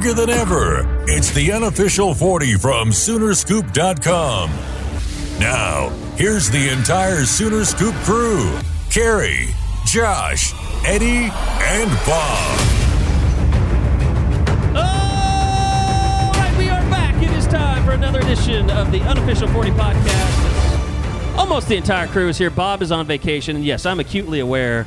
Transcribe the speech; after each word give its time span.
Bigger 0.00 0.14
than 0.14 0.30
ever. 0.30 1.04
It's 1.08 1.30
the 1.32 1.52
unofficial 1.52 2.14
40 2.14 2.54
from 2.54 2.88
Soonerscoop.com. 2.88 4.50
Now, 5.38 5.90
here's 6.16 6.48
the 6.48 6.70
entire 6.70 7.26
Sooner 7.26 7.66
Scoop 7.66 7.94
crew 7.96 8.58
Carey, 8.90 9.48
Josh, 9.84 10.54
Eddie, 10.86 11.28
and 11.28 11.90
Bob. 12.06 12.60
All 14.74 16.32
right, 16.32 16.54
we 16.56 16.70
are 16.70 16.80
back. 16.88 17.22
It 17.22 17.30
is 17.32 17.46
time 17.46 17.84
for 17.84 17.90
another 17.90 18.20
edition 18.20 18.70
of 18.70 18.90
the 18.90 19.02
unofficial 19.02 19.48
40 19.48 19.70
podcast. 19.72 21.36
Almost 21.36 21.68
the 21.68 21.76
entire 21.76 22.06
crew 22.06 22.28
is 22.28 22.38
here. 22.38 22.48
Bob 22.48 22.80
is 22.80 22.90
on 22.90 23.04
vacation, 23.04 23.62
yes, 23.62 23.84
I'm 23.84 24.00
acutely 24.00 24.40
aware. 24.40 24.86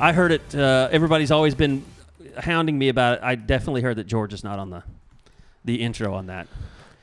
I 0.00 0.12
heard 0.12 0.32
it. 0.32 0.52
Uh, 0.52 0.88
everybody's 0.90 1.30
always 1.30 1.54
been 1.54 1.84
hounding 2.38 2.78
me 2.78 2.88
about 2.88 3.18
it. 3.18 3.20
I 3.24 3.34
definitely 3.34 3.82
heard 3.82 3.96
that 3.96 4.06
George 4.06 4.32
is 4.32 4.42
not 4.44 4.58
on 4.58 4.70
the 4.70 4.82
the 5.64 5.76
intro 5.82 6.14
on 6.14 6.26
that. 6.26 6.46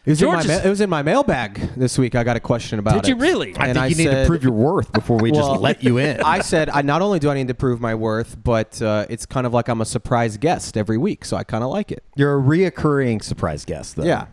It 0.06 0.12
was, 0.12 0.22
in 0.22 0.28
my, 0.32 0.40
is- 0.40 0.48
ma- 0.48 0.54
it 0.64 0.70
was 0.70 0.82
in 0.82 0.90
my 0.90 1.02
mailbag 1.04 1.56
this 1.76 1.98
week. 1.98 2.16
I 2.16 2.24
got 2.24 2.36
a 2.36 2.40
question 2.40 2.80
about 2.80 2.96
Did 2.96 3.04
it. 3.04 3.08
you 3.10 3.16
really? 3.18 3.56
I 3.58 3.68
And 3.68 3.78
think 3.78 3.92
you 3.98 4.06
need 4.06 4.12
to 4.16 4.26
prove 4.26 4.44
your 4.44 4.54
worth 4.54 4.92
before 4.92 5.18
we 5.18 5.32
Well, 5.32 5.50
just 5.52 5.62
let 5.62 5.84
you 5.84 5.98
in. 6.00 6.22
I 6.22 6.40
said, 6.40 6.70
I 6.70 6.82
not 6.82 7.02
only 7.02 7.20
do 7.20 7.30
I 7.30 7.36
need 7.36 7.50
to 7.50 7.54
prove 7.54 7.80
my 7.80 7.94
worth, 7.94 8.42
but 8.42 8.82
uh, 8.82 9.06
it's 9.10 9.26
kind 9.26 9.46
of 9.46 9.54
like 9.54 9.68
I'm 9.68 9.82
a 9.82 9.86
surprise 9.86 10.38
guest 10.38 10.78
every 10.78 10.98
week, 10.98 11.26
so 11.26 11.38
I 11.38 11.44
kind 11.44 11.64
of 11.64 11.70
like 11.70 11.92
it. 11.92 12.04
You're 12.16 12.40
a 12.40 12.42
reoccurring 12.42 13.22
surprise 13.24 13.66
guest, 13.66 13.98
though. 13.98 14.04
Yeah. 14.06 14.28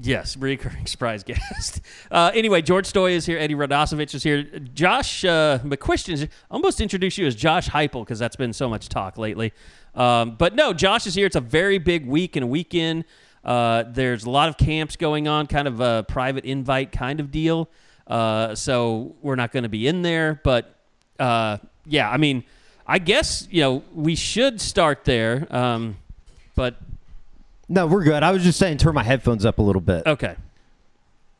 Yes, 0.00 0.36
recurring 0.36 0.86
surprise 0.86 1.24
guest. 1.24 1.80
Uh, 2.10 2.30
anyway, 2.34 2.62
George 2.62 2.86
Stoy 2.86 3.12
is 3.12 3.26
here. 3.26 3.38
Eddie 3.38 3.54
Radosevich 3.54 4.14
is 4.14 4.22
here. 4.22 4.44
Josh 4.74 5.24
uh, 5.24 5.58
McCuistion 5.64 6.12
is 6.12 6.28
almost 6.50 6.80
introduce 6.80 7.18
you 7.18 7.26
as 7.26 7.34
Josh 7.34 7.68
Heupel 7.68 8.04
because 8.04 8.18
that's 8.18 8.36
been 8.36 8.52
so 8.52 8.68
much 8.68 8.88
talk 8.88 9.18
lately. 9.18 9.52
Um, 9.94 10.36
but 10.36 10.54
no, 10.54 10.72
Josh 10.72 11.06
is 11.06 11.14
here. 11.14 11.26
It's 11.26 11.36
a 11.36 11.40
very 11.40 11.78
big 11.78 12.06
week 12.06 12.36
and 12.36 12.48
weekend. 12.48 13.04
Uh, 13.44 13.84
there's 13.88 14.24
a 14.24 14.30
lot 14.30 14.48
of 14.48 14.56
camps 14.56 14.96
going 14.96 15.26
on, 15.26 15.46
kind 15.46 15.66
of 15.66 15.80
a 15.80 16.04
private 16.06 16.44
invite 16.44 16.92
kind 16.92 17.18
of 17.18 17.30
deal. 17.30 17.68
Uh, 18.06 18.54
so 18.54 19.16
we're 19.20 19.36
not 19.36 19.52
going 19.52 19.64
to 19.64 19.68
be 19.68 19.86
in 19.86 20.02
there. 20.02 20.40
But 20.44 20.76
uh, 21.18 21.58
yeah, 21.86 22.08
I 22.08 22.18
mean, 22.18 22.44
I 22.86 22.98
guess 22.98 23.48
you 23.50 23.62
know 23.62 23.82
we 23.94 24.14
should 24.14 24.60
start 24.60 25.04
there. 25.04 25.46
Um, 25.50 25.96
but 26.54 26.76
No, 27.68 27.86
we're 27.86 28.04
good. 28.04 28.22
I 28.22 28.30
was 28.30 28.42
just 28.42 28.58
saying, 28.58 28.78
turn 28.78 28.94
my 28.94 29.02
headphones 29.02 29.44
up 29.44 29.58
a 29.58 29.62
little 29.62 29.82
bit. 29.82 30.06
okay, 30.06 30.36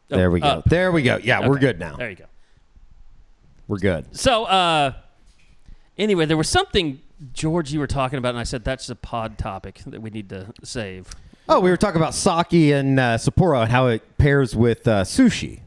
there 0.09 0.31
we 0.31 0.41
go. 0.41 0.47
up. 0.47 0.65
There 0.65 0.93
we 0.93 1.03
go. 1.03 1.17
Yeah, 1.17 1.47
we're 1.49 1.59
good 1.59 1.79
now. 1.79 1.97
There 1.97 2.11
you 2.11 2.17
go. 2.17 2.25
We're 3.67 3.79
good. 3.79 4.17
So, 4.17 4.45
uh, 4.45 4.93
anyway, 5.99 6.27
there 6.27 6.37
was 6.37 6.49
something 6.49 7.01
George 7.35 7.73
you 7.73 7.81
were 7.81 7.87
talking 7.87 8.19
about, 8.19 8.31
and 8.31 8.39
I 8.39 8.45
said 8.45 8.65
that's 8.65 8.89
a 8.89 8.95
pod 8.95 9.37
topic 9.39 9.81
that 9.87 10.01
we 10.01 10.11
need 10.11 10.29
to 10.31 10.53
save. 10.63 11.09
Oh, 11.49 11.61
we 11.61 11.71
were 11.71 11.77
talking 11.77 12.01
about 12.01 12.15
sake 12.15 12.53
and 12.75 13.01
uh, 13.01 13.17
Sapporo 13.17 13.63
and 13.63 13.71
how 13.71 13.87
it 13.89 14.19
pairs 14.19 14.55
with 14.55 14.87
uh, 14.87 15.03
sushi. 15.05 15.61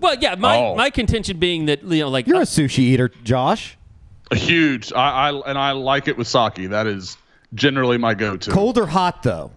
Well, 0.00 0.16
yeah, 0.20 0.34
my 0.34 0.56
Oh. 0.58 0.74
my 0.74 0.90
contention 0.90 1.38
being 1.38 1.66
that 1.66 1.82
you 1.82 2.00
know, 2.00 2.08
like 2.08 2.26
You're 2.26 2.36
uh, 2.38 2.42
a 2.42 2.44
sushi 2.44 2.80
eater, 2.80 3.08
Josh. 3.24 3.76
Huge. 4.32 4.92
I, 4.92 5.30
I 5.30 5.50
and 5.50 5.58
I 5.58 5.72
like 5.72 6.08
it 6.08 6.16
with 6.16 6.26
sake. 6.28 6.54
That 6.70 6.86
is 6.86 7.16
generally 7.54 7.98
my 7.98 8.14
go-to. 8.14 8.50
Cold 8.50 8.78
or 8.78 8.86
hot, 8.86 9.22
though? 9.22 9.50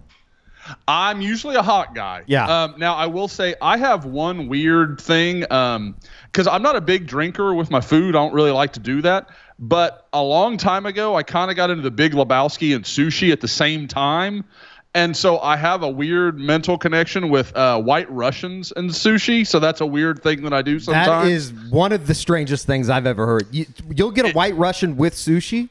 I'm 0.87 1.21
usually 1.21 1.55
a 1.55 1.61
hot 1.61 1.93
guy. 1.95 2.23
Yeah. 2.27 2.63
Um, 2.63 2.75
now 2.77 2.95
I 2.95 3.07
will 3.07 3.27
say 3.27 3.55
I 3.61 3.77
have 3.77 4.05
one 4.05 4.47
weird 4.47 4.99
thing 4.99 5.41
because 5.41 6.47
I'm 6.47 6.61
not 6.61 6.75
a 6.75 6.81
big 6.81 7.07
drinker 7.07 7.53
with 7.53 7.69
my 7.71 7.81
food. 7.81 8.15
I 8.15 8.19
don't 8.19 8.33
really 8.33 8.51
like 8.51 8.73
to 8.73 8.79
do 8.79 9.01
that. 9.03 9.29
But 9.57 10.07
a 10.11 10.21
long 10.21 10.57
time 10.57 10.85
ago, 10.85 11.15
I 11.15 11.23
kind 11.23 11.49
of 11.49 11.55
got 11.55 11.69
into 11.69 11.81
the 11.81 11.91
Big 11.91 12.11
Lebowski 12.11 12.75
and 12.75 12.83
sushi 12.83 13.31
at 13.31 13.41
the 13.41 13.47
same 13.47 13.87
time. 13.87 14.43
And 14.93 15.15
so 15.15 15.39
I 15.39 15.57
have 15.57 15.83
a 15.83 15.89
weird 15.89 16.39
mental 16.39 16.77
connection 16.77 17.29
with 17.29 17.55
uh, 17.55 17.81
White 17.81 18.09
Russians 18.09 18.71
and 18.75 18.89
sushi. 18.89 19.45
So 19.45 19.59
that's 19.59 19.81
a 19.81 19.85
weird 19.85 20.23
thing 20.23 20.43
that 20.43 20.53
I 20.53 20.61
do 20.61 20.79
sometimes. 20.79 21.07
That 21.07 21.27
is 21.27 21.51
one 21.69 21.91
of 21.91 22.07
the 22.07 22.13
strangest 22.13 22.65
things 22.65 22.89
I've 22.89 23.05
ever 23.05 23.25
heard. 23.25 23.47
You, 23.51 23.65
you'll 23.93 24.11
get 24.11 24.25
a 24.25 24.31
white 24.31 24.55
Russian 24.55 24.95
with 24.95 25.13
sushi. 25.13 25.69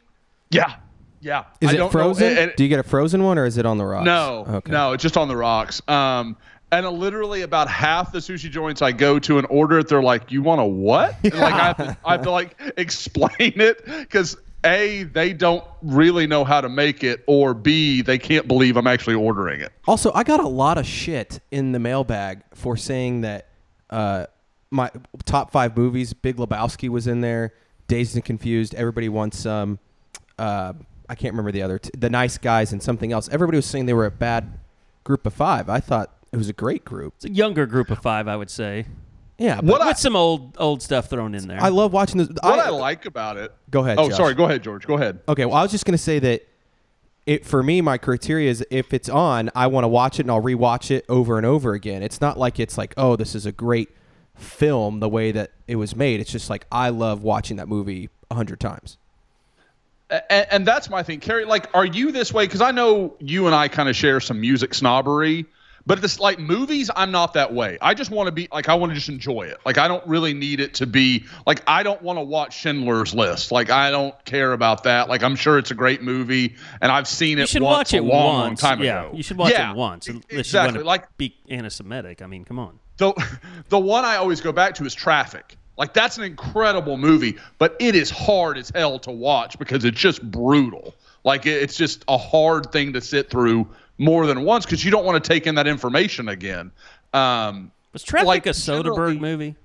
yeah, 0.50 0.76
yeah. 1.24 1.44
Is 1.60 1.70
I 1.70 1.72
it 1.72 1.76
don't 1.78 1.86
know- 1.86 1.90
frozen? 1.90 2.52
do 2.56 2.62
you 2.62 2.68
get 2.68 2.78
a 2.78 2.82
frozen 2.84 3.22
one 3.24 3.38
or 3.38 3.46
is 3.46 3.56
it 3.58 3.66
on 3.66 3.78
the 3.78 3.84
rocks? 3.84 4.04
No, 4.04 4.44
Okay. 4.48 4.70
no, 4.72 4.92
it's 4.92 5.02
just 5.02 5.16
on 5.16 5.26
the 5.28 5.36
rocks. 5.36 5.80
Um, 5.88 6.36
and 6.70 6.86
literally 6.88 7.42
about 7.42 7.68
half 7.68 8.12
the 8.12 8.18
sushi 8.18 8.50
joints 8.50 8.82
I 8.82 8.92
go 8.92 9.18
to 9.20 9.38
and 9.38 9.46
order 9.48 9.78
it, 9.78 9.88
they're 9.88 10.02
like, 10.02 10.30
"You 10.32 10.42
want 10.42 10.60
a 10.60 10.64
what?" 10.64 11.16
And 11.24 11.34
like 11.34 11.54
I 11.54 11.66
have, 11.68 11.76
to, 11.78 11.96
I 12.04 12.12
have 12.12 12.22
to 12.22 12.30
like 12.30 12.56
explain 12.76 13.52
it 13.60 13.84
because 13.86 14.36
a 14.64 15.04
they 15.04 15.32
don't 15.32 15.62
really 15.82 16.26
know 16.26 16.42
how 16.44 16.60
to 16.60 16.68
make 16.68 17.04
it, 17.04 17.22
or 17.26 17.54
b 17.54 18.02
they 18.02 18.18
can't 18.18 18.48
believe 18.48 18.76
I'm 18.76 18.86
actually 18.88 19.14
ordering 19.14 19.60
it. 19.60 19.72
Also, 19.86 20.10
I 20.14 20.24
got 20.24 20.40
a 20.40 20.48
lot 20.48 20.76
of 20.78 20.86
shit 20.86 21.40
in 21.52 21.72
the 21.72 21.78
mailbag 21.78 22.42
for 22.54 22.76
saying 22.76 23.20
that 23.20 23.48
uh, 23.90 24.26
my 24.70 24.90
top 25.26 25.52
five 25.52 25.76
movies, 25.76 26.12
Big 26.12 26.36
Lebowski 26.38 26.88
was 26.88 27.06
in 27.06 27.20
there, 27.20 27.52
Dazed 27.86 28.16
and 28.16 28.24
Confused, 28.24 28.74
Everybody 28.74 29.08
Wants 29.08 29.46
um, 29.46 29.78
uh, 30.38 30.72
I 31.08 31.14
can't 31.14 31.32
remember 31.34 31.52
the 31.52 31.62
other, 31.62 31.78
t- 31.78 31.90
The 31.96 32.08
Nice 32.10 32.38
Guys, 32.38 32.72
and 32.72 32.82
something 32.82 33.12
else. 33.12 33.28
Everybody 33.30 33.56
was 33.56 33.66
saying 33.66 33.86
they 33.86 33.92
were 33.94 34.06
a 34.06 34.10
bad 34.10 34.58
group 35.04 35.26
of 35.26 35.34
five. 35.34 35.68
I 35.68 35.80
thought 35.80 36.14
it 36.32 36.36
was 36.36 36.48
a 36.48 36.52
great 36.54 36.84
group. 36.84 37.14
it's 37.16 37.24
a 37.26 37.30
younger 37.30 37.66
group 37.66 37.90
of 37.90 37.98
five, 38.00 38.26
I 38.26 38.36
would 38.36 38.50
say, 38.50 38.86
Yeah, 39.38 39.56
but 39.56 39.66
What 39.66 39.82
I, 39.82 39.92
some 39.92 40.16
old 40.16 40.56
old 40.58 40.82
stuff 40.82 41.10
thrown 41.10 41.34
in 41.34 41.46
there. 41.48 41.60
I 41.62 41.68
love 41.68 41.92
watching 41.92 42.18
this. 42.18 42.28
what 42.28 42.44
I, 42.58 42.70
like 42.70 43.04
about 43.06 43.36
it. 43.36 43.52
Go 43.70 43.80
ahead, 43.84 43.98
Oh, 43.98 44.08
Josh. 44.08 44.16
sorry. 44.16 44.34
Go 44.34 44.44
ahead, 44.44 44.62
George. 44.62 44.86
Go 44.86 44.94
ahead. 44.94 45.20
Okay, 45.28 45.44
well, 45.44 45.56
I 45.56 45.62
was 45.62 45.70
just 45.70 45.84
gonna 45.84 45.98
say 45.98 46.18
that 46.20 46.46
it 47.26 47.44
for 47.46 47.62
me, 47.62 47.80
my 47.80 47.96
criteria 47.98 48.50
is 48.50 48.64
if 48.70 48.92
it's 48.92 49.08
on, 49.08 49.50
I 49.54 49.66
want 49.68 49.84
to 49.84 49.88
watch 49.88 50.18
it 50.18 50.22
and 50.22 50.30
I'll 50.30 50.42
rewatch 50.42 50.90
it 50.90 51.04
over 51.08 51.36
and 51.38 51.46
over 51.46 51.72
again. 51.72 52.02
It's 52.02 52.20
not 52.20 52.38
like 52.38 52.58
it's 52.60 52.76
like, 52.76 52.92
oh, 52.96 53.16
this 53.16 53.34
is 53.34 53.46
a 53.46 53.52
great 53.52 53.88
film 54.34 55.00
the 55.00 55.08
way 55.08 55.32
that 55.32 55.52
it 55.68 55.76
was 55.76 55.94
made. 55.96 56.20
It's 56.20 56.32
just 56.32 56.50
like 56.50 56.66
I 56.72 56.88
love 56.90 57.22
watching 57.22 57.56
that 57.58 57.68
movie 57.68 58.10
a 58.30 58.34
hundred 58.34 58.60
times. 58.60 58.98
And, 60.10 60.46
and 60.50 60.66
that's 60.66 60.90
my 60.90 61.02
thing, 61.02 61.20
Carey. 61.20 61.44
Like, 61.44 61.68
are 61.74 61.84
you 61.86 62.12
this 62.12 62.32
way? 62.32 62.46
Because 62.46 62.60
I 62.60 62.70
know 62.70 63.16
you 63.20 63.46
and 63.46 63.54
I 63.54 63.68
kind 63.68 63.88
of 63.88 63.96
share 63.96 64.20
some 64.20 64.40
music 64.40 64.74
snobbery, 64.74 65.46
but 65.86 66.00
this 66.02 66.20
like 66.20 66.38
movies, 66.38 66.90
I'm 66.94 67.10
not 67.10 67.34
that 67.34 67.52
way. 67.52 67.78
I 67.80 67.94
just 67.94 68.10
want 68.10 68.26
to 68.28 68.32
be 68.32 68.48
like 68.52 68.68
I 68.68 68.74
want 68.74 68.90
to 68.90 68.94
just 68.94 69.08
enjoy 69.08 69.42
it. 69.42 69.58
Like 69.66 69.76
I 69.78 69.88
don't 69.88 70.06
really 70.06 70.32
need 70.34 70.60
it 70.60 70.74
to 70.74 70.86
be 70.86 71.24
like 71.46 71.62
I 71.66 71.82
don't 71.82 72.00
want 72.02 72.18
to 72.18 72.22
watch 72.22 72.58
Schindler's 72.58 73.14
List. 73.14 73.50
Like 73.52 73.70
I 73.70 73.90
don't 73.90 74.14
care 74.24 74.52
about 74.52 74.84
that. 74.84 75.08
Like 75.08 75.22
I'm 75.22 75.36
sure 75.36 75.58
it's 75.58 75.70
a 75.70 75.74
great 75.74 76.02
movie, 76.02 76.54
and 76.80 76.90
I've 76.92 77.08
seen 77.08 77.38
it. 77.38 77.42
you 77.42 77.46
should 77.48 77.62
once 77.62 77.76
watch 77.78 77.94
it 77.94 77.98
a 77.98 78.02
long, 78.02 78.34
once. 78.50 78.62
long 78.62 78.76
time 78.76 78.82
yeah, 78.84 79.06
ago. 79.06 79.16
you 79.16 79.22
should 79.22 79.36
watch 79.38 79.52
Yeah, 79.52 79.72
it 79.72 79.76
once. 79.76 80.08
exactly. 80.28 80.82
Like 80.82 81.14
be 81.16 81.34
anti-Semitic. 81.48 82.22
I 82.22 82.26
mean, 82.26 82.44
come 82.44 82.58
on. 82.58 82.78
the 82.98 83.12
the 83.68 83.78
one 83.78 84.04
I 84.04 84.16
always 84.16 84.40
go 84.40 84.52
back 84.52 84.74
to 84.76 84.84
is 84.84 84.94
Traffic. 84.94 85.56
Like 85.76 85.92
that's 85.92 86.18
an 86.18 86.24
incredible 86.24 86.96
movie, 86.96 87.36
but 87.58 87.76
it 87.80 87.94
is 87.96 88.10
hard 88.10 88.56
as 88.58 88.70
hell 88.74 88.98
to 89.00 89.10
watch 89.10 89.58
because 89.58 89.84
it's 89.84 89.98
just 90.00 90.22
brutal. 90.30 90.94
Like 91.24 91.46
it's 91.46 91.76
just 91.76 92.04
a 92.08 92.16
hard 92.18 92.70
thing 92.70 92.92
to 92.92 93.00
sit 93.00 93.28
through 93.30 93.66
more 93.98 94.26
than 94.26 94.44
once 94.44 94.64
because 94.66 94.84
you 94.84 94.90
don't 94.90 95.04
want 95.04 95.22
to 95.22 95.26
take 95.28 95.46
in 95.46 95.54
that 95.56 95.66
information 95.66 96.28
again. 96.28 96.70
Um, 97.12 97.72
Was 97.92 98.02
Traffic 98.02 98.26
Like, 98.28 98.46
a 98.46 98.50
Soderbergh 98.50 99.18
movie? 99.20 99.56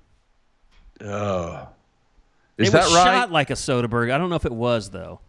uh, 1.04 1.66
is 2.58 2.68
it 2.68 2.72
that 2.72 2.84
was 2.84 2.94
right? 2.94 3.04
shot 3.04 3.32
like 3.32 3.50
a 3.50 3.54
Soderbergh. 3.54 4.12
I 4.12 4.18
don't 4.18 4.28
know 4.30 4.36
if 4.36 4.44
it 4.44 4.52
was 4.52 4.90
though. 4.90 5.20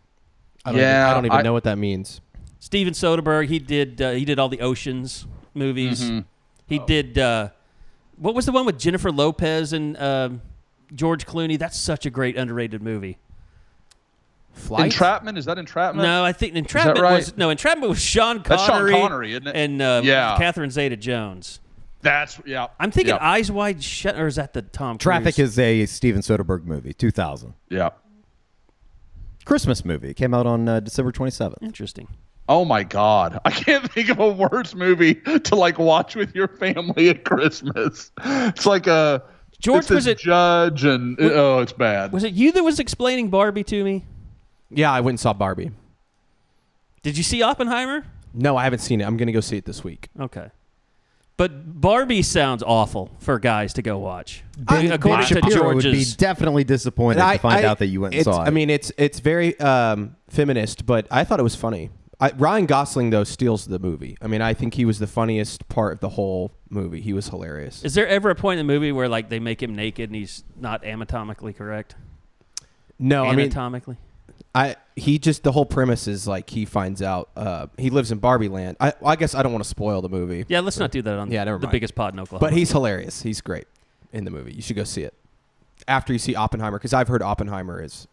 I 0.65 0.71
don't 0.71 0.79
Yeah, 0.81 1.01
even, 1.05 1.09
I 1.09 1.13
don't 1.13 1.25
even 1.25 1.37
I- 1.37 1.41
know 1.41 1.53
what 1.53 1.63
that 1.63 1.77
means. 1.77 2.21
Steven 2.59 2.93
Soderbergh. 2.93 3.47
He 3.47 3.57
did. 3.59 3.99
Uh, 4.01 4.11
he 4.11 4.23
did 4.25 4.37
all 4.37 4.49
the 4.49 4.61
Oceans 4.61 5.25
movies. 5.55 6.03
Mm-hmm. 6.03 6.19
He 6.67 6.79
Oh. 6.79 6.85
did. 6.85 7.17
Uh, 7.17 7.49
what 8.17 8.35
was 8.35 8.45
the 8.45 8.51
one 8.51 8.65
with 8.67 8.77
Jennifer 8.77 9.11
Lopez 9.11 9.73
and 9.73 9.97
um 9.97 10.41
George 10.95 11.25
Clooney? 11.25 11.57
That's 11.57 11.77
such 11.77 12.05
a 12.05 12.09
great 12.09 12.37
underrated 12.37 12.81
movie. 12.81 13.17
Flight? 14.53 14.85
Entrapment 14.85 15.37
is 15.37 15.45
that 15.45 15.57
entrapment? 15.57 16.03
No, 16.05 16.25
I 16.25 16.33
think 16.33 16.55
Entrapment 16.55 16.99
right? 16.99 17.15
was 17.15 17.37
no 17.37 17.49
Entrapment 17.49 17.89
was 17.89 18.01
Sean 18.01 18.41
Connery. 18.43 18.49
That's 18.49 18.65
Sean 18.65 18.91
Connery, 18.91 19.31
isn't 19.31 19.47
it? 19.47 19.55
And 19.55 19.81
uh, 19.81 20.01
Yeah. 20.03 20.35
Catherine 20.37 20.69
Zeta-Jones. 20.69 21.61
that's 22.01 22.39
yeah. 22.45 22.67
I'm 22.79 22.91
thinking 22.91 23.15
yeah. 23.15 23.25
Eyes 23.25 23.49
Wide 23.49 23.81
Shut, 23.81 24.19
or 24.19 24.27
is 24.27 24.35
that 24.35 24.51
the 24.53 24.61
Tom 24.61 24.97
Cruise? 24.97 25.03
Traffic 25.03 25.39
is 25.39 25.57
a 25.57 25.85
Steven 25.85 26.21
Soderbergh 26.21 26.65
movie, 26.65 26.93
2000. 26.93 27.53
yeah. 27.69 27.91
Christmas 29.45 29.83
movie. 29.85 30.09
It 30.09 30.15
came 30.15 30.33
out 30.33 30.45
on 30.45 30.67
uh, 30.67 30.79
December 30.81 31.11
27th. 31.11 31.55
interesting. 31.61 32.07
Oh 32.49 32.65
my 32.65 32.83
God! 32.83 33.39
I 33.45 33.51
can't 33.51 33.89
think 33.91 34.09
of 34.09 34.19
a 34.19 34.29
worse 34.29 34.75
movie 34.75 35.15
to 35.15 35.55
like 35.55 35.79
watch 35.79 36.15
with 36.15 36.35
your 36.35 36.47
family 36.49 37.09
at 37.09 37.23
Christmas. 37.23 38.11
It's 38.23 38.65
like 38.65 38.87
a 38.87 39.23
George, 39.61 39.79
it's 39.79 39.87
this 39.87 39.95
was 39.95 40.07
it- 40.07 40.17
judge 40.17 40.83
and 40.83 41.17
oh, 41.19 41.59
it's 41.59 41.73
bad. 41.73 42.11
Was 42.11 42.23
it 42.23 42.33
you 42.33 42.51
that 42.51 42.63
was 42.63 42.79
explaining 42.79 43.29
Barbie 43.29 43.63
to 43.65 43.83
me? 43.83 44.05
Yeah, 44.69 44.91
I 44.91 45.01
went 45.01 45.13
and 45.13 45.19
saw 45.19 45.33
Barbie. 45.33 45.71
Did 47.03 47.17
you 47.17 47.23
see 47.23 47.41
Oppenheimer? 47.41 48.05
No, 48.33 48.57
I 48.57 48.63
haven't 48.63 48.79
seen 48.79 49.01
it. 49.01 49.05
I'm 49.05 49.17
gonna 49.17 49.31
go 49.31 49.39
see 49.39 49.57
it 49.57 49.65
this 49.65 49.83
week. 49.83 50.09
Okay. 50.19 50.49
But 51.37 51.81
Barbie 51.81 52.21
sounds 52.21 52.61
awful 52.61 53.09
for 53.19 53.39
guys 53.39 53.73
to 53.73 53.81
go 53.81 53.97
watch. 53.97 54.43
I- 54.67 54.83
According 54.83 54.99
Ben 55.01 55.41
to 55.43 55.49
Shapiro 55.49 55.73
would 55.75 55.83
be 55.83 56.05
definitely 56.17 56.63
disappointed 56.63 57.19
to 57.19 57.37
find 57.39 57.65
out 57.65 57.79
that 57.79 57.87
you 57.87 58.01
went 58.01 58.13
and 58.15 58.23
saw 58.23 58.43
it. 58.43 58.47
I 58.47 58.49
mean, 58.51 58.69
it's 58.69 58.91
it's 58.97 59.19
very 59.19 59.59
um, 59.59 60.15
feminist, 60.29 60.85
but 60.85 61.07
I 61.09 61.23
thought 61.23 61.39
it 61.39 61.43
was 61.43 61.55
funny. 61.55 61.89
I, 62.21 62.31
Ryan 62.37 62.67
Gosling 62.67 63.09
though 63.09 63.23
steals 63.23 63.65
the 63.65 63.79
movie. 63.79 64.15
I 64.21 64.27
mean, 64.27 64.41
I 64.41 64.53
think 64.53 64.75
he 64.75 64.85
was 64.85 64.99
the 64.99 65.07
funniest 65.07 65.67
part 65.69 65.93
of 65.93 65.99
the 65.99 66.09
whole 66.09 66.51
movie. 66.69 67.01
He 67.01 67.13
was 67.13 67.27
hilarious. 67.27 67.83
is 67.83 67.95
there 67.95 68.07
ever 68.07 68.29
a 68.29 68.35
point 68.35 68.59
in 68.59 68.67
the 68.67 68.73
movie 68.73 68.91
where 68.91 69.09
like 69.09 69.29
they 69.29 69.39
make 69.39 69.61
him 69.61 69.75
naked 69.75 70.09
and 70.09 70.15
he's 70.15 70.43
not 70.55 70.85
anatomically 70.85 71.51
correct? 71.51 71.95
no, 72.99 73.25
I 73.25 73.31
mean, 73.35 73.47
anatomically. 73.47 73.97
I 74.53 74.75
he 74.95 75.17
just 75.17 75.43
the 75.43 75.51
whole 75.51 75.65
premise 75.65 76.07
is 76.07 76.27
like 76.27 76.49
he 76.49 76.65
finds 76.65 77.01
out 77.01 77.29
uh, 77.35 77.67
he 77.77 77.89
lives 77.89 78.11
in 78.11 78.19
Barbie 78.19 78.49
Land. 78.49 78.77
I, 78.79 78.93
I 79.03 79.15
guess 79.15 79.33
I 79.33 79.41
don't 79.41 79.51
want 79.51 79.63
to 79.63 79.69
spoil 79.69 80.01
the 80.01 80.09
movie. 80.09 80.45
yeah, 80.47 80.59
let's 80.59 80.77
not 80.77 80.91
do 80.91 81.01
that 81.01 81.17
on 81.17 81.31
Yeah, 81.31 81.43
never 81.43 81.57
the 81.57 81.67
biggest 81.67 81.95
pod 81.95 82.13
in 82.13 82.19
Oklahoma. 82.19 82.47
But 82.47 82.57
he's 82.57 82.71
hilarious. 82.71 83.23
He's 83.23 83.41
great 83.41 83.65
in 84.13 84.25
the 84.25 84.31
movie. 84.31 84.53
You 84.53 84.61
should 84.61 84.75
go 84.75 84.83
see 84.83 85.03
it 85.03 85.13
after 85.87 86.13
you 86.13 86.19
see 86.19 86.35
Oppenheimer 86.35 86.77
because 86.77 86.93
I've 86.93 87.07
heard 87.07 87.23
Oppenheimer 87.23 87.81
is 87.81 88.07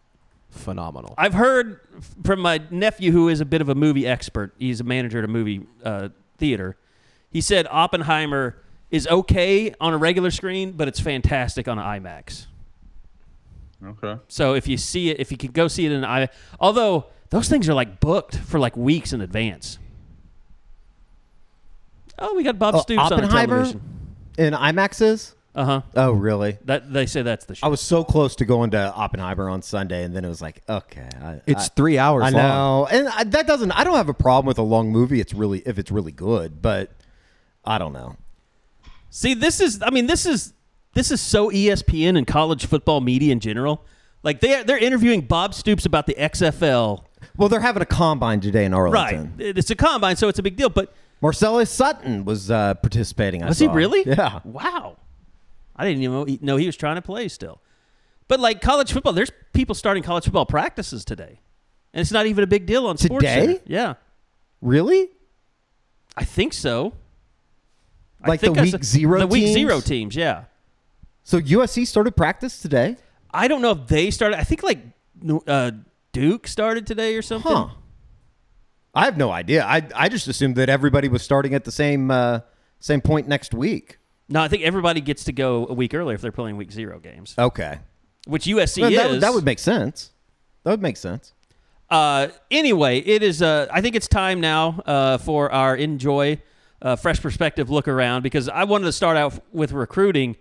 phenomenal. 0.49 1.13
I've 1.17 1.33
heard 1.33 1.79
from 2.23 2.39
my 2.41 2.61
nephew, 2.69 3.11
who 3.11 3.29
is 3.29 3.41
a 3.41 3.45
bit 3.45 3.61
of 3.61 3.69
a 3.69 3.75
movie 3.75 4.05
expert. 4.07 4.53
He's 4.57 4.79
a 4.81 4.83
manager 4.83 5.19
at 5.19 5.23
a 5.25 5.27
movie 5.27 5.65
uh, 5.83 6.09
theater. 6.37 6.75
He 7.31 7.41
said 7.41 7.67
Oppenheimer 7.69 8.57
is 8.91 9.07
okay 9.07 9.73
on 9.79 9.93
a 9.93 9.97
regular 9.97 10.31
screen, 10.31 10.71
but 10.71 10.87
it's 10.87 10.99
fantastic 10.99 11.67
on 11.67 11.77
an 11.77 11.85
IMAX. 12.03 12.47
Okay. 13.85 14.19
So 14.27 14.55
if 14.55 14.67
you 14.67 14.77
see 14.77 15.09
it, 15.11 15.19
if 15.19 15.31
you 15.31 15.37
can 15.37 15.51
go 15.51 15.67
see 15.67 15.85
it 15.85 15.91
in 15.91 16.03
an 16.03 16.09
IMAX, 16.09 16.29
although 16.59 17.05
those 17.29 17.47
things 17.47 17.69
are 17.69 17.73
like 17.73 17.99
booked 17.99 18.35
for 18.35 18.59
like 18.59 18.75
weeks 18.75 19.13
in 19.13 19.21
advance. 19.21 19.77
Oh, 22.17 22.35
we 22.35 22.43
got 22.43 22.59
Bob 22.59 22.75
Oh, 22.75 22.81
Stoops 22.81 22.99
on 22.99 23.13
Oppenheimer? 23.13 23.55
television. 23.63 23.81
in 24.37 24.53
IMAXs? 24.53 25.35
Uh 25.55 25.65
huh. 25.65 25.81
Oh, 25.95 26.11
really? 26.11 26.57
That 26.65 26.93
they 26.93 27.05
say 27.05 27.21
that's 27.23 27.45
the 27.45 27.55
show. 27.55 27.65
I 27.65 27.69
was 27.69 27.81
so 27.81 28.03
close 28.03 28.35
to 28.37 28.45
going 28.45 28.69
to 28.71 28.93
Oppenheimer 28.93 29.49
on 29.49 29.61
Sunday, 29.61 30.03
and 30.03 30.15
then 30.15 30.23
it 30.23 30.29
was 30.29 30.41
like, 30.41 30.61
okay, 30.69 31.09
I, 31.21 31.41
It's 31.47 31.65
I, 31.65 31.69
three 31.75 31.97
hours 31.97 32.23
I 32.25 32.29
long. 32.29 32.41
know, 32.43 32.87
and 32.91 33.07
I, 33.09 33.23
that 33.25 33.47
doesn't. 33.47 33.71
I 33.71 33.83
don't 33.83 33.95
have 33.95 34.09
a 34.09 34.13
problem 34.13 34.45
with 34.45 34.59
a 34.59 34.63
long 34.63 34.91
movie. 34.91 35.19
It's 35.19 35.33
really 35.33 35.59
if 35.65 35.79
it's 35.79 35.91
really 35.91 36.11
good, 36.11 36.61
but 36.61 36.91
I 37.65 37.77
don't 37.79 37.93
know. 37.93 38.15
See, 39.09 39.33
this 39.33 39.59
is 39.59 39.81
I 39.81 39.89
mean, 39.89 40.05
this 40.07 40.25
is 40.25 40.53
this 40.93 41.09
is 41.11 41.19
so 41.19 41.49
ESPN 41.49 42.17
and 42.17 42.27
college 42.27 42.65
football 42.67 43.01
media 43.01 43.31
in 43.31 43.39
general. 43.39 43.83
Like 44.21 44.41
they 44.41 44.61
they're 44.63 44.77
interviewing 44.77 45.21
Bob 45.21 45.53
Stoops 45.55 45.85
about 45.85 46.05
the 46.05 46.13
XFL. 46.13 47.03
Well, 47.37 47.49
they're 47.49 47.59
having 47.59 47.81
a 47.81 47.85
combine 47.87 48.39
today 48.39 48.65
in 48.65 48.75
Right. 48.75 49.15
Arlington. 49.15 49.33
It's 49.39 49.69
a 49.71 49.75
combine, 49.75 50.15
so 50.15 50.27
it's 50.27 50.39
a 50.39 50.43
big 50.43 50.55
deal. 50.57 50.69
But 50.69 50.93
Marcellus 51.21 51.69
Sutton 51.71 52.23
was 52.23 52.51
uh, 52.51 52.75
participating. 52.75 53.43
I 53.43 53.47
was 53.49 53.59
he 53.59 53.65
saw. 53.65 53.73
really? 53.73 54.03
Yeah. 54.05 54.39
Wow. 54.43 54.97
I 55.79 55.85
didn't 55.85 56.03
even 56.03 56.13
know 56.13 56.25
he, 56.25 56.39
know 56.41 56.57
he 56.57 56.65
was 56.65 56.75
trying 56.75 56.95
to 56.97 57.01
play 57.01 57.27
still. 57.29 57.61
But 58.27 58.39
like 58.39 58.61
college 58.61 58.91
football, 58.91 59.13
there's 59.13 59.31
people 59.53 59.73
starting 59.73 60.03
college 60.03 60.25
football 60.25 60.45
practices 60.45 61.03
today, 61.05 61.39
and 61.93 62.01
it's 62.01 62.11
not 62.11 62.25
even 62.27 62.43
a 62.43 62.47
big 62.47 62.65
deal 62.65 62.85
on 62.85 62.97
Sports 62.97 63.23
Today? 63.23 63.45
Center. 63.45 63.61
Yeah, 63.65 63.93
Really? 64.61 65.09
I 66.17 66.25
think 66.25 66.53
so. 66.53 66.93
Like 68.27 68.41
the 68.41 68.47
think 68.47 68.57
I 68.57 68.61
week 68.63 68.71
said- 68.71 68.83
zero 68.83 69.19
The 69.19 69.27
week 69.27 69.45
teams? 69.45 69.53
zero 69.53 69.79
teams, 69.79 70.15
yeah. 70.15 70.43
So 71.23 71.39
USC 71.39 71.87
started 71.87 72.17
practice 72.17 72.61
today? 72.61 72.97
I 73.31 73.47
don't 73.47 73.61
know 73.61 73.71
if 73.71 73.87
they 73.87 74.11
started. 74.11 74.37
I 74.39 74.43
think 74.43 74.63
like 74.63 74.79
uh, 75.47 75.71
Duke 76.11 76.47
started 76.47 76.85
today 76.87 77.15
or 77.15 77.21
something. 77.21 77.51
Huh. 77.51 77.67
I 78.93 79.05
have 79.05 79.15
no 79.17 79.31
idea. 79.31 79.63
I 79.63 79.87
I 79.95 80.09
just 80.09 80.27
assumed 80.27 80.55
that 80.57 80.67
everybody 80.67 81.07
was 81.07 81.21
starting 81.21 81.53
at 81.53 81.63
the 81.63 81.71
same 81.71 82.09
uh, 82.11 82.39
same 82.79 82.99
point 83.01 83.27
next 83.27 83.53
week. 83.53 83.98
No, 84.29 84.41
I 84.41 84.47
think 84.47 84.63
everybody 84.63 85.01
gets 85.01 85.23
to 85.25 85.31
go 85.31 85.65
a 85.67 85.73
week 85.73 85.93
earlier 85.93 86.15
if 86.15 86.21
they're 86.21 86.31
playing 86.31 86.55
week 86.57 86.71
zero 86.71 86.99
games, 86.99 87.33
Okay. 87.37 87.79
which 88.27 88.45
USC 88.45 88.81
Well, 88.81 88.91
is. 89.15 89.21
that, 89.21 89.33
would- 89.33 89.43
make 89.45 89.59
sense. 89.59 90.11
That 90.63 90.71
would 90.71 90.81
make 90.81 90.97
sense. 90.97 91.33
Uh, 91.89 92.27
anyway, 92.51 92.99
it 92.99 93.23
is. 93.23 93.41
Uh, 93.41 93.65
I 93.71 93.81
think 93.81 93.95
it's 93.95 94.07
time 94.07 94.39
now 94.39 94.81
uh, 94.85 95.17
for 95.17 95.51
our 95.51 95.75
enjoy 95.75 96.39
uh, 96.81 96.95
fresh 96.95 97.19
perspective 97.19 97.69
look 97.71 97.87
around 97.87 98.21
because 98.21 98.47
I 98.47 98.65
wanted 98.65 98.85
to 98.85 98.91
start 98.91 99.17
out 99.17 99.43
with 99.51 99.71
recruiting 99.71 100.35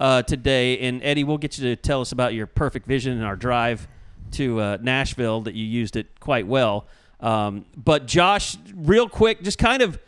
uh, 0.00 0.22
today. 0.22 0.78
And 0.78 1.02
Eddie, 1.02 1.24
we'll 1.24 1.36
get 1.38 1.58
you 1.58 1.68
to 1.68 1.76
tell 1.76 2.00
us 2.00 2.12
about 2.12 2.32
your 2.32 2.46
perfect 2.46 2.86
vision 2.86 3.12
and 3.12 3.22
our 3.24 3.36
drive 3.36 3.86
to 4.32 4.58
uh, 4.60 4.78
Nashville 4.80 5.42
that 5.42 5.54
you 5.54 5.66
used 5.66 5.96
it 5.96 6.18
quite 6.20 6.46
well. 6.46 6.86
Um, 7.20 7.66
but 7.76 8.06
Josh, 8.06 8.56
real 8.74 9.08
quick, 9.08 9.42
just 9.42 9.58
kind 9.58 9.82
of 9.82 9.98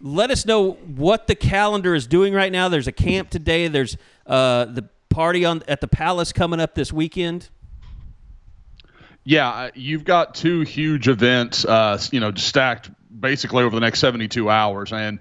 let 0.00 0.30
us 0.30 0.46
know 0.46 0.72
what 0.72 1.26
the 1.26 1.34
calendar 1.34 1.94
is 1.94 2.06
doing 2.06 2.32
right 2.32 2.52
now. 2.52 2.68
There's 2.68 2.86
a 2.86 2.92
camp 2.92 3.30
today. 3.30 3.68
There's 3.68 3.96
uh, 4.26 4.66
the 4.66 4.88
party 5.08 5.44
on 5.44 5.62
at 5.66 5.80
the 5.80 5.88
Palace 5.88 6.32
coming 6.32 6.60
up 6.60 6.74
this 6.74 6.92
weekend. 6.92 7.48
Yeah, 9.24 9.70
you've 9.74 10.04
got 10.04 10.34
two 10.34 10.60
huge 10.60 11.08
events, 11.08 11.64
uh, 11.64 12.00
you 12.10 12.20
know, 12.20 12.32
stacked 12.34 12.90
basically 13.20 13.62
over 13.62 13.74
the 13.74 13.80
next 13.80 14.00
72 14.00 14.48
hours. 14.48 14.92
And 14.92 15.18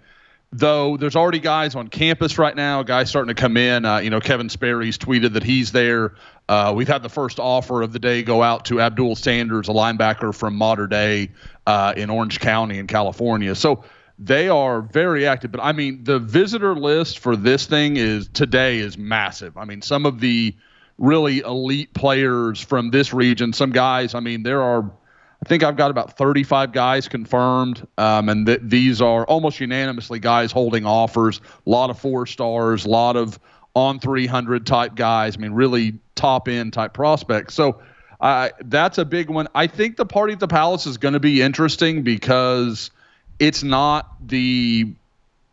though 0.53 0.95
there's 0.95 1.15
already 1.15 1.39
guys 1.39 1.75
on 1.75 1.89
campus 1.89 2.37
right 2.37 2.55
now, 2.55 2.83
guys 2.83 3.09
starting 3.09 3.35
to 3.35 3.39
come 3.39 3.57
in. 3.57 3.83
Uh, 3.83 3.97
you 3.97 4.09
know, 4.09 4.19
Kevin 4.19 4.49
Sperry's 4.49 4.97
tweeted 4.97 5.33
that 5.33 5.43
he's 5.43 5.71
there. 5.71 6.15
Uh, 6.47 6.71
we've 6.75 6.87
had 6.87 7.03
the 7.03 7.09
first 7.09 7.39
offer 7.39 7.81
of 7.81 7.91
the 7.91 7.99
day 7.99 8.23
go 8.23 8.41
out 8.41 8.65
to 8.65 8.79
Abdul 8.79 9.15
Sanders, 9.15 9.67
a 9.67 9.73
linebacker 9.73 10.33
from 10.33 10.55
Mater 10.55 10.87
Dei 10.87 11.31
uh, 11.65 11.93
in 11.97 12.09
Orange 12.09 12.39
County 12.39 12.77
in 12.77 12.87
California. 12.87 13.55
So 13.55 13.83
they 14.19 14.49
are 14.49 14.81
very 14.81 15.27
active. 15.27 15.51
But 15.51 15.61
I 15.61 15.71
mean, 15.71 16.03
the 16.03 16.19
visitor 16.19 16.75
list 16.75 17.19
for 17.19 17.35
this 17.35 17.65
thing 17.65 17.97
is 17.97 18.27
today 18.29 18.79
is 18.79 18.97
massive. 18.97 19.57
I 19.57 19.65
mean, 19.65 19.81
some 19.81 20.05
of 20.05 20.19
the 20.19 20.55
really 20.97 21.39
elite 21.39 21.93
players 21.93 22.59
from 22.59 22.91
this 22.91 23.13
region. 23.13 23.53
Some 23.53 23.71
guys, 23.71 24.15
I 24.15 24.19
mean, 24.19 24.43
there 24.43 24.61
are, 24.61 24.83
I 24.83 25.47
think 25.47 25.63
I've 25.63 25.77
got 25.77 25.91
about 25.91 26.17
35 26.17 26.71
guys 26.71 27.07
confirmed, 27.07 27.85
um, 27.97 28.29
and 28.29 28.45
th- 28.45 28.61
these 28.63 29.01
are 29.01 29.25
almost 29.25 29.59
unanimously 29.59 30.19
guys 30.19 30.51
holding 30.51 30.85
offers. 30.85 31.39
A 31.65 31.69
lot 31.69 31.89
of 31.89 31.99
four 31.99 32.25
stars, 32.25 32.85
a 32.85 32.89
lot 32.89 33.15
of 33.15 33.39
on 33.75 33.99
300 33.99 34.65
type 34.65 34.95
guys. 34.95 35.37
I 35.37 35.39
mean, 35.39 35.51
really 35.51 35.99
top 36.15 36.47
end 36.47 36.73
type 36.73 36.93
prospects. 36.93 37.53
So 37.53 37.79
that's 38.19 38.97
a 38.97 39.05
big 39.05 39.29
one. 39.29 39.47
I 39.53 39.67
think 39.67 39.97
the 39.97 40.05
party 40.05 40.33
at 40.33 40.39
the 40.39 40.47
Palace 40.47 40.87
is 40.87 40.97
going 40.97 41.13
to 41.13 41.19
be 41.19 41.43
interesting 41.43 42.01
because 42.01 42.89
it's 43.39 43.63
not 43.63 44.15
the 44.27 44.93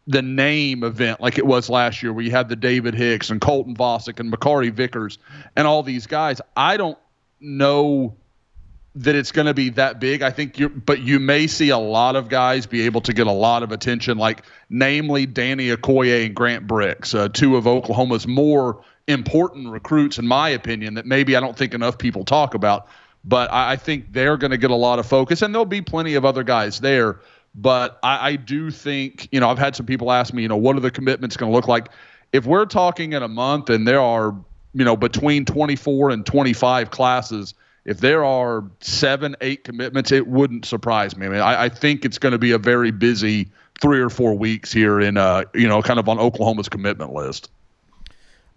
the 0.06 0.22
name 0.22 0.84
event 0.84 1.20
like 1.20 1.38
it 1.38 1.46
was 1.46 1.70
last 1.70 2.02
year, 2.02 2.12
where 2.12 2.24
you 2.24 2.30
had 2.30 2.48
the 2.48 2.56
David 2.56 2.94
Hicks 2.94 3.30
and 3.30 3.40
Colton 3.40 3.74
Vasek 3.74 4.20
and 4.20 4.32
Makari 4.32 4.70
Vickers 4.70 5.18
and 5.56 5.66
all 5.66 5.82
these 5.82 6.06
guys. 6.06 6.40
I 6.56 6.76
don't 6.76 6.98
know 7.40 8.14
that 8.96 9.14
it's 9.14 9.32
going 9.32 9.46
to 9.46 9.54
be 9.54 9.70
that 9.70 9.98
big. 9.98 10.22
I 10.22 10.30
think 10.30 10.58
you, 10.58 10.68
but 10.68 11.00
you 11.00 11.18
may 11.18 11.46
see 11.46 11.70
a 11.70 11.78
lot 11.78 12.16
of 12.16 12.28
guys 12.28 12.66
be 12.66 12.82
able 12.82 13.00
to 13.02 13.12
get 13.12 13.26
a 13.26 13.32
lot 13.32 13.62
of 13.62 13.72
attention, 13.72 14.18
like 14.18 14.44
namely 14.70 15.26
Danny 15.26 15.68
Okoye 15.68 16.26
and 16.26 16.34
Grant 16.34 16.66
Bricks, 16.66 17.14
uh, 17.14 17.28
two 17.28 17.56
of 17.56 17.66
Oklahoma's 17.66 18.26
more 18.26 18.84
important 19.08 19.68
recruits, 19.70 20.18
in 20.18 20.26
my 20.26 20.50
opinion, 20.50 20.94
that 20.94 21.06
maybe 21.06 21.36
I 21.36 21.40
don't 21.40 21.56
think 21.56 21.74
enough 21.74 21.98
people 21.98 22.24
talk 22.24 22.54
about. 22.54 22.86
But 23.24 23.52
I, 23.52 23.72
I 23.72 23.76
think 23.76 24.12
they're 24.12 24.36
going 24.36 24.52
to 24.52 24.58
get 24.58 24.70
a 24.70 24.76
lot 24.76 24.98
of 24.98 25.06
focus, 25.06 25.42
and 25.42 25.52
there'll 25.52 25.64
be 25.64 25.82
plenty 25.82 26.14
of 26.14 26.24
other 26.24 26.44
guys 26.44 26.78
there. 26.78 27.20
But 27.54 27.98
I, 28.02 28.30
I 28.30 28.36
do 28.36 28.70
think, 28.70 29.28
you 29.30 29.40
know, 29.40 29.48
I've 29.48 29.58
had 29.58 29.76
some 29.76 29.86
people 29.86 30.10
ask 30.10 30.34
me, 30.34 30.42
you 30.42 30.48
know, 30.48 30.56
what 30.56 30.76
are 30.76 30.80
the 30.80 30.90
commitments 30.90 31.36
going 31.36 31.50
to 31.50 31.54
look 31.54 31.68
like? 31.68 31.88
If 32.32 32.46
we're 32.46 32.66
talking 32.66 33.12
in 33.12 33.22
a 33.22 33.28
month 33.28 33.70
and 33.70 33.86
there 33.86 34.00
are, 34.00 34.34
you 34.74 34.84
know, 34.84 34.96
between 34.96 35.44
24 35.44 36.10
and 36.10 36.26
25 36.26 36.90
classes, 36.90 37.54
if 37.84 37.98
there 37.98 38.24
are 38.24 38.64
seven, 38.80 39.36
eight 39.40 39.62
commitments, 39.62 40.10
it 40.10 40.26
wouldn't 40.26 40.64
surprise 40.64 41.16
me. 41.16 41.26
I 41.26 41.28
mean, 41.28 41.40
I, 41.40 41.64
I 41.64 41.68
think 41.68 42.04
it's 42.04 42.18
going 42.18 42.32
to 42.32 42.38
be 42.38 42.50
a 42.50 42.58
very 42.58 42.90
busy 42.90 43.48
three 43.80 44.00
or 44.00 44.10
four 44.10 44.34
weeks 44.34 44.72
here 44.72 45.00
in, 45.00 45.16
uh, 45.16 45.44
you 45.54 45.68
know, 45.68 45.82
kind 45.82 46.00
of 46.00 46.08
on 46.08 46.18
Oklahoma's 46.18 46.68
commitment 46.68 47.12
list. 47.12 47.50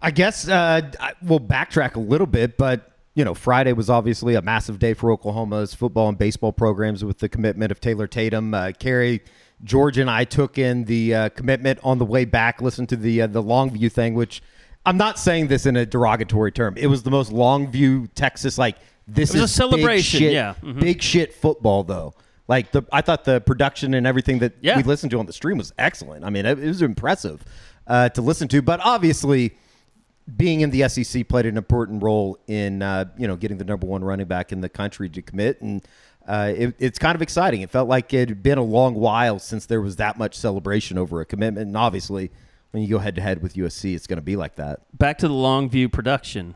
I 0.00 0.10
guess 0.10 0.48
uh, 0.48 0.90
we'll 1.22 1.40
backtrack 1.40 1.96
a 1.96 2.00
little 2.00 2.26
bit, 2.26 2.56
but 2.56 2.92
you 3.18 3.24
know, 3.24 3.34
Friday 3.34 3.72
was 3.72 3.90
obviously 3.90 4.36
a 4.36 4.42
massive 4.42 4.78
day 4.78 4.94
for 4.94 5.10
Oklahoma's 5.10 5.74
football 5.74 6.08
and 6.08 6.16
baseball 6.16 6.52
programs 6.52 7.04
with 7.04 7.18
the 7.18 7.28
commitment 7.28 7.72
of 7.72 7.80
Taylor 7.80 8.06
Tatum. 8.06 8.54
Uh, 8.54 8.70
Carey, 8.78 9.22
George, 9.64 9.98
and 9.98 10.08
I 10.08 10.22
took 10.22 10.56
in 10.56 10.84
the 10.84 11.12
uh, 11.14 11.28
commitment 11.30 11.80
on 11.82 11.98
the 11.98 12.04
way 12.04 12.24
back. 12.24 12.62
Listened 12.62 12.88
to 12.90 12.96
the 12.96 13.22
uh, 13.22 13.26
the 13.26 13.42
Longview 13.42 13.90
thing, 13.90 14.14
which 14.14 14.40
I'm 14.86 14.96
not 14.96 15.18
saying 15.18 15.48
this 15.48 15.66
in 15.66 15.76
a 15.76 15.84
derogatory 15.84 16.52
term. 16.52 16.76
It 16.76 16.86
was 16.86 17.02
the 17.02 17.10
most 17.10 17.32
Longview, 17.32 18.10
Texas, 18.14 18.56
like 18.56 18.76
this 19.08 19.34
is 19.34 19.40
a 19.40 19.48
celebration, 19.48 20.20
Big 20.20 20.26
shit, 20.28 20.32
yeah. 20.32 20.54
Mhm. 20.62 20.78
big 20.80 21.02
shit 21.02 21.34
football 21.34 21.82
though. 21.82 22.14
Like 22.46 22.70
the, 22.70 22.84
I 22.92 23.00
thought 23.00 23.24
the 23.24 23.40
production 23.40 23.94
and 23.94 24.06
everything 24.06 24.38
that 24.38 24.52
Yeah. 24.60 24.76
we 24.76 24.84
listened 24.84 25.10
to 25.10 25.18
on 25.18 25.26
the 25.26 25.32
stream 25.32 25.58
was 25.58 25.72
excellent. 25.76 26.24
I 26.24 26.30
mean, 26.30 26.46
it, 26.46 26.56
it 26.60 26.66
was 26.68 26.82
impressive 26.82 27.44
uh, 27.88 28.10
to 28.10 28.22
listen 28.22 28.46
to. 28.48 28.62
But 28.62 28.78
obviously, 28.84 29.56
being 30.36 30.60
in 30.60 30.70
the 30.70 30.88
SEC 30.88 31.26
played 31.28 31.46
an 31.46 31.56
important 31.56 32.02
role 32.02 32.38
in 32.46 32.82
uh, 32.82 33.06
you 33.16 33.26
know 33.26 33.36
getting 33.36 33.58
the 33.58 33.64
number 33.64 33.86
one 33.86 34.04
running 34.04 34.26
back 34.26 34.52
in 34.52 34.60
the 34.60 34.68
country 34.68 35.08
to 35.08 35.22
commit, 35.22 35.60
and 35.62 35.86
uh, 36.26 36.52
it, 36.54 36.74
it's 36.78 36.98
kind 36.98 37.14
of 37.14 37.22
exciting. 37.22 37.62
It 37.62 37.70
felt 37.70 37.88
like 37.88 38.12
it 38.12 38.28
had 38.28 38.42
been 38.42 38.58
a 38.58 38.62
long 38.62 38.94
while 38.94 39.38
since 39.38 39.66
there 39.66 39.80
was 39.80 39.96
that 39.96 40.18
much 40.18 40.34
celebration 40.34 40.98
over 40.98 41.20
a 41.20 41.24
commitment, 41.24 41.66
and 41.68 41.76
obviously, 41.76 42.30
when 42.72 42.82
you 42.82 42.88
go 42.88 42.98
head 42.98 43.14
to 43.14 43.22
head 43.22 43.42
with 43.42 43.54
USC, 43.54 43.94
it's 43.94 44.06
going 44.06 44.18
to 44.18 44.22
be 44.22 44.36
like 44.36 44.56
that. 44.56 44.80
Back 44.96 45.18
to 45.18 45.28
the 45.28 45.34
Longview 45.34 45.92
production. 45.92 46.54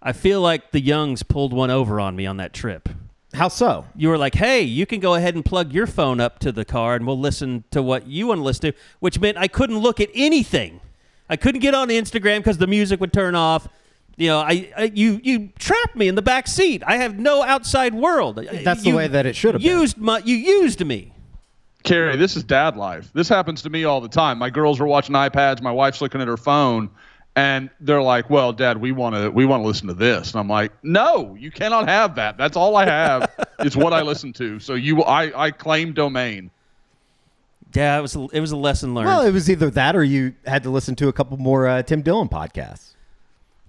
I 0.00 0.12
feel 0.12 0.40
like 0.40 0.72
the 0.72 0.80
Youngs 0.80 1.22
pulled 1.22 1.52
one 1.52 1.70
over 1.70 2.00
on 2.00 2.16
me 2.16 2.26
on 2.26 2.38
that 2.38 2.52
trip. 2.52 2.88
How 3.34 3.48
so? 3.48 3.86
You 3.96 4.08
were 4.08 4.18
like, 4.18 4.34
"Hey, 4.34 4.62
you 4.62 4.84
can 4.86 5.00
go 5.00 5.14
ahead 5.14 5.34
and 5.34 5.44
plug 5.44 5.72
your 5.72 5.86
phone 5.86 6.20
up 6.20 6.38
to 6.40 6.52
the 6.52 6.64
car, 6.64 6.94
and 6.94 7.06
we'll 7.06 7.18
listen 7.18 7.64
to 7.70 7.82
what 7.82 8.06
you 8.06 8.28
want 8.28 8.38
to 8.38 8.44
listen 8.44 8.72
to," 8.72 8.78
which 9.00 9.20
meant 9.20 9.38
I 9.38 9.48
couldn't 9.48 9.78
look 9.78 10.00
at 10.00 10.10
anything. 10.14 10.80
I 11.32 11.36
couldn't 11.36 11.62
get 11.62 11.74
on 11.74 11.88
Instagram 11.88 12.40
because 12.40 12.58
the 12.58 12.66
music 12.66 13.00
would 13.00 13.10
turn 13.10 13.34
off. 13.34 13.66
You 14.18 14.28
know, 14.28 14.40
I, 14.40 14.70
I 14.76 14.92
you 14.94 15.18
you 15.24 15.48
trapped 15.58 15.96
me 15.96 16.06
in 16.06 16.14
the 16.14 16.20
back 16.20 16.46
seat. 16.46 16.82
I 16.86 16.98
have 16.98 17.18
no 17.18 17.42
outside 17.42 17.94
world. 17.94 18.36
That's 18.36 18.82
the 18.82 18.92
way 18.92 19.08
that 19.08 19.24
it 19.24 19.34
should 19.34 19.54
have 19.54 19.62
been. 19.62 19.80
used 19.80 19.96
my 19.96 20.18
you 20.18 20.36
used 20.36 20.84
me. 20.84 21.14
Carey, 21.84 22.16
this 22.16 22.36
is 22.36 22.44
dad 22.44 22.76
life. 22.76 23.10
This 23.14 23.30
happens 23.30 23.62
to 23.62 23.70
me 23.70 23.84
all 23.84 24.02
the 24.02 24.10
time. 24.10 24.36
My 24.36 24.50
girls 24.50 24.78
are 24.78 24.86
watching 24.86 25.14
iPads, 25.14 25.62
my 25.62 25.72
wife's 25.72 26.02
looking 26.02 26.20
at 26.20 26.28
her 26.28 26.36
phone, 26.36 26.90
and 27.34 27.70
they're 27.80 28.02
like, 28.02 28.28
"Well, 28.28 28.52
Dad, 28.52 28.76
we 28.76 28.92
want 28.92 29.14
to 29.14 29.30
we 29.30 29.46
want 29.46 29.62
to 29.62 29.66
listen 29.66 29.88
to 29.88 29.94
this." 29.94 30.32
And 30.32 30.38
I'm 30.38 30.48
like, 30.48 30.72
"No, 30.82 31.34
you 31.40 31.50
cannot 31.50 31.88
have 31.88 32.14
that. 32.16 32.36
That's 32.36 32.58
all 32.58 32.76
I 32.76 32.84
have 32.84 33.34
it's 33.60 33.74
what 33.74 33.94
I 33.94 34.02
listen 34.02 34.34
to. 34.34 34.60
So 34.60 34.74
you, 34.74 35.02
I, 35.02 35.44
I 35.46 35.50
claim 35.50 35.94
domain." 35.94 36.50
Yeah, 37.74 37.98
it 37.98 38.02
was 38.02 38.16
a, 38.16 38.26
it 38.32 38.40
was 38.40 38.52
a 38.52 38.56
lesson 38.56 38.94
learned. 38.94 39.06
Well, 39.06 39.22
it 39.22 39.32
was 39.32 39.48
either 39.50 39.70
that 39.70 39.96
or 39.96 40.04
you 40.04 40.34
had 40.46 40.62
to 40.64 40.70
listen 40.70 40.94
to 40.96 41.08
a 41.08 41.12
couple 41.12 41.36
more 41.38 41.66
uh, 41.66 41.82
Tim 41.82 42.02
Dillon 42.02 42.28
podcasts. 42.28 42.90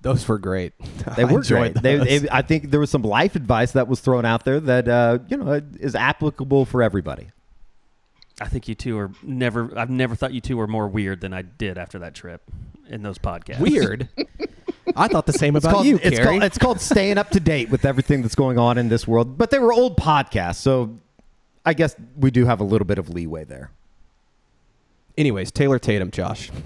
Those 0.02 0.28
were 0.28 0.38
great. 0.38 0.74
They 1.16 1.24
were 1.26 1.38
enjoyed 1.40 1.74
great. 1.76 1.84
They, 1.84 1.96
those. 1.98 2.22
they- 2.24 2.30
I 2.30 2.42
think 2.42 2.72
there 2.72 2.80
was 2.80 2.90
some 2.90 3.04
life 3.04 3.36
advice 3.36 3.72
that 3.72 3.88
was 3.88 4.02
thrown 4.02 4.26
out 4.26 4.44
there 4.44 4.60
that 4.60 4.88
uh, 4.88 5.20
you 5.30 5.38
know 5.38 5.62
is 5.80 5.96
applicable 5.96 6.66
for 6.66 6.84
everybody. 6.84 7.30
I 8.42 8.48
think 8.48 8.68
you 8.68 8.76
two 8.76 8.98
are 8.98 9.12
never. 9.22 9.78
I've 9.78 9.90
never 9.90 10.16
thought 10.16 10.34
you 10.34 10.42
two 10.42 10.58
were 10.58 10.68
more 10.68 10.88
weird 10.88 11.22
than 11.22 11.34
I 11.34 11.44
did 11.44 11.78
after 11.78 12.00
that 12.00 12.14
trip 12.16 12.42
in 12.90 13.04
those 13.04 13.18
podcasts. 13.18 13.60
Weird. 13.60 14.10
I 14.96 15.08
thought 15.08 15.26
the 15.26 15.34
same 15.34 15.56
It's 15.56 15.64
about 15.64 15.76
called, 15.76 15.86
you, 15.86 15.96
it's, 16.04 16.18
Carey. 16.18 16.26
called, 16.26 16.44
it's 16.44 16.58
called 16.58 16.82
staying 16.82 17.18
up 17.18 17.30
to 17.30 17.40
date 17.40 17.70
with 17.70 17.86
everything 17.86 18.22
that's 18.22 18.36
going 18.36 18.60
on 18.60 18.78
in 18.78 18.90
this 18.90 19.08
world. 19.08 19.38
But 19.38 19.50
they 19.50 19.58
were 19.60 19.72
old 19.72 19.96
podcasts, 19.98 20.56
so 20.58 21.00
I 21.66 21.74
guess 21.74 21.96
we 22.18 22.32
do 22.32 22.46
have 22.46 22.60
a 22.60 22.64
little 22.66 22.86
bit 22.86 22.98
of 22.98 23.10
leeway 23.10 23.46
there. 23.46 23.72
Anyways, 25.18 25.52
Taylor 25.52 25.80
Tatum, 25.80 26.12
Josh. 26.12 26.50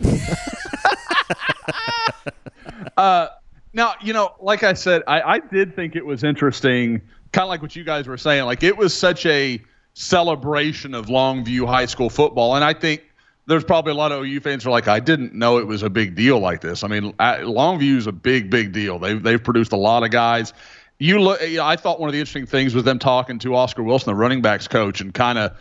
Uh, 2.98 3.28
now, 3.74 3.94
you 4.02 4.12
know, 4.12 4.34
like 4.40 4.64
I 4.64 4.74
said, 4.74 5.04
I, 5.08 5.22
I 5.22 5.40
did 5.40 5.76
think 5.76 5.96
it 5.96 6.06
was 6.06 6.24
interesting, 6.24 7.02
kind 7.32 7.44
of 7.44 7.50
like 7.50 7.62
what 7.62 7.76
you 7.76 7.84
guys 7.84 8.08
were 8.08 8.18
saying. 8.18 8.46
Like, 8.46 8.64
it 8.64 8.76
was 8.76 8.94
such 8.94 9.26
a 9.28 9.62
celebration 9.94 10.94
of 10.94 11.06
Longview 11.08 11.68
High 11.68 11.86
School 11.86 12.10
football. 12.10 12.56
And 12.56 12.64
I 12.64 12.74
think 12.74 13.04
there's 13.46 13.64
probably 13.64 13.92
a 13.92 13.96
lot 13.96 14.12
of 14.12 14.24
OU 14.24 14.40
fans 14.42 14.64
who 14.64 14.70
are 14.70 14.72
like, 14.72 14.88
I 14.88 15.00
didn't 15.00 15.34
know 15.34 15.58
it 15.60 15.68
was 15.68 15.84
a 15.84 15.90
big 15.90 16.16
deal 16.16 16.40
like 16.40 16.62
this. 16.62 16.84
I 16.84 16.88
mean, 16.88 17.14
Longview 17.14 17.98
is 17.98 18.08
a 18.08 18.12
big, 18.12 18.50
big 18.50 18.72
deal. 18.72 19.00
They've, 19.00 19.22
they've 19.22 19.44
produced 19.44 19.72
a 19.72 19.78
lot 19.78 20.04
of 20.04 20.10
guys. 20.10 20.54
You 21.00 21.20
look, 21.20 21.42
you 21.42 21.58
know, 21.58 21.66
I 21.66 21.76
thought 21.76 22.00
one 22.00 22.10
of 22.10 22.14
the 22.14 22.20
interesting 22.20 22.48
things 22.48 22.74
was 22.74 22.84
them 22.84 22.98
talking 22.98 23.38
to 23.40 23.56
Oscar 23.56 23.84
Wilson, 23.84 24.12
the 24.12 24.16
running 24.16 24.42
backs 24.42 24.68
coach, 24.68 25.02
and 25.02 25.14
kind 25.14 25.38
of 25.38 25.56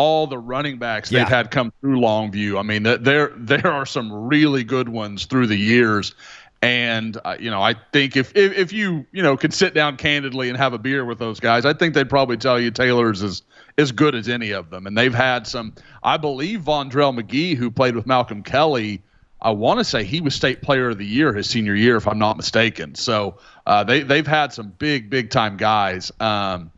all 0.00 0.26
the 0.26 0.38
running 0.38 0.78
backs 0.78 1.12
Yeah. 1.12 1.20
they've 1.20 1.28
had 1.28 1.50
come 1.50 1.72
through 1.80 2.00
Longview. 2.00 2.58
I 2.58 2.62
mean, 2.62 2.82
there 2.84 3.32
there 3.36 3.66
are 3.66 3.84
some 3.86 4.10
really 4.12 4.64
good 4.64 4.88
ones 4.88 5.26
through 5.26 5.46
the 5.48 5.56
years, 5.56 6.14
and 6.62 7.18
uh, 7.24 7.36
you 7.38 7.50
know, 7.50 7.62
I 7.62 7.74
think 7.92 8.16
if, 8.16 8.34
if 8.34 8.56
if 8.56 8.72
you 8.72 9.06
you 9.12 9.22
know 9.22 9.36
could 9.36 9.52
sit 9.52 9.74
down 9.74 9.96
candidly 9.96 10.48
and 10.48 10.56
have 10.56 10.72
a 10.72 10.78
beer 10.78 11.04
with 11.04 11.18
those 11.18 11.38
guys, 11.40 11.64
I 11.64 11.74
think 11.74 11.94
they'd 11.94 12.08
probably 12.08 12.36
tell 12.38 12.58
you 12.58 12.70
Taylor's 12.70 13.22
is 13.22 13.42
as 13.78 13.92
good 13.92 14.14
as 14.14 14.28
any 14.28 14.50
of 14.50 14.70
them. 14.70 14.86
And 14.86 14.96
they've 14.96 15.14
had 15.14 15.46
some, 15.46 15.74
I 16.02 16.16
believe, 16.16 16.60
Vondrell 16.60 17.18
McGee, 17.18 17.56
who 17.56 17.70
played 17.70 17.94
with 17.94 18.06
Malcolm 18.06 18.42
Kelly. 18.42 19.02
I 19.42 19.52
want 19.52 19.80
to 19.80 19.84
say 19.84 20.04
he 20.04 20.20
was 20.20 20.34
state 20.34 20.60
player 20.60 20.90
of 20.90 20.98
the 20.98 21.06
year 21.06 21.32
his 21.32 21.48
senior 21.48 21.74
year, 21.74 21.96
if 21.96 22.06
I'm 22.06 22.18
not 22.18 22.36
mistaken. 22.36 22.94
So 22.94 23.38
uh, 23.66 23.84
they 23.84 24.02
they've 24.02 24.26
had 24.26 24.52
some 24.52 24.68
big 24.78 25.08
big 25.08 25.30
time 25.30 25.56
guys. 25.56 26.12
Um, 26.20 26.70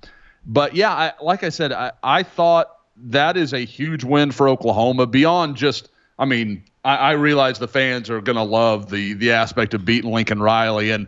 but 0.47 0.75
yeah, 0.75 0.93
I, 0.93 1.13
like 1.21 1.43
I 1.45 1.49
said, 1.51 1.73
I, 1.73 1.93
I 2.03 2.23
thought 2.23 2.72
that 2.97 3.37
is 3.37 3.53
a 3.53 3.65
huge 3.65 4.05
win 4.05 4.31
for 4.31 4.49
Oklahoma 4.49 5.07
beyond 5.07 5.57
just. 5.57 5.89
I 6.19 6.25
mean, 6.25 6.65
I, 6.85 6.97
I 6.97 7.11
realize 7.13 7.59
the 7.59 7.69
fans 7.69 8.11
are 8.11 8.21
going 8.21 8.37
to 8.37 8.43
love 8.43 8.91
the 8.91 9.15
the 9.15 9.33
aspect 9.33 9.75
of 9.75 9.85
beating 9.85 10.11
Lincoln 10.11 10.41
Riley, 10.41 10.91
and 10.91 11.07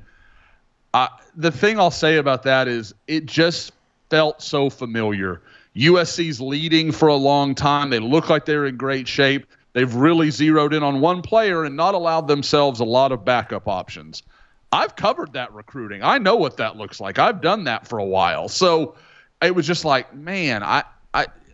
I, 0.93 1.09
the 1.37 1.51
thing 1.51 1.79
I'll 1.79 1.91
say 1.91 2.17
about 2.17 2.45
that 2.45 2.69
is 2.69 2.95
it 3.07 3.27
just 3.27 3.73
felt 4.11 4.43
so 4.43 4.71
familiar. 4.71 5.43
USC's 5.77 6.41
leading 6.41 6.93
for 6.93 7.09
a 7.09 7.17
long 7.17 7.55
time. 7.55 7.91
They 7.91 7.99
look 7.99 8.31
like 8.31 8.45
they're 8.45 8.67
in 8.67 8.77
great 8.77 9.09
shape. 9.09 9.47
They've 9.73 9.93
really 9.93 10.31
zeroed 10.31 10.73
in 10.73 10.85
on 10.85 11.01
one 11.01 11.21
player 11.21 11.65
and 11.65 11.77
not 11.77 11.95
allowed 11.95 12.29
themselves 12.29 12.79
a 12.79 12.85
lot 12.85 13.11
of 13.11 13.25
backup 13.25 13.67
options. 13.67 14.23
I've 14.71 14.95
covered 14.95 15.33
that 15.33 15.53
recruiting. 15.53 16.03
I 16.03 16.19
know 16.19 16.37
what 16.37 16.59
that 16.59 16.77
looks 16.77 17.01
like. 17.01 17.19
I've 17.19 17.41
done 17.41 17.65
that 17.65 17.89
for 17.89 17.99
a 17.99 18.05
while. 18.05 18.49
So 18.49 18.95
it 19.43 19.55
was 19.55 19.67
just 19.67 19.85
like, 19.85 20.15
man, 20.15 20.63
I 20.63 20.85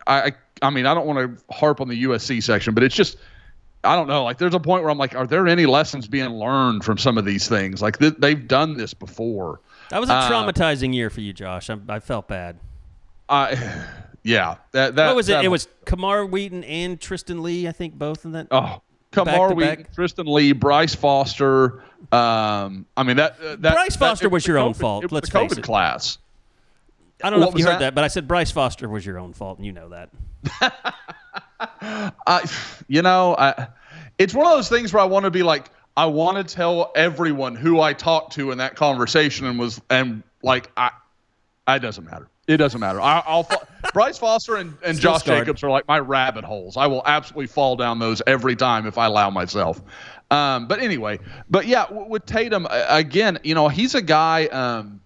I 0.07 0.33
I 0.63 0.71
mean, 0.71 0.87
I 0.87 0.95
don't 0.95 1.07
want 1.07 1.39
to 1.39 1.55
harp 1.55 1.81
on 1.81 1.89
the 1.89 2.03
USC 2.05 2.43
section, 2.43 2.75
but 2.75 2.83
it's 2.83 2.95
just 2.95 3.17
I 3.83 3.97
don't 3.97 4.09
know. 4.09 4.25
Like, 4.25 4.37
there's 4.37 4.53
a 4.55 4.61
point 4.61 4.83
where 4.83 4.91
I'm 4.91 4.99
like, 4.99 5.15
are 5.15 5.27
there 5.27 5.47
any 5.49 5.65
lessons 5.65 6.07
being 6.07 6.29
learned 6.29 6.85
from 6.85 6.99
some 6.99 7.17
of 7.17 7.25
these 7.25 7.49
things? 7.49 7.81
Like, 7.81 7.99
th- 7.99 8.17
they've 8.19 8.47
done 8.47 8.77
this 8.77 8.93
before. 8.93 9.61
That 9.89 10.01
was 10.01 10.11
a 10.11 10.15
Uh, 10.15 10.31
traumatizing 10.31 10.95
year 10.95 11.09
for 11.09 11.23
you, 11.23 11.33
Josh. 11.33 11.71
I, 11.71 11.79
I 11.89 11.99
felt 11.99 12.29
bad. 12.29 12.59
I, 13.29 13.57
yeah. 14.23 14.57
That, 14.73 14.97
that 14.97 15.07
what 15.07 15.17
was 15.17 15.29
it? 15.31 15.33
that- 15.33 15.45
It 15.47 15.49
was 15.49 15.67
Kamar 15.87 16.27
Wheaton 16.27 16.63
and 16.65 17.01
Tristan 17.01 17.43
Leigh, 17.43 17.69
I 17.69 17.73
think, 17.73 17.95
both 17.95 18.27
in 18.27 18.33
that. 18.33 18.49
oh, 18.51 18.83
Kamar 19.13 19.55
Wheaton. 19.55 19.87
Tristan 19.95 20.27
Leigh, 20.27 20.53
Bryce 20.53 20.95
Foster. 20.95 21.83
Um, 22.13 22.85
I 22.99 23.03
mean 23.03 23.17
that. 23.17 23.37
uh, 23.41 23.57
that 23.61 23.73
Bryce 23.75 23.97
Foster 23.97 24.27
it 24.27 24.31
was 24.33 24.47
your 24.47 24.59
the 24.59 24.63
own 24.65 24.75
fault, 24.75 25.05
It 25.05 25.07
was 25.11 25.13
let's 25.23 25.31
the 25.31 25.39
face 25.39 25.53
it. 25.59 25.63
class. 25.65 26.19
I 27.23 27.31
don't 27.31 27.41
know 27.41 27.47
what 27.47 27.55
if 27.55 27.61
you 27.61 27.67
heard 27.67 27.75
that? 27.75 27.81
that? 27.81 27.95
but 27.95 28.05
I 28.05 28.09
said 28.09 28.29
Bryce 28.29 28.51
Foster 28.51 28.89
was 28.89 29.05
your 29.05 29.19
own 29.19 29.33
fault, 29.33 29.59
and 29.59 29.67
you 29.67 29.73
know 29.73 29.91
that. 29.91 30.11
I, 32.27 32.51
you 32.89 33.03
know, 33.03 33.35
I, 33.37 33.69
it's 34.19 34.35
one 34.35 34.47
of 34.47 34.53
those 34.53 34.69
things 34.69 34.93
where 34.93 35.03
I 35.03 35.07
want 35.07 35.25
to 35.25 35.31
be 35.31 35.43
like, 35.43 35.71
I 35.97 36.07
want 36.07 36.37
to 36.37 36.55
tell 36.55 36.93
everyone 36.95 37.57
who 37.57 37.81
I 37.81 37.93
talked 37.93 38.35
to 38.35 38.51
in 38.53 38.59
that 38.59 38.77
conversation 38.77 39.47
and 39.47 39.59
was, 39.59 39.81
and 39.91 40.23
like, 40.43 40.71
I, 40.77 40.91
it 41.69 41.81
doesn't 41.81 42.05
matter. 42.05 42.29
It 42.47 42.57
doesn't 42.57 42.81
matter. 42.81 43.01
I, 43.01 43.23
I'll, 43.27 43.45
fo- 43.45 43.67
Bryce 43.93 44.19
Foster 44.19 44.57
and, 44.57 44.77
and 44.85 44.97
Still 44.97 45.13
Josh 45.13 45.21
scarred. 45.21 45.41
Jacobs 45.41 45.63
are 45.63 45.71
like 45.71 45.87
my 45.87 45.99
rabbit 45.99 46.45
holes. 46.45 46.77
I 46.77 46.87
will 46.87 47.03
absolutely 47.05 47.47
fall 47.47 47.77
down 47.77 47.99
those 47.99 48.23
every 48.27 48.57
time 48.57 48.87
if 48.87 48.99
I 48.99 49.07
allow 49.07 49.31
myself. 49.31 49.81
Um, 50.31 50.67
but 50.67 50.81
anyway, 50.81 51.19
but 51.49 51.67
yeah, 51.67 51.87
w- 51.87 52.09
with 52.09 52.25
Tatum, 52.25 52.67
again, 52.71 53.39
you 53.43 53.55
know, 53.55 53.69
he's 53.69 53.95
a 53.95 54.03
guy, 54.03 54.47
um, 54.47 55.01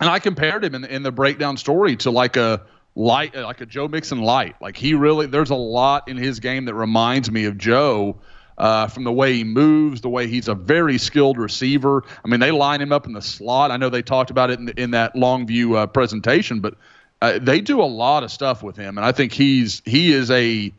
and 0.00 0.08
I 0.08 0.18
compared 0.18 0.64
him 0.64 0.74
in, 0.74 0.84
in 0.84 1.02
the 1.02 1.12
breakdown 1.12 1.56
story 1.56 1.96
to 1.96 2.10
like 2.10 2.36
a 2.36 2.62
light, 2.94 3.34
like 3.34 3.60
a 3.60 3.66
Joe 3.66 3.86
Mixon 3.86 4.20
light. 4.20 4.56
Like 4.60 4.76
he 4.76 4.94
really, 4.94 5.26
there's 5.26 5.50
a 5.50 5.54
lot 5.54 6.08
in 6.08 6.16
his 6.16 6.40
game 6.40 6.64
that 6.64 6.74
reminds 6.74 7.30
me 7.30 7.44
of 7.44 7.58
Joe. 7.58 8.16
Uh, 8.58 8.86
from 8.88 9.04
the 9.04 9.12
way 9.12 9.32
he 9.32 9.42
moves, 9.42 10.02
the 10.02 10.08
way 10.10 10.26
he's 10.26 10.46
a 10.46 10.54
very 10.54 10.98
skilled 10.98 11.38
receiver. 11.38 12.04
I 12.22 12.28
mean, 12.28 12.40
they 12.40 12.50
line 12.50 12.82
him 12.82 12.92
up 12.92 13.06
in 13.06 13.14
the 13.14 13.22
slot. 13.22 13.70
I 13.70 13.78
know 13.78 13.88
they 13.88 14.02
talked 14.02 14.30
about 14.30 14.50
it 14.50 14.58
in, 14.58 14.68
in 14.76 14.90
that 14.90 15.14
Longview 15.14 15.76
uh, 15.76 15.86
presentation, 15.86 16.60
but 16.60 16.74
uh, 17.22 17.38
they 17.40 17.62
do 17.62 17.80
a 17.80 17.88
lot 17.88 18.22
of 18.22 18.30
stuff 18.30 18.62
with 18.62 18.76
him, 18.76 18.98
and 18.98 19.04
I 19.06 19.12
think 19.12 19.32
he's 19.32 19.80
he 19.86 20.12
is 20.12 20.30
a 20.30 20.70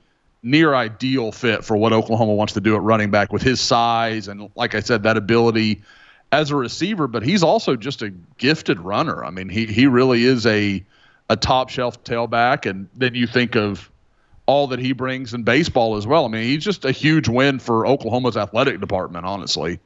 near 0.44 0.74
ideal 0.74 1.32
fit 1.32 1.64
for 1.64 1.78
what 1.78 1.94
Oklahoma 1.94 2.34
wants 2.34 2.54
to 2.54 2.62
do 2.62 2.76
at 2.76 2.82
running 2.82 3.12
back 3.12 3.32
with 3.32 3.42
his 3.42 3.62
size 3.62 4.28
and, 4.28 4.50
like 4.56 4.74
I 4.74 4.80
said, 4.80 5.04
that 5.04 5.18
ability 5.18 5.82
as 6.32 6.52
a 6.52 6.56
receiver. 6.56 7.08
But 7.08 7.24
he's 7.24 7.44
also 7.44 7.76
just 7.76 8.02
a 8.02 8.10
gifted 8.38 8.80
runner. 8.80 9.24
I 9.24 9.32
mean, 9.32 9.50
he 9.50 9.66
he 9.66 9.88
really 9.88 10.24
is 10.24 10.46
a 10.46 10.84
a 11.30 11.36
top 11.36 11.70
shelf 11.70 12.04
tailback, 12.04 12.70
and 12.70 12.90
then 12.96 13.16
you 13.16 13.28
think 13.28 13.56
of 13.56 13.90
all 14.46 14.68
that 14.68 14.80
he 14.80 14.92
brings 14.92 15.34
in 15.34 15.44
baseball 15.44 15.96
as 15.96 16.06
well. 16.06 16.26
I 16.26 16.28
mean, 16.28 16.44
he's 16.44 16.64
just 16.64 16.84
a 16.84 16.92
huge 16.92 17.30
win 17.30 17.60
for 17.60 17.88
Oklahoma's 17.88 18.36
athletic 18.36 18.82
department, 18.82 19.26
honestly. 19.26 19.80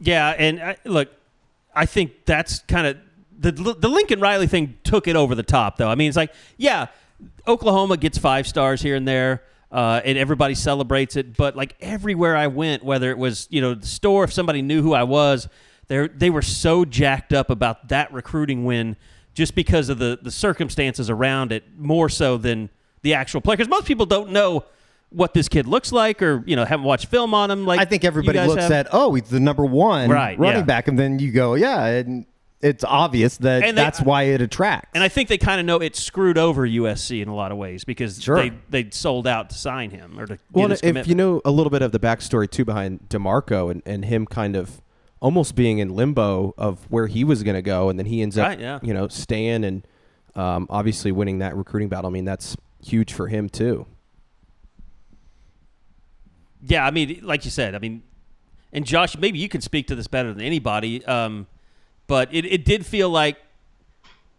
Yeah, 0.00 0.30
and 0.30 0.62
I, 0.62 0.76
look, 0.84 1.10
I 1.74 1.86
think 1.86 2.24
that's 2.24 2.60
kind 2.60 2.86
of 2.86 2.96
the 3.38 3.52
the 3.52 3.88
Lincoln 3.88 4.20
Riley 4.20 4.46
thing 4.46 4.78
took 4.84 5.06
it 5.08 5.16
over 5.16 5.34
the 5.34 5.42
top, 5.42 5.76
though. 5.76 5.88
I 5.88 5.94
mean, 5.94 6.08
it's 6.08 6.16
like, 6.16 6.32
yeah, 6.56 6.86
Oklahoma 7.46 7.96
gets 7.96 8.18
five 8.18 8.46
stars 8.46 8.80
here 8.80 8.96
and 8.96 9.06
there. 9.06 9.42
Uh, 9.70 10.00
and 10.04 10.16
everybody 10.16 10.54
celebrates 10.54 11.16
it, 11.16 11.36
but 11.36 11.56
like 11.56 11.74
everywhere 11.80 12.36
I 12.36 12.46
went, 12.46 12.84
whether 12.84 13.10
it 13.10 13.18
was 13.18 13.48
you 13.50 13.60
know 13.60 13.74
the 13.74 13.86
store, 13.86 14.22
if 14.24 14.32
somebody 14.32 14.62
knew 14.62 14.80
who 14.80 14.94
I 14.94 15.02
was, 15.02 15.48
they 15.88 16.06
they 16.08 16.30
were 16.30 16.42
so 16.42 16.84
jacked 16.84 17.32
up 17.32 17.50
about 17.50 17.88
that 17.88 18.12
recruiting 18.12 18.64
win 18.64 18.96
just 19.34 19.54
because 19.56 19.88
of 19.88 19.98
the 19.98 20.18
the 20.22 20.30
circumstances 20.30 21.10
around 21.10 21.50
it, 21.50 21.64
more 21.76 22.08
so 22.08 22.36
than 22.38 22.70
the 23.02 23.14
actual 23.14 23.40
player. 23.40 23.56
Because 23.56 23.68
most 23.68 23.86
people 23.86 24.06
don't 24.06 24.30
know 24.30 24.64
what 25.10 25.34
this 25.34 25.48
kid 25.48 25.66
looks 25.66 25.92
like, 25.92 26.22
or 26.22 26.44
you 26.46 26.54
know 26.56 26.64
haven't 26.64 26.84
watched 26.86 27.06
film 27.06 27.34
on 27.34 27.50
him. 27.50 27.66
Like 27.66 27.80
I 27.80 27.84
think 27.84 28.04
everybody 28.04 28.38
looks 28.40 28.62
have. 28.62 28.72
at, 28.72 28.88
oh, 28.92 29.14
he's 29.14 29.28
the 29.28 29.40
number 29.40 29.64
one 29.64 30.08
Right, 30.10 30.38
running 30.38 30.60
yeah. 30.60 30.64
back, 30.64 30.88
and 30.88 30.98
then 30.98 31.18
you 31.18 31.32
go, 31.32 31.54
yeah, 31.54 31.86
and 31.86 32.24
it's 32.62 32.84
obvious 32.84 33.36
that 33.38 33.60
they- 33.60 33.72
that's 33.72 34.00
why 34.00 34.24
it 34.24 34.40
attracts. 34.40 34.90
And 34.94 35.04
I 35.04 35.08
think 35.08 35.28
they 35.28 35.38
kind 35.38 35.60
of 35.60 35.66
know 35.66 35.76
it 35.76 35.94
screwed 35.94 36.38
over 36.38 36.66
USC 36.66 37.20
in 37.20 37.28
a 37.28 37.34
lot 37.34 37.52
of 37.52 37.58
ways 37.58 37.84
because 37.84 38.22
Sure. 38.22 38.36
they 38.36 38.52
they 38.70 38.90
sold 38.90 39.26
out 39.26 39.50
to 39.50 39.56
sign 39.58 39.90
him 39.90 40.18
or 40.18 40.26
to 40.26 40.38
Well, 40.52 40.64
get 40.68 40.70
his 40.70 40.78
if 40.80 40.82
commitment. 40.82 41.08
you 41.08 41.14
know 41.14 41.42
a 41.44 41.50
little 41.50 41.70
bit 41.70 41.82
of 41.82 41.92
the 41.92 41.98
backstory 42.00 42.50
too 42.50 42.64
behind 42.64 43.08
Demarco 43.08 43.70
and, 43.70 43.82
and 43.84 44.04
him 44.06 44.26
kind 44.26 44.56
of 44.56 44.80
almost 45.20 45.54
being 45.54 45.78
in 45.78 45.94
limbo 45.94 46.54
of 46.58 46.84
where 46.90 47.06
he 47.06 47.24
was 47.24 47.42
going 47.42 47.54
to 47.56 47.62
go, 47.62 47.88
and 47.88 47.98
then 47.98 48.06
he 48.06 48.20
ends 48.22 48.36
up, 48.38 48.48
Right, 48.48 48.60
yeah. 48.60 48.78
you 48.82 48.92
know, 48.94 49.08
staying 49.08 49.64
and 49.64 49.86
um, 50.34 50.66
obviously 50.70 51.10
winning 51.12 51.38
that 51.38 51.56
recruiting 51.56 51.88
battle. 51.88 52.08
I 52.08 52.12
mean, 52.12 52.26
that's 52.26 52.56
huge 52.84 53.12
for 53.12 53.28
him 53.28 53.48
too. 53.48 53.86
Yeah, 56.62 56.84
I 56.86 56.90
mean, 56.90 57.20
like 57.22 57.44
you 57.44 57.50
said, 57.50 57.74
I 57.74 57.78
mean, 57.78 58.02
and 58.72 58.84
Josh, 58.84 59.16
maybe 59.16 59.38
you 59.38 59.48
can 59.48 59.60
speak 59.60 59.86
to 59.88 59.94
this 59.94 60.06
better 60.06 60.32
than 60.32 60.42
anybody, 60.44 61.04
um, 61.06 61.46
but 62.06 62.32
it, 62.34 62.44
it 62.44 62.64
did 62.64 62.86
feel 62.86 63.10
like 63.10 63.36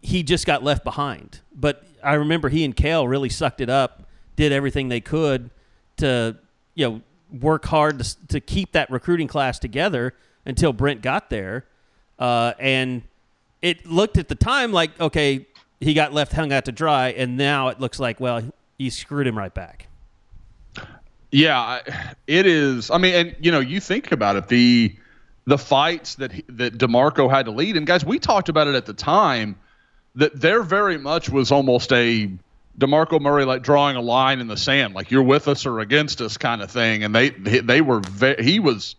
he 0.00 0.22
just 0.22 0.46
got 0.46 0.62
left 0.62 0.84
behind. 0.84 1.40
But 1.54 1.84
I 2.02 2.14
remember 2.14 2.48
he 2.48 2.64
and 2.64 2.74
Cale 2.74 3.06
really 3.06 3.28
sucked 3.28 3.60
it 3.60 3.70
up, 3.70 4.04
did 4.36 4.52
everything 4.52 4.88
they 4.88 5.00
could 5.00 5.50
to, 5.98 6.36
you 6.74 6.88
know, 6.88 7.02
work 7.40 7.66
hard 7.66 7.98
to, 7.98 8.26
to 8.28 8.40
keep 8.40 8.72
that 8.72 8.90
recruiting 8.90 9.28
class 9.28 9.58
together 9.58 10.14
until 10.46 10.72
Brent 10.72 11.02
got 11.02 11.30
there. 11.30 11.64
Uh, 12.18 12.52
and 12.58 13.02
it 13.62 13.86
looked 13.86 14.16
at 14.18 14.28
the 14.28 14.34
time 14.34 14.72
like, 14.72 14.98
okay, 15.00 15.46
he 15.80 15.94
got 15.94 16.12
left 16.12 16.32
hung 16.32 16.52
out 16.52 16.64
to 16.64 16.72
dry, 16.72 17.10
and 17.10 17.36
now 17.36 17.68
it 17.68 17.78
looks 17.80 18.00
like, 18.00 18.18
well, 18.18 18.42
he 18.78 18.90
screwed 18.90 19.26
him 19.26 19.38
right 19.38 19.54
back. 19.54 19.86
Yeah, 21.30 21.80
it 22.26 22.46
is. 22.46 22.90
I 22.90 22.98
mean, 22.98 23.14
and 23.14 23.36
you 23.38 23.52
know, 23.52 23.60
you 23.60 23.80
think 23.80 24.12
about 24.12 24.36
it 24.36 24.48
the 24.48 24.96
the 25.48 25.56
fights 25.56 26.16
that 26.16 26.30
he, 26.30 26.44
that 26.50 26.76
Demarco 26.76 27.30
had 27.30 27.46
to 27.46 27.52
lead, 27.52 27.78
and 27.78 27.86
guys, 27.86 28.04
we 28.04 28.18
talked 28.18 28.50
about 28.50 28.68
it 28.68 28.74
at 28.74 28.84
the 28.84 28.92
time 28.92 29.56
that 30.14 30.38
there 30.38 30.62
very 30.62 30.98
much 30.98 31.30
was 31.30 31.50
almost 31.50 31.90
a 31.90 32.30
Demarco 32.78 33.18
Murray 33.18 33.46
like 33.46 33.62
drawing 33.62 33.96
a 33.96 34.02
line 34.02 34.40
in 34.40 34.46
the 34.46 34.58
sand, 34.58 34.92
like 34.92 35.10
you're 35.10 35.22
with 35.22 35.48
us 35.48 35.64
or 35.64 35.80
against 35.80 36.20
us 36.20 36.36
kind 36.36 36.60
of 36.60 36.70
thing, 36.70 37.02
and 37.02 37.14
they 37.14 37.30
they, 37.30 37.80
were 37.80 38.00
ve- 38.00 38.42
he 38.42 38.60
was 38.60 38.94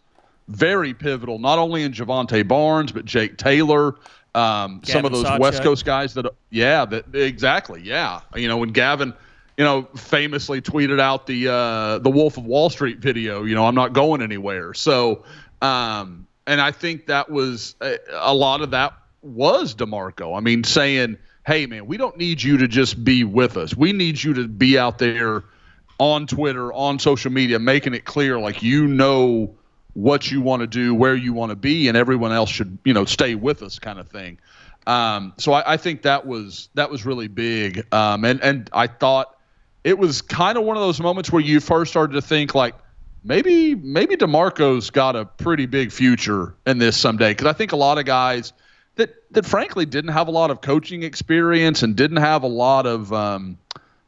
very 0.48 0.96
pivotal, 0.96 1.38
not 1.38 1.60
only 1.60 1.84
in 1.84 1.94
Jovantae 1.94 2.48
Barnes 2.48 2.92
but 2.92 3.06
Jake 3.06 3.38
Taylor. 3.38 3.96
Um, 4.34 4.82
some 4.84 5.06
of 5.06 5.12
those 5.12 5.28
West 5.40 5.62
Coast 5.62 5.86
guys 5.86 6.16
that, 6.16 6.34
yeah, 6.50 6.86
that 6.86 7.14
exactly, 7.14 7.82
yeah. 7.84 8.22
You 8.36 8.48
know, 8.48 8.58
when 8.58 8.70
Gavin, 8.70 9.14
you 9.56 9.64
know, 9.64 9.84
famously 9.96 10.62
tweeted 10.62 11.00
out 11.00 11.28
the 11.28 11.48
uh, 11.48 12.00
the 12.00 12.10
Wolf 12.10 12.38
of 12.38 12.46
Wall 12.46 12.72
Street 12.72 12.98
video. 12.98 13.44
You 13.44 13.54
know, 13.54 13.68
I'm 13.68 13.76
not 13.76 13.94
going 13.94 14.24
anywhere. 14.24 14.74
So, 14.74 15.26
um, 15.62 16.26
and 16.50 16.60
I 16.60 16.72
think 16.72 17.06
that 17.06 17.30
was 17.30 17.76
a, 17.80 18.00
a 18.12 18.34
lot 18.34 18.62
of 18.62 18.72
that 18.72 18.94
was 19.22 19.76
Demarco. 19.76 20.36
I 20.36 20.42
mean, 20.42 20.64
saying, 20.64 21.18
"Hey, 21.46 21.68
man, 21.68 21.86
we 21.86 21.96
don't 21.96 22.18
need 22.18 22.42
you 22.42 22.58
to 22.58 22.68
just 22.68 23.04
be 23.04 23.24
with 23.24 23.56
us. 23.56 23.76
We 23.76 23.94
need 23.94 24.22
you 24.22 24.34
to 24.34 24.48
be 24.48 24.78
out 24.78 24.98
there 24.98 25.44
on 26.00 26.26
Twitter, 26.26 26.74
on 26.74 26.98
social 26.98 27.32
media, 27.32 27.60
making 27.60 27.94
it 27.94 28.04
clear 28.06 28.40
like 28.40 28.62
you 28.64 28.88
know." 28.88 29.56
what 29.96 30.32
you 30.32 30.40
want 30.40 30.62
to 30.62 30.68
do, 30.68 30.94
where 30.94 31.16
you 31.16 31.34
want 31.34 31.50
to 31.50 31.56
be, 31.56 31.88
and 31.88 31.98
everyone 31.98 32.32
else 32.32 32.50
should, 32.50 32.78
you 32.86 32.94
know, 32.94 33.06
stay 33.06 33.34
with 33.36 33.64
us, 33.64 33.80
kind 33.80 34.00
of 34.00 34.08
thing. 34.08 34.38
Um, 34.88 35.34
so 35.38 35.52
I, 35.52 35.74
I 35.74 35.78
think 35.78 36.04
that 36.04 36.26
was 36.26 36.70
that 36.76 36.90
was 36.90 37.06
really 37.06 37.28
big, 37.28 37.92
um, 37.94 38.24
and 38.24 38.42
and 38.42 38.70
I 38.72 38.88
thought 38.88 39.36
it 39.84 39.98
was 39.98 40.22
kind 40.22 40.58
of 40.58 40.64
one 40.64 40.78
of 40.78 40.84
those 40.84 41.02
moments 41.02 41.32
where 41.32 41.42
you 41.42 41.60
first 41.60 41.92
started 41.92 42.14
to 42.14 42.22
think 42.22 42.56
like 42.56 42.76
maybe 43.24 43.76
maybe 43.76 44.16
Demarco's 44.16 44.90
got 44.90 45.16
a 45.16 45.26
pretty 45.26 45.66
big 45.66 45.92
future 45.92 46.56
in 46.66 46.78
this 46.78 46.98
someday 46.98 47.32
because 47.32 47.48
I 47.48 47.54
think 47.54 47.72
a 47.72 47.78
lot 47.78 47.98
of 47.98 48.06
guys 48.06 48.54
that 48.96 49.16
that 49.32 49.46
frankly 49.46 49.86
didn't 49.86 50.12
have 50.12 50.28
a 50.28 50.32
lot 50.32 50.52
of 50.52 50.62
coaching 50.62 51.04
experience 51.04 51.84
and 51.84 51.96
didn't 51.96 52.18
have 52.18 52.44
a 52.44 52.48
lot 52.48 52.86
of 52.86 53.12
um, 53.14 53.58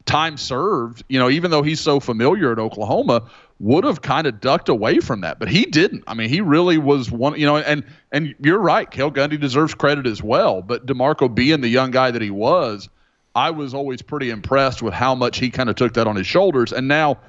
time 0.05 0.37
served, 0.37 1.03
you 1.07 1.19
know, 1.19 1.29
even 1.29 1.51
though 1.51 1.63
he's 1.63 1.79
so 1.79 1.99
familiar 1.99 2.51
at 2.51 2.59
Oklahoma, 2.59 3.29
would 3.59 3.83
have 3.83 4.01
kind 4.01 4.27
of 4.27 4.41
ducked 4.41 4.69
away 4.69 4.99
from 4.99 5.21
that. 5.21 5.39
But 5.39 5.49
he 5.49 5.65
didn't. 5.65 6.03
I 6.07 6.13
mean, 6.13 6.29
he 6.29 6.41
really 6.41 6.77
was 6.77 7.11
one, 7.11 7.39
you 7.39 7.45
know, 7.45 7.57
and 7.57 7.83
and 8.11 8.35
you're 8.39 8.59
right, 8.59 8.89
Cale 8.89 9.11
Gundy 9.11 9.39
deserves 9.39 9.73
credit 9.73 10.07
as 10.07 10.21
well. 10.21 10.61
But 10.61 10.85
DeMarco 10.85 11.33
being 11.33 11.61
the 11.61 11.69
young 11.69 11.91
guy 11.91 12.11
that 12.11 12.21
he 12.21 12.31
was, 12.31 12.89
I 13.35 13.51
was 13.51 13.73
always 13.73 14.01
pretty 14.01 14.29
impressed 14.29 14.81
with 14.81 14.93
how 14.93 15.15
much 15.15 15.37
he 15.37 15.49
kind 15.49 15.69
of 15.69 15.75
took 15.75 15.93
that 15.93 16.07
on 16.07 16.15
his 16.15 16.27
shoulders. 16.27 16.73
And 16.73 16.87
now 16.87 17.19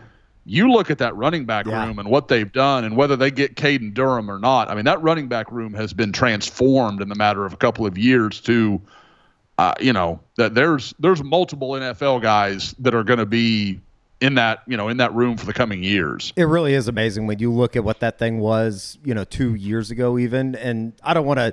you 0.45 0.71
look 0.71 0.91
at 0.91 0.99
that 0.99 1.15
running 1.17 1.45
back 1.45 1.67
Yeah. 1.67 1.87
room 1.87 1.99
and 1.99 2.09
what 2.09 2.29
they've 2.29 2.51
done 2.53 2.85
and 2.85 2.97
whether 2.97 3.15
they 3.17 3.31
get 3.31 3.55
Caden 3.55 3.95
Durham 3.95 4.31
or 4.31 4.39
not. 4.39 4.69
I 4.71 4.75
mean, 4.75 4.85
that 4.87 5.01
running 5.03 5.29
back 5.29 5.51
room 5.53 5.73
has 5.75 5.93
been 5.93 6.13
transformed 6.13 7.01
in 7.01 7.09
the 7.09 7.15
matter 7.15 7.45
of 7.47 7.53
a 7.53 7.57
couple 7.57 7.87
of 7.87 7.97
years 7.97 8.41
to 8.43 8.81
uh, 9.59 9.75
you 9.81 9.93
know 9.93 10.19
that 10.37 10.55
there's 10.55 10.95
there's 10.99 11.23
multiple 11.23 11.71
NFL 11.73 12.23
guys 12.23 12.75
that 12.79 12.95
are 12.95 13.05
going 13.05 13.19
to 13.19 13.27
be 13.27 13.81
in 14.21 14.35
that 14.37 14.63
you 14.67 14.77
know 14.77 14.89
in 14.89 14.97
that 14.97 15.13
room 15.15 15.37
for 15.37 15.47
the 15.47 15.53
coming 15.53 15.83
years. 15.85 16.33
It 16.37 16.45
really 16.45 16.75
is 16.75 16.89
amazing 16.89 17.27
when 17.27 17.39
you 17.39 17.53
look 17.53 17.77
at 17.77 17.85
what 17.85 18.01
that 18.01 18.19
thing 18.19 18.39
was, 18.39 18.99
you 19.05 19.15
know, 19.15 19.25
two 19.25 19.55
years 19.55 19.91
ago, 19.91 20.19
even. 20.19 20.55
And 20.57 20.95
I 21.05 21.13
don't 21.13 21.27
want 21.27 21.39
to, 21.39 21.53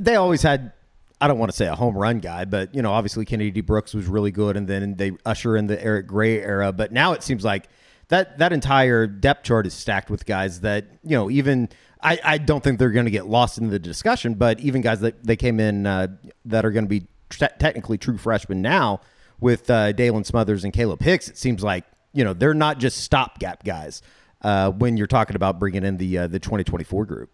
they 0.00 0.14
always 0.16 0.42
had, 0.42 0.72
I 1.20 1.26
don't 1.28 1.38
want 1.38 1.50
to 1.50 1.56
say 1.56 1.66
a 1.66 1.74
home 1.74 1.96
run 1.98 2.20
guy, 2.20 2.44
but, 2.44 2.74
you 2.74 2.82
know, 2.82 2.92
obviously 2.92 3.24
Kennedy 3.24 3.50
D. 3.50 3.60
Brooks 3.62 3.94
was 3.94 4.06
really 4.06 4.30
good. 4.30 4.56
And 4.56 4.68
then 4.68 4.94
they 4.96 5.12
usher 5.26 5.56
in 5.56 5.66
the 5.66 5.82
Eric 5.82 6.06
Gray 6.06 6.40
era. 6.40 6.72
But 6.72 6.92
now 6.92 7.12
it 7.12 7.22
seems 7.22 7.44
like 7.44 7.68
that, 8.08 8.38
that 8.38 8.52
entire 8.52 9.06
depth 9.06 9.44
chart 9.44 9.66
is 9.66 9.74
stacked 9.74 10.10
with 10.10 10.26
guys 10.26 10.60
that, 10.60 10.86
you 11.02 11.16
know, 11.16 11.30
even, 11.30 11.68
I, 12.02 12.18
I 12.22 12.38
don't 12.38 12.62
think 12.62 12.78
they're 12.78 12.90
going 12.90 13.06
to 13.06 13.10
get 13.10 13.26
lost 13.26 13.58
in 13.58 13.68
the 13.68 13.78
discussion, 13.78 14.34
but 14.34 14.60
even 14.60 14.82
guys 14.82 15.00
that 15.00 15.24
they 15.24 15.36
came 15.36 15.58
in 15.58 15.86
uh, 15.86 16.08
that 16.44 16.64
are 16.64 16.70
going 16.70 16.84
to 16.84 16.88
be 16.88 17.06
te- 17.30 17.46
technically 17.58 17.98
true 17.98 18.18
freshmen 18.18 18.62
now 18.62 19.00
with 19.40 19.68
uh, 19.70 19.92
Daylan 19.92 20.24
Smothers 20.24 20.64
and 20.64 20.72
Kalib 20.72 21.02
Hicks, 21.02 21.28
it 21.28 21.38
seems 21.38 21.62
like 21.62 21.84
you 22.12 22.24
know 22.24 22.32
they're 22.32 22.54
not 22.54 22.78
just 22.78 22.98
stopgap 22.98 23.64
guys 23.64 24.02
uh, 24.42 24.70
when 24.70 24.96
you're 24.96 25.06
talking 25.06 25.36
about 25.36 25.58
bringing 25.58 25.84
in 25.84 25.96
the 25.96 26.18
uh, 26.18 26.26
the 26.26 26.38
2024 26.38 27.04
group. 27.06 27.30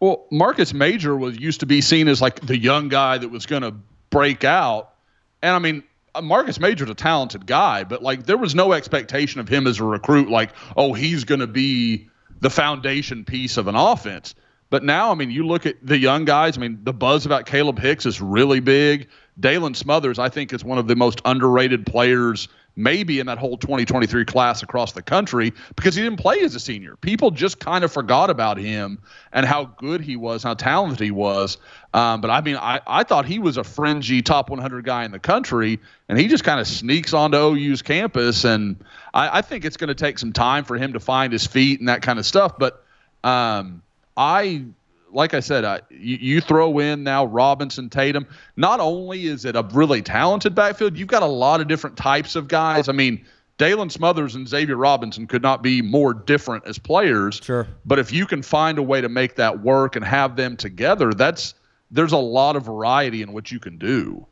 Well, 0.00 0.26
Marcus 0.30 0.72
Major 0.72 1.16
was 1.16 1.38
used 1.38 1.60
to 1.60 1.66
be 1.66 1.80
seen 1.80 2.08
as 2.08 2.22
like 2.22 2.40
the 2.40 2.56
young 2.56 2.88
guy 2.88 3.18
that 3.18 3.28
was 3.28 3.46
going 3.46 3.62
to 3.62 3.74
break 4.10 4.44
out, 4.44 4.94
and 5.42 5.54
I 5.54 5.58
mean. 5.58 5.82
Uh, 6.14 6.22
Marcus 6.22 6.58
Major's 6.58 6.90
a 6.90 6.94
talented 6.94 7.46
guy, 7.46 7.84
but 7.84 8.02
like 8.02 8.26
there 8.26 8.38
was 8.38 8.54
no 8.54 8.72
expectation 8.72 9.40
of 9.40 9.48
him 9.48 9.66
as 9.66 9.80
a 9.80 9.84
recruit, 9.84 10.28
like, 10.30 10.50
oh, 10.76 10.92
he's 10.92 11.24
going 11.24 11.40
to 11.40 11.46
be 11.46 12.08
the 12.40 12.50
foundation 12.50 13.24
piece 13.24 13.56
of 13.56 13.68
an 13.68 13.74
offense. 13.74 14.34
But 14.70 14.84
now, 14.84 15.10
I 15.10 15.14
mean, 15.14 15.30
you 15.30 15.46
look 15.46 15.64
at 15.64 15.76
the 15.82 15.98
young 15.98 16.24
guys. 16.24 16.58
I 16.58 16.60
mean, 16.60 16.80
the 16.82 16.92
buzz 16.92 17.24
about 17.24 17.46
Kalib 17.46 17.78
Hicks 17.78 18.04
is 18.04 18.20
really 18.20 18.60
big. 18.60 19.08
Daylan 19.40 19.74
Smothers, 19.74 20.18
I 20.18 20.28
think, 20.28 20.52
is 20.52 20.62
one 20.62 20.78
of 20.78 20.88
the 20.88 20.96
most 20.96 21.20
underrated 21.24 21.86
players, 21.86 22.48
maybe 22.78 23.18
in 23.18 23.26
that 23.26 23.38
whole 23.38 23.56
2023 23.56 24.24
class 24.24 24.62
across 24.62 24.92
the 24.92 25.02
country, 25.02 25.52
because 25.76 25.94
he 25.94 26.02
didn't 26.02 26.20
play 26.20 26.40
as 26.40 26.54
a 26.54 26.60
senior. 26.60 26.96
People 26.96 27.30
just 27.30 27.58
kind 27.58 27.84
of 27.84 27.92
forgot 27.92 28.30
about 28.30 28.56
him 28.56 29.00
and 29.32 29.44
how 29.44 29.64
good 29.64 30.00
he 30.00 30.16
was, 30.16 30.44
how 30.44 30.54
talented 30.54 31.00
he 31.00 31.10
was. 31.10 31.58
Um, 31.92 32.20
but 32.20 32.30
I 32.30 32.40
mean, 32.40 32.56
I, 32.56 32.80
I 32.86 33.02
thought 33.02 33.26
he 33.26 33.38
was 33.38 33.56
a 33.56 33.64
fringy 33.64 34.22
top 34.22 34.48
100 34.48 34.84
guy 34.84 35.04
in 35.04 35.10
the 35.10 35.18
country, 35.18 35.80
and 36.08 36.18
he 36.18 36.28
just 36.28 36.44
kind 36.44 36.60
of 36.60 36.68
sneaks 36.68 37.12
onto 37.12 37.36
OU's 37.36 37.82
campus. 37.82 38.44
And 38.44 38.82
I, 39.12 39.38
I 39.38 39.42
think 39.42 39.64
it's 39.64 39.76
going 39.76 39.88
to 39.88 39.94
take 39.94 40.18
some 40.18 40.32
time 40.32 40.64
for 40.64 40.76
him 40.76 40.92
to 40.92 41.00
find 41.00 41.32
his 41.32 41.46
feet 41.46 41.80
and 41.80 41.88
that 41.88 42.02
kind 42.02 42.18
of 42.18 42.26
stuff. 42.26 42.58
But 42.58 42.84
um, 43.24 43.82
I, 44.16 44.64
like 45.12 45.34
I 45.34 45.40
said, 45.40 45.64
I, 45.64 45.80
you, 45.90 46.18
you 46.20 46.40
throw 46.40 46.78
in 46.78 47.02
now 47.02 47.24
Robinson, 47.24 47.88
Tatum. 47.88 48.26
Not 48.56 48.80
only 48.80 49.26
is 49.26 49.44
it 49.44 49.56
a 49.56 49.62
really 49.72 50.02
talented 50.02 50.54
backfield, 50.54 50.96
you've 50.96 51.08
got 51.08 51.22
a 51.22 51.26
lot 51.26 51.60
of 51.60 51.68
different 51.68 51.96
types 51.96 52.36
of 52.36 52.48
guys. 52.48 52.88
I 52.88 52.92
mean, 52.92 53.24
Daylan 53.58 53.90
Smothers 53.90 54.36
and 54.36 54.48
Xavier 54.48 54.76
Robinson 54.76 55.26
could 55.26 55.42
not 55.42 55.62
be 55.62 55.82
more 55.82 56.14
different 56.14 56.64
as 56.66 56.78
players. 56.78 57.40
Sure. 57.42 57.66
But 57.84 57.98
if 57.98 58.12
you 58.12 58.24
can 58.24 58.42
find 58.42 58.78
a 58.78 58.82
way 58.82 59.00
to 59.00 59.08
make 59.08 59.34
that 59.36 59.60
work 59.60 59.96
and 59.96 60.04
have 60.04 60.36
them 60.36 60.56
together, 60.56 61.12
that's 61.12 61.54
there's 61.90 62.12
a 62.12 62.18
lot 62.18 62.54
of 62.54 62.64
variety 62.64 63.22
in 63.22 63.32
what 63.32 63.50
you 63.50 63.58
can 63.58 63.76
do. 63.76 64.26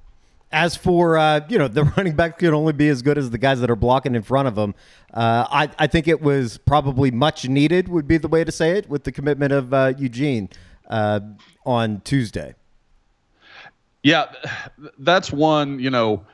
As 0.53 0.77
for 0.77 1.19
uh, 1.19 1.41
you 1.49 1.59
know, 1.59 1.67
the 1.67 1.85
running 1.97 2.15
back 2.15 2.39
can 2.39 2.55
only 2.55 2.73
be 2.73 2.89
as 2.89 3.03
good 3.03 3.19
as 3.19 3.31
the 3.31 3.39
guys 3.39 3.61
that 3.61 3.71
are 3.71 3.77
blocking 3.77 4.15
in 4.15 4.23
front 4.23 4.47
of 4.47 4.55
them. 4.55 4.77
Uh, 5.13 5.45
I 5.51 5.71
I 5.77 5.87
think 5.89 6.07
it 6.07 6.23
was 6.23 6.59
probably 6.59 7.11
much 7.11 7.49
needed 7.49 7.89
would 7.89 8.07
be 8.07 8.19
the 8.19 8.29
way 8.29 8.45
to 8.45 8.53
say 8.53 8.79
it 8.79 8.89
with 8.89 9.03
the 9.03 9.13
commitment 9.13 9.53
of 9.53 9.75
uh, 9.75 9.95
Eugene. 9.99 10.49
Uh, 10.89 11.21
on 11.65 12.01
Tuesday. 12.03 12.55
Yeah, 14.03 14.27
that's 14.99 15.33
one, 15.33 15.81
you 15.81 15.91
know, 15.91 16.25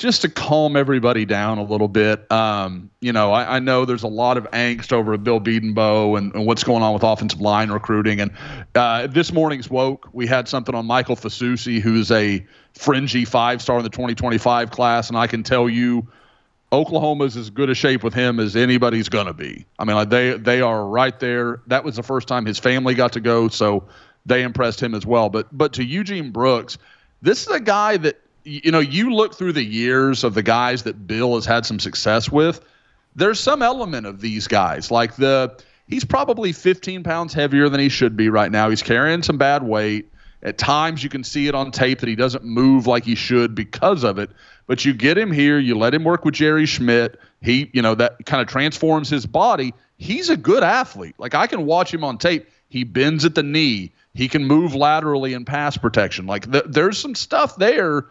just 0.00 0.22
to 0.22 0.30
calm 0.30 0.76
everybody 0.76 1.26
down 1.26 1.58
a 1.58 1.62
little 1.62 1.86
bit. 1.86 2.30
Um, 2.32 2.90
you 3.00 3.12
know, 3.12 3.32
I, 3.32 3.56
I, 3.56 3.58
know 3.58 3.84
there's 3.84 4.02
a 4.02 4.08
lot 4.08 4.38
of 4.38 4.50
angst 4.50 4.92
over 4.92 5.16
Bill 5.18 5.40
Bedenbaugh 5.40 6.16
and, 6.16 6.34
and 6.34 6.46
what's 6.46 6.64
going 6.64 6.82
on 6.82 6.94
with 6.94 7.02
offensive 7.02 7.42
line 7.42 7.70
recruiting. 7.70 8.18
And 8.18 8.30
uh, 8.74 9.08
this 9.08 9.30
morning's 9.30 9.68
woke, 9.68 10.08
we 10.12 10.26
had 10.26 10.48
something 10.48 10.74
on 10.74 10.86
Michael 10.86 11.16
Fasusi, 11.16 11.80
who's 11.80 12.10
a 12.10 12.44
fringy 12.72 13.26
five 13.26 13.60
star 13.60 13.76
in 13.76 13.84
the 13.84 13.90
2025 13.90 14.70
class. 14.70 15.08
And 15.08 15.18
I 15.18 15.26
can 15.26 15.42
tell 15.42 15.68
you, 15.68 16.08
Oklahoma's 16.72 17.36
as 17.36 17.50
good 17.50 17.68
a 17.68 17.74
shape 17.74 18.04
with 18.04 18.14
him 18.14 18.38
as 18.38 18.54
anybody's 18.54 19.08
gonna 19.08 19.34
be. 19.34 19.66
I 19.78 19.84
mean, 19.84 19.96
like 19.96 20.10
they 20.10 20.36
they 20.38 20.60
are 20.60 20.86
right 20.86 21.18
there. 21.18 21.60
That 21.66 21.84
was 21.84 21.96
the 21.96 22.02
first 22.02 22.28
time 22.28 22.46
his 22.46 22.58
family 22.58 22.94
got 22.94 23.12
to 23.14 23.20
go, 23.20 23.48
so 23.48 23.84
they 24.26 24.42
impressed 24.42 24.80
him 24.80 24.94
as 24.94 25.04
well. 25.04 25.28
But 25.28 25.46
but 25.56 25.72
to 25.74 25.84
Eugene 25.84 26.30
Brooks, 26.30 26.78
this 27.22 27.42
is 27.42 27.48
a 27.48 27.60
guy 27.60 27.96
that 27.98 28.20
you 28.44 28.70
know 28.70 28.78
you 28.78 29.12
look 29.12 29.34
through 29.34 29.52
the 29.52 29.64
years 29.64 30.22
of 30.22 30.34
the 30.34 30.42
guys 30.42 30.84
that 30.84 31.06
Bill 31.06 31.34
has 31.34 31.44
had 31.44 31.66
some 31.66 31.80
success 31.80 32.30
with. 32.30 32.60
There's 33.16 33.40
some 33.40 33.62
element 33.62 34.06
of 34.06 34.20
these 34.20 34.46
guys, 34.46 34.92
like 34.92 35.16
the 35.16 35.60
he's 35.88 36.04
probably 36.04 36.52
15 36.52 37.02
pounds 37.02 37.34
heavier 37.34 37.68
than 37.68 37.80
he 37.80 37.88
should 37.88 38.16
be 38.16 38.28
right 38.28 38.50
now. 38.50 38.70
He's 38.70 38.82
carrying 38.82 39.22
some 39.24 39.38
bad 39.38 39.64
weight. 39.64 40.08
At 40.42 40.56
times, 40.56 41.04
you 41.04 41.10
can 41.10 41.22
see 41.22 41.48
it 41.48 41.54
on 41.54 41.70
tape 41.70 42.00
that 42.00 42.08
he 42.08 42.16
doesn't 42.16 42.44
move 42.44 42.86
like 42.86 43.04
he 43.04 43.14
should 43.14 43.54
because 43.54 44.04
of 44.04 44.18
it. 44.18 44.30
But 44.66 44.84
you 44.84 44.94
get 44.94 45.18
him 45.18 45.32
here, 45.32 45.58
you 45.58 45.76
let 45.76 45.92
him 45.92 46.04
work 46.04 46.24
with 46.24 46.34
Jerry 46.34 46.64
Schmidt. 46.64 47.20
He, 47.42 47.70
you 47.72 47.82
know, 47.82 47.94
that 47.96 48.24
kind 48.24 48.40
of 48.40 48.48
transforms 48.48 49.10
his 49.10 49.26
body. 49.26 49.74
He's 49.98 50.30
a 50.30 50.36
good 50.36 50.62
athlete. 50.62 51.14
Like 51.18 51.34
I 51.34 51.46
can 51.46 51.66
watch 51.66 51.92
him 51.92 52.04
on 52.04 52.18
tape. 52.18 52.48
He 52.68 52.84
bends 52.84 53.24
at 53.24 53.34
the 53.34 53.42
knee. 53.42 53.92
He 54.14 54.28
can 54.28 54.44
move 54.44 54.74
laterally 54.74 55.34
in 55.34 55.44
pass 55.44 55.76
protection. 55.76 56.26
Like 56.26 56.50
th- 56.50 56.64
there's 56.68 56.98
some 56.98 57.14
stuff 57.14 57.56
there 57.56 58.06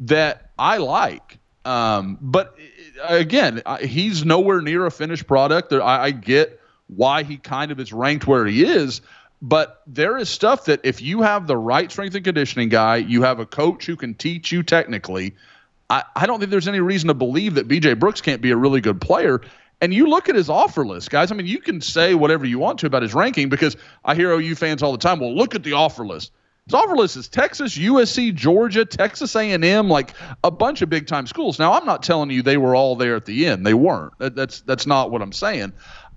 that 0.00 0.50
I 0.58 0.76
like. 0.76 1.38
Um, 1.64 2.18
but 2.20 2.56
uh, 3.02 3.14
again, 3.14 3.62
he's 3.80 4.24
nowhere 4.24 4.60
near 4.60 4.86
a 4.86 4.90
finished 4.90 5.26
product. 5.26 5.72
I, 5.72 6.04
I 6.04 6.10
get 6.10 6.60
why 6.88 7.22
he 7.22 7.36
kind 7.38 7.72
of 7.72 7.80
is 7.80 7.92
ranked 7.92 8.26
where 8.26 8.46
he 8.46 8.64
is. 8.64 9.00
But 9.42 9.82
there 9.88 10.16
is 10.16 10.28
stuff 10.28 10.66
that 10.66 10.80
if 10.84 11.02
you 11.02 11.22
have 11.22 11.48
the 11.48 11.56
right 11.56 11.90
strength 11.90 12.14
and 12.14 12.24
conditioning 12.24 12.68
guy, 12.68 12.96
you 12.96 13.22
have 13.22 13.40
a 13.40 13.46
coach 13.46 13.84
who 13.84 13.96
can 13.96 14.14
teach 14.14 14.52
you 14.52 14.62
technically, 14.62 15.34
I, 15.90 16.04
I 16.14 16.26
don't 16.26 16.38
think 16.38 16.52
there's 16.52 16.68
any 16.68 16.78
reason 16.78 17.08
to 17.08 17.14
believe 17.14 17.54
that 17.54 17.66
BJ 17.66 17.98
Brooks 17.98 18.20
can't 18.20 18.40
be 18.40 18.52
a 18.52 18.56
really 18.56 18.80
good 18.80 19.00
player. 19.00 19.40
And 19.80 19.92
you 19.92 20.06
look 20.06 20.28
at 20.28 20.36
his 20.36 20.48
offer 20.48 20.86
list, 20.86 21.10
guys. 21.10 21.32
I 21.32 21.34
mean, 21.34 21.46
you 21.46 21.58
can 21.58 21.80
say 21.80 22.14
whatever 22.14 22.46
you 22.46 22.60
want 22.60 22.78
to 22.78 22.86
about 22.86 23.02
his 23.02 23.14
ranking 23.14 23.48
because 23.48 23.76
I 24.04 24.14
hear 24.14 24.30
OU 24.30 24.54
fans 24.54 24.80
all 24.80 24.92
the 24.92 24.98
time. 24.98 25.18
Well, 25.18 25.34
look 25.34 25.56
at 25.56 25.64
the 25.64 25.72
offer 25.72 26.06
list. 26.06 26.30
His 26.66 26.74
offer 26.74 26.94
list 26.94 27.16
is 27.16 27.26
Texas, 27.26 27.76
USC, 27.76 28.32
Georgia, 28.32 28.84
Texas 28.84 29.34
A&M, 29.34 29.88
like 29.88 30.14
a 30.44 30.50
bunch 30.52 30.82
of 30.82 30.88
big 30.88 31.08
time 31.08 31.26
schools. 31.26 31.58
Now, 31.58 31.72
I'm 31.72 31.84
not 31.84 32.04
telling 32.04 32.30
you 32.30 32.42
they 32.42 32.56
were 32.56 32.76
all 32.76 32.94
there 32.94 33.16
at 33.16 33.26
the 33.26 33.46
end. 33.46 33.66
They 33.66 33.74
weren't. 33.74 34.16
That, 34.20 34.36
that's 34.36 34.60
that's 34.60 34.86
not 34.86 35.10
what 35.10 35.20
I'm 35.20 35.32
saying. 35.32 35.72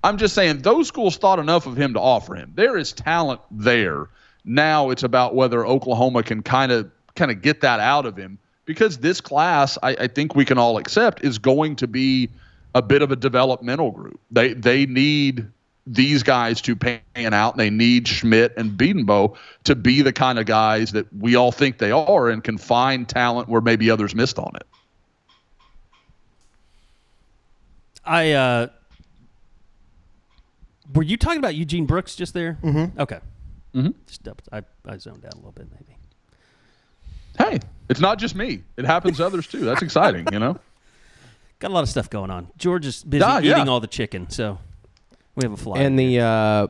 I'm 0.06 0.18
just 0.18 0.36
saying 0.36 0.62
those 0.62 0.88
schools 0.88 1.18
thought 1.18 1.39
enough 1.39 1.65
of 1.65 1.76
him 1.76 1.96
to 1.96 2.00
offer 2.00 2.36
him. 2.36 2.54
There 2.54 2.78
is 2.78 2.94
talent 2.94 3.41
there. 3.50 4.08
Now 4.44 4.91
it's 4.91 5.02
about 5.02 5.34
whether 5.34 5.65
Oklahoma 5.65 6.22
can 6.22 6.44
kind 6.44 6.72
of 6.72 6.91
kind 7.15 7.32
of 7.32 7.41
get 7.41 7.62
that 7.62 7.80
out 7.80 8.06
of 8.06 8.15
him 8.15 8.38
because 8.65 9.00
this 9.00 9.20
class, 9.20 9.80
I, 9.82 9.96
I 10.02 10.08
think 10.08 10.36
we 10.36 10.46
can 10.46 10.60
all 10.60 10.78
accept, 10.78 11.24
is 11.24 11.39
going 11.39 11.76
to 11.78 11.88
be 11.88 12.30
a 12.76 12.84
bit 12.84 13.02
of 13.02 13.12
a 13.12 13.15
developmental 13.15 13.89
group. 13.89 14.20
They 14.30 14.54
they 14.54 14.86
need 14.86 15.48
these 15.88 16.22
guys 16.22 16.62
to 16.62 16.76
pan 16.76 17.00
out. 17.15 17.54
and 17.56 17.60
They 17.60 17.72
need 17.72 18.08
Schmidt 18.08 18.54
and 18.58 18.78
Bedenbaugh 18.78 19.36
to 19.63 19.76
be 19.76 20.04
the 20.04 20.13
kind 20.13 20.38
of 20.38 20.46
guys 20.46 20.91
that 20.91 21.12
we 21.18 21.36
all 21.36 21.52
think 21.52 21.80
they 21.80 21.91
are 21.91 22.30
and 22.30 22.44
can 22.44 22.60
find 22.60 23.10
talent 23.10 23.50
where 23.50 23.62
maybe 23.62 23.89
others 23.89 24.13
missed 24.13 24.38
on 24.38 24.52
it. 24.56 24.68
I 28.06 28.34
uh, 28.34 28.68
were 30.93 31.04
you 31.04 31.17
talking 31.17 31.39
about 31.39 31.56
Eugene 31.56 31.86
Brooks 31.86 32.15
just 32.15 32.34
there? 32.34 32.58
Mm-hmm. 32.63 33.00
Okay. 33.00 33.19
Mm-hmm. 33.74 33.91
Just, 34.08 34.28
I, 34.52 34.62
I 34.86 34.98
zoned 34.98 35.26
out 35.26 35.34
a 35.34 35.38
little 35.38 35.52
bit, 35.52 35.67
maybe. 35.71 35.98
Hey, 37.38 37.60
it's 37.89 38.00
not 38.00 38.17
just 38.19 38.36
me. 38.36 38.63
It 38.78 38.86
happens 38.86 39.17
to 39.17 39.26
others 39.26 39.48
too. 39.48 39.60
That's 39.60 39.82
exciting, 39.82 40.28
you 40.32 40.39
know. 40.39 40.58
Got 41.60 41.71
a 41.71 41.74
lot 41.74 41.84
of 41.84 41.89
stuff 41.89 42.10
going 42.10 42.32
on. 42.32 42.48
George 42.58 42.86
is 42.86 43.04
busy 43.04 43.24
Ah, 43.24 43.39
yeah. 43.39 43.56
eating 43.56 43.69
all 43.69 43.80
the 43.80 43.88
chicken, 43.88 44.30
so 44.30 44.58
we 45.36 45.43
have 45.43 45.52
a 45.54 45.58
fly. 45.58 45.80
And 45.80 45.98
the 45.98 46.19
uh, 46.19 46.67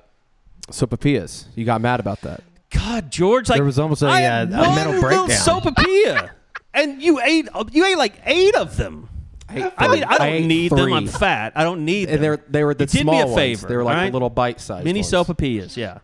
sopapillas. 0.70 1.46
You 1.56 1.66
got 1.66 1.82
mad 1.82 2.00
about 2.00 2.22
that. 2.22 2.42
God, 2.72 3.12
George, 3.12 3.50
like 3.50 3.58
There 3.58 3.66
was 3.66 3.80
almost 3.80 4.02
a, 4.02 4.08
I 4.08 4.24
uh, 4.26 4.46
a 4.46 4.48
one 4.50 4.76
mental 4.76 5.00
breakdown. 5.02 5.30
Sopapilla, 5.30 6.30
and 6.74 7.02
you 7.02 7.20
ate 7.22 7.48
you 7.72 7.86
ate 7.86 7.98
like 7.98 8.16
eight 8.26 8.56
of 8.56 8.78
them. 8.78 9.10
I 9.50 9.88
mean, 9.88 10.04
I 10.04 10.18
don't 10.18 10.28
ate 10.28 10.46
need 10.46 10.72
them. 10.72 10.92
I'm 10.94 11.08
fat. 11.08 11.54
I 11.56 11.64
don't 11.64 11.86
need 11.86 12.06
them. 12.10 12.16
And 12.16 12.24
they 12.24 12.30
were 12.30 12.44
they 12.50 12.64
were 12.64 12.74
the 12.74 12.84
You 12.86 12.88
did 12.88 13.02
small 13.02 13.16
me 13.16 13.22
a 13.22 13.28
ones. 13.28 13.62
They 13.62 13.76
were 13.76 13.84
like 13.84 13.98
all 13.98 14.06
the 14.08 14.12
little 14.12 14.30
bite 14.30 14.60
sized 14.60 14.86
mini 14.86 15.00
ones. 15.02 15.12
sopapillas. 15.12 15.78
Yeah. 15.78 16.00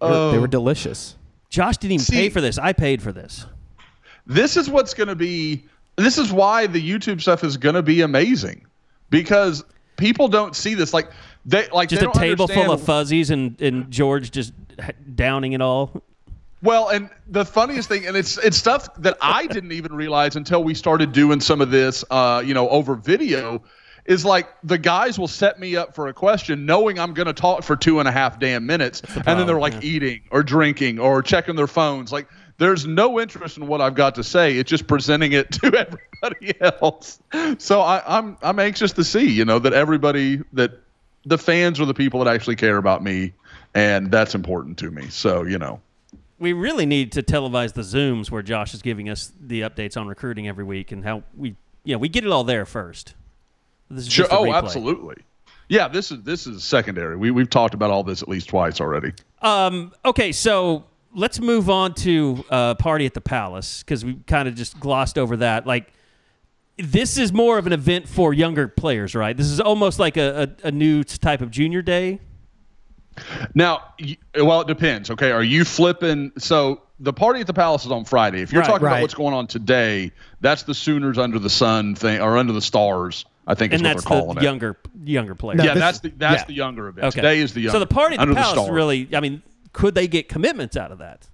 They 0.00 0.06
were, 0.08 0.30
they 0.32 0.36
Oh. 0.36 0.40
were 0.40 0.48
delicious. 0.48 1.16
Josh 1.48 1.76
didn't 1.78 1.92
even 1.92 2.04
See- 2.04 2.16
pay 2.16 2.28
for 2.28 2.40
this. 2.40 2.58
I 2.58 2.72
paid 2.72 3.00
for 3.02 3.12
this. 3.12 3.46
this 4.26 4.56
is 4.56 4.68
what's 4.68 4.92
going 4.94 5.08
to 5.08 5.14
be 5.14 5.64
this 5.96 6.18
is 6.18 6.32
why 6.32 6.66
the 6.66 6.82
youtube 6.82 7.20
stuff 7.22 7.44
is 7.44 7.56
going 7.56 7.76
to 7.76 7.82
be 7.82 8.00
amazing 8.02 8.66
because 9.08 9.64
people 9.96 10.26
don't 10.28 10.54
see 10.56 10.74
this 10.74 10.92
like 10.92 11.10
they 11.46 11.68
like 11.68 11.88
Just 11.88 12.00
they 12.00 12.06
a 12.06 12.10
don't 12.12 12.20
table 12.20 12.48
full 12.48 12.72
of 12.72 12.82
fuzzies 12.82 13.30
and, 13.30 13.58
and 13.62 13.88
George 13.90 14.30
just 14.32 14.52
downing 15.14 15.52
it 15.52 15.60
all. 15.62 16.02
Well 16.62 16.88
and 16.88 17.10
the 17.28 17.44
funniest 17.44 17.88
thing 17.88 18.06
and 18.06 18.16
it's 18.16 18.38
it's 18.38 18.56
stuff 18.56 18.88
that 18.96 19.16
i 19.20 19.46
didn't 19.46 19.72
even 19.72 19.94
realize 19.94 20.36
until 20.36 20.62
we 20.62 20.74
started 20.74 21.12
doing 21.12 21.40
some 21.40 21.60
of 21.60 21.70
this 21.70 22.04
uh 22.10 22.42
you 22.44 22.54
know 22.54 22.68
over 22.68 22.94
video 22.94 23.62
is 24.04 24.24
like 24.24 24.48
the 24.62 24.78
guys 24.78 25.18
will 25.18 25.28
set 25.28 25.58
me 25.58 25.76
up 25.76 25.94
for 25.94 26.08
a 26.08 26.14
question 26.14 26.66
knowing 26.66 26.98
i'm 26.98 27.14
going 27.14 27.26
to 27.26 27.32
talk 27.32 27.62
for 27.62 27.76
two 27.76 27.98
and 27.98 28.08
a 28.08 28.12
half 28.12 28.38
damn 28.38 28.66
minutes 28.66 29.02
and 29.14 29.38
then 29.38 29.46
they're 29.46 29.58
like 29.58 29.84
eating 29.84 30.22
or 30.30 30.42
drinking 30.42 30.98
or 30.98 31.22
checking 31.22 31.56
their 31.56 31.66
phones 31.66 32.12
like 32.12 32.26
there's 32.58 32.86
no 32.86 33.20
interest 33.20 33.58
in 33.58 33.66
what 33.66 33.80
I've 33.80 33.94
got 33.94 34.14
to 34.14 34.24
say. 34.24 34.56
It's 34.56 34.70
just 34.70 34.86
presenting 34.86 35.32
it 35.32 35.52
to 35.62 35.66
everybody 35.66 36.60
else. 36.60 37.20
So 37.58 37.80
I, 37.80 38.02
I'm 38.06 38.36
I'm 38.42 38.58
anxious 38.58 38.92
to 38.92 39.04
see, 39.04 39.30
you 39.30 39.44
know, 39.44 39.58
that 39.58 39.72
everybody 39.72 40.42
that 40.54 40.72
the 41.24 41.38
fans 41.38 41.80
are 41.80 41.84
the 41.84 41.94
people 41.94 42.24
that 42.24 42.32
actually 42.32 42.56
care 42.56 42.76
about 42.76 43.02
me, 43.02 43.32
and 43.74 44.10
that's 44.10 44.34
important 44.34 44.78
to 44.78 44.90
me. 44.90 45.08
So 45.08 45.42
you 45.42 45.58
know, 45.58 45.80
We 46.38 46.52
really 46.52 46.86
need 46.86 47.12
to 47.12 47.22
televise 47.22 47.72
the 47.72 47.82
Zooms 47.82 48.30
where 48.30 48.42
Josh 48.42 48.74
is 48.74 48.82
giving 48.82 49.08
us 49.08 49.32
the 49.40 49.62
updates 49.62 49.98
on 49.98 50.06
recruiting 50.06 50.48
every 50.48 50.64
week 50.64 50.92
and 50.92 51.02
how 51.02 51.22
we, 51.36 51.56
you 51.84 51.94
know, 51.94 51.98
we 51.98 52.08
get 52.08 52.24
it 52.24 52.30
all 52.30 52.44
there 52.44 52.66
first. 52.66 53.14
Sure. 54.06 54.26
Oh, 54.30 54.44
replay. 54.44 54.54
absolutely. 54.54 55.16
Yeah, 55.68 55.88
this 55.88 56.12
is 56.12 56.22
this 56.22 56.46
is 56.46 56.62
secondary. 56.62 57.16
We 57.16 57.30
we've 57.30 57.50
talked 57.50 57.74
about 57.74 57.90
all 57.90 58.02
this 58.02 58.22
at 58.22 58.28
least 58.28 58.48
twice 58.48 58.80
already. 58.80 59.12
Um, 59.42 59.92
okay, 60.04 60.32
so 60.32 60.84
let's 61.14 61.40
move 61.40 61.68
on 61.70 61.94
to 61.94 62.44
uh, 62.50 62.74
Party 62.74 63.06
at 63.06 63.14
the 63.14 63.20
Palace 63.20 63.82
because 63.82 64.04
we 64.04 64.14
kind 64.26 64.48
of 64.48 64.54
just 64.54 64.78
glossed 64.78 65.18
over 65.18 65.36
that. 65.38 65.66
Like, 65.66 65.92
this 66.76 67.18
is 67.18 67.32
more 67.32 67.58
of 67.58 67.66
an 67.66 67.72
event 67.72 68.08
for 68.08 68.32
younger 68.32 68.68
players, 68.68 69.14
right? 69.14 69.36
This 69.36 69.46
is 69.46 69.60
almost 69.60 69.98
like 69.98 70.16
a, 70.16 70.56
a, 70.64 70.68
a 70.68 70.70
new 70.70 71.02
type 71.02 71.40
of 71.40 71.50
junior 71.50 71.82
day. 71.82 72.20
Now, 73.54 73.82
well, 74.34 74.60
it 74.60 74.66
depends. 74.68 75.10
Okay, 75.10 75.30
are 75.30 75.42
you 75.42 75.64
flipping? 75.64 76.32
So 76.38 76.82
the 77.00 77.12
party 77.12 77.40
at 77.40 77.46
the 77.46 77.54
palace 77.54 77.84
is 77.84 77.90
on 77.92 78.04
Friday. 78.04 78.40
If 78.42 78.52
you're 78.52 78.62
Right, 78.62 78.68
talking 78.68 78.84
right. 78.84 78.92
about 78.92 79.02
what's 79.02 79.14
going 79.14 79.34
on 79.34 79.46
today, 79.46 80.12
that's 80.40 80.64
the 80.64 80.74
Sooners 80.74 81.18
under 81.18 81.38
the 81.38 81.50
sun 81.50 81.94
thing 81.94 82.20
or 82.20 82.36
under 82.36 82.52
the 82.52 82.62
stars. 82.62 83.24
I 83.48 83.54
think 83.54 83.72
is 83.72 83.80
and 83.80 83.86
what 83.86 83.94
that's 83.94 84.04
they're 84.08 84.16
the 84.18 84.22
calling 84.24 84.38
it. 84.38 84.42
younger 84.42 84.76
younger 85.04 85.34
players. 85.36 85.58
No, 85.58 85.64
yeah, 85.64 85.74
this- 85.74 85.80
that's 85.80 85.98
the 86.00 86.08
that's 86.16 86.42
yeah. 86.42 86.46
the 86.46 86.52
younger 86.54 86.88
event. 86.88 87.06
Okay. 87.06 87.20
Today 87.20 87.38
is 87.38 87.54
the 87.54 87.60
younger. 87.60 87.76
So 87.76 87.78
the 87.80 87.86
Party 87.86 88.16
at 88.18 88.26
the 88.26 88.34
Palace 88.34 88.50
stars. 88.58 88.70
really, 88.70 89.08
I 89.14 89.20
mean, 89.20 89.40
could 89.72 89.94
they 89.94 90.08
get 90.08 90.28
commitments 90.28 90.76
out 90.76 90.90
of 90.90 90.98
that? 90.98 91.28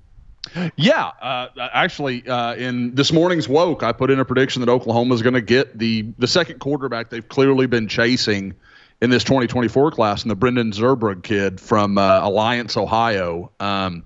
Yeah, 0.77 1.07
uh, 1.23 1.47
actually, 1.73 2.27
uh, 2.29 2.55
in 2.57 2.95
this 2.97 3.13
morning's 3.13 3.49
woke, 3.49 3.83
I 3.85 3.93
put 3.93 4.11
in 4.11 4.19
a 4.21 4.25
prediction 4.25 4.61
that 4.61 4.69
Oklahoma 4.69 5.15
is 5.15 5.23
going 5.23 5.35
to 5.35 5.41
get 5.41 5.79
the 5.79 6.05
the 6.19 6.27
second 6.27 6.59
quarterback 6.59 7.09
they've 7.11 7.27
clearly 7.29 7.67
been 7.67 7.89
chasing 7.89 8.53
in 9.03 9.11
this 9.11 9.25
2024 9.25 9.91
class, 9.91 10.23
and 10.23 10.31
the 10.31 10.37
Brendan 10.37 10.71
Zurbrugg 10.71 11.25
kid 11.25 11.61
from 11.61 11.99
uh, 11.99 12.21
Alliance, 12.23 12.77
Ohio. 12.77 13.51
Um, 13.59 14.05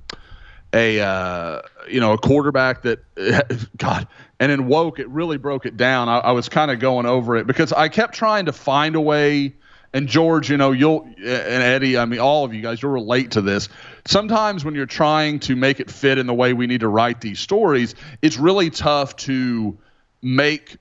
a 0.73 1.01
uh, 1.01 1.63
you 1.89 2.01
know 2.01 2.15
a 2.15 2.19
quarterback 2.19 2.83
that 2.83 3.01
God 3.77 4.09
and 4.41 4.51
in 4.51 4.67
woke 4.67 4.99
it 4.99 5.09
really 5.11 5.37
broke 5.37 5.67
it 5.67 5.77
down. 5.77 6.09
I, 6.09 6.19
I 6.19 6.33
was 6.33 6.49
kind 6.49 6.71
of 6.71 6.81
going 6.81 7.07
over 7.07 7.37
it 7.37 7.47
because 7.47 7.73
I 7.73 7.89
kept 7.89 8.15
trying 8.15 8.47
to 8.47 8.53
find 8.53 8.97
a 8.97 9.01
way. 9.01 9.55
And 9.93 10.09
George, 10.09 10.51
you 10.51 10.57
know, 10.57 10.73
you'll 10.73 11.03
and 11.05 11.19
Eddie, 11.27 11.97
I 11.97 12.05
mean, 12.05 12.21
all 12.21 12.45
of 12.45 12.53
you 12.53 12.61
guys, 12.61 12.83
you'll 12.83 12.93
relate 12.93 13.31
to 13.33 13.41
this. 13.41 13.69
Sometimes 14.07 14.65
when 14.65 14.75
you're 14.75 14.85
trying 14.85 15.41
to 15.41 15.57
make 15.57 15.79
it 15.79 15.91
fit 15.91 16.19
in 16.19 16.27
the 16.27 16.35
way 16.35 16.53
we 16.53 16.67
need 16.67 16.81
to 16.81 16.89
write 16.89 17.21
these 17.21 17.39
stories, 17.39 17.95
it's 18.21 18.37
really 18.37 18.69
tough 18.69 19.17
to 19.17 19.79
make 20.21 20.77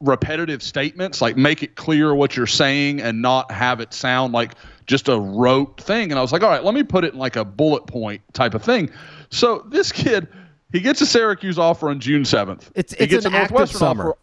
repetitive 0.00 0.62
statements, 0.62 1.20
like 1.20 1.36
make 1.36 1.62
it 1.62 1.74
clear 1.76 2.14
what 2.14 2.36
you're 2.36 2.46
saying 2.46 3.00
and 3.00 3.20
not 3.20 3.50
have 3.50 3.80
it 3.80 3.92
sound 3.92 4.32
like 4.32 4.54
just 4.86 5.08
a 5.08 5.18
rote 5.18 5.80
thing. 5.80 6.10
And 6.10 6.18
I 6.18 6.22
was 6.22 6.32
like, 6.32 6.42
all 6.42 6.48
right, 6.50 6.64
let 6.64 6.74
me 6.74 6.82
put 6.82 7.04
it 7.04 7.12
in 7.12 7.18
like 7.18 7.36
a 7.36 7.44
bullet 7.44 7.86
point 7.86 8.22
type 8.32 8.54
of 8.54 8.62
thing. 8.62 8.90
So 9.30 9.64
this 9.68 9.92
kid, 9.92 10.28
he 10.72 10.80
gets 10.80 11.00
a 11.00 11.06
Syracuse 11.06 11.58
offer 11.58 11.90
on 11.90 12.00
June 12.00 12.22
7th. 12.22 12.70
It's- 12.74 12.92
he 12.92 13.04
it's 13.04 13.10
gets 13.12 13.26
an 13.26 13.34
a 13.34 13.36
active 13.38 13.50
Northwestern 13.52 13.78
summer. 13.78 14.08
offer 14.10 14.18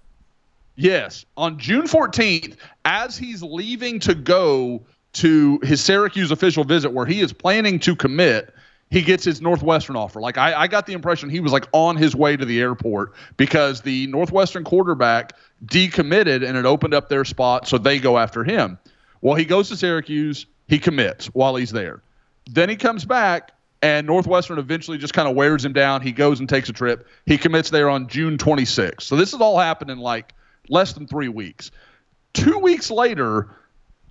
Yes, 0.80 1.26
on 1.36 1.58
June 1.58 1.86
14th, 1.88 2.56
as 2.86 3.18
he's 3.18 3.42
leaving 3.42 4.00
to 4.02 4.14
go 4.14 4.84
to 5.14 5.60
his 5.64 5.84
Syracuse 5.84 6.30
official 6.30 6.64
visit 6.64 6.92
where 6.94 7.08
he 7.08 7.20
is 7.22 7.34
planning 7.34 7.80
to 7.80 7.96
commit, 7.96 8.54
he 8.92 9.02
gets 9.02 9.24
his 9.24 9.42
Northwestern 9.42 9.96
offer. 9.96 10.22
Like 10.22 10.38
I, 10.38 10.54
I 10.54 10.68
got 10.68 10.86
the 10.86 10.94
impression 10.94 11.32
he 11.32 11.40
was 11.40 11.52
like 11.52 11.66
on 11.72 11.96
his 11.96 12.16
way 12.16 12.38
to 12.38 12.46
the 12.46 12.62
airport 12.62 13.14
because 13.38 13.82
the 13.82 14.06
Northwestern 14.08 14.64
quarterback 14.64 15.34
decommitted 15.66 16.48
and 16.48 16.58
it 16.58 16.66
opened 16.66 16.94
up 16.94 17.10
their 17.10 17.26
spot, 17.26 17.68
so 17.68 17.78
they 17.78 18.00
go 18.00 18.18
after 18.18 18.44
him. 18.44 18.78
Well, 19.22 19.36
he 19.36 19.46
goes 19.46 19.70
to 19.70 19.78
Syracuse, 19.78 20.46
he 20.68 20.80
commits 20.80 21.28
while 21.28 21.56
he's 21.56 21.72
there. 21.72 22.02
Then 22.50 22.70
he 22.70 22.76
comes 22.76 23.06
back, 23.06 23.52
and 23.82 24.08
Northwestern 24.08 24.60
eventually 24.60 24.98
just 24.98 25.14
kind 25.14 25.28
of 25.28 25.36
wears 25.36 25.64
him 25.64 25.74
down. 25.74 26.02
He 26.02 26.12
goes 26.12 26.40
and 26.40 26.48
takes 26.48 26.70
a 26.70 26.74
trip. 26.74 27.08
He 27.26 27.38
commits 27.38 27.70
there 27.70 27.90
on 27.90 28.08
June 28.08 28.38
26th. 28.38 29.02
So 29.02 29.16
this 29.16 29.32
has 29.32 29.42
all 29.42 29.58
happened 29.58 29.92
in 29.92 30.00
like 30.00 30.34
less 30.70 30.94
than 30.94 31.08
three 31.08 31.30
weeks. 31.30 31.72
Two 32.34 32.60
weeks 32.60 32.90
later, 32.92 33.50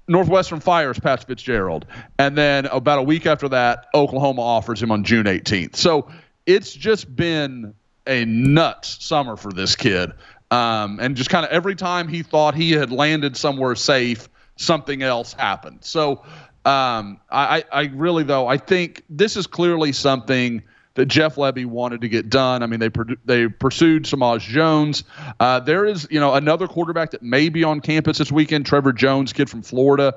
Northwestern 0.09 0.61
fires 0.61 0.99
Pat 0.99 1.25
Fitzgerald. 1.25 1.87
And 2.19 2.37
then 2.37 2.67
about 2.67 2.99
a 2.99 3.03
week 3.03 3.27
after 3.27 3.49
that, 3.49 3.87
Oklahoma 3.95 4.43
offers 4.43 4.83
him 4.83 4.91
on 4.91 5.05
June 5.05 5.27
18th. 5.27 5.77
So 5.77 6.11
it's 6.47 6.73
just 6.73 7.15
been 7.15 7.75
a 8.07 8.25
nuts 8.25 9.05
summer 9.05 9.37
for 9.37 9.53
this 9.53 9.75
kid. 9.75 10.13
Um, 10.51 11.01
and 11.01 11.17
just 11.17 11.31
kind 11.31 11.45
of 11.45 11.51
every 11.51 11.75
time 11.75 12.09
he 12.09 12.23
thought 12.23 12.55
he 12.55 12.71
had 12.73 12.93
landed 12.93 13.37
somewhere 13.37 13.75
safe, 13.75 14.29
something 14.57 15.03
else 15.03 15.33
happened. 15.33 15.79
So 15.83 16.23
um, 16.65 17.21
I, 17.31 17.65
I 17.73 17.91
really, 17.95 18.25
though, 18.25 18.47
I 18.47 18.57
think 18.57 19.03
this 19.09 19.37
is 19.37 19.47
clearly 19.47 19.93
something 19.93 20.63
that 20.95 21.07
Jeff 21.07 21.37
Lebby 21.37 21.67
wanted 21.67 22.01
to 22.01 22.09
get 22.09 22.31
done. 22.31 22.63
I 22.63 22.67
mean, 22.67 22.81
they 22.81 22.91
they 23.25 23.49
pursued 23.49 24.07
Samaj 24.07 24.47
Jones. 24.47 25.05
Uh, 25.39 25.61
there 25.61 25.85
is, 25.85 26.09
you 26.11 26.19
know, 26.19 26.35
another 26.35 26.67
quarterback 26.67 27.11
that 27.11 27.23
may 27.23 27.49
be 27.49 27.63
on 27.65 27.81
campus 27.81 28.19
this 28.19 28.33
weekend, 28.33 28.67
Trevor 28.67 28.93
Jones, 28.93 29.33
kid 29.33 29.51
from 29.51 29.63
Florida, 29.63 30.15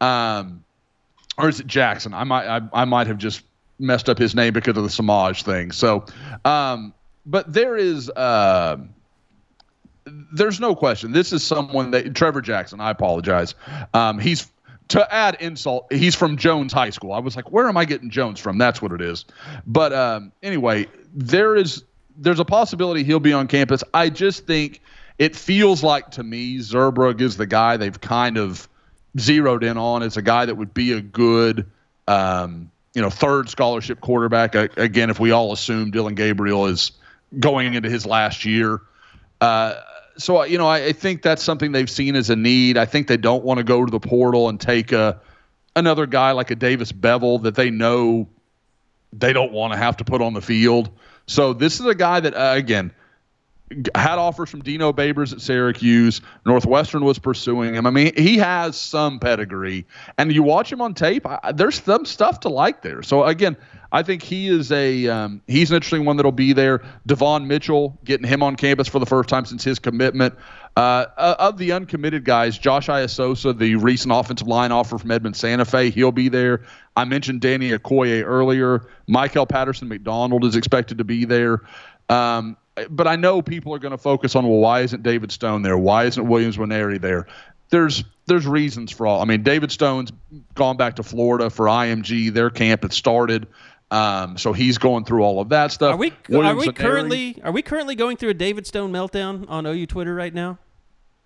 um, 0.00 0.64
or 1.38 1.48
is 1.48 1.60
it 1.60 1.66
Jackson? 1.66 2.14
I 2.14 2.24
might 2.24 2.46
I, 2.46 2.60
I 2.72 2.84
might 2.84 3.06
have 3.08 3.18
just 3.18 3.42
messed 3.78 4.08
up 4.08 4.18
his 4.18 4.34
name 4.34 4.54
because 4.54 4.76
of 4.76 4.84
the 4.84 4.90
Samaj 4.90 5.42
thing. 5.42 5.70
So, 5.70 6.06
um, 6.44 6.94
but 7.26 7.52
there 7.52 7.76
is. 7.76 8.10
Uh, 8.10 8.78
there's 10.04 10.60
no 10.60 10.74
question. 10.74 11.12
This 11.12 11.32
is 11.32 11.42
someone 11.42 11.92
that 11.92 12.14
Trevor 12.14 12.40
Jackson. 12.40 12.80
I 12.80 12.90
apologize. 12.90 13.54
Um, 13.94 14.18
he's 14.18 14.50
to 14.88 15.14
add 15.14 15.36
insult. 15.40 15.92
He's 15.92 16.14
from 16.14 16.36
Jones 16.36 16.72
High 16.72 16.90
School. 16.90 17.12
I 17.12 17.20
was 17.20 17.36
like, 17.36 17.50
where 17.50 17.68
am 17.68 17.76
I 17.76 17.84
getting 17.84 18.10
Jones 18.10 18.40
from? 18.40 18.58
That's 18.58 18.82
what 18.82 18.92
it 18.92 19.00
is. 19.00 19.24
But 19.66 19.92
um, 19.92 20.32
anyway, 20.42 20.86
there 21.14 21.56
is 21.56 21.84
there's 22.16 22.40
a 22.40 22.44
possibility 22.44 23.04
he'll 23.04 23.20
be 23.20 23.32
on 23.32 23.48
campus. 23.48 23.82
I 23.94 24.10
just 24.10 24.46
think 24.46 24.80
it 25.18 25.34
feels 25.36 25.82
like 25.82 26.10
to 26.12 26.22
me 26.22 26.58
Zurbrugg 26.58 27.20
is 27.20 27.36
the 27.36 27.46
guy 27.46 27.76
they've 27.76 28.00
kind 28.00 28.36
of 28.38 28.68
zeroed 29.18 29.64
in 29.64 29.78
on 29.78 30.02
as 30.02 30.16
a 30.16 30.22
guy 30.22 30.46
that 30.46 30.56
would 30.56 30.74
be 30.74 30.92
a 30.92 31.00
good. 31.00 31.70
Um, 32.08 32.70
you 32.94 33.00
know, 33.00 33.08
third 33.08 33.48
scholarship 33.48 34.00
quarterback. 34.00 34.54
Again, 34.54 35.08
if 35.08 35.18
we 35.18 35.30
all 35.30 35.52
assume 35.52 35.90
Dillon 35.90 36.14
Gabriel 36.14 36.66
is 36.66 36.92
going 37.38 37.72
into 37.72 37.88
his 37.88 38.04
last 38.04 38.44
year, 38.44 38.82
uh, 39.40 39.74
so 40.16 40.44
you 40.44 40.58
know, 40.58 40.66
I, 40.66 40.86
I 40.86 40.92
think 40.92 41.22
that's 41.22 41.42
something 41.42 41.72
they've 41.72 41.90
seen 41.90 42.16
as 42.16 42.30
a 42.30 42.36
need. 42.36 42.76
I 42.76 42.86
think 42.86 43.06
they 43.06 43.16
don't 43.16 43.44
want 43.44 43.58
to 43.58 43.64
go 43.64 43.84
to 43.84 43.90
the 43.90 44.00
portal 44.00 44.48
and 44.48 44.60
take 44.60 44.92
a 44.92 45.20
another 45.74 46.06
guy 46.06 46.32
like 46.32 46.50
a 46.50 46.54
Davis 46.54 46.92
Beville 46.92 47.38
that 47.40 47.54
they 47.54 47.70
know 47.70 48.28
they 49.12 49.32
don't 49.32 49.52
want 49.52 49.72
to 49.72 49.78
have 49.78 49.96
to 49.98 50.04
put 50.04 50.22
on 50.22 50.34
the 50.34 50.40
field. 50.40 50.90
So 51.26 51.52
this 51.52 51.80
is 51.80 51.86
a 51.86 51.94
guy 51.94 52.20
that 52.20 52.34
uh, 52.34 52.54
again 52.56 52.92
had 53.94 54.18
offers 54.18 54.50
from 54.50 54.60
Dino 54.60 54.92
Babers 54.92 55.32
at 55.32 55.40
Syracuse. 55.40 56.20
Northwestern 56.44 57.04
was 57.04 57.18
pursuing 57.18 57.74
him. 57.74 57.86
I 57.86 57.90
mean, 57.90 58.12
he 58.16 58.36
has 58.38 58.76
some 58.76 59.18
pedigree, 59.18 59.86
and 60.18 60.32
you 60.32 60.42
watch 60.42 60.70
him 60.70 60.80
on 60.80 60.94
tape. 60.94 61.26
I, 61.26 61.52
there's 61.52 61.82
some 61.82 62.04
stuff 62.04 62.40
to 62.40 62.48
like 62.48 62.82
there. 62.82 63.02
So 63.02 63.24
again, 63.24 63.56
I 63.92 64.02
think 64.02 64.22
he 64.22 64.48
is 64.48 64.72
a 64.72 65.06
um, 65.08 65.42
he's 65.46 65.70
an 65.70 65.76
interesting 65.76 66.06
one 66.06 66.16
that'll 66.16 66.32
be 66.32 66.54
there. 66.54 66.82
Devon 67.06 67.46
Mitchell 67.46 67.98
getting 68.04 68.26
him 68.26 68.42
on 68.42 68.56
campus 68.56 68.88
for 68.88 68.98
the 68.98 69.06
first 69.06 69.28
time 69.28 69.44
since 69.44 69.62
his 69.62 69.78
commitment. 69.78 70.34
Uh, 70.74 71.04
of 71.18 71.58
the 71.58 71.72
uncommitted 71.72 72.24
guys, 72.24 72.56
Josh 72.56 72.88
Iasosa, 72.88 73.56
the 73.56 73.76
recent 73.76 74.14
offensive 74.14 74.48
line 74.48 74.72
offer 74.72 74.96
from 74.96 75.10
Edmond 75.10 75.36
Santa 75.36 75.66
Fe, 75.66 75.90
he'll 75.90 76.12
be 76.12 76.30
there. 76.30 76.62
I 76.96 77.04
mentioned 77.04 77.42
Danny 77.42 77.70
Okoye 77.70 78.24
earlier. 78.24 78.88
Michael 79.06 79.44
Patterson 79.44 79.88
McDonald 79.88 80.46
is 80.46 80.56
expected 80.56 80.96
to 80.98 81.04
be 81.04 81.26
there. 81.26 81.60
Um, 82.08 82.56
but 82.88 83.06
I 83.06 83.16
know 83.16 83.42
people 83.42 83.74
are 83.74 83.78
going 83.78 83.92
to 83.92 83.98
focus 83.98 84.34
on 84.34 84.48
well, 84.48 84.58
why 84.58 84.80
isn't 84.80 85.02
David 85.02 85.30
Stone 85.30 85.60
there? 85.60 85.76
Why 85.76 86.04
isn't 86.04 86.26
Williams 86.26 86.56
Nwaneri 86.56 86.98
there? 86.98 87.26
There's 87.68 88.04
there's 88.26 88.46
reasons 88.46 88.92
for 88.92 89.06
all. 89.06 89.20
I 89.20 89.24
mean, 89.24 89.42
David 89.42 89.72
Stone's 89.72 90.12
gone 90.54 90.76
back 90.76 90.96
to 90.96 91.02
Florida 91.02 91.50
for 91.50 91.66
IMG. 91.66 92.32
Their 92.32 92.50
camp 92.50 92.82
had 92.82 92.92
started, 92.92 93.46
um, 93.92 94.38
so 94.38 94.52
he's 94.52 94.78
going 94.78 95.04
through 95.04 95.22
all 95.22 95.40
of 95.40 95.50
that 95.50 95.70
stuff. 95.72 95.94
Are 95.94 95.96
we 95.96 96.10
are 96.10 96.14
we 96.56 96.66
Nwaneri- 96.68 96.74
currently 96.76 97.40
are 97.44 97.52
we 97.52 97.62
currently 97.62 97.94
going 97.94 98.16
through 98.16 98.30
a 98.30 98.34
David 98.34 98.66
Stone 98.66 98.92
meltdown 98.92 99.44
on 99.48 99.66
OU 99.66 99.86
Twitter 99.86 100.14
right 100.14 100.32
now? 100.34 100.58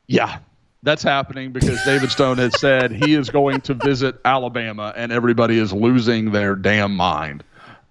Yeah, 0.08 0.38
that's 0.82 1.02
happening 1.02 1.52
because 1.52 1.82
David 1.84 2.10
Stone 2.10 2.38
has 2.38 2.58
said 2.60 2.92
he 2.92 3.14
is 3.14 3.30
going 3.30 3.60
to 3.62 3.74
visit 3.74 4.16
Alabama, 4.24 4.92
and 4.96 5.12
everybody 5.12 5.58
is 5.58 5.72
losing 5.72 6.30
their 6.32 6.54
damn 6.56 6.94
mind. 6.94 7.42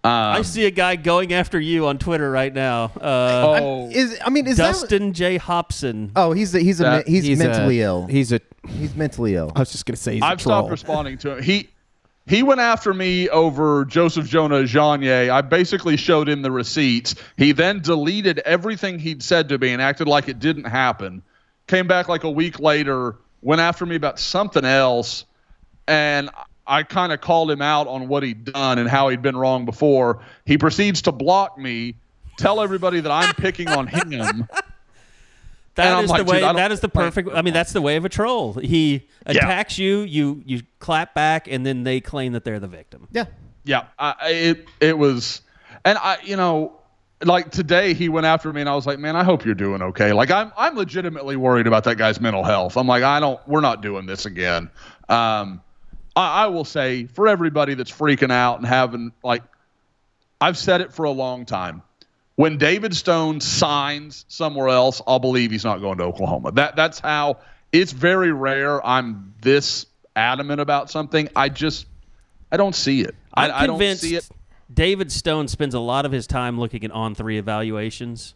Um, 0.03 0.11
I 0.11 0.41
see 0.43 0.65
a 0.65 0.71
guy 0.71 0.97
going 0.97 1.33
after 1.33 1.59
you 1.59 1.87
on 1.87 1.97
Twitter 1.97 2.29
right 2.29 2.53
now. 2.53 2.91
Uh, 3.01 3.59
oh, 3.59 3.89
Is 3.91 4.19
I 4.23 4.29
mean, 4.29 4.45
is 4.45 4.57
that? 4.57 4.67
Dustin 4.73 5.13
J. 5.13 5.37
Hobson. 5.37 6.11
Oh, 6.15 6.31
he's 6.31 6.53
a, 6.53 6.59
he's 6.59 6.79
a 6.79 6.83
That- 6.83 7.07
he's, 7.07 7.39
mentally 7.39 7.81
a, 7.81 7.85
ill. 7.85 8.05
He's 8.05 8.31
a. 8.31 8.39
he's 8.67 8.93
mentally 8.95 9.33
ill. 9.35 9.51
I 9.55 9.59
was 9.61 9.71
just 9.71 9.87
gonna 9.87 9.97
say 9.97 10.13
he's 10.13 10.21
I've 10.21 10.37
a 10.37 10.41
troll. 10.41 10.59
stopped 10.59 10.69
responding 10.71 11.17
to 11.19 11.37
him. 11.37 11.43
He 11.43 11.69
he 12.27 12.41
went 12.41 12.59
after 12.59 12.93
me 12.93 13.29
over 13.29 13.85
Joseph 13.85 14.27
Jonah 14.27 14.63
Janier. 14.63 15.29
I 15.29 15.41
basically 15.41 15.95
showed 15.95 16.27
him 16.27 16.41
the 16.41 16.51
receipts. 16.51 17.15
He 17.37 17.51
then 17.51 17.81
deleted 17.81 18.39
everything 18.39 18.97
he'd 18.97 19.21
said 19.21 19.49
to 19.49 19.57
me 19.57 19.73
and 19.73 19.81
acted 19.81 20.07
like 20.07 20.27
it 20.27 20.39
didn't 20.39 20.65
happen. 20.65 21.21
Came 21.67 21.87
back 21.87 22.09
like 22.09 22.23
a 22.23 22.29
week 22.29 22.59
later, 22.59 23.17
went 23.41 23.61
after 23.61 23.85
me 23.85 23.95
about 23.95 24.19
something 24.19 24.65
else, 24.65 25.25
and 25.87 26.29
I 26.65 26.83
kind 26.83 27.11
of 27.11 27.21
called 27.21 27.51
him 27.51 27.61
out 27.61 27.87
on 27.87 28.07
what 28.07 28.23
he'd 28.23 28.45
done 28.45 28.79
and 28.79 28.89
how 28.89 29.09
he'd 29.09 29.21
been 29.21 29.37
wrong 29.37 29.65
before. 29.65 30.21
He 30.45 30.57
proceeds 30.57 31.03
to 31.03 31.11
block 31.11 31.57
me, 31.59 31.95
tell 32.37 32.59
everybody 32.59 33.01
that 33.01 33.11
I'm 33.11 33.35
picking 33.35 33.67
on 33.67 33.85
him. 33.87 34.47
And 35.77 35.87
That 35.87 35.97
I'm 35.97 36.03
is 36.05 36.09
like, 36.09 36.25
the 36.25 36.31
way. 36.31 36.39
That 36.41 36.71
is 36.71 36.79
the 36.79 36.87
perfect. 36.89 37.29
that. 37.29 37.37
I 37.37 37.41
mean, 37.41 37.53
that's 37.53 37.73
the 37.73 37.81
way 37.81 37.97
of 37.97 38.05
a 38.05 38.09
troll. 38.09 38.53
He 38.53 39.07
attacks 39.25 39.77
you. 39.77 39.99
You 40.01 40.41
you 40.45 40.61
clap 40.79 41.13
back, 41.13 41.47
and 41.49 41.65
then 41.65 41.83
they 41.83 41.99
claim 42.01 42.33
that 42.33 42.43
they're 42.45 42.59
the 42.59 42.67
victim. 42.67 43.07
yeah. 43.11 43.25
Yeah, 43.67 43.85
I, 43.99 44.13
I- 44.21 44.29
it 44.29 44.65
it 44.79 44.97
was, 44.97 45.41
and 45.83 45.97
I 45.97 46.17
you 46.23 46.35
know, 46.37 46.79
like 47.23 47.49
today 47.49 47.93
he 47.95 48.09
went 48.09 48.25
after 48.27 48.53
me 48.53 48.61
and 48.61 48.69
I 48.69 48.75
was 48.75 48.85
like, 48.85 48.99
man, 48.99 49.15
I 49.15 49.23
hope 49.23 49.43
you're 49.43 49.55
doing 49.55 49.81
okay. 49.81 50.13
Like 50.13 50.29
I'm 50.29 50.51
I'm 50.55 50.75
legitimately 50.75 51.35
worried 51.35 51.65
about 51.65 51.83
that 51.85 51.97
guy's 51.97 52.21
mental 52.21 52.43
health. 52.43 52.77
I'm 52.77 52.85
like, 52.87 53.01
I 53.03 53.19
don't, 53.19 53.39
we're 53.47 53.61
not 53.61 53.81
doing 53.81 54.05
this 54.05 54.25
again. 54.27 54.69
Um, 55.09 55.61
I, 56.15 56.43
I 56.43 56.47
will 56.47 56.63
say 56.63 57.05
for 57.07 57.27
everybody 57.27 57.73
that's 57.73 57.91
freaking 57.91 58.31
out 58.31 58.59
and 58.59 58.67
having 58.67 59.11
like, 59.23 59.41
I've 60.39 60.57
said 60.57 60.81
it 60.81 60.93
for 60.93 61.05
a 61.05 61.11
long 61.11 61.45
time. 61.45 61.81
When 62.37 62.57
David 62.57 62.95
Stone 62.95 63.39
signs 63.39 64.25
somewhere 64.27 64.67
else, 64.69 65.01
I'll 65.07 65.19
believe 65.19 65.51
he's 65.51 65.63
not 65.63 65.79
going 65.79 65.97
to 65.99 66.03
Oklahoma. 66.03 66.51
That 66.51 66.75
that's 66.75 66.99
how 66.99 67.37
it's 67.71 67.91
very 67.93 68.31
rare. 68.33 68.85
I'm 68.85 69.33
this 69.41 69.85
adamant 70.15 70.59
about 70.59 70.89
something. 70.91 71.29
I 71.35 71.49
just 71.49 71.85
I 72.51 72.57
don't 72.57 72.75
see 72.75 73.01
it. 73.01 73.15
I'm 73.33 73.51
I, 73.51 73.59
I 73.61 73.67
don't 73.67 73.79
see 73.97 74.15
it. 74.15 74.27
David 74.73 75.11
Stone 75.11 75.47
spends 75.47 75.73
a 75.75 75.79
lot 75.79 76.05
of 76.05 76.11
his 76.11 76.27
time 76.27 76.59
looking 76.59 76.83
at 76.83 76.91
on 76.91 77.15
three 77.15 77.37
evaluations, 77.37 78.33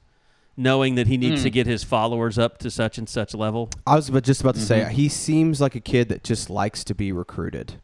knowing 0.55 0.95
that 0.95 1.07
he 1.07 1.17
needs 1.17 1.41
Hmm. 1.41 1.45
to 1.45 1.49
get 1.49 1.67
his 1.67 1.83
followers 1.83 2.37
up 2.37 2.57
to 2.59 2.71
such 2.71 2.97
and 2.97 3.09
such 3.09 3.33
level. 3.33 3.69
I 3.85 3.95
was 3.95 4.07
just 4.21 4.39
about 4.41 4.53
to 4.55 4.61
Mm-hmm. 4.61 4.67
say 4.89 4.93
he 4.93 5.09
seems 5.09 5.59
like 5.59 5.75
a 5.75 5.79
kid 5.81 6.07
that 6.09 6.23
just 6.23 6.49
likes 6.49 6.83
to 6.85 6.95
be 6.95 7.11
recruited. 7.11 7.81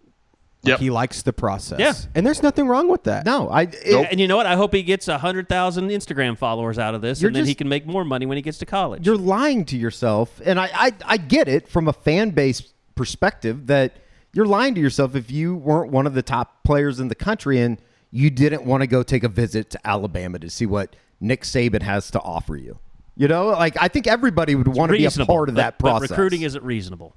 Like 0.65 0.71
Yep. 0.71 0.79
He 0.79 0.89
likes 0.89 1.21
the 1.21 1.31
process. 1.33 1.79
Yeah. 1.79 1.93
And 2.15 2.25
there's 2.25 2.41
nothing 2.41 2.67
wrong 2.67 2.87
with 2.87 3.03
that. 3.03 3.25
No, 3.25 3.49
I. 3.49 3.63
it- 3.63 3.75
Nope. 3.91 4.07
And 4.09 4.19
you 4.19 4.27
know 4.27 4.35
what? 4.37 4.45
I 4.47 4.55
hope 4.55 4.73
he 4.73 4.81
gets 4.83 5.07
a 5.07 5.17
hundred 5.17 5.47
thousand 5.47 5.89
Instagram 5.89 6.37
followers 6.37 6.79
out 6.79 6.95
of 6.95 7.01
this, 7.01 7.21
You're 7.21 7.29
and 7.29 7.35
then 7.35 7.45
he 7.45 7.53
can 7.55 7.69
make 7.69 7.85
more 7.85 8.03
money 8.03 8.25
when 8.25 8.35
he 8.37 8.41
gets 8.41 8.57
to 8.59 8.65
college. 8.65 9.05
You're 9.05 9.15
lying 9.17 9.65
to 9.65 9.77
yourself, 9.77 10.41
and 10.43 10.59
I, 10.59 10.69
I 10.73 10.91
I 11.05 11.17
get 11.17 11.47
it 11.47 11.67
from 11.67 11.87
a 11.87 11.93
fan 11.93 12.31
base 12.31 12.61
perspective 12.95 13.67
that 13.67 13.97
you're 14.33 14.45
lying 14.45 14.73
to 14.75 14.81
yourself 14.81 15.15
if 15.15 15.29
you 15.29 15.55
weren't 15.55 15.91
one 15.91 16.07
of 16.07 16.13
the 16.13 16.21
top 16.23 16.63
players 16.63 16.99
in 16.99 17.07
the 17.09 17.15
country 17.15 17.59
and 17.61 17.77
you 18.11 18.29
didn't 18.29 18.65
want 18.65 18.81
to 18.81 18.87
go 18.87 19.03
take 19.03 19.23
a 19.23 19.29
visit 19.29 19.69
to 19.71 19.87
Alabama 19.87 20.39
to 20.39 20.49
see 20.49 20.65
what 20.65 20.95
Nick 21.19 21.43
Saban 21.43 21.81
has 21.81 22.09
to 22.11 22.19
offer 22.21 22.55
you. 22.55 22.79
You 23.17 23.27
know, 23.27 23.47
like 23.47 23.75
I 23.79 23.87
think 23.87 24.07
everybody 24.07 24.55
would 24.55 24.67
want 24.67 24.91
to 24.91 24.97
be 24.97 25.05
a 25.05 25.11
part 25.25 25.49
of 25.49 25.55
but- 25.55 25.61
that 25.61 25.77
but 25.77 25.89
process. 25.89 26.09
recruiting 26.11 26.41
isn't 26.41 26.63
reasonable. 26.63 27.15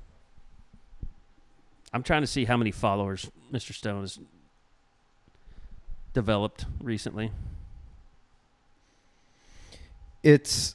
I'm 1.93 2.03
trying 2.03 2.23
to 2.23 2.27
see 2.27 2.45
how 2.45 2.57
many 2.57 2.71
followers 2.71 3.31
Mr. 3.53 3.73
Stone 3.73 4.03
has 4.03 4.19
developed 6.13 6.67
recently. 6.81 7.31
it's 10.23 10.75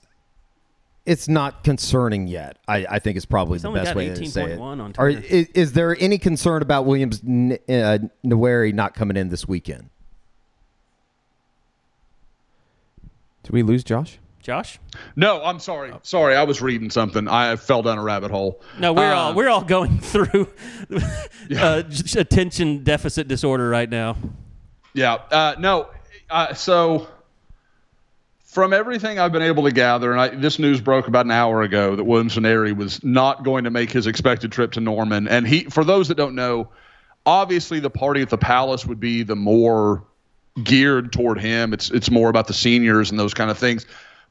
it's 1.05 1.27
not 1.27 1.65
concerning 1.65 2.27
yet. 2.27 2.57
I, 2.65 2.85
I 2.89 2.99
think 2.99 3.17
it's 3.17 3.25
probably 3.25 3.55
He's 3.55 3.63
the 3.63 3.71
best 3.71 3.87
got 3.87 3.95
way 3.97 4.07
to 4.07 4.25
say 4.25 4.53
it. 4.53 4.59
on 4.59 4.93
Are- 4.97 5.09
is, 5.09 5.47
is 5.47 5.73
there 5.73 5.97
any 5.99 6.17
concern 6.17 6.61
about 6.61 6.85
Williams 6.85 7.21
N- 7.27 7.57
uh, 7.67 7.97
Nweri 8.25 8.73
not 8.73 8.93
coming 8.93 9.17
in 9.17 9.27
this 9.27 9.45
weekend? 9.45 9.89
Did 13.43 13.51
we 13.51 13.63
lose 13.63 13.83
Josh? 13.83 14.17
Josh? 14.43 14.77
No, 15.15 15.41
I'm 15.41 15.59
sorry. 15.59 15.93
Sorry, 16.03 16.35
I 16.35 16.43
was 16.43 16.61
reading 16.61 16.89
something. 16.89 17.29
I 17.29 17.55
fell 17.55 17.81
down 17.81 17.97
a 17.97 18.03
rabbit 18.03 18.29
hole. 18.29 18.61
No, 18.77 18.91
we're 18.91 19.13
all 19.13 19.29
Um, 19.29 19.35
we're 19.35 19.49
all 19.49 19.63
going 19.63 19.99
through 20.01 20.49
uh, 21.57 21.83
attention 22.17 22.83
deficit 22.83 23.29
disorder 23.29 23.69
right 23.69 23.89
now. 23.89 24.17
Yeah. 24.93 25.13
Uh, 25.13 25.55
no. 25.57 25.87
Uh, 26.29 26.53
so, 26.53 27.07
from 28.43 28.73
everything 28.73 29.17
I've 29.17 29.31
been 29.31 29.41
able 29.41 29.63
to 29.63 29.71
gather, 29.71 30.11
and 30.11 30.19
I, 30.19 30.27
this 30.27 30.59
news 30.59 30.81
broke 30.81 31.07
about 31.07 31.25
an 31.25 31.31
hour 31.31 31.61
ago 31.61 31.95
that 31.95 32.03
Williams 32.03 32.35
Nwaneri 32.35 32.75
was 32.75 33.01
not 33.01 33.45
going 33.45 33.63
to 33.63 33.71
make 33.71 33.91
his 33.91 34.07
expected 34.07 34.51
trip 34.51 34.73
to 34.73 34.81
Norman. 34.81 35.27
And 35.27 35.47
he, 35.47 35.63
for 35.63 35.85
those 35.85 36.09
that 36.09 36.15
don't 36.15 36.35
know, 36.35 36.67
obviously 37.25 37.79
the 37.79 37.89
party 37.89 38.21
at 38.21 38.29
the 38.29 38.37
Palace 38.37 38.85
would 38.85 38.99
be 38.99 39.23
the 39.23 39.37
more 39.37 40.03
geared 40.61 41.13
toward 41.13 41.39
him. 41.39 41.73
It's 41.73 41.89
it's 41.91 42.11
more 42.11 42.29
about 42.29 42.47
the 42.47 42.53
seniors 42.53 43.09
and 43.09 43.19
those 43.19 43.33
kind 43.33 43.49
of 43.49 43.57
things. 43.57 43.85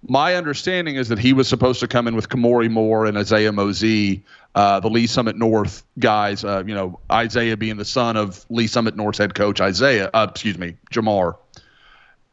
My 0.08 0.34
understanding 0.34 0.96
is 0.96 1.08
that 1.08 1.18
he 1.18 1.32
was 1.32 1.48
supposed 1.48 1.80
to 1.80 1.88
come 1.88 2.08
in 2.08 2.16
with 2.16 2.28
Kamari 2.28 2.70
Moore 2.70 3.06
and 3.06 3.16
Isaiah 3.16 3.52
Mozee, 3.52 4.22
uh, 4.54 4.80
the 4.80 4.90
Lee 4.90 5.06
Summit 5.06 5.36
North 5.36 5.84
guys. 5.98 6.44
Uh, 6.44 6.64
you 6.66 6.74
know, 6.74 6.98
Isaiah 7.10 7.56
being 7.56 7.76
the 7.76 7.84
son 7.84 8.16
of 8.16 8.44
Lee 8.50 8.66
Summit 8.66 8.96
North's 8.96 9.18
head 9.18 9.34
coach 9.34 9.60
Isaiah. 9.60 10.10
Uh, 10.12 10.26
excuse 10.30 10.58
me, 10.58 10.76
Jamar. 10.90 11.36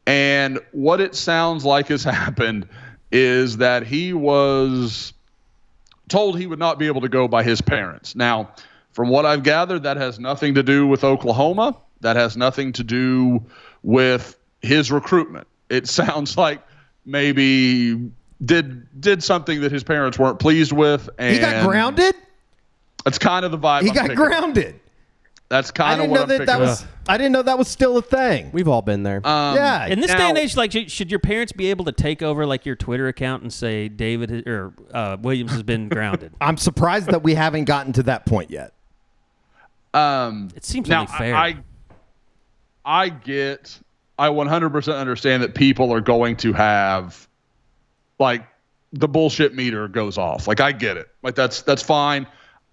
And 0.06 0.58
what 0.72 1.00
it 1.00 1.14
sounds 1.14 1.64
like 1.64 1.88
has 1.88 2.02
happened 2.04 2.68
is 3.12 3.58
that 3.58 3.86
he 3.86 4.12
was 4.12 5.12
told 6.08 6.38
he 6.38 6.46
would 6.46 6.58
not 6.58 6.78
be 6.78 6.88
able 6.88 7.00
to 7.02 7.08
go 7.08 7.28
by 7.28 7.42
his 7.42 7.60
parents. 7.60 8.16
Now, 8.16 8.50
from 8.92 9.08
what 9.08 9.24
I've 9.24 9.42
gathered, 9.42 9.84
that 9.84 9.96
has 9.96 10.18
nothing 10.18 10.54
to 10.54 10.62
do 10.62 10.86
with 10.86 11.04
Oklahoma. 11.04 11.76
That 12.00 12.16
has 12.16 12.36
nothing 12.36 12.72
to 12.72 12.84
do 12.84 13.44
with 13.82 14.36
his 14.60 14.90
recruitment. 14.90 15.46
It 15.68 15.86
sounds 15.88 16.36
like 16.36 16.62
maybe 17.04 18.10
did 18.44 19.00
did 19.00 19.22
something 19.22 19.60
that 19.60 19.72
his 19.72 19.84
parents 19.84 20.18
weren't 20.18 20.38
pleased 20.38 20.72
with, 20.72 21.08
and 21.18 21.34
He 21.34 21.40
got 21.40 21.66
grounded. 21.66 22.14
That's 23.04 23.18
kind 23.18 23.44
of 23.44 23.50
the 23.50 23.58
vibe. 23.58 23.82
He 23.82 23.88
I'm 23.88 23.94
got 23.94 24.02
picking. 24.02 24.16
grounded. 24.16 24.80
That's 25.48 25.72
kind 25.72 25.94
of 25.94 26.04
didn't 26.04 26.10
what 26.12 26.16
know 26.28 26.34
I'm 26.34 26.38
that 26.38 26.46
that 26.46 26.60
was. 26.60 26.86
I 27.08 27.18
didn't 27.18 27.32
know 27.32 27.42
that 27.42 27.58
was 27.58 27.66
still 27.66 27.96
a 27.96 28.02
thing. 28.02 28.50
We've 28.52 28.68
all 28.68 28.82
been 28.82 29.02
there. 29.02 29.16
Um, 29.26 29.56
yeah. 29.56 29.86
In 29.86 29.98
this 29.98 30.12
day 30.12 30.28
and 30.28 30.38
age, 30.38 30.56
like, 30.56 30.70
should 30.70 31.10
your 31.10 31.18
parents 31.18 31.50
be 31.50 31.70
able 31.70 31.84
to 31.86 31.92
take 31.92 32.22
over 32.22 32.46
like 32.46 32.64
your 32.64 32.76
Twitter 32.76 33.08
account 33.08 33.42
and 33.42 33.52
say 33.52 33.88
David 33.88 34.46
or 34.46 34.72
uh, 34.94 35.16
Williams 35.20 35.50
has 35.50 35.64
been 35.64 35.88
grounded? 35.88 36.32
I'm 36.40 36.56
surprised 36.56 37.08
that 37.10 37.24
we 37.24 37.34
haven't 37.34 37.64
gotten 37.64 37.92
to 37.94 38.04
that 38.04 38.26
point 38.26 38.50
yet. 38.50 38.74
Um, 39.92 40.50
It 40.54 40.64
seems 40.64 40.88
now, 40.88 41.00
only 41.00 41.12
fair. 41.18 41.34
I, 41.34 41.56
I 42.84 43.08
get, 43.08 43.76
I 44.20 44.28
100% 44.28 45.00
understand 45.00 45.42
that 45.44 45.54
people 45.54 45.94
are 45.94 46.02
going 46.02 46.36
to 46.36 46.52
have, 46.52 47.26
like, 48.18 48.46
the 48.92 49.08
bullshit 49.08 49.54
meter 49.54 49.88
goes 49.88 50.18
off. 50.18 50.46
Like, 50.46 50.60
I 50.60 50.72
get 50.72 50.98
it. 50.98 51.08
Like, 51.22 51.34
that's 51.34 51.62
that's 51.62 51.82
fine. 51.82 52.26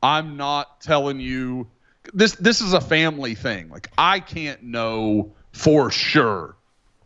I'm 0.03 0.35
not 0.35 0.81
telling 0.81 1.21
you 1.21 1.67
this. 2.13 2.33
This 2.33 2.59
is 2.59 2.73
a 2.73 2.81
family 2.81 3.33
thing. 3.33 3.69
Like, 3.69 3.89
I 3.97 4.19
can't 4.19 4.61
know 4.61 5.35
for 5.53 5.89
sure 5.89 6.57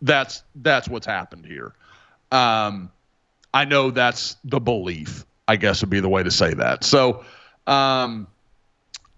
that's 0.02 0.42
that's 0.56 0.90
what's 0.90 1.06
happened 1.06 1.46
here. 1.46 1.76
Um, 2.32 2.92
I 3.54 3.66
know 3.66 3.92
that's 3.92 4.38
the 4.44 4.60
belief. 4.60 5.24
I 5.48 5.58
guess 5.58 5.82
would 5.82 5.92
be 5.92 6.00
the 6.00 6.10
way 6.10 6.24
to 6.24 6.32
say 6.32 6.56
that. 6.56 6.84
So, 6.84 7.26
um, 7.68 8.26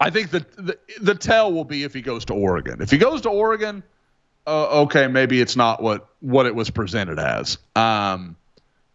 I 0.01 0.09
think 0.09 0.31
that 0.31 0.51
the, 0.57 0.77
the 0.99 1.15
tell 1.15 1.53
will 1.53 1.63
be 1.63 1.83
if 1.83 1.93
he 1.93 2.01
goes 2.01 2.25
to 2.25 2.33
Oregon. 2.33 2.81
If 2.81 2.91
he 2.91 2.97
goes 2.97 3.21
to 3.21 3.29
Oregon, 3.29 3.83
uh, 4.45 4.81
okay, 4.83 5.07
maybe 5.07 5.39
it's 5.39 5.55
not 5.55 5.81
what 5.81 6.07
what 6.19 6.45
it 6.45 6.55
was 6.55 6.69
presented 6.69 7.19
as. 7.19 7.57
Um, 7.75 8.35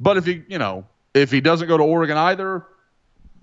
but 0.01 0.17
if 0.17 0.27
he, 0.27 0.43
you 0.49 0.59
know, 0.59 0.87
if 1.15 1.31
he 1.31 1.41
doesn't 1.41 1.69
go 1.69 1.77
to 1.77 1.83
Oregon 1.83 2.17
either, 2.17 2.65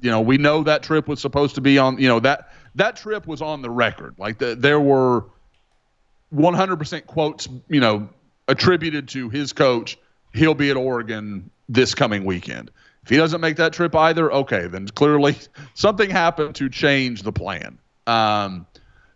you 0.02 0.12
know, 0.12 0.22
we 0.22 0.38
know 0.38 0.64
that 0.64 0.84
trip 0.84 1.08
was 1.08 1.20
supposed 1.20 1.56
to 1.56 1.62
be 1.62 1.78
on. 1.78 2.00
You 2.00 2.08
know 2.08 2.20
that 2.20 2.54
that 2.76 2.98
trip 2.98 3.28
was 3.28 3.42
on 3.42 3.62
the 3.62 3.70
record. 3.70 4.16
Like 4.18 4.38
the, 4.38 4.56
there 4.56 4.80
were 4.80 5.26
100% 6.34 7.06
quotes, 7.06 7.48
you 7.70 7.80
know, 7.80 8.10
attributed 8.48 9.10
to 9.10 9.30
his 9.30 9.54
coach. 9.54 9.98
He'll 10.34 10.54
be 10.54 10.70
at 10.70 10.78
Oregon 10.78 11.50
this 11.70 11.96
coming 11.96 12.26
weekend. 12.26 12.72
If 13.04 13.10
he 13.10 13.18
doesn't 13.18 13.40
make 13.40 13.58
that 13.58 13.74
trip 13.74 13.96
either, 13.96 14.32
okay, 14.32 14.68
then 14.68 14.88
clearly 14.88 15.38
something 15.74 16.10
happened 16.10 16.56
to 16.56 16.70
change 16.70 17.24
the 17.24 17.32
plan. 17.32 17.78
Um, 18.08 18.66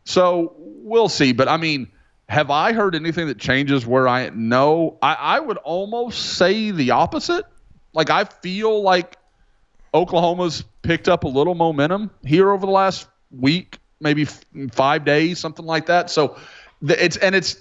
so 0.05 0.53
we'll 0.57 1.09
see. 1.09 1.33
But 1.33 1.47
I 1.47 1.57
mean, 1.57 1.89
have 2.29 2.51
I 2.51 2.73
heard 2.73 2.93
anything 2.93 3.27
that 3.27 3.39
changes 3.39 3.87
where 3.87 4.07
I 4.07 4.29
know? 4.29 4.99
I, 5.01 5.15
I 5.15 5.39
would 5.39 5.57
almost 5.57 6.37
say 6.37 6.69
the 6.69 6.91
opposite. 6.91 7.43
Like 7.91 8.11
I 8.11 8.25
feel 8.25 8.83
like 8.83 9.17
Oklahoma's 9.95 10.63
picked 10.83 11.09
up 11.09 11.23
a 11.23 11.27
little 11.27 11.55
momentum 11.55 12.11
here 12.23 12.51
over 12.51 12.67
the 12.67 12.71
last 12.71 13.07
week, 13.31 13.79
maybe 13.99 14.21
f- 14.21 14.45
five 14.71 15.05
days, 15.05 15.39
something 15.39 15.65
like 15.65 15.87
that. 15.87 16.11
So 16.11 16.37
it's 16.83 17.17
and 17.17 17.33
it's 17.33 17.57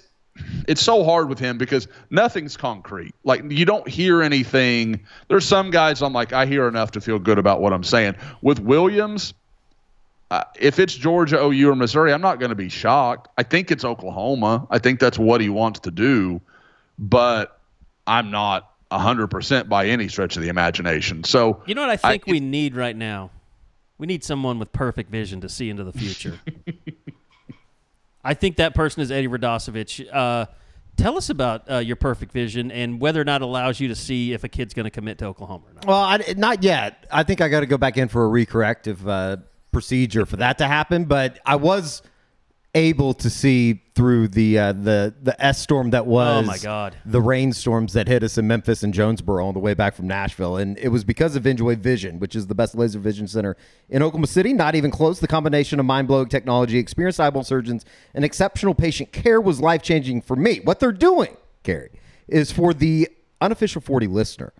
it's 0.67 0.81
so 0.81 1.03
hard 1.03 1.29
with 1.29 1.39
him 1.39 1.57
because 1.57 1.87
nothing's 2.11 2.55
concrete. 2.55 3.15
Like 3.23 3.51
you 3.51 3.65
don't 3.65 3.87
hear 3.87 4.21
anything. 4.21 5.01
There's 5.29 5.47
some 5.47 5.71
guys 5.71 6.03
I'm 6.03 6.13
like 6.13 6.31
I 6.31 6.45
hear 6.45 6.67
enough 6.67 6.91
to 6.91 7.01
feel 7.01 7.17
good 7.17 7.39
about 7.39 7.59
what 7.59 7.73
I'm 7.73 7.83
saying. 7.83 8.17
With 8.43 8.59
Williams, 8.59 9.33
uh, 10.31 10.43
if 10.59 10.79
it's 10.79 10.93
Georgia, 10.93 11.43
OU, 11.43 11.71
or 11.71 11.75
Missouri, 11.75 12.13
I'm 12.13 12.21
not 12.21 12.39
going 12.39 12.49
to 12.49 12.55
be 12.55 12.69
shocked. 12.69 13.29
I 13.37 13.43
think 13.43 13.71
it's 13.71 13.83
Oklahoma. 13.83 14.67
I 14.69 14.79
think 14.79 14.99
that's 14.99 15.17
what 15.17 15.41
he 15.41 15.49
wants 15.49 15.79
to 15.81 15.91
do, 15.91 16.39
but 16.99 17.59
I'm 18.05 18.29
not 18.29 18.71
100% 18.91 19.69
by 19.69 19.87
any 19.87 20.07
stretch 20.07 20.35
of 20.35 20.43
the 20.43 20.49
imagination. 20.49 21.23
So 21.23 21.63
You 21.65 21.75
know 21.75 21.81
what 21.81 21.89
I 21.89 21.97
think 21.97 22.27
we 22.27 22.39
need 22.39 22.75
right 22.75 22.95
now? 22.95 23.31
We 23.97 24.07
need 24.07 24.23
someone 24.23 24.59
with 24.59 24.71
perfect 24.71 25.11
vision 25.11 25.41
to 25.41 25.49
see 25.49 25.69
into 25.69 25.83
the 25.83 25.93
future. 25.93 26.39
I 28.23 28.33
think 28.33 28.57
that 28.57 28.75
person 28.75 29.01
is 29.01 29.11
Eddie 29.11 29.27
Radosevich. 29.27 30.07
Uh, 30.13 30.45
tell 30.95 31.17
us 31.17 31.29
about 31.29 31.69
uh, 31.69 31.77
your 31.77 31.95
perfect 31.95 32.31
vision 32.31 32.71
and 32.71 32.99
whether 33.01 33.19
or 33.19 33.23
not 33.23 33.41
it 33.41 33.45
allows 33.45 33.79
you 33.79 33.87
to 33.87 33.95
see 33.95 34.33
if 34.33 34.43
a 34.43 34.49
kid's 34.49 34.73
going 34.73 34.85
to 34.85 34.89
commit 34.89 35.17
to 35.19 35.25
Oklahoma 35.25 35.65
or 35.69 35.73
not. 35.73 35.85
Well, 35.85 36.01
I, 36.01 36.33
not 36.37 36.63
yet. 36.63 37.07
I 37.11 37.23
think 37.23 37.41
I 37.41 37.49
got 37.49 37.61
to 37.61 37.65
go 37.65 37.77
back 37.77 37.97
in 37.97 38.07
for 38.07 38.25
a 38.25 38.29
recorrective 38.29 39.07
uh, 39.07 39.37
procedure 39.71 40.25
for 40.25 40.37
that 40.37 40.57
to 40.59 40.67
happen. 40.67 41.05
But 41.05 41.39
I 41.45 41.55
was 41.55 42.01
able 42.75 43.15
to 43.15 43.29
see 43.29 43.81
through 43.95 44.27
the 44.27 44.59
uh, 44.59 44.73
the 44.73 45.13
the 45.21 45.43
S 45.43 45.59
storm 45.59 45.89
that 45.91 46.05
was. 46.05 46.43
Oh, 46.43 46.47
my 46.47 46.57
God. 46.57 46.95
The 47.05 47.21
rainstorms 47.21 47.93
that 47.93 48.07
hit 48.07 48.23
us 48.23 48.37
in 48.37 48.47
Memphis 48.47 48.83
and 48.83 48.93
Jonesboro 48.93 49.47
on 49.47 49.53
the 49.53 49.59
way 49.59 49.73
back 49.73 49.95
from 49.95 50.07
Nashville, 50.07 50.57
and 50.57 50.77
it 50.77 50.89
was 50.89 51.03
because 51.03 51.35
of 51.35 51.43
NJoy 51.43 51.77
Vision, 51.77 52.19
which 52.19 52.35
is 52.35 52.47
the 52.47 52.55
best 52.55 52.75
laser 52.75 52.99
vision 52.99 53.27
center 53.27 53.57
in 53.89 54.03
Oklahoma 54.03 54.27
City. 54.27 54.53
Not 54.53 54.75
even 54.75 54.91
close. 54.91 55.19
The 55.19 55.27
combination 55.27 55.79
of 55.79 55.85
mind 55.85 56.07
blowing 56.07 56.29
technology, 56.29 56.77
experienced 56.77 57.19
eyeball 57.19 57.43
surgeons, 57.43 57.85
and 58.13 58.23
exceptional 58.23 58.75
patient 58.75 59.11
care 59.11 59.41
was 59.41 59.59
life 59.59 59.81
changing 59.81 60.21
for 60.21 60.35
me. 60.35 60.59
What 60.63 60.79
they're 60.79 60.91
doing, 60.91 61.37
Gary, 61.63 61.91
is 62.27 62.51
for 62.51 62.73
the 62.73 63.09
unofficial 63.41 63.81
40 63.81 64.07
listener. 64.07 64.53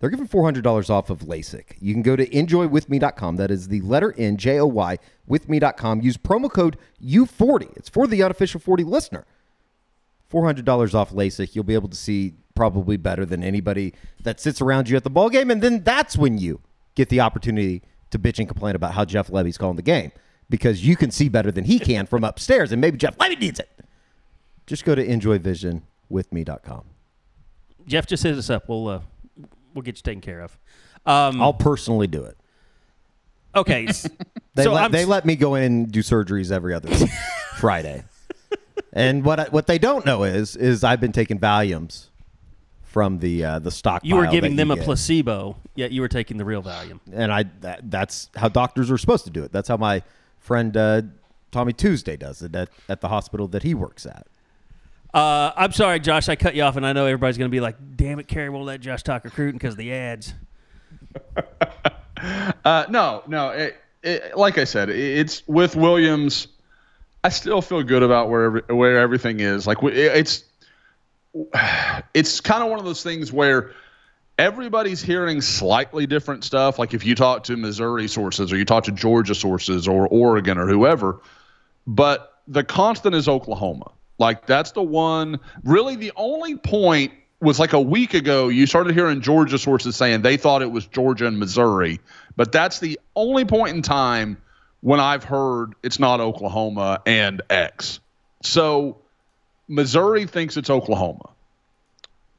They're 0.00 0.10
giving 0.10 0.28
$400 0.28 0.90
off 0.90 1.10
of 1.10 1.20
LASIK. 1.20 1.76
You 1.80 1.92
can 1.92 2.02
go 2.02 2.14
to 2.14 2.26
enjoywithme.com. 2.28 3.36
That 3.36 3.50
is 3.50 3.68
the 3.68 3.80
letter 3.80 4.14
N, 4.16 4.36
J 4.36 4.60
O 4.60 4.66
Y, 4.66 4.98
with 5.26 5.48
me.com. 5.48 6.00
Use 6.02 6.16
promo 6.16 6.50
code 6.50 6.76
U40. 7.04 7.76
It's 7.76 7.88
for 7.88 8.06
the 8.06 8.22
unofficial 8.22 8.60
40 8.60 8.84
listener. 8.84 9.26
$400 10.32 10.94
off 10.94 11.10
LASIK. 11.10 11.54
You'll 11.54 11.64
be 11.64 11.74
able 11.74 11.88
to 11.88 11.96
see 11.96 12.34
probably 12.54 12.96
better 12.96 13.24
than 13.24 13.42
anybody 13.42 13.94
that 14.22 14.40
sits 14.40 14.60
around 14.60 14.88
you 14.88 14.96
at 14.96 15.04
the 15.04 15.10
ball 15.10 15.30
game. 15.30 15.50
And 15.50 15.62
then 15.62 15.82
that's 15.82 16.16
when 16.16 16.38
you 16.38 16.60
get 16.94 17.08
the 17.08 17.20
opportunity 17.20 17.82
to 18.10 18.18
bitch 18.18 18.38
and 18.38 18.48
complain 18.48 18.74
about 18.74 18.94
how 18.94 19.04
Jeff 19.04 19.28
Lebby's 19.28 19.58
calling 19.58 19.76
the 19.76 19.82
game 19.82 20.12
because 20.50 20.86
you 20.86 20.96
can 20.96 21.10
see 21.10 21.28
better 21.28 21.50
than 21.50 21.64
he 21.64 21.78
can 21.78 22.06
from 22.06 22.24
upstairs. 22.24 22.72
And 22.72 22.80
maybe 22.80 22.98
Jeff 22.98 23.18
Levy 23.18 23.36
needs 23.36 23.58
it. 23.58 23.70
Just 24.66 24.84
go 24.84 24.94
to 24.94 25.06
enjoyvisionwithme.com. 25.06 26.84
Jeff, 27.86 28.06
just 28.06 28.22
hit 28.22 28.36
us 28.36 28.50
up. 28.50 28.68
We'll 28.68 28.88
uh, 28.88 29.00
we'll 29.78 29.84
get 29.84 29.96
you 29.96 30.02
taken 30.02 30.20
care 30.20 30.40
of. 30.40 30.58
Um, 31.06 31.40
I'll 31.40 31.54
personally 31.54 32.08
do 32.08 32.24
it. 32.24 32.36
okay. 33.54 33.88
They, 34.54 34.64
so 34.64 34.72
let, 34.72 34.90
they 34.90 35.04
let 35.04 35.24
me 35.24 35.36
go 35.36 35.54
in 35.54 35.62
and 35.62 35.92
do 35.92 36.00
surgeries 36.00 36.50
every 36.50 36.74
other 36.74 36.88
Friday. 37.58 38.02
And 38.92 39.24
what 39.24 39.38
I, 39.38 39.44
what 39.44 39.68
they 39.68 39.78
don't 39.78 40.04
know 40.04 40.24
is 40.24 40.56
is 40.56 40.82
I've 40.82 41.00
been 41.00 41.12
taking 41.12 41.38
Valiums 41.38 42.06
from 42.82 43.20
the 43.20 43.44
uh, 43.44 43.58
the 43.60 43.70
stockpile. 43.70 44.08
You 44.08 44.16
were 44.16 44.26
giving 44.26 44.56
them 44.56 44.72
a 44.72 44.74
get. 44.74 44.84
placebo, 44.84 45.54
yet 45.76 45.92
you 45.92 46.00
were 46.00 46.08
taking 46.08 46.38
the 46.38 46.44
real 46.44 46.60
Valium. 46.60 46.98
and 47.12 47.32
I 47.32 47.44
that, 47.60 47.88
that's 47.88 48.30
how 48.34 48.48
doctors 48.48 48.90
are 48.90 48.98
supposed 48.98 49.26
to 49.26 49.30
do 49.30 49.44
it. 49.44 49.52
That's 49.52 49.68
how 49.68 49.76
my 49.76 50.02
friend 50.40 50.76
uh, 50.76 51.02
Tommy 51.52 51.72
Tuesday 51.72 52.16
does 52.16 52.42
it 52.42 52.56
at, 52.56 52.70
at 52.88 53.00
the 53.00 53.08
hospital 53.08 53.46
that 53.48 53.62
he 53.62 53.74
works 53.74 54.06
at. 54.06 54.26
Uh, 55.12 55.52
I'm 55.56 55.72
sorry, 55.72 56.00
Josh. 56.00 56.28
I 56.28 56.36
cut 56.36 56.54
you 56.54 56.62
off, 56.62 56.76
and 56.76 56.86
I 56.86 56.92
know 56.92 57.06
everybody's 57.06 57.38
going 57.38 57.50
to 57.50 57.54
be 57.54 57.60
like, 57.60 57.76
"Damn 57.96 58.18
it, 58.18 58.28
Carey 58.28 58.50
won't 58.50 58.66
let 58.66 58.80
Josh 58.80 59.02
talk 59.02 59.24
recruiting 59.24 59.58
because 59.58 59.74
of 59.74 59.78
the 59.78 59.92
ads." 59.92 60.34
Uh, 62.64 62.84
no, 62.90 63.22
no. 63.28 63.50
It, 63.50 63.76
it, 64.02 64.36
like 64.36 64.58
I 64.58 64.64
said, 64.64 64.90
it, 64.90 64.98
it's 64.98 65.46
with 65.46 65.76
Williams. 65.76 66.48
I 67.22 67.28
still 67.28 67.62
feel 67.62 67.82
good 67.82 68.02
about 68.02 68.28
where 68.28 68.50
where 68.68 68.98
everything 68.98 69.40
is. 69.40 69.66
Like 69.66 69.78
it's 69.82 70.44
it's 72.14 72.40
kind 72.40 72.62
of 72.62 72.70
one 72.70 72.78
of 72.78 72.84
those 72.84 73.02
things 73.02 73.32
where 73.32 73.72
everybody's 74.38 75.02
hearing 75.02 75.40
slightly 75.40 76.06
different 76.06 76.44
stuff. 76.44 76.78
Like 76.78 76.94
if 76.94 77.04
you 77.04 77.14
talk 77.14 77.44
to 77.44 77.56
Missouri 77.56 78.08
sources 78.08 78.52
or 78.52 78.56
you 78.56 78.64
talk 78.64 78.84
to 78.84 78.92
Georgia 78.92 79.34
sources 79.34 79.88
or 79.88 80.06
Oregon 80.08 80.58
or 80.58 80.66
whoever, 80.66 81.20
but 81.86 82.40
the 82.46 82.64
constant 82.64 83.14
is 83.14 83.28
Oklahoma. 83.28 83.90
Like 84.18 84.46
that's 84.46 84.72
the 84.72 84.82
one. 84.82 85.40
Really, 85.64 85.96
the 85.96 86.12
only 86.16 86.56
point 86.56 87.12
was 87.40 87.58
like 87.58 87.72
a 87.72 87.80
week 87.80 88.14
ago. 88.14 88.48
You 88.48 88.66
started 88.66 88.94
hearing 88.94 89.20
Georgia 89.20 89.58
sources 89.58 89.96
saying 89.96 90.22
they 90.22 90.36
thought 90.36 90.62
it 90.62 90.70
was 90.70 90.86
Georgia 90.86 91.26
and 91.26 91.38
Missouri, 91.38 92.00
but 92.36 92.52
that's 92.52 92.80
the 92.80 92.98
only 93.14 93.44
point 93.44 93.76
in 93.76 93.82
time 93.82 94.38
when 94.80 95.00
I've 95.00 95.24
heard 95.24 95.74
it's 95.82 95.98
not 95.98 96.20
Oklahoma 96.20 97.00
and 97.06 97.42
X. 97.48 98.00
So 98.42 98.98
Missouri 99.68 100.26
thinks 100.26 100.56
it's 100.56 100.70
Oklahoma. 100.70 101.30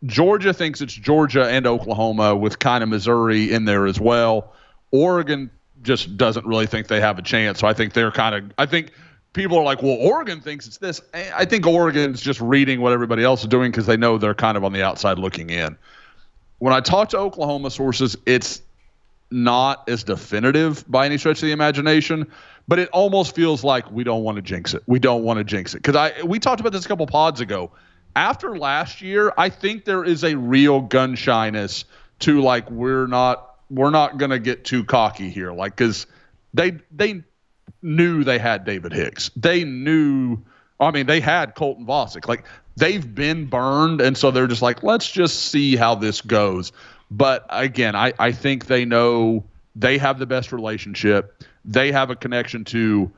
Georgia 0.05 0.53
thinks 0.53 0.79
it's 0.81 0.93
Georgia 0.93 1.45
and 1.45 1.67
Oklahoma 1.67 2.35
with 2.35 2.59
kind 2.59 2.83
of 2.83 2.89
Missouri 2.89 3.51
in 3.51 3.65
there 3.65 3.85
as 3.85 3.99
well. 3.99 4.53
Oregon 4.91 5.51
just 5.81 6.17
doesn't 6.17 6.45
really 6.45 6.67
think 6.67 6.87
they 6.87 7.01
have 7.01 7.19
a 7.19 7.21
chance. 7.21 7.59
So 7.59 7.67
I 7.67 7.73
think 7.73 7.93
they're 7.93 8.11
kind 8.11 8.35
of 8.35 8.51
I 8.57 8.65
think 8.65 8.91
people 9.33 9.57
are 9.57 9.63
like, 9.63 9.81
well, 9.81 9.97
Oregon 9.99 10.41
thinks 10.41 10.67
it's 10.67 10.77
this. 10.77 11.01
I 11.13 11.45
think 11.45 11.65
Oregon's 11.67 12.21
just 12.21 12.41
reading 12.41 12.81
what 12.81 12.93
everybody 12.93 13.23
else 13.23 13.41
is 13.41 13.47
doing 13.47 13.71
because 13.71 13.85
they 13.85 13.97
know 13.97 14.17
they're 14.17 14.33
kind 14.33 14.57
of 14.57 14.63
on 14.63 14.73
the 14.73 14.83
outside 14.83 15.19
looking 15.19 15.49
in. 15.49 15.77
When 16.59 16.73
I 16.73 16.81
talk 16.81 17.09
to 17.09 17.17
Oklahoma 17.17 17.71
sources, 17.71 18.17
it's 18.25 18.61
not 19.31 19.87
as 19.87 20.03
definitive 20.03 20.89
by 20.89 21.05
any 21.05 21.17
stretch 21.17 21.37
of 21.37 21.47
the 21.47 21.51
imagination, 21.51 22.31
but 22.67 22.79
it 22.79 22.89
almost 22.89 23.35
feels 23.35 23.63
like 23.63 23.89
we 23.91 24.03
don't 24.03 24.23
want 24.23 24.37
to 24.37 24.41
jinx 24.41 24.73
it. 24.73 24.83
We 24.87 24.99
don't 24.99 25.23
want 25.23 25.37
to 25.37 25.43
jinx 25.43 25.73
it 25.73 25.77
because 25.81 25.95
I 25.95 26.23
we 26.23 26.39
talked 26.39 26.59
about 26.59 26.73
this 26.73 26.85
a 26.85 26.87
couple 26.87 27.05
pods 27.07 27.41
ago. 27.41 27.71
After 28.15 28.57
last 28.57 29.01
year, 29.01 29.31
I 29.37 29.49
think 29.49 29.85
there 29.85 30.03
is 30.03 30.23
a 30.23 30.35
real 30.35 30.81
gun 30.81 31.15
shyness 31.15 31.85
to 32.19 32.41
like 32.41 32.69
we're 32.69 33.07
not 33.07 33.55
we're 33.69 33.91
not 33.91 34.17
gonna 34.17 34.39
get 34.39 34.65
too 34.65 34.83
cocky 34.83 35.29
here, 35.29 35.51
like 35.51 35.75
because 35.75 36.07
they 36.53 36.79
they 36.91 37.23
knew 37.81 38.23
they 38.23 38.39
had 38.39 38.65
David 38.65 38.93
Hicks. 38.93 39.29
They 39.35 39.63
knew. 39.63 40.37
I 40.79 40.91
mean, 40.91 41.07
they 41.07 41.19
had 41.19 41.55
Colton 41.55 41.85
Vasek. 41.85 42.27
Like 42.27 42.45
they've 42.77 43.13
been 43.13 43.45
burned, 43.45 44.01
and 44.01 44.17
so 44.17 44.31
they're 44.31 44.47
just 44.47 44.61
like, 44.61 44.83
let's 44.83 45.09
just 45.09 45.47
see 45.51 45.75
how 45.75 45.95
this 45.95 46.21
goes. 46.21 46.71
But 47.11 47.45
again, 47.49 47.95
I 47.95 48.13
I 48.19 48.31
think 48.31 48.67
they 48.67 48.85
know 48.85 49.43
they 49.75 49.97
have 49.97 50.19
the 50.19 50.25
best 50.25 50.51
relationship. 50.51 51.43
They 51.65 51.91
have 51.91 52.09
a 52.09 52.15
connection 52.15 52.63
to 52.65 53.11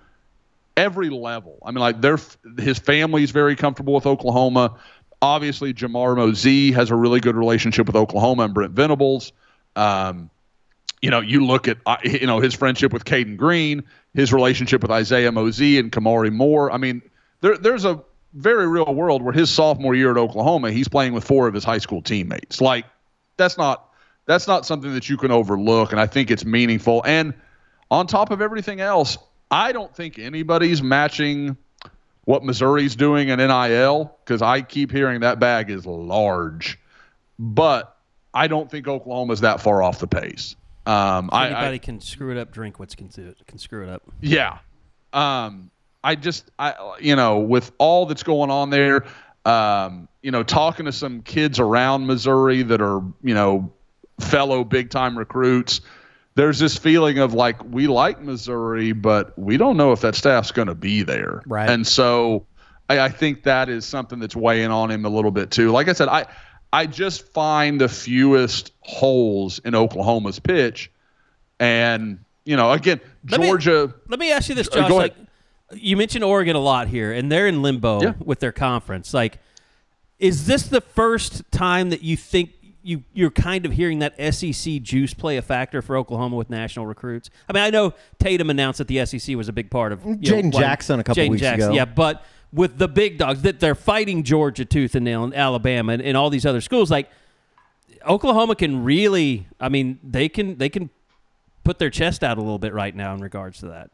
every 0.78 1.10
level. 1.10 1.58
I 1.66 1.72
mean, 1.72 1.80
like 1.80 2.02
their 2.02 2.18
his 2.58 2.80
family 2.80 3.24
is 3.24 3.32
very 3.32 3.56
comfortable 3.56 3.94
with 3.94 4.06
Oklahoma. 4.06 4.78
Obviously, 5.22 5.74
Jamar 5.74 6.16
Mozee 6.16 6.74
has 6.74 6.90
a 6.90 6.96
really 6.96 7.20
good 7.20 7.36
relationship 7.36 7.86
with 7.88 7.96
Oklahoma 7.96 8.44
and 8.44 8.54
Brent 8.54 8.72
Venables. 8.74 9.34
Um, 9.76 10.30
you 11.02 11.10
know, 11.10 11.20
you 11.20 11.46
look 11.46 11.68
at 11.68 11.78
uh, 11.86 11.98
you 12.04 12.28
know 12.28 12.40
his 12.40 12.54
friendship 12.54 12.94
with 12.94 13.06
Cayden 13.06 13.36
Green, 13.36 13.84
his 14.14 14.32
relationship 14.32 14.82
with 14.82 14.92
Isaiah 14.92 15.32
Mozee 15.32 15.80
and 15.80 15.92
Kamari 15.92 16.32
Moore. 16.32 16.72
I 16.72 16.78
mean, 16.78 17.02
there 17.42 17.58
there's 17.58 17.86
a 17.86 18.04
very 18.34 18.68
real 18.68 18.94
world 18.94 19.22
where 19.22 19.34
his 19.34 19.50
sophomore 19.50 19.94
year 19.94 20.12
at 20.12 20.18
Oklahoma, 20.18 20.72
he's 20.72 20.88
playing 20.88 21.14
with 21.14 21.24
four 21.24 21.48
of 21.48 21.54
his 21.54 21.64
high 21.64 21.80
school 21.80 22.02
teammates. 22.02 22.62
Like 22.62 22.86
that's 23.38 23.58
not 23.58 23.90
that's 24.26 24.48
not 24.48 24.66
something 24.66 24.94
that 24.94 25.10
you 25.10 25.18
can 25.18 25.32
overlook, 25.32 25.92
and 25.92 26.00
I 26.00 26.08
think 26.08 26.32
it's 26.32 26.46
meaningful. 26.46 27.02
And 27.06 27.34
on 27.90 28.08
top 28.08 28.32
of 28.32 28.42
everything 28.42 28.80
else, 28.80 29.18
I 29.50 29.72
don't 29.72 29.94
think 29.94 30.20
anybody's 30.20 30.82
matching 30.82 31.58
what 32.26 32.44
Missouri's 32.44 32.96
doing 32.96 33.30
in 33.30 33.40
NIL 33.40 34.16
because 34.24 34.42
I 34.42 34.62
keep 34.62 34.92
hearing 34.92 35.22
that 35.22 35.40
bag 35.40 35.72
is 35.72 35.86
large, 35.86 36.80
but 37.40 37.98
I 38.34 38.48
don't 38.48 38.70
think 38.70 38.88
Oklahoma's 38.88 39.42
that 39.42 39.60
far 39.60 39.82
off 39.82 40.00
the 40.00 40.08
pace. 40.08 40.56
Um, 40.86 41.28
If 41.28 41.34
I, 41.34 41.46
anybody 41.48 41.76
I 41.76 41.78
can 41.80 42.02
screw 42.02 42.32
it 42.32 42.38
up. 42.38 42.54
Drinkwitz 42.54 42.98
can 42.98 43.08
do 43.08 43.28
it. 43.28 43.38
Can 43.48 43.58
screw 43.58 43.84
it 43.84 43.90
up. 43.90 44.04
yeah, 44.22 44.60
um, 45.14 45.70
I 46.04 46.16
just 46.16 46.50
I 46.58 46.96
you 47.00 47.16
know 47.16 47.40
with 47.40 47.72
all 47.78 48.06
that's 48.06 48.24
going 48.24 48.50
on 48.50 48.70
there, 48.70 49.06
um, 49.46 50.08
you 50.22 50.32
know 50.32 50.44
talking 50.44 50.86
to 50.86 50.92
some 50.92 51.22
kids 51.22 51.60
around 51.60 52.08
Missouri 52.08 52.64
that 52.64 52.82
are 52.82 53.02
you 53.24 53.34
know 53.34 53.72
fellow 54.20 54.64
big 54.64 54.90
time 54.90 55.18
recruits. 55.18 55.82
There's 56.36 56.60
this 56.60 56.78
feeling 56.78 57.20
of 57.20 57.34
like 57.34 57.62
we 57.66 57.88
like 57.88 58.22
Missouri, 58.22 58.94
but 58.94 59.38
we 59.38 59.58
don't 59.58 59.78
know 59.78 59.92
if 59.92 60.02
that 60.02 60.16
staff's 60.16 60.52
going 60.52 60.70
to 60.70 60.76
be 60.76 61.04
there. 61.04 61.42
Right. 61.46 61.70
And 61.70 61.86
so 61.86 62.46
I, 62.90 63.02
I 63.02 63.10
think 63.10 63.44
that 63.44 63.68
is 63.68 63.86
something 63.86 64.20
that's 64.20 64.36
weighing 64.36 64.72
on 64.72 64.90
him 64.90 65.06
a 65.06 65.10
little 65.10 65.32
bit 65.32 65.52
too. 65.52 65.72
Like 65.72 65.90
I 65.90 65.94
said, 65.94 66.08
I 66.08 66.26
I 66.74 66.86
just 66.86 67.28
find 67.34 67.80
the 67.82 67.90
fewest 67.90 68.72
holes 68.82 69.60
in 69.66 69.76
Oklahoma's 69.76 70.40
pitch, 70.40 70.90
and 71.60 72.20
you 72.46 72.56
know, 72.56 72.72
again, 72.72 73.00
Let 73.30 73.40
me- 73.42 73.48
Georgia. 73.48 73.94
Let 74.08 74.20
me 74.20 74.32
ask 74.32 74.50
you 74.50 74.56
this, 74.56 74.68
Uh, 74.70 74.76
Josh. 74.82 74.90
go 74.90 74.98
like, 74.98 75.16
you 75.74 75.96
mentioned 75.98 76.24
Oregon 76.24 76.56
a 76.56 76.60
lot 76.60 76.88
here, 76.88 77.12
and 77.14 77.32
they're 77.32 77.48
in 77.48 77.62
limbo 77.62 78.02
Yeah. 78.02 78.14
with 78.24 78.40
their 78.40 78.52
conference. 78.52 79.14
Like, 79.14 79.38
is 80.20 80.46
this 80.48 80.64
the 80.64 80.82
first 80.82 81.44
time 81.52 81.90
that 81.92 82.04
you 82.04 82.18
think 82.18 82.52
you 82.84 83.04
you're 83.14 83.30
kind 83.30 83.64
of 83.68 83.74
hearing 83.74 84.00
that 84.00 84.16
SEC 84.18 84.80
juice 84.80 85.14
play 85.14 85.38
a 85.38 85.42
factor 85.44 85.82
for 85.84 85.96
Oklahoma 85.96 86.36
with 86.36 86.50
national 86.50 86.88
recruits? 86.88 87.30
I 87.48 87.54
mean, 87.54 87.64
I 87.64 87.70
know 87.70 87.94
Tatum 88.20 88.50
announced 88.50 88.80
that 88.80 88.88
the 88.88 89.06
SEC 89.06 89.36
was 89.36 89.48
a 89.48 89.54
big 89.54 89.70
part 89.70 89.92
of 89.92 90.04
you 90.06 90.16
Jaden 90.16 90.52
Jackson 90.52 91.00
a 91.00 91.04
couple 91.04 91.24
Jaden 91.24 91.30
weeks 91.30 91.42
Jackson, 91.42 91.70
ago. 91.70 91.76
Yeah, 91.76 91.86
but 91.86 92.26
with 92.54 92.78
the 92.78 92.88
big 92.88 93.18
dogs 93.18 93.42
that 93.44 93.60
they're 93.60 93.76
fighting 93.76 94.24
Georgia 94.24 94.66
tooth 94.66 94.96
and 94.96 95.06
nail, 95.06 95.24
and 95.24 95.34
Alabama, 95.34 95.94
and, 95.94 96.02
and 96.02 96.18
all 96.18 96.30
these 96.30 96.46
other 96.46 96.62
schools, 96.62 96.92
like 96.92 97.10
Oklahoma 98.08 98.56
can 98.56 98.84
really. 98.84 99.48
I 99.60 99.70
mean, 99.70 100.00
they 100.04 100.30
can 100.30 100.58
they 100.58 100.70
can 100.70 100.90
put 101.64 101.80
their 101.80 101.90
chest 101.90 102.24
out 102.24 102.38
a 102.38 102.42
little 102.42 102.60
bit 102.60 102.74
right 102.74 102.96
now 102.96 103.14
in 103.14 103.22
regards 103.22 103.60
to 103.60 103.68
that. 103.68 103.92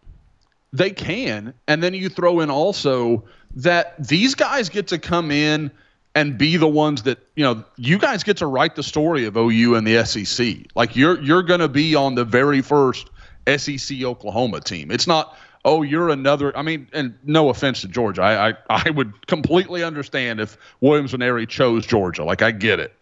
They 0.73 0.91
can. 0.91 1.53
And 1.67 1.81
then 1.81 1.93
you 1.93 2.09
throw 2.09 2.39
in 2.41 2.49
also 2.49 3.23
that 3.55 3.95
these 4.05 4.35
guys 4.35 4.69
get 4.69 4.87
to 4.87 4.99
come 4.99 5.31
in 5.31 5.71
and 6.13 6.37
be 6.37 6.57
the 6.57 6.67
ones 6.67 7.03
that, 7.03 7.19
you 7.35 7.43
know, 7.43 7.63
you 7.77 7.97
guys 7.97 8.23
get 8.23 8.37
to 8.37 8.47
write 8.47 8.75
the 8.75 8.83
story 8.83 9.25
of 9.25 9.37
OU 9.37 9.75
and 9.75 9.87
the 9.87 10.03
SEC. 10.05 10.65
Like 10.75 10.95
you're 10.95 11.21
you're 11.21 11.43
going 11.43 11.59
to 11.59 11.69
be 11.69 11.95
on 11.95 12.15
the 12.15 12.25
very 12.25 12.61
first 12.61 13.09
SEC 13.57 14.01
Oklahoma 14.03 14.61
team. 14.61 14.91
It's 14.91 15.07
not 15.07 15.37
oh, 15.67 15.81
you're 15.83 16.09
another 16.09 16.55
I 16.57 16.61
mean, 16.63 16.87
and 16.93 17.13
no 17.25 17.49
offense 17.49 17.81
to 17.81 17.87
Georgia. 17.87 18.21
I 18.23 18.49
I, 18.49 18.53
I 18.87 18.89
would 18.89 19.27
completely 19.27 19.83
understand 19.83 20.39
if 20.39 20.57
Williams 20.81 21.11
Nwaneri 21.13 21.47
chose 21.47 21.85
Georgia. 21.85 22.23
Like 22.23 22.41
I 22.41 22.51
get 22.51 22.79
it. 22.79 22.93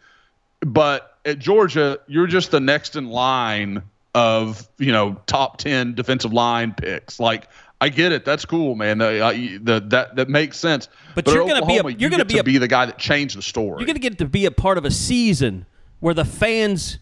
But 0.61 1.17
at 1.25 1.39
Georgia, 1.39 1.99
you're 2.07 2.27
just 2.27 2.51
the 2.51 2.59
next 2.59 2.95
in 2.95 3.07
line 3.09 3.83
of 4.13 4.67
you 4.77 4.91
know 4.91 5.21
top 5.27 5.57
ten 5.57 5.93
defensive 5.93 6.33
line 6.33 6.73
picks. 6.73 7.19
Like 7.19 7.47
I 7.81 7.89
get 7.89 8.11
it, 8.13 8.23
that's 8.25 8.45
cool, 8.45 8.73
man. 8.75 8.97
The, 8.99 9.23
uh, 9.23 9.31
the 9.61 9.85
that 9.89 10.15
that 10.15 10.29
makes 10.29 10.57
sense. 10.57 10.87
But 11.13 11.27
at 11.27 11.33
you're 11.33 11.47
gonna 11.47 11.65
be 11.65 11.77
a- 11.77 11.83
you're 11.83 11.91
you 11.91 12.09
gonna 12.09 12.25
be 12.25 12.35
to 12.35 12.39
a- 12.39 12.43
be 12.43 12.57
the 12.57 12.67
guy 12.67 12.85
that 12.87 12.97
changed 12.97 13.37
the 13.37 13.41
story. 13.41 13.79
You're 13.79 13.85
going 13.85 13.95
to 13.95 13.99
get 13.99 14.17
to 14.19 14.25
be 14.25 14.45
a 14.45 14.51
part 14.51 14.77
of 14.77 14.85
a 14.85 14.91
season 14.91 15.65
where 15.99 16.13
the 16.13 16.25
fans 16.25 16.99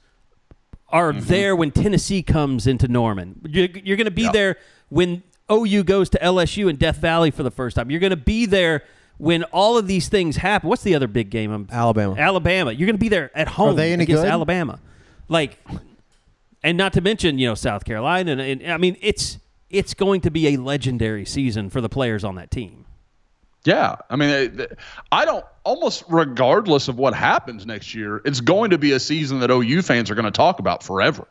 are 0.89 1.11
Mm-hmm. 1.13 1.27
there 1.27 1.55
when 1.55 1.71
Tennessee 1.71 2.21
comes 2.21 2.67
into 2.67 2.87
Norman. 2.87 3.39
You're, 3.47 3.67
you're 3.83 3.97
going 3.97 4.05
to 4.05 4.11
be 4.11 4.23
Yep. 4.23 4.33
there 4.33 4.57
when 4.89 5.23
OU 5.53 5.83
goes 5.83 6.09
to 6.11 6.19
LSU 6.19 6.69
in 6.69 6.75
Death 6.77 6.97
Valley 6.97 7.31
for 7.31 7.43
the 7.43 7.51
first 7.51 7.75
time. 7.75 7.91
You're 7.91 7.99
going 7.99 8.09
to 8.11 8.15
be 8.17 8.45
there 8.45 8.83
when 9.17 9.43
all 9.45 9.77
of 9.77 9.87
these 9.87 10.09
things 10.09 10.35
happen. 10.37 10.69
What's 10.69 10.83
the 10.83 10.95
other 10.95 11.07
big 11.07 11.29
game? 11.29 11.51
I'm- 11.51 11.67
Alabama. 11.71 12.15
Alabama. 12.17 12.71
You're 12.71 12.87
going 12.87 12.95
to 12.95 12.99
be 12.99 13.09
there 13.09 13.31
at 13.35 13.47
home 13.47 13.75
they 13.75 13.93
any 13.93 14.03
against 14.03 14.23
good? 14.23 14.31
Alabama. 14.31 14.79
Like, 15.29 15.57
and 16.63 16.77
not 16.77 16.93
to 16.93 17.01
mention, 17.01 17.37
you 17.37 17.47
know, 17.47 17.55
South 17.55 17.85
Carolina. 17.85 18.31
And, 18.31 18.61
and 18.61 18.71
I 18.71 18.77
mean, 18.77 18.97
it's 19.01 19.37
it's 19.69 19.93
going 19.93 20.21
to 20.21 20.29
be 20.31 20.53
a 20.53 20.57
legendary 20.57 21.25
season 21.25 21.69
for 21.69 21.81
the 21.81 21.89
players 21.89 22.23
on 22.23 22.35
that 22.35 22.51
team. 22.51 22.85
Yeah, 23.65 23.95
I 24.09 24.17
mean, 24.17 24.65
I 25.11 25.23
don't 25.25 25.45
almost 25.63 26.03
regardless 26.09 26.89
of 26.89 26.97
what 26.97 27.13
happens 27.13 27.65
next 27.65 27.95
year, 27.95 28.21
it's 28.25 28.41
going 28.41 28.71
to 28.71 28.77
be 28.77 28.91
a 28.91 28.99
season 28.99 29.39
that 29.39 29.49
OU 29.49 29.81
fans 29.83 30.11
are 30.11 30.15
going 30.15 30.25
to 30.25 30.31
talk 30.31 30.59
about 30.59 30.83
forever. 30.83 31.25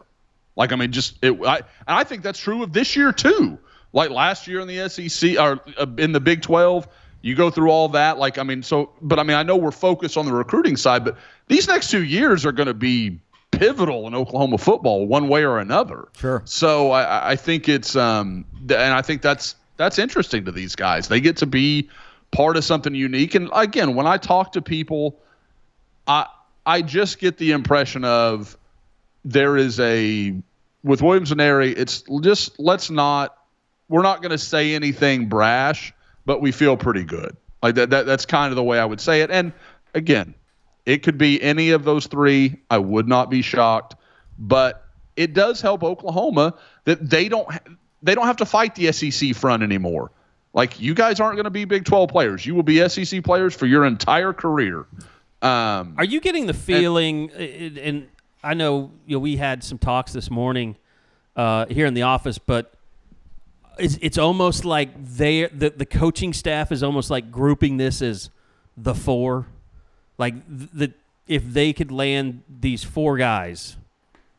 Like, 0.56 0.72
I 0.72 0.76
mean, 0.76 0.92
just 0.92 1.16
it. 1.22 1.38
I 1.46 1.60
I 1.86 2.04
think 2.04 2.22
that's 2.22 2.38
true 2.38 2.62
of 2.62 2.72
this 2.72 2.96
year 2.96 3.12
too. 3.12 3.58
Like 3.92 4.10
last 4.10 4.46
year 4.46 4.60
in 4.60 4.68
the 4.68 4.88
SEC 4.88 5.38
or 5.38 5.60
uh, 5.78 5.86
in 5.98 6.12
the 6.12 6.20
Big 6.20 6.42
Twelve, 6.42 6.88
You 7.20 7.34
go 7.34 7.50
through 7.50 7.70
all 7.70 7.88
that, 7.90 8.18
like 8.18 8.38
I 8.38 8.42
mean, 8.42 8.62
so 8.62 8.90
but 9.00 9.18
I 9.18 9.22
mean, 9.22 9.36
I 9.36 9.42
know 9.42 9.56
we're 9.56 9.70
focused 9.70 10.16
on 10.16 10.26
the 10.26 10.32
recruiting 10.32 10.76
side, 10.76 11.04
but 11.04 11.16
these 11.48 11.68
next 11.68 11.90
two 11.90 12.02
years 12.02 12.44
are 12.44 12.52
going 12.52 12.66
to 12.66 12.74
be 12.74 13.20
pivotal 13.52 14.06
in 14.06 14.14
Oklahoma 14.14 14.58
football, 14.58 15.06
one 15.06 15.28
way 15.28 15.44
or 15.44 15.58
another. 15.58 16.08
Sure. 16.16 16.42
So 16.44 16.90
I, 16.90 17.32
I 17.32 17.36
think 17.36 17.68
it's 17.68 17.94
um, 17.94 18.44
and 18.62 18.72
I 18.72 19.02
think 19.02 19.22
that's 19.22 19.54
that's 19.76 19.98
interesting 19.98 20.44
to 20.46 20.52
these 20.52 20.74
guys. 20.74 21.08
They 21.08 21.20
get 21.20 21.36
to 21.38 21.46
be 21.46 21.88
part 22.30 22.56
of 22.56 22.64
something 22.64 22.94
unique. 22.94 23.34
And 23.34 23.50
again, 23.52 23.94
when 23.94 24.06
I 24.06 24.16
talk 24.16 24.52
to 24.52 24.62
people, 24.62 25.20
I 26.06 26.26
I 26.66 26.82
just 26.82 27.18
get 27.18 27.36
the 27.38 27.52
impression 27.52 28.04
of 28.04 28.56
there 29.24 29.56
is 29.56 29.78
a 29.78 30.34
with 30.82 31.02
Williams 31.02 31.30
Nwaneri, 31.32 31.76
it's 31.76 32.02
just 32.22 32.58
let's 32.58 32.90
not 32.90 33.36
we're 33.92 34.02
not 34.02 34.22
going 34.22 34.30
to 34.30 34.38
say 34.38 34.74
anything 34.74 35.26
brash, 35.26 35.92
but 36.24 36.40
we 36.40 36.50
feel 36.50 36.78
pretty 36.78 37.04
good. 37.04 37.36
Like 37.62 37.74
that, 37.74 37.90
that 37.90 38.06
that's 38.06 38.24
kind 38.24 38.50
of 38.50 38.56
the 38.56 38.62
way 38.62 38.78
I 38.78 38.86
would 38.86 39.02
say 39.02 39.20
it. 39.20 39.30
And 39.30 39.52
again, 39.92 40.34
it 40.86 41.02
could 41.02 41.18
be 41.18 41.40
any 41.42 41.70
of 41.70 41.84
those 41.84 42.06
three. 42.06 42.56
I 42.70 42.78
would 42.78 43.06
not 43.06 43.28
be 43.28 43.42
shocked, 43.42 43.96
but 44.38 44.86
it 45.14 45.34
does 45.34 45.60
help 45.60 45.84
Oklahoma 45.84 46.54
that 46.84 47.08
they 47.08 47.28
don't 47.28 47.52
ha- 47.52 47.60
they 48.02 48.14
don't 48.14 48.24
have 48.24 48.38
to 48.38 48.46
fight 48.46 48.74
the 48.74 48.90
SEC 48.92 49.36
front 49.36 49.62
anymore. 49.62 50.10
Like 50.54 50.80
you 50.80 50.94
guys 50.94 51.20
aren't 51.20 51.36
going 51.36 51.44
to 51.44 51.50
be 51.50 51.66
Big 51.66 51.84
12 51.84 52.08
players. 52.08 52.46
You 52.46 52.54
will 52.54 52.62
be 52.62 52.88
SEC 52.88 53.22
players 53.22 53.54
for 53.54 53.66
your 53.66 53.84
entire 53.84 54.32
career. 54.32 54.86
Um, 55.42 55.96
Are 55.98 56.04
you 56.04 56.20
getting 56.22 56.46
the 56.46 56.54
feeling? 56.54 57.30
And, 57.32 57.78
and 57.78 58.08
I 58.42 58.54
know 58.54 58.90
you 59.06 59.16
know 59.16 59.20
we 59.20 59.36
had 59.36 59.62
some 59.62 59.76
talks 59.76 60.14
this 60.14 60.30
morning 60.30 60.76
uh, 61.36 61.66
here 61.66 61.84
in 61.84 61.92
the 61.92 62.02
office, 62.02 62.38
but 62.38 62.72
it's, 63.78 63.98
it's 64.02 64.18
almost 64.18 64.64
like 64.64 64.90
they 65.04 65.46
the 65.46 65.70
the 65.70 65.86
coaching 65.86 66.32
staff 66.32 66.72
is 66.72 66.82
almost 66.82 67.10
like 67.10 67.30
grouping 67.30 67.76
this 67.76 68.02
as 68.02 68.30
the 68.76 68.94
four, 68.94 69.46
like 70.18 70.34
the 70.48 70.92
if 71.28 71.44
they 71.44 71.72
could 71.72 71.90
land 71.92 72.42
these 72.60 72.82
four 72.84 73.16
guys 73.16 73.76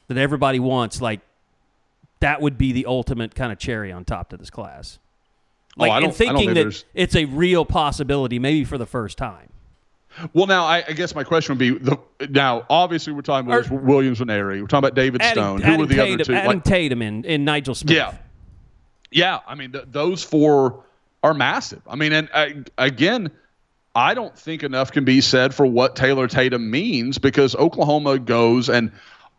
that 0.07 0.17
everybody 0.17 0.59
wants, 0.59 1.01
like 1.01 1.21
that 2.19 2.41
would 2.41 2.57
be 2.57 2.71
the 2.71 2.85
ultimate 2.85 3.35
kind 3.35 3.51
of 3.51 3.57
cherry 3.59 3.91
on 3.91 4.05
top 4.05 4.29
to 4.29 4.37
this 4.37 4.49
class. 4.49 4.99
Oh, 5.77 5.83
I 5.85 5.87
and 5.87 5.89
don't- 5.89 5.97
I 5.97 5.99
don't 6.01 6.13
thinking 6.13 6.37
think 6.37 6.47
that 6.49 6.53
there's- 6.55 6.85
it's 6.93 7.15
a 7.15 7.25
real 7.25 7.65
possibility, 7.65 8.37
maybe 8.39 8.63
for 8.63 8.77
the 8.77 8.85
first 8.85 9.17
time. 9.17 9.49
Well, 10.31 10.45
now 10.45 10.65
I, 10.65 10.83
I 10.87 10.93
guess 10.93 11.15
my 11.15 11.23
question 11.23 11.53
would 11.53 11.59
be: 11.59 11.71
the, 11.71 11.97
now 12.29 12.65
obviously 12.69 13.13
we're 13.13 13.23
talking 13.23 13.51
about 13.51 13.67
Williams 13.71 14.19
Nwaneri. 14.19 14.61
We're 14.61 14.67
talking 14.67 14.77
about 14.87 14.93
David 14.93 15.21
Adding, 15.23 15.41
Stone. 15.43 15.61
Who 15.61 15.67
adding 15.67 15.79
were 15.79 15.85
the 15.87 15.95
Tatum, 15.95 16.13
other 16.13 16.23
two? 16.25 16.33
adding 16.35 16.47
Like, 16.51 16.63
Tatum 16.63 17.01
and, 17.01 17.25
and 17.25 17.43
Nigel 17.45 17.73
Smith. 17.73 17.95
yeah, 17.97 18.13
yeah. 19.13 19.39
I 19.47 19.55
mean, 19.55 19.71
th- 19.71 19.85
those 19.89 20.23
four 20.23 20.83
are 21.21 21.33
massive. 21.33 21.81
I 21.87 21.95
mean, 21.95 22.13
and 22.13 22.29
uh, 22.33 22.47
again, 22.77 23.31
I 23.95 24.13
don't 24.13 24.37
think 24.37 24.63
enough 24.63 24.91
can 24.91 25.05
be 25.05 25.21
said 25.21 25.53
for 25.53 25.65
what 25.65 25.95
Taylor 25.95 26.27
Tatum 26.27 26.69
means 26.69 27.17
because 27.17 27.55
Oklahoma 27.55 28.19
goes 28.19 28.69
and 28.69 28.91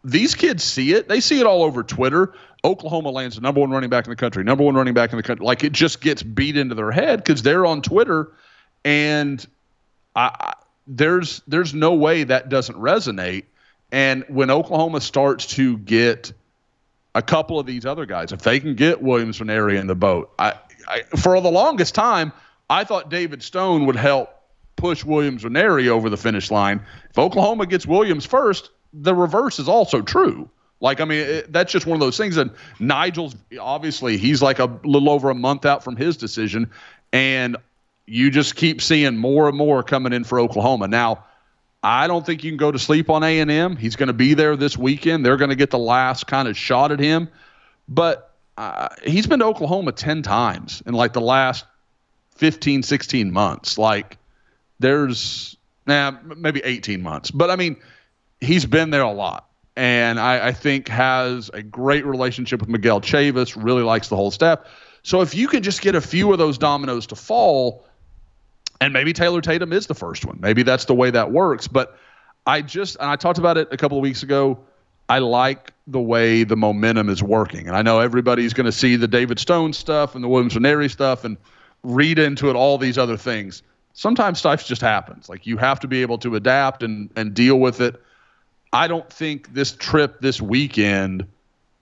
these 0.05 0.35
kids 0.35 0.63
see 0.63 0.93
it. 0.93 1.09
They 1.09 1.21
see 1.21 1.41
it 1.41 1.47
all 1.47 1.63
over 1.63 1.83
Twitter. 1.83 2.35
Oklahoma 2.63 3.11
lands 3.11 3.37
the 3.37 3.43
number 3.43 3.61
one 3.61 3.71
running 3.71 3.91
back 3.91 4.07
in 4.07 4.11
the 4.11 4.17
country, 4.17 4.45
number 4.45 4.65
one 4.65 4.75
running 4.75 4.95
back 4.95 5.13
in 5.13 5.17
the 5.17 5.23
country. 5.23 5.45
Like 5.45 5.65
it 5.65 5.73
just 5.73 6.01
gets 6.01 6.23
beat 6.23 6.57
into 6.57 6.75
their 6.75 6.91
head 6.91 7.19
because 7.23 7.43
they're 7.43 7.67
on 7.67 7.83
Twitter, 7.83 8.33
and 8.85 9.45
I, 10.15 10.31
I, 10.39 10.55
there's 10.87 11.43
there's 11.47 11.75
no 11.75 11.95
way 11.95 12.25
that 12.25 12.49
doesn't 12.49 12.77
resonate. 12.77 13.45
And 13.93 14.25
when 14.29 14.51
Oklahoma 14.51 15.01
starts 15.01 15.47
to 15.49 15.77
get 15.79 16.33
a 17.15 17.23
couple 17.23 17.59
of 17.59 17.67
these 17.67 17.87
other 17.87 18.07
guys, 18.07 18.33
if 18.33 18.43
they 18.43 18.61
can 18.61 18.75
get 18.75 19.03
Williams 19.03 19.39
Nwaneri 19.39 19.79
in 19.79 19.87
the 19.87 19.95
boat, 19.95 20.33
I, 20.39 20.55
I 20.89 21.03
for 21.17 21.41
the 21.41 21.51
longest 21.51 21.95
time 21.95 22.33
I 22.71 22.85
thought 22.85 23.11
David 23.11 23.43
Stone 23.43 23.87
would 23.87 23.97
help 23.97 24.31
push 24.77 25.05
Williams 25.05 25.45
Nwaneri 25.45 25.89
over 25.89 26.11
the 26.11 26.17
finish 26.17 26.51
line. 26.51 26.85
If 27.11 27.19
Oklahoma 27.19 27.67
gets 27.67 27.87
Williams 27.87 28.27
first, 28.27 28.71
the 28.93 29.15
reverse 29.15 29.59
is 29.59 29.69
also 29.69 30.03
true. 30.03 30.49
Like, 30.81 31.01
I 31.01 31.05
mean, 31.05 31.21
it, 31.21 31.53
that's 31.53 31.73
just 31.73 31.87
one 31.87 31.95
of 31.95 32.01
those 32.01 32.17
things. 32.17 32.37
And 32.37 32.51
Nigel's 32.81 33.35
obviously 33.61 34.19
he's 34.19 34.43
like 34.43 34.59
a 34.59 34.67
little 34.85 35.09
over 35.09 35.31
a 35.31 35.35
month 35.35 35.65
out 35.65 35.85
from 35.85 35.97
his 35.97 36.17
decision, 36.17 36.71
and 37.13 37.57
you 38.07 38.31
just 38.31 38.57
keep 38.57 38.83
seeing 38.83 39.17
more 39.17 39.49
and 39.49 39.57
more 39.57 39.83
coming 39.83 40.13
in 40.13 40.25
for 40.25 40.39
Oklahoma. 40.39 40.89
Now, 40.89 41.25
I 41.85 42.07
don't 42.07 42.25
think 42.25 42.43
you 42.43 42.51
can 42.51 42.57
go 42.57 42.73
to 42.73 42.79
sleep 42.79 43.11
on 43.11 43.23
A 43.23 43.41
and 43.41 43.51
M. 43.51 43.77
He's 43.77 43.95
going 43.95 44.07
to 44.07 44.15
be 44.15 44.33
there 44.33 44.57
this 44.57 44.77
weekend. 44.79 45.25
They're 45.25 45.37
going 45.37 45.51
to 45.51 45.57
get 45.57 45.71
the 45.71 45.79
last 45.79 46.27
kind 46.27 46.49
of 46.49 46.57
shot 46.57 46.91
at 46.93 46.99
him, 46.99 47.29
but 47.87 48.33
uh, 48.57 48.89
he's 49.05 49.27
been 49.27 49.41
to 49.41 49.45
Oklahoma 49.45 49.93
ten 49.93 50.23
times 50.23 50.83
in 50.87 50.95
like 50.95 51.13
the 51.13 51.21
last 51.21 51.67
15, 52.37 52.83
16 52.83 53.33
months. 53.33 53.77
Like, 53.77 54.17
there's 54.79 55.57
nah, 55.87 56.13
maybe 56.37 56.63
18 56.65 57.03
months, 57.03 57.31
but 57.31 57.51
I 57.51 57.57
mean, 57.57 57.77
he's 58.41 58.65
been 58.65 58.89
there 58.91 59.03
a 59.03 59.13
lot. 59.13 59.49
And 59.77 60.21
I, 60.21 60.49
I 60.49 60.53
think 60.53 60.89
has 60.89 61.51
a 61.53 61.63
great 61.63 62.07
relationship 62.07 62.61
with 62.61 62.69
Miguel 62.69 63.01
Chavis, 63.01 63.61
really 63.61 63.83
likes 63.83 64.09
the 64.09 64.17
whole 64.17 64.31
staff. 64.31 64.61
So 65.03 65.21
if 65.21 65.35
you 65.35 65.49
can 65.49 65.63
just 65.63 65.83
get 65.83 65.97
a 65.97 66.01
few 66.01 66.33
of 66.33 66.39
those 66.39 66.59
dominoes 66.59 67.09
to 67.09 67.17
fall, 67.17 67.85
and 68.85 68.93
maybe 68.93 69.15
Taylor 69.15 69.41
Tatum 69.41 69.73
is 69.73 69.87
the 69.87 69.95
first 69.95 70.27
one. 70.27 70.37
Maybe 70.43 70.63
that's 70.63 70.85
the 70.85 70.95
way 70.95 71.11
that 71.11 71.33
works. 71.33 71.67
But 71.67 71.99
I 72.47 72.61
just, 72.61 72.97
and 73.01 73.09
I 73.09 73.17
talked 73.17 73.39
about 73.39 73.57
it 73.57 73.69
a 73.73 73.79
couple 73.79 73.97
of 73.97 74.03
weeks 74.03 74.23
ago. 74.23 74.59
I 75.09 75.21
like 75.21 75.73
the 75.87 76.01
way 76.01 76.45
the 76.45 76.57
momentum 76.57 77.09
is 77.09 77.23
working. 77.23 77.67
And 77.67 77.75
I 77.75 77.81
know 77.81 78.01
everybody's 78.01 78.53
going 78.53 78.67
to 78.67 78.73
see 78.73 78.97
the 78.97 79.09
David 79.09 79.39
Stone 79.39 79.73
stuff 79.73 80.15
and 80.15 80.23
the 80.23 80.29
Williams 80.29 80.53
Nwaneri 80.53 80.91
stuff 80.91 81.25
and 81.25 81.39
read 81.83 82.19
into 82.19 82.51
it 82.51 82.57
all 82.57 82.77
these 82.77 82.99
other 82.99 83.17
things. 83.17 83.63
Sometimes 83.95 84.41
stuff 84.41 84.67
just 84.67 84.83
happens. 84.83 85.31
Like 85.31 85.47
you 85.47 85.57
have 85.57 85.81
to 85.81 85.89
be 85.89 86.03
able 86.03 86.19
to 86.19 86.37
adapt 86.37 86.83
and, 86.83 87.09
and 87.17 87.33
deal 87.33 87.59
with 87.59 87.81
it. 87.81 87.99
I 88.71 88.87
don't 88.87 89.09
think 89.09 89.55
this 89.55 89.73
trip 89.73 90.21
this 90.21 90.43
weekend 90.43 91.27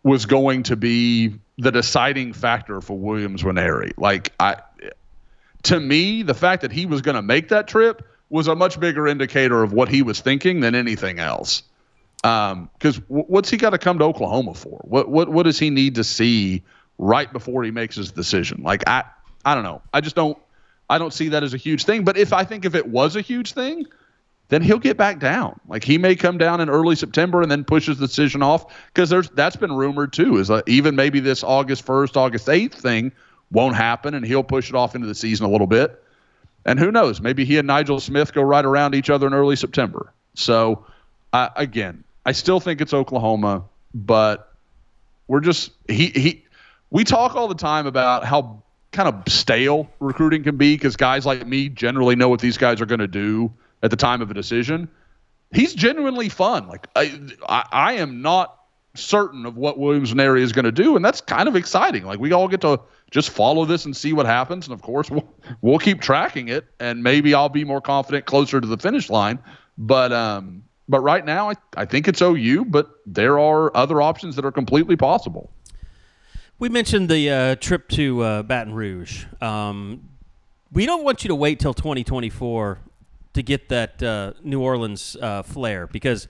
was 0.04 0.24
going 0.24 0.62
to 0.64 0.76
be 0.76 1.34
the 1.58 1.72
deciding 1.72 2.32
factor 2.32 2.80
for 2.80 2.96
Williams 2.96 3.42
Nwaneri. 3.42 3.92
Like 3.96 4.32
I 4.38 4.58
to 5.64 5.78
me, 5.78 6.22
the 6.22 6.34
fact 6.34 6.62
that 6.62 6.72
he 6.72 6.86
was 6.86 7.02
going 7.02 7.14
to 7.14 7.22
make 7.22 7.48
that 7.48 7.68
trip 7.68 8.06
was 8.30 8.48
a 8.48 8.54
much 8.54 8.80
bigger 8.80 9.06
indicator 9.06 9.62
of 9.62 9.72
what 9.72 9.88
he 9.88 10.02
was 10.02 10.20
thinking 10.20 10.60
than 10.60 10.74
anything 10.74 11.18
else. 11.18 11.62
Because 12.22 12.98
w- 13.08 13.24
what's 13.26 13.50
he 13.50 13.56
got 13.56 13.70
to 13.70 13.78
come 13.78 13.98
to 13.98 14.04
Oklahoma 14.04 14.54
for? 14.54 14.78
What 14.84 15.08
what 15.08 15.28
what 15.28 15.42
does 15.42 15.58
he 15.58 15.70
need 15.70 15.96
to 15.96 16.04
see 16.04 16.62
right 16.98 17.32
before 17.32 17.64
he 17.64 17.70
makes 17.70 17.96
his 17.96 18.12
decision? 18.12 18.62
Like 18.62 18.88
I 18.88 19.04
I 19.44 19.54
don't 19.54 19.64
know. 19.64 19.82
I 19.92 20.00
just 20.00 20.16
don't 20.16 20.38
I 20.88 20.98
don't 20.98 21.12
see 21.12 21.28
that 21.30 21.42
as 21.42 21.52
a 21.52 21.56
huge 21.56 21.84
thing. 21.84 22.04
But 22.04 22.16
if 22.16 22.32
I 22.32 22.44
think 22.44 22.64
if 22.64 22.74
it 22.74 22.86
was 22.86 23.16
a 23.16 23.20
huge 23.20 23.52
thing, 23.52 23.86
then 24.48 24.62
he'll 24.62 24.78
get 24.78 24.96
back 24.96 25.18
down. 25.18 25.60
Like 25.66 25.84
he 25.84 25.98
may 25.98 26.14
come 26.14 26.38
down 26.38 26.60
in 26.60 26.70
early 26.70 26.94
September 26.94 27.42
and 27.42 27.50
then 27.50 27.64
push 27.64 27.86
his 27.86 27.98
decision 27.98 28.42
off 28.42 28.72
because 28.94 29.10
there's 29.10 29.28
that's 29.30 29.56
been 29.56 29.72
rumored 29.72 30.12
too. 30.12 30.38
Is 30.38 30.50
uh, 30.50 30.62
even 30.66 30.94
maybe 30.94 31.20
this 31.20 31.42
August 31.42 31.84
first, 31.84 32.16
August 32.16 32.48
eighth 32.48 32.80
thing 32.80 33.12
won't 33.52 33.76
happen, 33.76 34.14
and 34.14 34.26
he'll 34.26 34.42
push 34.42 34.68
it 34.68 34.74
off 34.74 34.94
into 34.94 35.06
the 35.06 35.14
season 35.14 35.46
a 35.46 35.50
little 35.50 35.66
bit. 35.66 36.02
And 36.64 36.78
who 36.78 36.90
knows? 36.90 37.20
Maybe 37.20 37.44
he 37.44 37.58
and 37.58 37.66
Nigel 37.66 38.00
Smith 38.00 38.32
go 38.32 38.42
right 38.42 38.64
around 38.64 38.94
each 38.94 39.10
other 39.10 39.26
in 39.26 39.34
early 39.34 39.56
September. 39.56 40.12
So 40.34 40.86
uh, 41.32 41.48
again, 41.56 42.04
I 42.24 42.32
still 42.32 42.60
think 42.60 42.80
it's 42.80 42.94
Oklahoma, 42.94 43.64
but 43.94 44.52
we're 45.26 45.40
just 45.40 45.72
he 45.88 46.06
he. 46.08 46.44
We 46.90 47.04
talk 47.04 47.34
all 47.34 47.48
the 47.48 47.54
time 47.54 47.86
about 47.86 48.24
how 48.24 48.62
kind 48.92 49.08
of 49.08 49.32
stale 49.32 49.88
recruiting 49.98 50.42
can 50.42 50.56
be 50.56 50.74
because 50.74 50.96
guys 50.96 51.24
like 51.24 51.46
me 51.46 51.68
generally 51.70 52.14
know 52.14 52.28
what 52.28 52.40
these 52.40 52.58
guys 52.58 52.80
are 52.80 52.86
going 52.86 53.00
to 53.00 53.08
do 53.08 53.52
at 53.82 53.90
the 53.90 53.96
time 53.96 54.20
of 54.20 54.30
a 54.30 54.34
decision. 54.34 54.88
He's 55.52 55.74
genuinely 55.74 56.28
fun. 56.28 56.68
Like 56.68 56.86
I, 56.94 57.18
I, 57.48 57.64
I 57.72 57.92
am 57.94 58.22
not 58.22 58.58
certain 58.94 59.46
of 59.46 59.56
what 59.56 59.78
Williams 59.78 60.12
Nwaneri 60.12 60.40
is 60.40 60.52
going 60.52 60.66
to 60.66 60.72
do, 60.72 60.96
and 60.96 61.04
that's 61.04 61.22
kind 61.22 61.48
of 61.48 61.56
exciting. 61.56 62.04
Like 62.04 62.18
we 62.18 62.32
all 62.32 62.48
get 62.48 62.60
to 62.60 62.80
just 63.12 63.30
follow 63.30 63.64
this 63.64 63.84
and 63.84 63.96
see 63.96 64.12
what 64.12 64.26
happens, 64.26 64.66
and 64.66 64.74
of 64.74 64.82
course 64.82 65.10
we'll 65.10 65.28
we'll 65.60 65.78
keep 65.78 66.00
tracking 66.00 66.48
it, 66.48 66.64
and 66.80 67.02
maybe 67.02 67.34
I'll 67.34 67.48
be 67.48 67.62
more 67.62 67.80
confident 67.80 68.24
closer 68.24 68.60
to 68.60 68.66
the 68.66 68.78
finish 68.78 69.08
line. 69.10 69.38
But 69.78 70.12
um, 70.12 70.64
but 70.88 71.00
right 71.00 71.24
now 71.24 71.50
I, 71.50 71.54
I 71.76 71.84
think 71.84 72.08
it's 72.08 72.20
OU, 72.20 72.64
but 72.64 72.90
there 73.06 73.38
are 73.38 73.74
other 73.76 74.02
options 74.02 74.34
that 74.36 74.44
are 74.44 74.50
completely 74.50 74.96
possible. 74.96 75.50
We 76.58 76.68
mentioned 76.68 77.08
the 77.08 77.30
uh, 77.30 77.54
trip 77.56 77.88
to 77.90 78.22
uh, 78.22 78.42
Baton 78.42 78.72
Rouge. 78.72 79.26
Um, 79.40 80.08
we 80.72 80.86
don't 80.86 81.04
want 81.04 81.22
you 81.22 81.28
to 81.28 81.34
wait 81.34 81.60
till 81.60 81.74
2024 81.74 82.78
to 83.34 83.42
get 83.42 83.68
that 83.68 84.02
uh, 84.02 84.32
New 84.42 84.60
Orleans 84.60 85.16
uh, 85.20 85.42
flair 85.42 85.86
because 85.86 86.28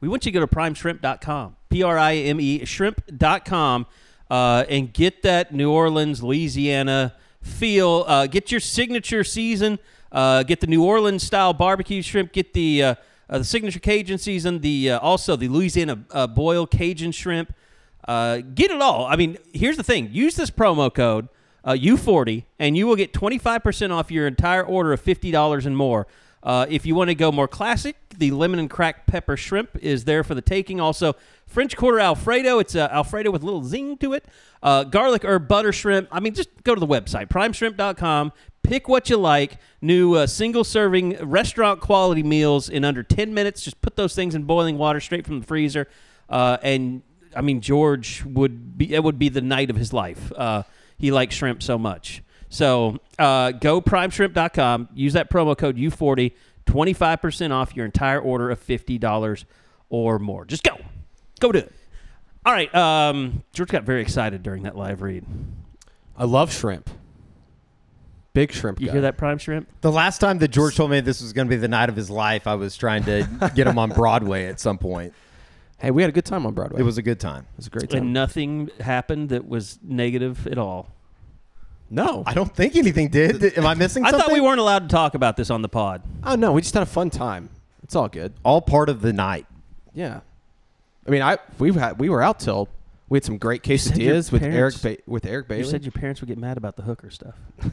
we 0.00 0.08
want 0.08 0.26
you 0.26 0.32
to 0.32 0.38
go 0.38 0.44
to 0.44 0.54
primeshrimp.com, 0.54 1.56
P 1.70 1.82
R 1.82 1.98
I 1.98 2.14
M 2.14 2.40
E, 2.40 2.64
shrimp.com, 2.64 3.86
uh, 4.30 4.64
and 4.68 4.92
get 4.92 5.22
that 5.22 5.52
New 5.52 5.70
Orleans, 5.70 6.22
Louisiana 6.22 7.14
feel. 7.42 8.04
Uh, 8.06 8.26
get 8.26 8.50
your 8.50 8.60
signature 8.60 9.24
season, 9.24 9.78
uh, 10.12 10.44
get 10.44 10.60
the 10.60 10.66
New 10.66 10.84
Orleans 10.84 11.22
style 11.22 11.52
barbecue 11.52 12.00
shrimp, 12.00 12.32
get 12.32 12.52
the, 12.52 12.82
uh, 12.82 12.94
uh, 13.28 13.38
the 13.38 13.44
signature 13.44 13.80
Cajun 13.80 14.18
season, 14.18 14.60
the 14.60 14.92
uh, 14.92 14.98
also 15.00 15.36
the 15.36 15.48
Louisiana 15.48 15.96
boil 16.28 16.66
Cajun 16.66 17.12
shrimp. 17.12 17.52
Get 18.06 18.70
it 18.70 18.80
all. 18.80 19.06
I 19.06 19.16
mean, 19.16 19.38
here's 19.52 19.76
the 19.76 19.82
thing: 19.82 20.08
use 20.12 20.36
this 20.36 20.50
promo 20.50 20.92
code 20.92 21.28
uh, 21.64 21.72
U40, 21.72 22.44
and 22.58 22.76
you 22.76 22.86
will 22.86 22.96
get 22.96 23.12
25% 23.12 23.90
off 23.90 24.10
your 24.10 24.26
entire 24.26 24.64
order 24.64 24.92
of 24.92 25.02
$50 25.02 25.66
and 25.66 25.76
more. 25.76 26.06
If 26.44 26.86
you 26.86 26.94
want 26.94 27.08
to 27.08 27.14
go 27.14 27.30
more 27.30 27.48
classic, 27.48 27.96
the 28.20 28.30
lemon 28.30 28.60
and 28.60 28.70
cracked 28.70 29.06
pepper 29.06 29.36
shrimp 29.36 29.76
is 29.82 30.04
there 30.04 30.22
for 30.22 30.34
the 30.34 30.42
taking. 30.42 30.80
Also, 30.80 31.16
French 31.46 31.76
quarter 31.76 31.98
Alfredo. 31.98 32.60
It's 32.60 32.76
uh, 32.76 32.88
Alfredo 32.92 33.30
with 33.30 33.42
a 33.42 33.44
little 33.44 33.64
zing 33.64 33.96
to 33.98 34.12
it. 34.12 34.24
Uh, 34.62 34.84
garlic 34.84 35.24
herb 35.24 35.48
butter 35.48 35.72
shrimp. 35.72 36.08
I 36.12 36.20
mean, 36.20 36.34
just 36.34 36.50
go 36.62 36.74
to 36.74 36.80
the 36.80 36.86
website, 36.86 37.28
primeshrimp.com. 37.28 38.32
Pick 38.62 38.88
what 38.88 39.10
you 39.10 39.16
like. 39.16 39.58
New 39.80 40.14
uh, 40.14 40.26
single 40.26 40.62
serving 40.62 41.16
restaurant 41.26 41.80
quality 41.80 42.22
meals 42.22 42.68
in 42.68 42.84
under 42.84 43.02
10 43.02 43.34
minutes. 43.34 43.62
Just 43.62 43.80
put 43.80 43.96
those 43.96 44.14
things 44.14 44.34
in 44.34 44.44
boiling 44.44 44.78
water 44.78 45.00
straight 45.00 45.26
from 45.26 45.40
the 45.40 45.46
freezer. 45.46 45.88
Uh, 46.28 46.58
and 46.62 47.02
I 47.34 47.40
mean, 47.40 47.60
George 47.60 48.22
would 48.24 48.78
be, 48.78 48.94
it 48.94 49.02
would 49.02 49.18
be 49.18 49.28
the 49.28 49.40
night 49.40 49.70
of 49.70 49.76
his 49.76 49.92
life. 49.92 50.30
Uh, 50.36 50.62
he 50.98 51.10
likes 51.10 51.34
shrimp 51.34 51.62
so 51.62 51.78
much. 51.78 52.22
So 52.50 52.98
uh, 53.18 53.52
go 53.52 53.80
primeshrimp.com, 53.80 54.90
use 54.94 55.12
that 55.14 55.30
promo 55.30 55.56
code 55.56 55.76
U40, 55.76 56.32
25% 56.66 57.50
off 57.52 57.74
your 57.74 57.86
entire 57.86 58.20
order 58.20 58.50
of 58.50 58.64
$50 58.64 59.44
or 59.88 60.18
more. 60.18 60.44
Just 60.44 60.62
go. 60.62 60.76
Go 61.40 61.52
do 61.52 61.58
it. 61.58 61.72
All 62.44 62.52
right. 62.52 62.72
Um, 62.74 63.42
George 63.52 63.70
got 63.70 63.84
very 63.84 64.02
excited 64.02 64.42
during 64.42 64.62
that 64.62 64.76
live 64.76 65.02
read. 65.02 65.24
I 66.16 66.24
love 66.24 66.52
shrimp. 66.52 66.90
Big 68.32 68.52
shrimp. 68.52 68.80
You 68.80 68.86
guy. 68.86 68.92
hear 68.92 69.00
that, 69.02 69.16
Prime 69.16 69.38
Shrimp? 69.38 69.68
The 69.80 69.90
last 69.90 70.18
time 70.18 70.38
that 70.38 70.48
George 70.48 70.76
told 70.76 70.90
me 70.90 71.00
this 71.00 71.20
was 71.20 71.32
going 71.32 71.48
to 71.48 71.50
be 71.50 71.56
the 71.56 71.66
night 71.66 71.88
of 71.88 71.96
his 71.96 72.10
life, 72.10 72.46
I 72.46 72.54
was 72.54 72.76
trying 72.76 73.02
to 73.04 73.26
get 73.56 73.66
him 73.66 73.76
on 73.78 73.90
Broadway 73.90 74.46
at 74.46 74.60
some 74.60 74.78
point. 74.78 75.14
Hey, 75.78 75.90
we 75.90 76.02
had 76.02 76.10
a 76.10 76.12
good 76.12 76.26
time 76.26 76.46
on 76.46 76.54
Broadway. 76.54 76.80
It 76.80 76.84
was 76.84 76.98
a 76.98 77.02
good 77.02 77.18
time. 77.18 77.46
It 77.54 77.56
was 77.56 77.66
a 77.66 77.70
great 77.70 77.90
time. 77.90 78.02
And 78.02 78.12
nothing 78.12 78.70
happened 78.78 79.30
that 79.30 79.48
was 79.48 79.78
negative 79.82 80.46
at 80.46 80.58
all. 80.58 80.94
No. 81.90 82.22
I 82.24 82.34
don't 82.34 82.54
think 82.54 82.76
anything 82.76 83.08
did. 83.08 83.58
Am 83.58 83.66
I 83.66 83.74
missing 83.74 84.04
I 84.04 84.10
something? 84.10 84.28
thought 84.28 84.32
we 84.32 84.40
weren't 84.40 84.60
allowed 84.60 84.88
to 84.88 84.88
talk 84.88 85.14
about 85.14 85.36
this 85.36 85.50
on 85.50 85.60
the 85.62 85.68
pod. 85.68 86.02
Oh 86.22 86.36
no, 86.36 86.52
we 86.52 86.62
just 86.62 86.74
had 86.74 86.82
a 86.84 86.86
fun 86.86 87.10
time. 87.10 87.50
It's 87.82 87.96
all 87.96 88.08
good. 88.08 88.32
all 88.44 88.60
part 88.62 88.88
of 88.88 89.02
the 89.02 89.12
night. 89.12 89.46
Yeah. 89.92 90.20
I 91.06 91.10
mean, 91.10 91.22
I 91.22 91.38
we 91.58 91.72
had 91.72 91.98
we 91.98 92.08
were 92.08 92.22
out 92.22 92.38
till 92.38 92.68
we 93.08 93.16
had 93.16 93.24
some 93.24 93.38
great 93.38 93.66
said 93.66 93.98
your 93.98 94.14
quesadillas 94.14 94.30
with 94.30 94.42
Eric 94.44 94.80
ba- 94.80 94.96
with 95.06 95.26
Eric 95.26 95.48
Bailey. 95.48 95.62
You 95.62 95.68
said 95.68 95.82
your 95.84 95.90
parents 95.92 96.20
would 96.20 96.28
get 96.28 96.38
mad 96.38 96.56
about 96.56 96.76
the 96.76 96.82
hooker 96.82 97.10
stuff. 97.10 97.34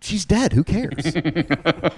She's 0.00 0.26
dead. 0.26 0.52
Who 0.52 0.62
cares? 0.62 1.16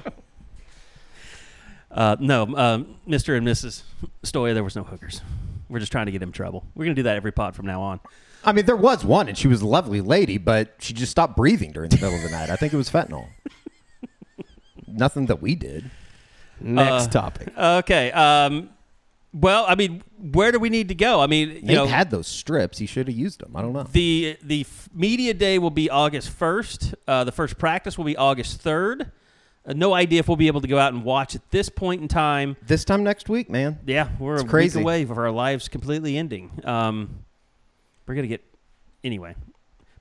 Uh, 1.91 2.17
no, 2.21 2.43
um, 2.57 2.97
Mr. 3.09 3.37
and 3.37 3.47
Mrs. 3.47 3.83
Stoia, 4.23 4.53
there 4.55 4.63
was 4.63 4.77
no 4.77 4.85
hookers. 4.85 5.23
We're 5.71 5.79
just 5.79 5.91
trying 5.91 6.07
to 6.07 6.13
get 6.13 6.23
him 6.23 6.29
in 6.29 6.33
trouble. 6.35 6.65
We're 6.75 6.85
going 6.85 6.95
to 6.95 6.99
do 7.01 7.05
that 7.05 7.17
every 7.17 7.33
pod 7.33 7.57
from 7.57 7.67
now 7.67 7.81
on. 7.81 8.01
I 8.45 8.53
mean, 8.53 8.67
there 8.67 8.77
was 8.77 9.05
one, 9.05 9.29
and 9.29 9.37
she 9.37 9.49
was 9.49 9.61
a 9.63 9.67
lovely 9.67 10.01
lady, 10.01 10.39
but 10.39 10.75
she 10.79 10.93
just 10.95 11.11
stopped 11.11 11.37
breathing 11.37 11.73
during 11.73 11.91
the 11.91 11.97
middle 11.97 12.15
of 12.15 12.23
the 12.23 12.31
night. 12.31 12.51
I 12.51 12.57
think 12.57 12.73
it 12.73 12.77
was 12.77 12.89
fentanyl. 12.89 13.27
Nothing 14.87 15.27
that 15.27 15.43
we 15.43 15.55
did. 15.55 15.91
Next 16.61 17.07
Uh, 17.07 17.11
topic. 17.11 17.49
Okay. 17.57 18.11
Um, 18.13 18.71
well, 19.35 19.65
I 19.69 19.75
mean, 19.75 20.03
where 20.33 20.51
do 20.51 20.59
we 20.59 20.71
need 20.71 20.89
to 20.89 20.95
go? 20.95 21.21
I 21.21 21.27
mean, 21.27 21.51
you 21.51 21.63
Nate 21.63 21.77
know, 21.77 21.87
had 21.87 22.11
those 22.11 22.27
strips. 22.27 22.79
He 22.79 22.87
should 22.87 23.07
have 23.09 23.17
used 23.17 23.41
them. 23.41 23.55
I 23.55 23.61
don't 23.63 23.73
know. 23.75 23.83
the 23.85 24.39
the 24.43 24.63
f- 24.63 24.89
media 24.95 25.35
day 25.35 25.59
will 25.59 25.71
be 25.71 25.91
August 25.91 26.31
first. 26.31 26.95
Uh, 27.07 27.25
the 27.25 27.33
first 27.33 27.59
practice 27.59 27.99
will 27.99 28.07
be 28.07 28.17
August 28.17 28.61
third. 28.63 29.13
Uh, 29.67 29.75
no 29.75 29.93
idea 29.93 30.21
if 30.21 30.29
we'll 30.29 30.37
be 30.39 30.47
able 30.47 30.63
to 30.63 30.67
go 30.69 30.79
out 30.79 30.95
and 30.95 31.05
watch 31.05 31.35
at 31.35 31.49
this 31.51 31.69
point 31.69 32.01
in 32.01 32.09
time. 32.09 32.57
This 32.67 32.85
time 32.87 33.05
next 33.05 33.29
week, 33.29 33.51
man. 33.51 33.79
Yeah, 33.87 34.09
we're 34.19 34.35
It's 34.37 34.45
a 34.45 34.47
crazy. 34.47 34.79
week 34.79 34.85
away 34.85 35.03
of 35.03 35.19
our 35.19 35.31
lives 35.31 35.69
completely 35.69 36.17
ending. 36.17 36.51
Um, 36.65 37.21
we're 38.09 38.15
gonna 38.15 38.27
get 38.27 38.43
anyway. 39.05 39.35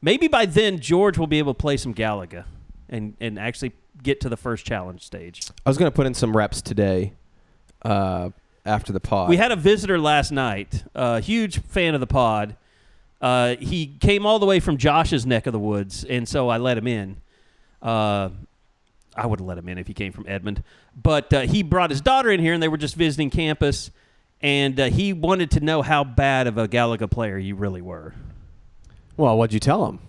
Maybe 0.01 0.27
by 0.27 0.45
then 0.45 0.79
George 0.79 1.17
will 1.17 1.27
be 1.27 1.39
able 1.39 1.53
to 1.53 1.59
play 1.59 1.77
some 1.77 1.93
Galaga 1.93 2.45
and 2.89 3.15
and 3.19 3.37
actually 3.37 3.73
get 4.01 4.21
to 4.21 4.29
the 4.29 4.37
first 4.37 4.65
challenge 4.65 5.03
stage. 5.03 5.43
I 5.65 5.69
was 5.69 5.77
gonna 5.77 5.91
put 5.91 6.07
in 6.07 6.13
some 6.13 6.35
reps 6.35 6.61
today, 6.61 7.13
uh, 7.83 8.29
after 8.65 8.91
the 8.93 8.99
pod. 8.99 9.29
We 9.29 9.37
had 9.37 9.51
a 9.51 9.55
visitor 9.55 9.99
last 9.99 10.31
night, 10.31 10.83
a 10.93 11.19
huge 11.19 11.61
fan 11.61 11.93
of 11.93 11.99
the 11.99 12.07
pod. 12.07 12.55
Uh, 13.19 13.55
he 13.55 13.87
came 13.99 14.25
all 14.25 14.39
the 14.39 14.45
way 14.45 14.59
from 14.59 14.77
Josh's 14.77 15.25
neck 15.25 15.47
of 15.47 15.53
the 15.53 15.59
woods, 15.59 16.03
and 16.03 16.27
so 16.27 16.49
I 16.49 16.57
let 16.57 16.77
him 16.77 16.87
in. 16.87 17.17
Uh, 17.81 18.29
I 19.15 19.25
would 19.25 19.39
have 19.39 19.47
let 19.47 19.57
him 19.57 19.67
in 19.69 19.79
if 19.79 19.87
he 19.87 19.93
came 19.93 20.11
from 20.11 20.25
Edmond, 20.27 20.63
but 20.95 21.33
uh, 21.33 21.41
he 21.41 21.63
brought 21.63 21.89
his 21.89 22.01
daughter 22.01 22.29
in 22.29 22.39
here, 22.39 22.53
and 22.53 22.61
they 22.61 22.67
were 22.67 22.77
just 22.77 22.95
visiting 22.95 23.31
campus. 23.31 23.89
And 24.41 24.79
uh, 24.79 24.85
he 24.85 25.13
wanted 25.13 25.51
to 25.51 25.59
know 25.59 25.81
how 25.81 26.03
bad 26.03 26.47
of 26.47 26.57
a 26.57 26.67
Galaga 26.67 27.09
player 27.09 27.37
you 27.37 27.55
really 27.55 27.81
were. 27.81 28.13
well, 29.17 29.37
what'd 29.37 29.53
you 29.53 29.59
tell 29.59 29.87
him? 29.87 29.99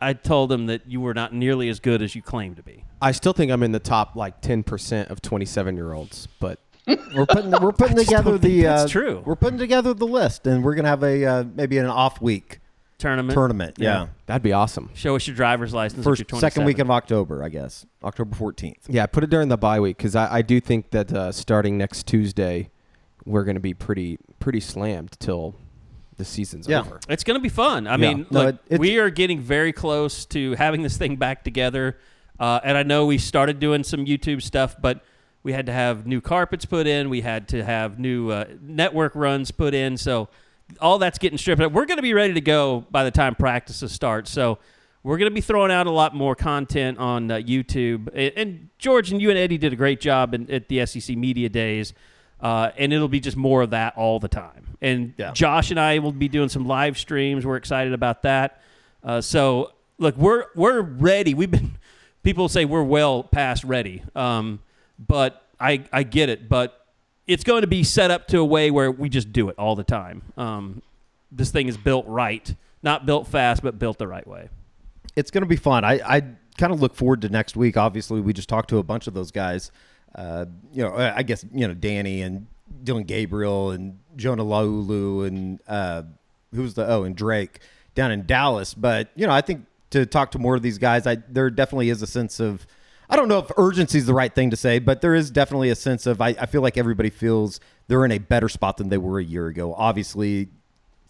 I 0.00 0.14
told 0.14 0.50
him 0.50 0.66
that 0.66 0.88
you 0.88 1.00
were 1.00 1.14
not 1.14 1.32
nearly 1.32 1.68
as 1.68 1.78
good 1.78 2.02
as 2.02 2.16
you 2.16 2.22
claim 2.22 2.56
to 2.56 2.62
be. 2.62 2.84
I 3.00 3.12
still 3.12 3.32
think 3.32 3.52
I'm 3.52 3.62
in 3.62 3.70
the 3.70 3.78
top 3.78 4.16
like 4.16 4.40
ten 4.40 4.64
percent 4.64 5.10
of 5.10 5.22
27 5.22 5.76
year 5.76 5.92
olds, 5.92 6.26
but 6.40 6.58
We're 7.14 7.26
putting 7.26 7.52
we're 7.52 7.70
putting 7.70 7.96
together 7.96 8.36
the 8.38 8.62
that's 8.62 8.84
uh, 8.84 8.88
true. 8.88 9.22
We're 9.24 9.36
putting 9.36 9.58
together 9.58 9.94
the 9.94 10.06
list, 10.06 10.48
and 10.48 10.64
we're 10.64 10.74
gonna 10.74 10.88
have 10.88 11.04
a 11.04 11.24
uh, 11.24 11.44
maybe 11.54 11.78
an 11.78 11.86
off 11.86 12.20
week 12.20 12.58
Tournament. 12.98 13.34
tournament. 13.34 13.76
Yeah, 13.78 14.08
that'd 14.26 14.42
be 14.42 14.52
awesome. 14.52 14.90
Show 14.94 15.14
us 15.14 15.24
your 15.28 15.36
driver's 15.36 15.72
license. 15.72 16.02
first 16.02 16.24
you're 16.28 16.40
second 16.40 16.64
week 16.64 16.80
of 16.80 16.90
October, 16.90 17.44
I 17.44 17.48
guess 17.50 17.86
October 18.02 18.34
fourteenth. 18.34 18.88
Yeah, 18.88 19.06
put 19.06 19.22
it 19.22 19.30
during 19.30 19.48
the 19.48 19.56
bye 19.56 19.78
week 19.78 19.96
because 19.96 20.16
I, 20.16 20.38
I 20.38 20.42
do 20.42 20.58
think 20.58 20.90
that 20.90 21.12
uh, 21.12 21.30
starting 21.30 21.78
next 21.78 22.08
Tuesday, 22.08 22.70
we're 23.24 23.44
gonna 23.44 23.60
be 23.60 23.74
pretty 23.74 24.18
pretty 24.40 24.60
slammed 24.60 25.12
till 25.20 25.54
the 26.16 26.24
season's 26.24 26.68
Yeah. 26.68 26.80
over. 26.80 27.00
It's 27.08 27.24
going 27.24 27.36
to 27.38 27.42
be 27.42 27.48
fun. 27.48 27.86
I 27.86 27.92
Yeah. 27.92 27.96
mean, 27.96 28.26
No, 28.30 28.44
look, 28.44 28.56
it- 28.68 28.78
we 28.78 28.98
are 28.98 29.08
getting 29.08 29.40
very 29.40 29.72
close 29.72 30.26
to 30.26 30.52
having 30.56 30.82
this 30.82 30.98
thing 30.98 31.16
back 31.16 31.42
together. 31.42 31.96
Uh, 32.38 32.60
and 32.62 32.76
I 32.76 32.82
know 32.82 33.06
we 33.06 33.16
started 33.16 33.58
doing 33.58 33.82
some 33.82 34.04
YouTube 34.04 34.42
stuff, 34.42 34.76
but 34.80 35.02
we 35.42 35.52
had 35.54 35.64
to 35.66 35.72
have 35.72 36.06
new 36.06 36.20
carpets 36.20 36.66
put 36.66 36.86
in. 36.86 37.08
We 37.08 37.22
had 37.22 37.48
to 37.48 37.64
have 37.64 37.98
new 37.98 38.30
uh, 38.30 38.44
network 38.60 39.14
runs 39.14 39.50
put 39.52 39.72
in. 39.72 39.96
So 39.96 40.28
all 40.80 40.98
that's 40.98 41.18
getting 41.18 41.38
stripped. 41.38 41.62
Up. 41.62 41.72
We're 41.72 41.86
going 41.86 41.96
to 41.98 42.02
be 42.02 42.14
ready 42.14 42.34
to 42.34 42.40
go 42.42 42.84
by 42.90 43.04
the 43.04 43.10
time 43.10 43.34
practices 43.34 43.90
start. 43.90 44.28
So 44.28 44.58
we're 45.02 45.16
going 45.18 45.30
to 45.30 45.34
be 45.34 45.40
throwing 45.40 45.72
out 45.72 45.86
a 45.86 45.90
lot 45.90 46.14
more 46.14 46.34
content 46.34 46.98
on 46.98 47.30
uh, 47.30 47.36
YouTube. 47.36 48.08
And, 48.08 48.32
and 48.36 48.68
George 48.78 49.10
and 49.12 49.20
you 49.22 49.30
and 49.30 49.38
Eddie 49.38 49.58
did 49.58 49.72
a 49.72 49.76
great 49.76 50.00
job 50.00 50.34
in, 50.34 50.50
at 50.50 50.68
the 50.68 50.84
SEC 50.84 51.16
Media 51.16 51.48
Days. 51.48 51.94
Uh, 52.42 52.70
and 52.76 52.92
it'll 52.92 53.08
be 53.08 53.20
just 53.20 53.36
more 53.36 53.62
of 53.62 53.70
that 53.70 53.96
all 53.96 54.18
the 54.18 54.28
time. 54.28 54.76
And 54.82 55.14
Yeah. 55.16 55.30
Josh 55.32 55.70
and 55.70 55.78
I 55.78 56.00
will 56.00 56.10
be 56.12 56.26
doing 56.28 56.48
some 56.48 56.66
live 56.66 56.98
streams. 56.98 57.46
We're 57.46 57.56
excited 57.56 57.92
about 57.92 58.22
that. 58.24 58.60
Uh, 59.04 59.20
so 59.20 59.72
look, 59.98 60.16
we're 60.16 60.46
we're 60.56 60.80
ready. 60.80 61.34
We've 61.34 61.50
been 61.50 61.78
people 62.24 62.48
say 62.48 62.64
we're 62.64 62.82
well 62.82 63.22
past 63.22 63.62
ready, 63.64 64.02
um, 64.16 64.58
but 64.98 65.46
I 65.60 65.84
I 65.92 66.02
get 66.02 66.28
it. 66.28 66.48
But 66.48 66.84
it's 67.28 67.44
going 67.44 67.60
to 67.60 67.68
be 67.68 67.84
set 67.84 68.10
up 68.10 68.26
to 68.28 68.38
a 68.38 68.44
way 68.44 68.72
where 68.72 68.90
we 68.90 69.08
just 69.08 69.32
do 69.32 69.48
it 69.48 69.54
all 69.56 69.76
the 69.76 69.84
time. 69.84 70.22
Um, 70.36 70.82
this 71.30 71.52
thing 71.52 71.68
is 71.68 71.76
built 71.76 72.04
right, 72.08 72.52
not 72.82 73.06
built 73.06 73.28
fast, 73.28 73.62
but 73.62 73.78
built 73.78 73.98
the 73.98 74.08
right 74.08 74.26
way. 74.26 74.48
it's 75.14 75.30
going 75.30 75.42
to 75.42 75.48
be 75.48 75.56
fun. 75.56 75.84
I, 75.84 76.00
I 76.04 76.20
kind 76.58 76.72
of 76.72 76.80
look 76.82 76.94
forward 76.96 77.22
to 77.22 77.28
next 77.28 77.56
week. 77.56 77.76
Obviously, 77.76 78.20
we 78.20 78.32
just 78.32 78.48
talked 78.48 78.68
to 78.70 78.78
a 78.78 78.82
bunch 78.82 79.06
of 79.06 79.14
those 79.14 79.30
guys. 79.30 79.70
Uh, 80.14 80.46
you 80.72 80.82
know, 80.82 80.94
I 80.94 81.22
guess 81.22 81.44
you 81.52 81.66
know 81.66 81.74
Danny 81.74 82.22
and 82.22 82.46
Dillon 82.82 83.04
Gabriel 83.04 83.70
and 83.70 83.98
Jonah 84.16 84.44
Laulu 84.44 85.26
and 85.26 85.60
uh, 85.66 86.02
who's 86.54 86.74
the 86.74 86.86
oh 86.86 87.04
and 87.04 87.16
Drake 87.16 87.60
down 87.94 88.10
in 88.10 88.26
Dallas. 88.26 88.74
But 88.74 89.10
you 89.14 89.26
know, 89.26 89.32
I 89.32 89.40
think 89.40 89.66
to 89.90 90.06
talk 90.06 90.30
to 90.32 90.38
more 90.38 90.56
of 90.56 90.62
these 90.62 90.78
guys, 90.78 91.06
I 91.06 91.16
there 91.28 91.50
definitely 91.50 91.90
is 91.90 92.02
a 92.02 92.06
sense 92.06 92.40
of. 92.40 92.66
I 93.10 93.16
don't 93.16 93.28
know 93.28 93.40
if 93.40 93.50
urgency 93.58 93.98
is 93.98 94.06
the 94.06 94.14
right 94.14 94.34
thing 94.34 94.48
to 94.50 94.56
say, 94.56 94.78
but 94.78 95.02
there 95.02 95.14
is 95.14 95.30
definitely 95.30 95.68
a 95.68 95.74
sense 95.74 96.06
of 96.06 96.22
I, 96.22 96.28
I 96.28 96.46
feel 96.46 96.62
like 96.62 96.78
everybody 96.78 97.10
feels 97.10 97.60
they're 97.86 98.06
in 98.06 98.12
a 98.12 98.16
better 98.16 98.48
spot 98.48 98.78
than 98.78 98.88
they 98.88 98.96
were 98.96 99.18
a 99.18 99.24
year 99.24 99.48
ago. 99.48 99.74
Obviously, 99.74 100.48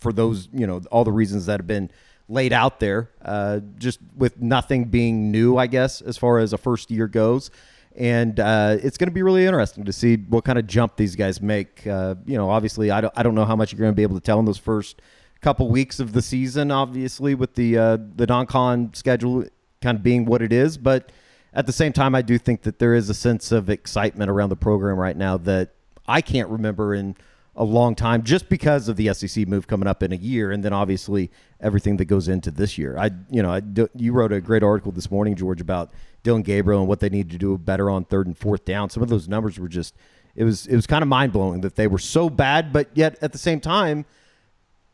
for 0.03 0.13
those 0.13 0.49
you 0.53 0.67
know 0.67 0.83
all 0.91 1.05
the 1.05 1.13
reasons 1.13 1.47
that 1.47 1.61
have 1.61 1.67
been 1.67 1.91
laid 2.29 2.53
out 2.53 2.81
there 2.81 3.11
uh, 3.25 3.61
just 3.79 4.01
with 4.17 4.41
nothing 4.41 4.85
being 4.85 5.31
new 5.31 5.57
i 5.57 5.67
guess 5.67 6.01
as 6.01 6.19
far 6.19 6.39
as 6.39 6.53
a 6.53 6.59
first 6.59 6.91
year 6.91 7.07
goes 7.07 7.51
and 7.97 8.39
uh, 8.41 8.77
it's 8.83 8.97
going 8.97 9.09
to 9.09 9.15
be 9.15 9.23
really 9.23 9.45
interesting 9.45 9.85
to 9.85 9.93
see 9.93 10.17
what 10.17 10.45
kind 10.45 10.59
of 10.59 10.67
jump 10.67 10.97
these 10.97 11.17
guys 11.17 11.41
make. 11.41 11.87
Uh, 11.87 12.15
you 12.27 12.37
know 12.37 12.51
obviously 12.51 12.91
I 12.91 13.01
don't, 13.01 13.13
I 13.17 13.23
don't 13.23 13.35
know 13.35 13.45
how 13.45 13.57
much 13.57 13.73
you're 13.73 13.81
going 13.81 13.93
to 13.93 13.97
be 13.97 14.03
able 14.03 14.17
to 14.17 14.25
tell 14.25 14.39
in 14.39 14.45
those 14.45 14.59
first 14.59 15.03
couple 15.41 15.69
weeks 15.69 15.99
of 15.99 16.13
the 16.13 16.23
season 16.23 16.71
obviously 16.71 17.35
with 17.35 17.55
the 17.55 17.77
uh, 17.77 17.99
the 18.15 18.27
non-con 18.27 18.95
schedule 18.95 19.45
kind 19.81 19.97
of 19.97 20.03
being 20.03 20.25
what 20.25 20.41
it 20.41 20.53
is. 20.53 20.79
But 20.79 21.11
at 21.55 21.67
the 21.67 21.73
same 21.73 21.93
time 21.93 22.15
i 22.15 22.23
do 22.23 22.39
think 22.39 22.63
that 22.63 22.79
there 22.79 22.95
is 22.95 23.09
a 23.09 23.15
sense 23.15 23.53
of 23.53 23.69
excitement 23.69 24.31
around 24.31 24.49
the 24.49 24.57
program 24.57 24.99
right 24.99 25.17
now 25.17 25.37
that 25.37 25.71
i 26.07 26.21
can't 26.21 26.49
remember 26.49 26.95
in 26.95 27.17
a 27.55 27.65
long 27.65 27.95
time 27.95 28.23
just 28.23 28.49
because 28.49 28.89
of 28.89 28.97
the 28.97 29.13
SEC 29.13 29.47
move 29.47 29.67
coming 29.67 29.87
up 29.87 30.03
in 30.03 30.13
a 30.13 30.17
year, 30.17 30.51
and 30.51 30.65
then 30.65 30.73
obviously 30.73 31.31
everything 31.61 31.99
that 31.99 32.07
goes 32.07 32.29
into 32.29 32.51
this 32.51 32.79
year. 32.79 32.97
I, 32.97 33.11
you 33.31 33.43
know, 33.43 33.51
I, 33.51 33.63
you 33.95 34.13
wrote 34.13 34.33
a 34.33 34.41
great 34.41 34.63
article 34.63 34.93
this 34.93 35.11
morning, 35.11 35.37
George, 35.37 35.61
about 35.61 35.93
Dillon 36.23 36.43
Gabriel 36.43 36.81
and 36.81 36.89
what 36.89 37.01
they 37.01 37.11
need 37.11 37.31
to 37.31 37.39
do 37.39 37.59
better 37.59 37.91
on 37.91 38.05
third 38.05 38.27
and 38.27 38.37
fourth 38.37 38.65
down. 38.65 38.89
Some 38.89 39.03
of 39.03 39.11
those 39.11 39.29
numbers 39.29 39.59
were 39.59 39.69
just, 39.69 39.95
it 40.35 40.45
was, 40.45 40.67
it 40.67 40.77
was 40.77 40.87
kind 40.87 41.03
of 41.03 41.09
mind 41.09 41.33
blowing 41.33 41.61
that 41.61 41.77
they 41.77 41.87
were 41.87 41.99
so 41.99 42.31
bad, 42.31 42.73
but 42.73 42.89
yet 42.95 43.19
at 43.21 43.33
the 43.33 43.39
same 43.39 43.61
time, 43.61 44.07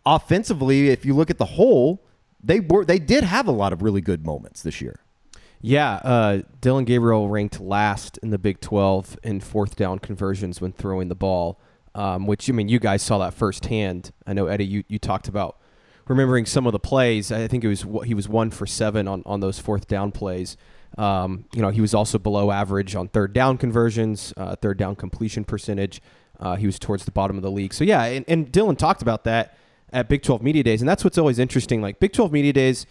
offensively, 0.05 0.89
if 0.89 1.05
you 1.05 1.15
look 1.15 1.31
at 1.31 1.39
the 1.39 1.45
whole, 1.45 2.03
they 2.43 2.61
were 2.61 2.85
they 2.85 2.99
did 2.99 3.25
have 3.25 3.47
a 3.47 3.53
lot 3.53 3.73
of 3.73 3.83
really 3.83 4.01
good 4.01 4.25
moments 4.25 4.63
this 4.63 4.81
year. 4.81 5.01
Yeah, 5.61 5.95
uh, 5.95 6.43
Dillon 6.61 6.85
Gabriel 6.85 7.29
ranked 7.29 7.61
last 7.61 8.17
in 8.19 8.31
the 8.31 8.39
Big 8.39 8.61
12 8.61 9.19
in 9.25 9.41
fourth 9.41 9.75
down 9.75 9.99
conversions 9.99 10.61
when 10.61 10.73
throwing 10.73 11.09
the 11.09 11.17
ball, 11.17 11.61
um, 11.99 12.27
which, 12.27 12.49
I 12.49 12.53
mean, 12.53 12.69
you 12.69 12.79
guys 12.79 13.03
saw 13.03 13.19
that 13.19 13.35
firsthand. 13.35 14.13
I 14.25 14.33
know, 14.33 14.47
Eddie, 14.47 14.67
you, 14.67 14.85
you 14.87 15.01
talked 15.01 15.27
about 15.27 15.59
remembering 16.07 16.47
some 16.47 16.65
of 16.65 16.73
the 16.73 16.79
plays. 16.79 17.33
I 17.33 17.49
think 17.49 17.65
it 17.65 17.69
was 17.69 17.85
he 18.05 18.15
was 18.15 18.29
one 18.29 18.51
for 18.51 18.69
seven 18.69 19.09
on, 19.09 19.25
on 19.27 19.41
those 19.41 19.59
fourth 19.59 19.89
down 19.89 20.13
plays. 20.13 20.57
Um, 20.97 21.47
you 21.53 21.61
know, 21.61 21.71
he 21.71 21.81
was 21.81 21.95
also 21.95 22.17
below 22.17 22.53
average 22.53 22.95
on 22.95 23.09
third 23.09 23.33
down 23.33 23.59
conversions, 23.59 24.33
uh, 24.37 24.55
third 24.55 24.79
down 24.79 24.95
completion 24.95 25.45
percentage. 25.45 26.01
Uh, 26.39 26.55
he 26.55 26.67
was 26.67 26.79
towards 26.79 27.05
the 27.05 27.11
bottom 27.11 27.37
of 27.37 27.43
the 27.43 27.51
league. 27.51 27.75
So, 27.75 27.83
yeah, 27.83 28.05
and, 28.05 28.25
and 28.29 28.53
Dillon 28.53 28.77
talked 28.77 29.03
about 29.03 29.25
that 29.25 29.59
at 29.93 30.09
Big 30.09 30.23
12 30.23 30.41
Media 30.41 30.63
Days. 30.63 30.81
And 30.81 30.89
that's 30.89 31.03
what's 31.03 31.19
always 31.19 31.41
interesting. 31.41 31.83
Like, 31.83 31.99
Big 31.99 32.13
12 32.13 32.31
Media 32.31 32.53
Days, 32.53 32.87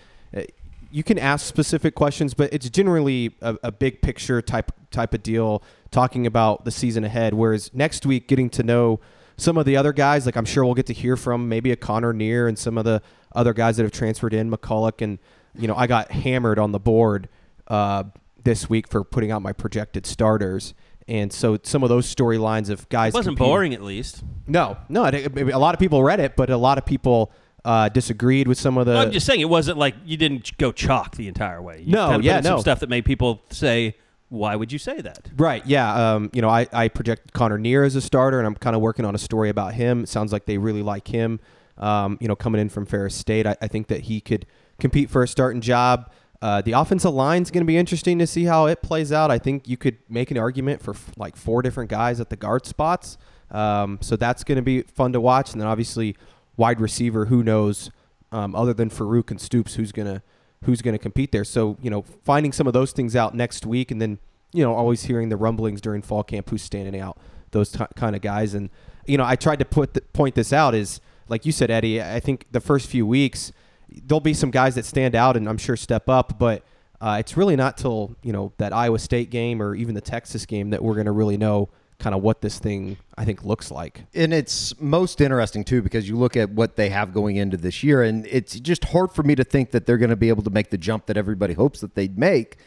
you 0.97 1.03
can 1.03 1.19
ask 1.19 1.45
specific 1.45 1.93
questions, 1.93 2.33
but 2.33 2.51
it's 2.51 2.67
generally 2.71 3.35
a, 3.43 3.55
a, 3.61 3.71
big 3.71 4.01
picture 4.01 4.41
type 4.41 4.71
type 4.89 5.13
of 5.13 5.21
deal, 5.21 5.61
talking 5.91 6.25
about 6.25 6.65
the 6.65 6.71
season 6.71 7.03
ahead. 7.03 7.35
Whereas 7.35 7.71
next 7.71 8.03
week, 8.03 8.27
getting 8.27 8.49
to 8.49 8.63
know 8.63 8.99
some 9.37 9.59
of 9.59 9.67
the 9.67 9.77
other 9.77 9.93
guys, 9.93 10.25
like 10.25 10.35
I'm 10.35 10.43
sure 10.43 10.65
we'll 10.65 10.73
get 10.73 10.87
to 10.87 10.93
hear 10.93 11.15
from 11.15 11.47
maybe 11.47 11.71
a 11.71 11.75
Konnor 11.75 12.13
Near 12.13 12.47
and 12.47 12.57
some 12.57 12.79
of 12.79 12.83
the 12.83 13.03
other 13.35 13.53
guys 13.53 13.77
that 13.77 13.83
have 13.83 13.91
transferred 13.91 14.33
in, 14.33 14.49
McCullough, 14.49 14.99
and 15.03 15.19
you 15.53 15.67
know 15.67 15.75
I 15.75 15.85
got 15.85 16.11
hammered 16.11 16.57
on 16.57 16.71
the 16.71 16.79
board 16.79 17.29
uh, 17.67 18.05
this 18.43 18.67
week 18.67 18.87
for 18.87 19.03
putting 19.03 19.29
out 19.29 19.43
my 19.43 19.53
projected 19.53 20.07
starters. 20.07 20.73
And 21.07 21.31
so 21.31 21.59
some 21.61 21.83
of 21.83 21.89
those 21.89 22.13
storylines 22.13 22.71
of 22.71 22.89
guys 22.89 23.13
it 23.13 23.17
wasn't 23.17 23.37
competing- 23.37 23.53
boring 23.53 23.73
at 23.75 23.83
least. 23.83 24.23
No, 24.47 24.77
no. 24.89 25.03
I 25.03 25.11
think- 25.11 25.35
maybe 25.35 25.51
A 25.51 25.59
lot 25.59 25.75
of 25.75 25.79
people 25.79 26.03
read 26.03 26.19
it, 26.19 26.35
but 26.35 26.49
a 26.49 26.57
lot 26.57 26.79
of 26.79 26.85
people 26.85 27.31
uh, 27.67 27.89
disagreed 27.89 28.47
with 28.47 28.57
some 28.57 28.77
of 28.77 28.85
the. 28.85 28.97
I'm 28.97 29.11
just 29.11 29.25
saying 29.25 29.41
it 29.41 29.49
wasn't 29.49 29.77
like 29.77 29.93
you 30.05 30.15
didn't 30.15 30.57
go 30.57 30.71
chalk 30.71 31.17
the 31.17 31.27
entire 31.27 31.61
way. 31.61 31.81
You 31.81 31.91
No, 31.91 32.05
kinda 32.05 32.17
put 32.19 32.23
yeah, 32.25 32.37
in 32.37 32.43
some 32.43 32.59
stuff 32.61 32.79
that 32.79 32.87
made 32.89 33.03
people 33.03 33.41
say, 33.49 33.97
"Why 34.29 34.55
would 34.55 34.71
you 34.71 34.79
say 34.79 35.01
that?" 35.01 35.27
Right. 35.35 35.65
Yeah. 35.65 36.13
Um, 36.13 36.29
you 36.33 36.41
know, 36.41 36.49
I, 36.49 36.67
I 36.71 36.87
project 36.87 37.33
Konnor 37.33 37.57
Near 37.59 37.83
as 37.83 37.95
a 37.97 38.01
starter, 38.01 38.37
and 38.39 38.47
I'm 38.47 38.55
kind 38.55 38.73
of 38.75 38.81
working 38.81 39.03
on 39.03 39.15
a 39.15 39.17
story 39.17 39.49
about 39.49 39.73
him. 39.73 40.03
It 40.03 40.09
sounds 40.09 40.31
like 40.31 40.45
they 40.45 40.57
really 40.57 40.81
like 40.81 41.09
him. 41.09 41.41
Um, 41.77 42.17
you 42.21 42.27
know, 42.29 42.35
coming 42.37 42.61
in 42.61 42.69
from 42.69 42.85
Ferris 42.85 43.15
State, 43.15 43.45
I, 43.45 43.55
I 43.61 43.67
think 43.67 43.87
that 43.87 44.01
he 44.03 44.21
could 44.21 44.45
compete 44.79 45.09
for 45.09 45.21
a 45.21 45.27
starting 45.27 45.59
job. 45.59 46.09
Uh, 46.41 46.61
the 46.61 46.71
offensive 46.71 47.13
line 47.13 47.41
is 47.41 47.51
going 47.51 47.63
to 47.63 47.67
be 47.67 47.77
interesting 47.77 48.17
to 48.19 48.27
see 48.27 48.45
how 48.45 48.67
it 48.67 48.81
plays 48.81 49.11
out. 49.11 49.29
I 49.29 49.39
think 49.39 49.67
you 49.67 49.75
could 49.75 49.97
make 50.07 50.31
an 50.31 50.37
argument 50.37 50.81
for 50.81 50.91
f- 50.91 51.11
like 51.17 51.35
four 51.35 51.61
different 51.63 51.89
guys 51.89 52.19
at 52.19 52.29
the 52.29 52.35
guard 52.37 52.65
spots. 52.65 53.17
Um, 53.51 53.97
so 54.01 54.15
that's 54.15 54.43
going 54.43 54.55
to 54.57 54.61
be 54.61 54.83
fun 54.83 55.13
to 55.13 55.19
watch. 55.21 55.51
And 55.51 55.59
then 55.59 55.67
obviously, 55.67 56.15
wide 56.57 56.81
receiver, 56.81 57.25
who 57.25 57.43
knows, 57.43 57.91
um, 58.31 58.55
other 58.55 58.73
than 58.73 58.89
Farooq 58.89 59.31
and 59.31 59.39
Stoops, 59.39 59.75
who's 59.75 59.91
to 60.07 60.21
who's 60.63 60.81
to 60.81 60.97
compete 60.97 61.31
there. 61.31 61.45
So 61.45 61.77
you 61.81 61.89
know, 61.89 62.01
finding 62.01 62.51
some 62.51 62.67
of 62.67 62.73
those 62.73 62.91
things 62.91 63.15
out 63.15 63.33
next 63.33 63.65
week, 63.65 63.91
and 63.91 64.01
then 64.01 64.19
you 64.51 64.63
know, 64.63 64.73
always 64.73 65.03
hearing 65.03 65.29
the 65.29 65.37
rumblings 65.37 65.79
during 65.79 66.01
fall 66.01 66.23
camp, 66.23 66.49
who's 66.49 66.63
standing 66.63 66.99
out, 66.99 67.17
those 67.51 67.71
t- 67.71 67.85
kind 67.95 68.15
of 68.15 68.21
guys. 68.21 68.53
And 68.53 68.69
you 69.05 69.17
know, 69.17 69.25
I 69.25 69.35
tried 69.35 69.59
to 69.59 69.65
put 69.65 69.93
the, 69.93 70.01
point 70.01 70.35
this 70.35 70.51
out 70.51 70.75
is 70.75 70.99
like 71.29 71.45
you 71.45 71.51
said, 71.51 71.69
Eddie. 71.69 72.01
I 72.01 72.19
think 72.19 72.45
the 72.51 72.61
first 72.61 72.89
few 72.89 73.05
weeks 73.05 73.51
there'll 73.89 74.19
be 74.19 74.33
some 74.33 74.51
guys 74.51 74.75
that 74.75 74.85
stand 74.85 75.15
out, 75.15 75.37
and 75.37 75.47
I'm 75.47 75.57
sure 75.57 75.77
step 75.77 76.09
up, 76.09 76.37
but. 76.37 76.63
Uh, 76.99 77.17
it's 77.19 77.37
really 77.37 77.55
not 77.55 77.77
till 77.77 78.15
you 78.23 78.33
know 78.33 78.51
that 78.57 78.73
Iowa 78.73 78.97
State 78.97 79.29
game 79.29 79.61
or 79.61 79.75
even 79.75 79.93
the 79.93 80.01
Texas 80.01 80.47
game 80.47 80.71
that 80.71 80.81
we're 80.81 80.95
going 80.95 81.05
to 81.05 81.11
really 81.11 81.37
know 81.37 81.69
kind 81.99 82.13
of 82.13 82.21
what 82.21 82.41
this 82.41 82.59
thing 82.59 82.97
I 83.17 83.25
think 83.25 83.43
looks 83.43 83.71
like. 83.71 84.03
And 84.13 84.33
it's 84.33 84.79
most 84.79 85.19
interesting 85.19 85.63
too 85.63 85.81
because 85.81 86.07
you 86.07 86.15
look 86.15 86.37
at 86.37 86.51
what 86.51 86.75
they 86.75 86.89
have 86.89 87.13
going 87.13 87.37
into 87.37 87.57
this 87.57 87.83
year, 87.83 88.03
and 88.03 88.25
it's 88.27 88.59
just 88.59 88.85
hard 88.85 89.11
for 89.11 89.23
me 89.23 89.35
to 89.35 89.43
think 89.43 89.71
that 89.71 89.85
they're 89.85 89.97
going 89.97 90.11
to 90.11 90.15
be 90.15 90.29
able 90.29 90.43
to 90.43 90.49
make 90.49 90.69
the 90.69 90.77
jump 90.77 91.07
that 91.07 91.17
everybody 91.17 91.53
hopes 91.53 91.79
that 91.81 91.95
they'd 91.95 92.17
make 92.17 92.57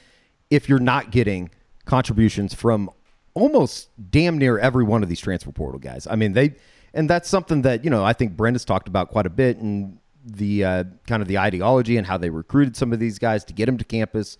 if 0.51 0.69
you're 0.69 0.81
not 0.81 1.13
getting 1.13 1.51
contributions 1.85 2.55
from 2.55 2.91
almost 3.35 3.89
damn 4.11 4.37
near 4.37 4.59
every 4.59 4.85
one 4.85 5.03
of 5.03 5.09
these 5.09 5.21
transfer 5.21 5.53
portal 5.53 5.79
guys. 5.79 6.07
I 6.11 6.17
mean, 6.17 6.33
they, 6.33 6.57
and 6.93 7.09
that's 7.09 7.29
something 7.29 7.63
that 7.63 7.85
you 7.85 7.91
know 7.91 8.05
I 8.05 8.13
think 8.13 8.37
Brenda's 8.37 8.65
talked 8.65 8.89
about 8.89 9.11
quite 9.11 9.27
a 9.27 9.31
bit, 9.31 9.59
and 9.59 9.99
the 10.25 10.65
uh, 10.65 10.85
kind 11.07 11.23
of 11.23 11.29
the 11.29 11.39
ideology 11.39 11.97
and 11.97 12.07
how 12.07 12.19
they 12.19 12.31
recruited 12.31 12.77
some 12.77 12.93
of 12.93 12.99
these 12.99 13.19
guys 13.19 13.45
to 13.45 13.53
get 13.53 13.67
them 13.67 13.79
to 13.79 13.85
campus. 13.85 14.37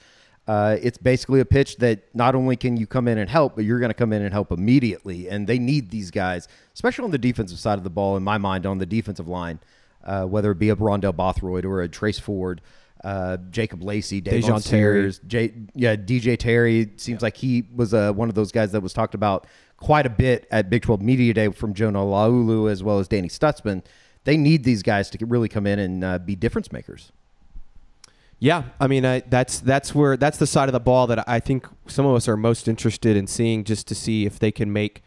Uh, 0.47 0.77
it's 0.83 0.99
basically 0.99 1.39
a 1.41 1.45
pitch 1.45 1.77
that 1.77 2.03
not 2.15 2.35
only 2.35 2.57
can 2.57 2.77
you 2.77 2.87
come 2.87 3.07
in 3.07 3.19
and 3.19 3.31
help, 3.31 3.55
but 3.55 3.65
you're 3.65 3.79
going 3.79 3.91
to 3.91 3.95
come 3.95 4.13
in 4.13 4.23
and 4.23 4.33
help 4.33 4.51
immediately. 4.51 5.29
And 5.29 5.47
they 5.47 5.59
need 5.59 5.91
these 5.91 6.11
guys, 6.11 6.49
especially 6.75 7.05
on 7.05 7.11
the 7.13 7.19
defensive 7.19 7.59
side 7.59 7.79
of 7.79 7.85
the 7.85 7.91
ball, 7.91 8.17
in 8.17 8.25
my 8.25 8.39
mind, 8.39 8.67
on 8.67 8.79
the 8.79 8.87
defensive 8.87 9.29
line, 9.29 9.61
uh, 10.05 10.25
whether 10.25 10.51
it 10.51 10.59
be 10.59 10.71
a 10.71 10.77
Rondell 10.77 11.15
Bothroyd 11.15 11.65
or 11.65 11.83
a 11.83 11.89
Trace 11.89 12.19
Ford, 12.19 12.63
uh, 13.05 13.37
Jacob 13.51 13.83
Lacey, 13.83 14.21
Da'Jon 14.21 14.69
Terry. 14.69 15.13
J- 15.27 15.55
yeah, 15.75 15.95
DJ 15.97 16.37
Terry. 16.39 16.91
Seems 16.97 17.23
like 17.23 17.37
he 17.37 17.65
was 17.75 17.95
uh, 17.95 18.13
one 18.13 18.29
of 18.29 18.35
those 18.35 18.51
guys 18.51 18.73
that 18.73 18.81
was 18.81 18.93
talked 18.93 19.15
about 19.15 19.47
quite 19.77 20.05
a 20.07 20.11
bit 20.11 20.47
at 20.51 20.69
Big 20.69 20.83
12 20.83 21.01
Media 21.01 21.33
Day 21.33 21.49
from 21.51 21.75
Jonah 21.75 22.01
Laulu 22.01 22.71
as 22.71 22.83
well 22.83 22.99
as 22.99 23.09
Danny 23.09 23.29
Stutsman. 23.29 23.85
They 24.25 24.37
need 24.37 24.65
these 24.65 24.83
guys 24.83 25.09
to 25.11 25.27
really 25.27 25.49
come 25.49 25.67
in 25.67 25.79
and 25.79 26.05
uh, 26.05 26.19
be 26.19 26.35
difference 26.35 26.73
makers. 26.73 27.13
Yeah, 28.43 28.65
I 28.81 28.87
mean 28.87 29.05
I, 29.05 29.21
that's 29.21 29.61
that's 29.61 29.95
where 29.95 30.17
that's 30.17 30.39
the 30.39 30.47
side 30.47 30.71
of 30.71 30.73
the 30.73 30.81
ball 30.81 31.07
that 31.09 31.29
I 31.29 31.41
think 31.41 31.67
some 31.87 32.07
of 32.07 32.17
us 32.17 32.27
are 32.27 32.39
most 32.39 32.69
interested 32.69 33.15
in 33.15 33.27
seeing, 33.27 33.65
just 33.65 33.87
to 33.89 33.95
see 33.95 34.25
if 34.25 34.39
they 34.39 34.51
can 34.51 34.73
make, 34.73 35.03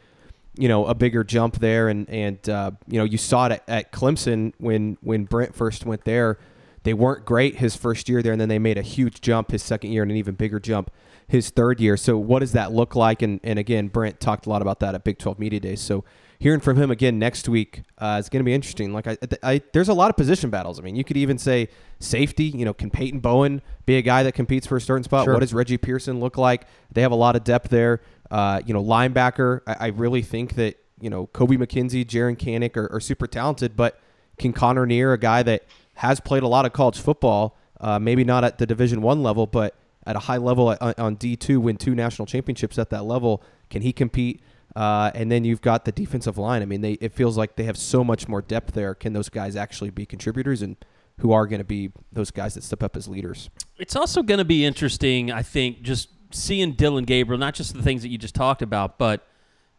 you 0.55 0.67
know, 0.67 0.86
a 0.86 0.93
bigger 0.93 1.23
jump 1.23 1.57
there. 1.57 1.89
And 1.89 2.07
and 2.09 2.47
uh, 2.47 2.71
you 2.88 2.99
know, 2.99 3.03
you 3.03 3.17
saw 3.17 3.47
it 3.47 3.53
at, 3.53 3.63
at 3.67 3.91
Clemson 3.91 4.53
when 4.59 4.99
when 5.01 5.25
Brent 5.25 5.55
first 5.55 5.84
went 5.86 6.05
there. 6.05 6.38
They 6.84 6.93
weren't 6.93 7.25
great 7.25 7.55
his 7.55 7.75
first 7.75 8.07
year 8.07 8.21
there, 8.21 8.34
and 8.34 8.41
then 8.41 8.49
they 8.49 8.59
made 8.59 8.77
a 8.77 8.81
huge 8.81 9.21
jump 9.21 9.51
his 9.51 9.63
second 9.63 9.93
year 9.93 10.03
and 10.03 10.11
an 10.11 10.17
even 10.17 10.36
bigger 10.36 10.59
jump 10.59 10.91
his 11.27 11.49
third 11.49 11.79
year. 11.79 11.97
So 11.97 12.17
what 12.17 12.39
does 12.39 12.51
that 12.51 12.71
look 12.71 12.95
like? 12.95 13.23
And 13.23 13.39
and 13.43 13.57
again, 13.57 13.88
Brent 13.88 14.19
talked 14.19 14.45
a 14.45 14.49
lot 14.49 14.61
about 14.61 14.79
that 14.81 14.93
at 14.93 15.03
Big 15.03 15.17
12 15.17 15.39
Media 15.39 15.59
Days. 15.59 15.81
So 15.81 16.03
hearing 16.44 16.60
from 16.60 16.76
him 16.76 16.91
again 16.91 17.18
next 17.18 17.48
week 17.48 17.84
uh, 18.00 18.18
is 18.20 18.28
going 18.28 18.41
to 18.41 18.44
be 18.44 18.54
interesting. 18.54 18.91
Like 18.91 19.08
I, 19.08 19.18
I, 19.41 19.62
there's 19.72 19.88
a 19.88 19.94
lot 19.94 20.10
of 20.10 20.18
position 20.18 20.50
battles. 20.50 20.78
I 20.78 20.82
mean, 20.82 20.94
you 20.94 21.06
could 21.06 21.16
even 21.16 21.38
say 21.38 21.70
safety. 22.02 22.44
You 22.44 22.66
know, 22.66 22.74
can 22.74 22.89
Peyton 22.89 23.22
Bowen 23.22 23.62
be 23.86 23.96
a 23.96 24.02
guy 24.02 24.24
that 24.24 24.34
competes 24.34 24.68
for 24.68 24.76
a 24.76 24.82
starting 24.82 25.06
spot? 25.06 25.24
Sure. 25.24 25.36
What 25.36 25.39
does 25.39 25.54
Reggie 25.54 25.78
Pearson 25.78 26.20
look 26.20 26.38
like? 26.38 26.68
They 26.91 27.02
have 27.02 27.14
a 27.14 27.16
lot 27.16 27.38
of 27.38 27.46
depth 27.46 27.70
there. 27.70 28.02
Uh, 28.30 28.60
you 28.66 28.74
know, 28.74 28.84
linebacker. 28.84 29.62
I, 29.66 29.76
I 29.80 29.88
really 29.88 30.22
think 30.22 30.56
that 30.56 30.76
you 31.00 31.10
know 31.10 31.28
Kobie 31.28 31.58
McKinzie, 31.58 32.06
Jaren 32.06 32.38
Kanak 32.38 32.76
are, 32.76 32.91
are 32.94 33.00
super 33.00 33.26
talented, 33.26 33.78
but 33.78 34.02
can 34.38 34.52
Konnor 34.52 34.86
Near, 34.86 35.14
a 35.14 35.18
guy 35.18 35.44
that 35.44 35.64
has 35.94 36.20
played 36.20 36.44
a 36.44 36.48
lot 36.50 36.66
of 36.66 36.74
college 36.74 37.00
football, 37.00 37.56
uh, 37.80 38.00
maybe 38.00 38.26
not 38.26 38.44
at 38.44 38.58
the 38.58 38.66
Division 38.66 39.02
One 39.02 39.24
level, 39.24 39.48
but 39.48 39.76
at 40.06 40.18
a 40.18 40.20
high 40.20 40.36
level 40.36 40.72
at, 40.72 41.00
on 41.00 41.16
D 41.16 41.38
two, 41.38 41.62
win 41.62 41.78
two 41.78 41.96
national 41.96 42.26
championships 42.26 42.78
at 42.78 42.89
that 42.89 43.06
level. 43.06 43.41
Can 43.70 43.82
he 43.82 43.94
compete? 43.94 44.41
Uh, 44.76 45.11
and 45.13 45.32
then 45.32 45.43
you've 45.43 45.61
got 45.61 45.86
the 45.86 45.91
defensive 45.91 46.38
line. 46.38 46.61
I 46.61 46.65
mean, 46.65 46.82
they 46.82 46.93
it 46.93 47.13
feels 47.13 47.38
like 47.38 47.55
they 47.55 47.63
have 47.65 47.78
so 47.78 48.03
much 48.03 48.28
more 48.28 48.41
depth 48.41 48.74
there. 48.74 48.95
Can 48.95 49.13
those 49.13 49.30
guys 49.30 49.55
actually 49.55 49.91
be 49.91 50.05
contributors, 50.05 50.61
and 50.61 50.78
who 51.19 51.32
are 51.32 51.45
going 51.45 51.59
to 51.59 51.65
be 51.65 51.91
those 52.11 52.32
guys 52.32 52.55
that 52.55 52.63
step 52.63 52.82
up 52.82 52.97
as 52.97 53.07
leaders? 53.07 53.49
It's 53.78 53.95
also 53.95 54.24
going 54.24 54.39
to 54.39 54.45
be 54.45 54.65
interesting, 54.65 55.32
I 55.32 55.43
think, 55.43 55.84
just 55.84 56.09
seeing 56.32 56.74
Dillon 56.74 57.03
Gabriel, 57.03 57.39
not 57.39 57.53
just 57.53 57.74
the 57.74 57.84
things 57.84 58.01
that 58.01 58.09
you 58.09 58.17
just 58.17 58.36
talked 58.36 58.61
about, 58.61 58.97
but 58.97 59.28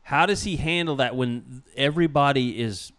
how 0.03 0.26
does 0.26 0.45
he 0.45 0.57
handle 0.57 0.97
that 0.97 1.16
when 1.16 1.62
everybody 1.76 2.61
is 2.61 2.92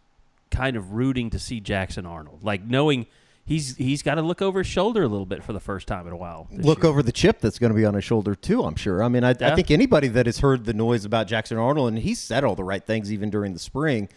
kind 0.52 0.76
of 0.76 0.94
rooting 0.94 1.30
to 1.30 1.40
see 1.40 1.60
Jackson 1.60 2.06
Arnold, 2.06 2.44
like 2.44 2.64
knowing 2.64 3.06
he's 3.46 3.76
he's 3.78 4.02
got 4.02 4.16
to 4.16 4.22
look 4.22 4.42
over 4.42 4.60
his 4.60 4.68
shoulder 4.68 5.04
a 5.04 5.08
little 5.08 5.26
bit 5.26 5.44
for 5.44 5.54
the 5.54 5.60
first 5.60 5.88
time 5.88 6.08
in 6.08 6.14
a 6.14 6.18
while. 6.18 6.48
Look 6.52 6.84
year. 6.84 6.90
over 6.90 7.04
the 7.04 7.12
chip 7.12 7.40
that's 7.40 7.60
going 7.60 7.72
to 7.72 7.76
be 7.76 7.86
on 7.86 7.94
his 7.94 8.04
shoulder 8.04 8.36
too. 8.36 8.64
I'm 8.64 8.76
sure. 8.76 9.04
I 9.04 9.08
mean, 9.08 9.24
I, 9.24 9.36
Yeah. 9.40 9.52
I 9.52 9.56
think 9.56 9.72
anybody 9.72 10.08
that 10.10 10.26
has 10.26 10.40
heard 10.40 10.66
the 10.66 10.74
noise 10.74 11.06
about 11.06 11.28
Jackson 11.28 11.58
Arnold 11.58 11.90
and 11.90 12.00
he 12.00 12.16
said 12.16 12.44
all 12.44 12.56
the 12.56 12.64
right 12.64 12.84
things 12.84 13.14
even 13.14 13.30
during 13.30 13.54
the 13.54 13.60
spring. 13.60 14.10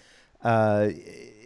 Uh, 0.43 0.91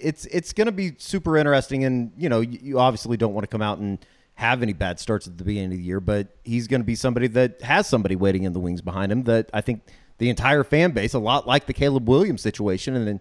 it's 0.00 0.26
it's 0.26 0.52
going 0.52 0.66
to 0.66 0.72
be 0.72 0.94
super 0.98 1.36
interesting, 1.36 1.84
and 1.84 2.12
you 2.16 2.28
know, 2.28 2.40
you, 2.40 2.58
you 2.62 2.78
obviously 2.78 3.16
don't 3.16 3.34
want 3.34 3.44
to 3.44 3.48
come 3.48 3.62
out 3.62 3.78
and 3.78 3.98
have 4.34 4.62
any 4.62 4.72
bad 4.72 4.98
starts 4.98 5.26
at 5.26 5.38
the 5.38 5.44
beginning 5.44 5.72
of 5.72 5.78
the 5.78 5.84
year, 5.84 6.00
but 6.00 6.28
he's 6.42 6.66
going 6.66 6.80
to 6.80 6.84
be 6.84 6.94
somebody 6.94 7.26
that 7.28 7.62
has 7.62 7.86
somebody 7.86 8.16
waiting 8.16 8.44
in 8.44 8.52
the 8.52 8.60
wings 8.60 8.80
behind 8.80 9.12
him. 9.12 9.22
That 9.24 9.48
I 9.54 9.60
think 9.60 9.82
the 10.18 10.28
entire 10.28 10.64
fan 10.64 10.90
base, 10.90 11.14
a 11.14 11.18
lot 11.18 11.46
like 11.46 11.66
the 11.66 11.72
Caleb 11.72 12.08
Williams 12.08 12.42
situation, 12.42 12.96
and 12.96 13.06
then 13.06 13.20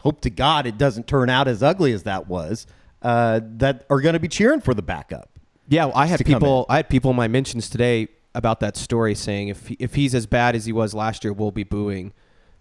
hope 0.00 0.20
to 0.22 0.30
God 0.30 0.66
it 0.66 0.76
doesn't 0.76 1.06
turn 1.06 1.30
out 1.30 1.48
as 1.48 1.62
ugly 1.62 1.92
as 1.92 2.02
that 2.02 2.28
was. 2.28 2.66
Uh, 3.00 3.40
that 3.58 3.86
are 3.90 4.00
going 4.00 4.14
to 4.14 4.18
be 4.20 4.28
cheering 4.28 4.60
for 4.60 4.74
the 4.74 4.82
backup. 4.82 5.30
Yeah, 5.68 5.84
well, 5.86 5.96
I 5.96 6.06
had 6.06 6.24
people. 6.24 6.66
I 6.68 6.76
had 6.76 6.88
people 6.88 7.10
in 7.10 7.16
my 7.16 7.28
mentions 7.28 7.70
today 7.70 8.08
about 8.34 8.60
that 8.60 8.76
story 8.76 9.14
saying 9.14 9.48
if 9.48 9.68
he, 9.68 9.76
if 9.78 9.94
he's 9.94 10.14
as 10.14 10.26
bad 10.26 10.56
as 10.56 10.64
he 10.64 10.72
was 10.72 10.94
last 10.94 11.22
year, 11.24 11.32
we'll 11.32 11.50
be 11.52 11.62
booing, 11.64 12.12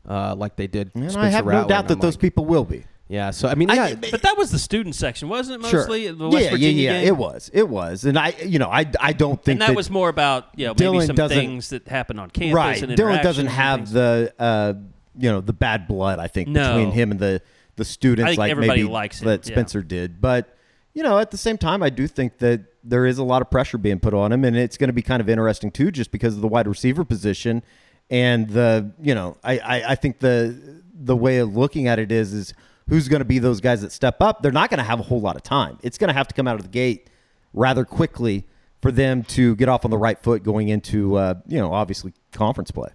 uh, 0.08 0.36
like 0.36 0.56
they 0.56 0.68
did. 0.68 0.92
And 0.94 1.12
Spencer 1.12 1.20
I 1.20 1.30
have 1.30 1.46
no 1.46 1.68
doubt 1.68 1.88
that 1.88 1.96
I'm 1.96 2.00
those 2.02 2.16
like, 2.16 2.22
people 2.22 2.46
will 2.46 2.66
be. 2.66 2.84
Yeah, 3.10 3.32
so 3.32 3.48
I 3.48 3.56
mean, 3.56 3.72
I- 3.72 3.96
But 3.96 4.22
that 4.24 4.36
was 4.38 4.52
the 4.52 4.60
student 4.60 4.94
section, 4.94 5.30
wasn't 5.30 5.64
it? 5.64 5.72
Mostly 5.72 6.12
the 6.12 6.28
West 6.28 6.44
yeah, 6.44 6.50
Virginia 6.52 6.82
yeah, 6.84 6.92
yeah. 6.92 7.00
game? 7.00 7.08
It 7.08 7.18
was. 7.18 7.50
It 7.54 7.70
was. 7.70 8.04
And 8.04 8.20
I, 8.20 8.36
you 8.46 8.60
know, 8.60 8.68
I, 8.70 8.86
I 9.00 9.14
don't 9.14 9.42
think 9.42 9.62
and 9.62 9.70
that, 9.70 9.76
was 9.78 9.90
more 9.90 10.10
about 10.10 10.48
you 10.58 10.66
know 10.66 10.72
maybe 10.74 10.80
Dillon 10.80 11.08
some 11.08 11.16
doesn't- 11.16 11.38
things 11.38 11.70
that 11.70 11.88
happened 11.88 12.20
on 12.20 12.30
campus. 12.30 12.54
right. 12.54 12.84
And 12.84 12.96
Dillon 12.98 13.24
doesn't 13.24 13.48
and 13.48 13.56
have 13.56 13.92
the, 13.92 14.34
uh, 14.38 14.74
you 15.18 15.32
know, 15.32 15.40
the 15.40 15.54
bad 15.54 15.88
blood. 15.88 16.20
I 16.20 16.28
think 16.28 16.50
No. 16.50 16.76
between 16.76 16.92
him 16.92 17.12
and 17.12 17.20
the 17.20 17.42
the 17.78 17.86
students, 17.86 18.28
I 18.28 18.32
think 18.32 18.40
like 18.40 18.52
everybody 18.52 18.82
maybe 18.82 18.92
likes 18.92 19.22
him, 19.22 19.28
that 19.30 19.48
yeah. 19.48 19.54
Spencer 19.54 19.82
did. 19.82 20.20
But 20.20 20.54
you 20.94 21.04
know, 21.04 21.20
at 21.20 21.32
the 21.32 21.38
same 21.38 21.58
time, 21.58 21.82
I 21.82 21.90
do 21.90 22.08
think 22.08 22.40
that 22.40 22.62
there 22.84 23.06
is 23.06 23.18
a 23.18 23.24
lot 23.24 23.42
of 23.42 23.50
pressure 23.50 23.78
being 23.78 24.00
put 24.00 24.14
on 24.14 24.32
him, 24.32 24.44
and 24.44 24.58
it's 24.58 24.78
going 24.78 24.90
to 24.90 24.94
be 24.94 25.02
kind 25.02 25.22
of 25.22 25.30
interesting 25.30 25.72
too, 25.72 25.92
just 25.92 26.12
because 26.12 26.36
of 26.36 26.42
the 26.42 26.48
wide 26.48 26.68
receiver 26.68 27.06
position 27.06 27.64
and 28.10 28.50
the, 28.50 28.92
you 29.02 29.14
know, 29.14 29.38
I, 29.44 29.60
I, 29.60 29.92
I 29.92 29.96
think 29.96 30.20
the 30.20 30.82
the 31.00 31.16
way 31.16 31.38
of 31.38 31.56
looking 31.56 31.88
at 31.88 32.00
it 32.00 32.12
is 32.12 32.34
is 32.34 32.54
who's 32.90 33.08
going 33.08 33.20
to 33.20 33.26
be 33.26 33.40
those 33.40 33.62
guys 33.62 33.82
that 33.82 33.92
step 33.92 34.22
up. 34.22 34.42
They're 34.42 34.52
not 34.52 34.70
going 34.70 34.80
to 34.80 34.84
have 34.84 35.00
a 35.00 35.04
whole 35.04 35.22
lot 35.22 35.36
of 35.36 35.44
time. 35.44 35.78
It's 35.84 35.98
going 35.98 36.08
to 36.08 36.14
have 36.14 36.28
to 36.30 36.34
come 36.34 36.48
out 36.48 36.56
of 36.56 36.64
the 36.64 36.70
gate 36.70 37.10
rather 37.54 37.86
quickly 37.86 38.48
for 38.82 38.92
them 38.92 39.24
to 39.24 39.56
get 39.56 39.70
off 39.70 39.86
on 39.86 39.92
the 39.92 39.98
right 39.98 40.18
foot 40.18 40.44
going 40.44 40.70
into, 40.70 41.16
uh, 41.16 41.36
you 41.48 41.58
know, 41.60 41.74
obviously 41.74 42.14
conference 42.32 42.72
play. 42.72 42.90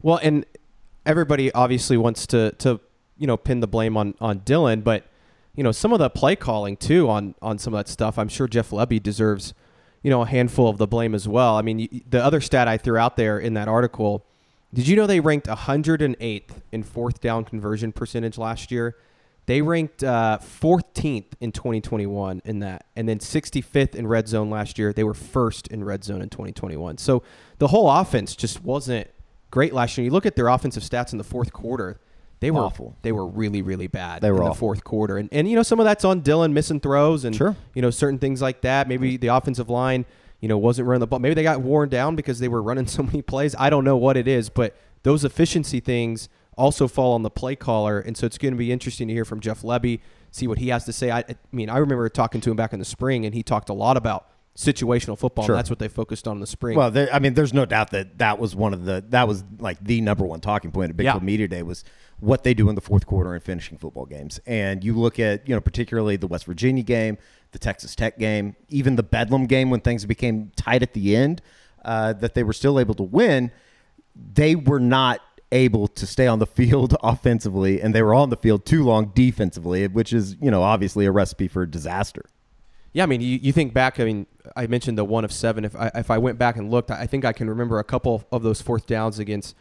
Well, 0.00 0.18
and 0.22 0.46
everybody 1.04 1.52
obviously 1.52 1.96
wants 1.96 2.26
to 2.28 2.52
to 2.58 2.80
you 3.18 3.26
know 3.26 3.36
pin 3.36 3.60
the 3.60 3.66
blame 3.66 3.96
on 3.96 4.14
on 4.20 4.38
Dillon, 4.38 4.80
but 4.80 5.04
you 5.54 5.62
know 5.62 5.72
some 5.72 5.92
of 5.92 5.98
the 5.98 6.10
play 6.10 6.36
calling 6.36 6.76
too 6.76 7.08
on 7.08 7.34
on 7.42 7.58
some 7.58 7.74
of 7.74 7.78
that 7.78 7.88
stuff. 7.90 8.18
I'm 8.18 8.28
sure 8.28 8.48
Jeff 8.48 8.70
Lebby 8.70 9.02
deserves 9.02 9.54
you 10.02 10.10
know 10.10 10.22
a 10.22 10.26
handful 10.26 10.68
of 10.68 10.78
the 10.78 10.86
blame 10.86 11.14
as 11.14 11.28
well. 11.28 11.56
I 11.56 11.62
mean, 11.62 12.02
the 12.08 12.24
other 12.24 12.40
stat 12.40 12.68
I 12.68 12.76
threw 12.76 12.96
out 12.96 13.16
there 13.16 13.38
in 13.38 13.54
that 13.54 13.68
article. 13.68 14.24
Did 14.72 14.86
you 14.86 14.96
know 14.96 15.06
they 15.06 15.20
ranked 15.20 15.46
108th 15.46 16.50
in 16.72 16.82
fourth 16.82 17.20
down 17.20 17.44
conversion 17.44 17.90
percentage 17.90 18.36
last 18.36 18.70
year? 18.70 18.96
They 19.48 19.62
ranked 19.62 20.04
uh, 20.04 20.40
14th 20.42 21.32
in 21.40 21.52
2021 21.52 22.42
in 22.44 22.58
that, 22.58 22.84
and 22.94 23.08
then 23.08 23.18
65th 23.18 23.94
in 23.94 24.06
red 24.06 24.28
zone 24.28 24.50
last 24.50 24.78
year. 24.78 24.92
They 24.92 25.04
were 25.04 25.14
first 25.14 25.68
in 25.68 25.84
red 25.84 26.04
zone 26.04 26.20
in 26.20 26.28
2021. 26.28 26.98
So 26.98 27.22
the 27.58 27.68
whole 27.68 27.90
offense 27.90 28.36
just 28.36 28.62
wasn't 28.62 29.08
great 29.50 29.72
last 29.72 29.96
year. 29.96 30.04
You 30.04 30.10
look 30.10 30.26
at 30.26 30.36
their 30.36 30.48
offensive 30.48 30.82
stats 30.82 31.12
in 31.12 31.18
the 31.18 31.24
fourth 31.24 31.50
quarter; 31.50 31.98
they 32.40 32.50
were 32.50 32.60
Awful. 32.60 32.96
They 33.02 33.12
were 33.12 33.26
really, 33.26 33.62
really 33.62 33.86
bad. 33.88 34.22
They 34.22 34.30
were 34.30 34.38
in 34.38 34.44
the 34.44 34.50
awful. 34.50 34.68
fourth 34.68 34.84
quarter, 34.84 35.16
and 35.18 35.28
and 35.32 35.48
you 35.48 35.56
know 35.56 35.62
some 35.62 35.80
of 35.80 35.84
that's 35.84 36.04
on 36.04 36.20
Dillon 36.20 36.54
missing 36.54 36.80
throws 36.80 37.24
and 37.24 37.34
Sure. 37.34 37.56
you 37.74 37.82
know 37.82 37.90
certain 37.90 38.18
things 38.18 38.40
like 38.40 38.60
that. 38.62 38.88
Maybe 38.88 39.16
the 39.16 39.28
offensive 39.28 39.68
line 39.68 40.06
you 40.40 40.48
know 40.48 40.56
wasn't 40.58 40.86
running 40.86 41.00
the 41.00 41.06
ball. 41.06 41.18
Maybe 41.18 41.34
they 41.34 41.42
got 41.42 41.60
worn 41.60 41.88
down 41.88 42.14
because 42.16 42.38
they 42.38 42.48
were 42.48 42.62
running 42.62 42.86
so 42.98 43.02
many 43.02 43.22
plays. 43.22 43.54
I 43.58 43.70
don't 43.70 43.84
know 43.84 43.96
what 43.96 44.16
it 44.16 44.28
is, 44.28 44.48
but 44.50 44.76
those 45.02 45.24
efficiency 45.24 45.80
things 45.80 46.28
also 46.56 46.88
fall 46.88 47.14
on 47.14 47.22
the 47.22 47.30
play 47.30 47.54
caller, 47.56 48.00
and 48.00 48.16
so 48.16 48.26
it's 48.26 48.36
going 48.38 48.52
to 48.52 48.58
be 48.58 48.72
interesting 48.72 49.06
to 49.08 49.14
hear 49.14 49.24
from 49.24 49.38
Jeff 49.40 49.62
Lebby, 49.62 50.00
see 50.32 50.46
what 50.48 50.58
he 50.58 50.68
has 50.68 50.84
to 50.86 50.92
say. 50.92 51.10
I, 51.10 51.20
I 51.20 51.36
mean, 51.52 51.70
I 51.70 51.78
remember 51.78 52.08
talking 52.08 52.40
to 52.40 52.50
him 52.50 52.56
back 52.56 52.72
in 52.72 52.80
the 52.80 52.84
spring, 52.84 53.24
and 53.24 53.32
he 53.34 53.44
talked 53.44 53.68
a 53.68 53.72
lot 53.72 53.96
about 53.96 54.26
situational 54.56 55.16
football. 55.16 55.44
Sure. 55.46 55.54
And 55.54 55.58
that's 55.60 55.70
what 55.70 55.78
they 55.78 55.86
focused 55.86 56.26
on 56.26 56.36
in 56.38 56.40
the 56.40 56.46
spring. 56.48 56.76
Well, 56.76 56.90
there, 56.90 57.08
I 57.14 57.20
mean, 57.20 57.34
there's 57.34 57.54
no 57.54 57.64
doubt 57.64 57.90
that 57.92 58.18
that 58.18 58.40
was 58.40 58.56
one 58.56 58.74
of 58.74 58.84
the 58.84 59.04
that 59.10 59.28
was 59.28 59.44
like 59.60 59.78
the 59.82 60.00
number 60.00 60.24
one 60.26 60.40
talking 60.40 60.72
point 60.72 60.90
at 60.90 60.96
Big 60.96 61.04
Yeah. 61.04 61.12
12 61.12 61.22
Media 61.22 61.46
Day 61.48 61.62
was 61.62 61.84
what 62.20 62.42
they 62.42 62.54
do 62.54 62.68
in 62.68 62.74
the 62.74 62.80
fourth 62.80 63.06
quarter 63.06 63.34
and 63.34 63.42
finishing 63.42 63.78
football 63.78 64.06
games. 64.06 64.40
And 64.46 64.82
you 64.82 64.98
look 64.98 65.18
at 65.18 65.48
you 65.48 65.54
know 65.54 65.60
particularly 65.60 66.16
the 66.16 66.26
West 66.26 66.46
Virginia 66.46 66.82
game, 66.82 67.18
the 67.52 67.58
Texas 67.58 67.94
Tech 67.94 68.18
game, 68.18 68.56
even 68.68 68.96
the 68.96 69.02
Bedlam 69.02 69.46
game 69.46 69.70
when 69.70 69.80
things 69.80 70.04
became 70.04 70.52
tight 70.56 70.82
at 70.82 70.94
the 70.94 71.16
end, 71.16 71.40
uh, 71.84 72.12
that 72.14 72.34
they 72.34 72.42
were 72.42 72.52
still 72.52 72.78
able 72.78 72.94
to 72.94 73.02
win. 73.02 73.50
They 74.14 74.56
were 74.56 74.80
not 74.80 75.20
able 75.52 75.88
to 75.88 76.06
stay 76.06 76.26
on 76.26 76.38
the 76.38 76.46
field 76.58 76.96
offensively, 77.02 77.80
and 77.80 77.94
they 77.94 78.02
were 78.02 78.14
on 78.14 78.30
the 78.30 78.36
field 78.36 78.66
too 78.66 78.84
long 78.84 79.12
defensively, 79.14 79.86
which 79.86 80.12
is 80.12 80.36
you 80.40 80.50
know 80.50 80.62
obviously 80.62 81.06
a 81.06 81.12
recipe 81.12 81.48
for 81.48 81.64
disaster. 81.66 82.24
Yeah, 82.94 83.02
I 83.02 83.06
mean, 83.06 83.20
you, 83.20 83.38
you 83.40 83.52
think 83.52 83.74
back. 83.74 84.00
I 84.00 84.04
mean, 84.04 84.26
I 84.56 84.66
mentioned 84.66 84.98
the 84.98 85.04
one 85.04 85.24
of 85.24 85.32
seven. 85.32 85.64
If 85.64 85.76
I 85.76 85.90
if 85.94 86.10
I 86.10 86.18
went 86.18 86.38
back 86.38 86.56
and 86.56 86.70
looked, 86.70 86.90
I 86.90 87.06
think 87.06 87.24
I 87.24 87.32
can 87.32 87.48
remember 87.48 87.78
a 87.78 87.84
couple 87.84 88.24
of 88.32 88.42
those 88.42 88.60
fourth 88.60 88.86
downs 88.86 89.18
against 89.18 89.54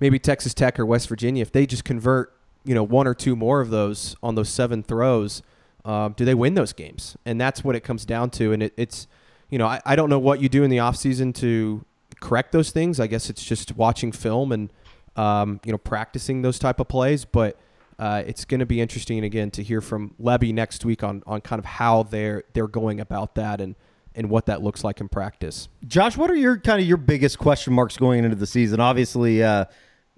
maybe 0.00 0.18
Texas 0.18 0.54
Tech 0.54 0.78
or 0.78 0.86
West 0.86 1.08
Virginia. 1.08 1.42
If 1.42 1.52
they 1.52 1.66
just 1.66 1.84
convert, 1.84 2.34
you 2.64 2.74
know, 2.74 2.82
one 2.82 3.06
or 3.06 3.14
two 3.14 3.36
more 3.36 3.60
of 3.60 3.70
those 3.70 4.16
on 4.22 4.34
those 4.34 4.48
seven 4.48 4.82
throws, 4.82 5.42
um, 5.84 6.14
do 6.16 6.24
they 6.24 6.34
win 6.34 6.54
those 6.54 6.72
games? 6.72 7.16
And 7.24 7.40
that's 7.40 7.62
what 7.62 7.76
it 7.76 7.80
comes 7.80 8.04
down 8.04 8.30
to. 8.30 8.52
And 8.52 8.62
it, 8.62 8.72
it's, 8.76 9.06
you 9.50 9.58
know, 9.58 9.66
I, 9.66 9.80
I 9.84 9.96
don't 9.96 10.10
know 10.10 10.18
what 10.18 10.40
you 10.40 10.48
do 10.48 10.62
in 10.62 10.70
the 10.70 10.78
offseason 10.78 11.34
to 11.36 11.84
correct 12.20 12.52
those 12.52 12.70
things. 12.70 13.00
I 13.00 13.06
guess 13.06 13.28
it's 13.28 13.44
just 13.44 13.76
watching 13.76 14.12
film 14.12 14.52
and 14.52 14.70
um, 15.16 15.60
you 15.64 15.70
know 15.70 15.78
practicing 15.78 16.42
those 16.42 16.58
type 16.58 16.80
of 16.80 16.88
plays, 16.88 17.24
but. 17.24 17.58
Uh, 17.96 18.24
it's 18.26 18.44
going 18.44 18.58
to 18.58 18.66
be 18.66 18.80
interesting 18.80 19.22
again 19.22 19.52
to 19.52 19.62
hear 19.62 19.80
from 19.80 20.12
Lebby 20.20 20.52
next 20.52 20.84
week 20.84 21.04
on, 21.04 21.22
on 21.28 21.40
kind 21.40 21.60
of 21.60 21.64
how 21.64 22.02
they're 22.02 22.42
they're 22.52 22.66
going 22.66 22.98
about 22.98 23.36
that 23.36 23.60
and, 23.60 23.76
and 24.14 24.30
what 24.30 24.46
that 24.46 24.62
looks 24.62 24.84
like 24.84 25.00
in 25.00 25.08
practice. 25.08 25.68
Josh, 25.86 26.16
what 26.16 26.30
are 26.30 26.36
your 26.36 26.58
kind 26.58 26.80
of 26.80 26.86
your 26.86 26.96
biggest 26.96 27.38
question 27.38 27.72
marks 27.72 27.96
going 27.96 28.24
into 28.24 28.36
the 28.36 28.46
season? 28.46 28.80
Obviously, 28.80 29.42
uh, 29.42 29.64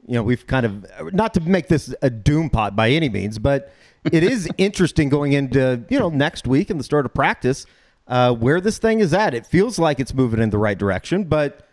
you 0.06 0.14
know 0.14 0.22
we've 0.22 0.46
kind 0.46 0.66
of 0.66 0.86
not 1.12 1.34
to 1.34 1.40
make 1.40 1.68
this 1.68 1.94
a 2.02 2.10
doom 2.10 2.50
pot 2.50 2.76
by 2.76 2.90
any 2.90 3.08
means, 3.08 3.38
but 3.38 3.72
it 4.04 4.22
is 4.22 4.48
interesting 4.58 5.08
going 5.08 5.32
into 5.32 5.84
you 5.88 5.98
know 5.98 6.08
next 6.08 6.46
week 6.46 6.70
and 6.70 6.78
the 6.78 6.84
start 6.84 7.06
of 7.06 7.14
practice 7.14 7.66
uh, 8.08 8.32
where 8.32 8.60
this 8.60 8.78
thing 8.78 9.00
is 9.00 9.12
at. 9.12 9.34
It 9.34 9.46
feels 9.46 9.78
like 9.78 10.00
it's 10.00 10.14
moving 10.14 10.40
in 10.40 10.50
the 10.50 10.58
right 10.58 10.78
direction, 10.78 11.24
but 11.24 11.66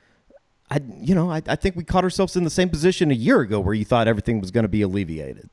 I 0.71 0.80
you 0.99 1.13
know 1.15 1.30
I, 1.32 1.41
I 1.47 1.55
think 1.55 1.76
we 1.76 1.84
caught 1.84 2.03
ourselves 2.03 2.36
in 2.36 2.43
the 2.43 2.49
same 2.49 2.69
position 2.69 3.11
a 3.11 3.15
year 3.15 3.41
ago 3.41 3.59
where 3.59 3.74
you 3.74 3.86
thought 3.86 4.07
everything 4.07 4.39
was 4.39 4.51
going 4.51 4.63
to 4.63 4.69
be 4.69 4.82
alleviated. 4.82 5.49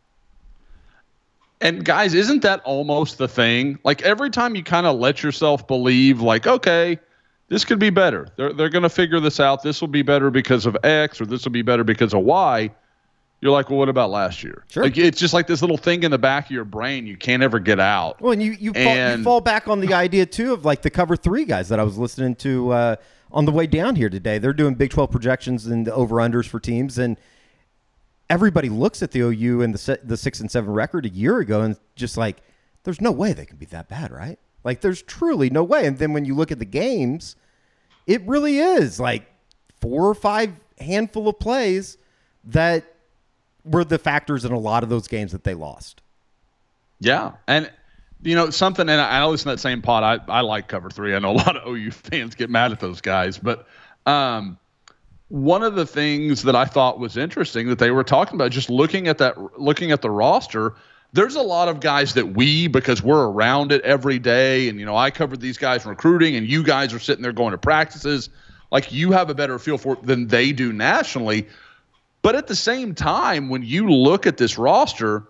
And 1.60 1.84
guys, 1.84 2.14
isn't 2.14 2.42
that 2.42 2.62
almost 2.64 3.18
the 3.18 3.28
thing? 3.28 3.78
Like 3.84 4.02
every 4.02 4.30
time 4.30 4.54
you 4.54 4.62
kind 4.62 4.86
of 4.86 4.98
let 4.98 5.22
yourself 5.22 5.66
believe, 5.66 6.20
like, 6.20 6.46
okay, 6.46 6.98
this 7.48 7.64
could 7.64 7.78
be 7.78 7.90
better. 7.90 8.28
They're 8.36 8.52
they're 8.52 8.70
going 8.70 8.82
to 8.82 8.88
figure 8.88 9.20
this 9.20 9.40
out. 9.40 9.62
This 9.62 9.80
will 9.80 9.88
be 9.88 10.02
better 10.02 10.30
because 10.30 10.64
of 10.64 10.76
X, 10.82 11.20
or 11.20 11.26
this 11.26 11.44
will 11.44 11.52
be 11.52 11.62
better 11.62 11.84
because 11.84 12.14
of 12.14 12.20
Y. 12.20 12.70
You're 13.42 13.52
like, 13.52 13.70
well, 13.70 13.78
what 13.78 13.88
about 13.88 14.10
last 14.10 14.42
year? 14.42 14.64
Sure. 14.70 14.82
Like 14.82 14.96
it's 14.98 15.18
just 15.18 15.32
like 15.32 15.46
this 15.46 15.62
little 15.62 15.78
thing 15.78 16.02
in 16.02 16.10
the 16.10 16.18
back 16.18 16.46
of 16.46 16.50
your 16.50 16.64
brain 16.64 17.06
you 17.06 17.16
can't 17.16 17.42
ever 17.42 17.58
get 17.58 17.80
out. 17.80 18.20
Well, 18.20 18.32
and 18.32 18.42
you 18.42 18.52
you 18.52 18.72
fall, 18.72 19.16
you 19.16 19.24
fall 19.24 19.40
back 19.40 19.66
on 19.68 19.80
the 19.80 19.94
idea 19.94 20.26
too 20.26 20.52
of 20.52 20.64
like 20.64 20.82
the 20.82 20.90
cover 20.90 21.16
three 21.16 21.44
guys 21.44 21.68
that 21.70 21.80
I 21.80 21.82
was 21.82 21.98
listening 21.98 22.36
to 22.36 22.70
uh, 22.72 22.96
on 23.32 23.46
the 23.46 23.52
way 23.52 23.66
down 23.66 23.96
here 23.96 24.10
today. 24.10 24.38
They're 24.38 24.52
doing 24.52 24.74
Big 24.74 24.90
Twelve 24.90 25.10
projections 25.10 25.66
and 25.66 25.86
the 25.86 25.94
over 25.94 26.16
unders 26.16 26.46
for 26.46 26.60
teams, 26.60 26.98
and 26.98 27.16
everybody 28.30 28.68
looks 28.68 29.02
at 29.02 29.10
the 29.10 29.20
OU 29.20 29.62
and 29.62 29.74
the 29.74 30.00
the 30.02 30.16
six 30.16 30.40
and 30.40 30.50
seven 30.50 30.72
record 30.72 31.04
a 31.04 31.10
year 31.10 31.40
ago 31.40 31.60
and 31.60 31.76
just 31.96 32.16
like, 32.16 32.38
there's 32.84 33.00
no 33.00 33.10
way 33.10 33.34
they 33.34 33.44
can 33.44 33.58
be 33.58 33.66
that 33.66 33.88
bad, 33.88 34.10
right? 34.10 34.38
Like, 34.64 34.80
there's 34.80 35.02
truly 35.02 35.50
no 35.50 35.64
way. 35.64 35.86
And 35.86 35.98
then 35.98 36.12
when 36.12 36.24
you 36.24 36.34
look 36.34 36.52
at 36.52 36.58
the 36.58 36.64
games, 36.64 37.36
it 38.06 38.22
really 38.26 38.58
is 38.58 39.00
like 39.00 39.30
four 39.80 40.08
or 40.08 40.14
five 40.14 40.54
handful 40.78 41.28
of 41.28 41.38
plays 41.38 41.98
that 42.44 42.94
were 43.64 43.84
the 43.84 43.98
factors 43.98 44.44
in 44.44 44.52
a 44.52 44.58
lot 44.58 44.82
of 44.82 44.88
those 44.88 45.08
games 45.08 45.32
that 45.32 45.44
they 45.44 45.54
lost. 45.54 46.00
Yeah, 47.00 47.32
and 47.46 47.70
you 48.22 48.34
know 48.34 48.50
something, 48.50 48.88
and 48.88 49.00
I, 49.00 49.20
I 49.20 49.24
listen 49.26 49.48
to 49.48 49.56
that 49.56 49.60
same 49.60 49.82
pod. 49.82 50.22
I 50.28 50.32
I 50.32 50.40
like 50.42 50.68
cover 50.68 50.90
three. 50.90 51.14
I 51.14 51.18
know 51.18 51.30
a 51.30 51.32
lot 51.32 51.56
of 51.56 51.66
OU 51.66 51.90
fans 51.90 52.34
get 52.34 52.50
mad 52.50 52.72
at 52.72 52.80
those 52.80 53.00
guys, 53.00 53.38
but 53.38 53.66
um, 54.06 54.58
one 55.30 55.62
of 55.62 55.76
the 55.76 55.86
things 55.86 56.42
that 56.42 56.56
I 56.56 56.64
thought 56.64 56.98
was 56.98 57.16
interesting 57.16 57.68
that 57.68 57.78
they 57.78 57.92
were 57.92 58.02
talking 58.04 58.34
about, 58.34 58.50
just 58.50 58.68
looking 58.68 59.06
at 59.06 59.18
that, 59.18 59.58
looking 59.58 59.92
at 59.92 60.02
the 60.02 60.10
roster. 60.10 60.74
There's 61.12 61.36
a 61.36 61.42
lot 61.42 61.68
of 61.68 61.80
guys 61.80 62.14
that 62.14 62.34
we, 62.34 62.66
because 62.66 63.00
we're 63.02 63.28
around 63.28 63.72
it 63.72 63.82
every 63.82 64.18
day, 64.18 64.68
and 64.68 64.78
you 64.78 64.84
know, 64.84 64.96
I 64.96 65.10
covered 65.10 65.40
these 65.40 65.56
guys 65.56 65.86
recruiting, 65.86 66.34
and 66.34 66.46
you 66.46 66.64
guys 66.64 66.92
are 66.92 66.98
sitting 66.98 67.22
there 67.22 67.32
going 67.32 67.52
to 67.52 67.58
practices. 67.58 68.28
Like 68.72 68.92
you 68.92 69.12
have 69.12 69.30
a 69.30 69.34
better 69.34 69.58
feel 69.60 69.78
for 69.78 69.94
it 69.94 70.02
than 70.02 70.26
they 70.26 70.50
do 70.50 70.72
nationally. 70.72 71.48
But 72.22 72.34
at 72.34 72.48
the 72.48 72.56
same 72.56 72.94
time, 72.94 73.48
when 73.48 73.62
you 73.62 73.88
look 73.88 74.26
at 74.26 74.36
this 74.36 74.58
roster, 74.58 75.24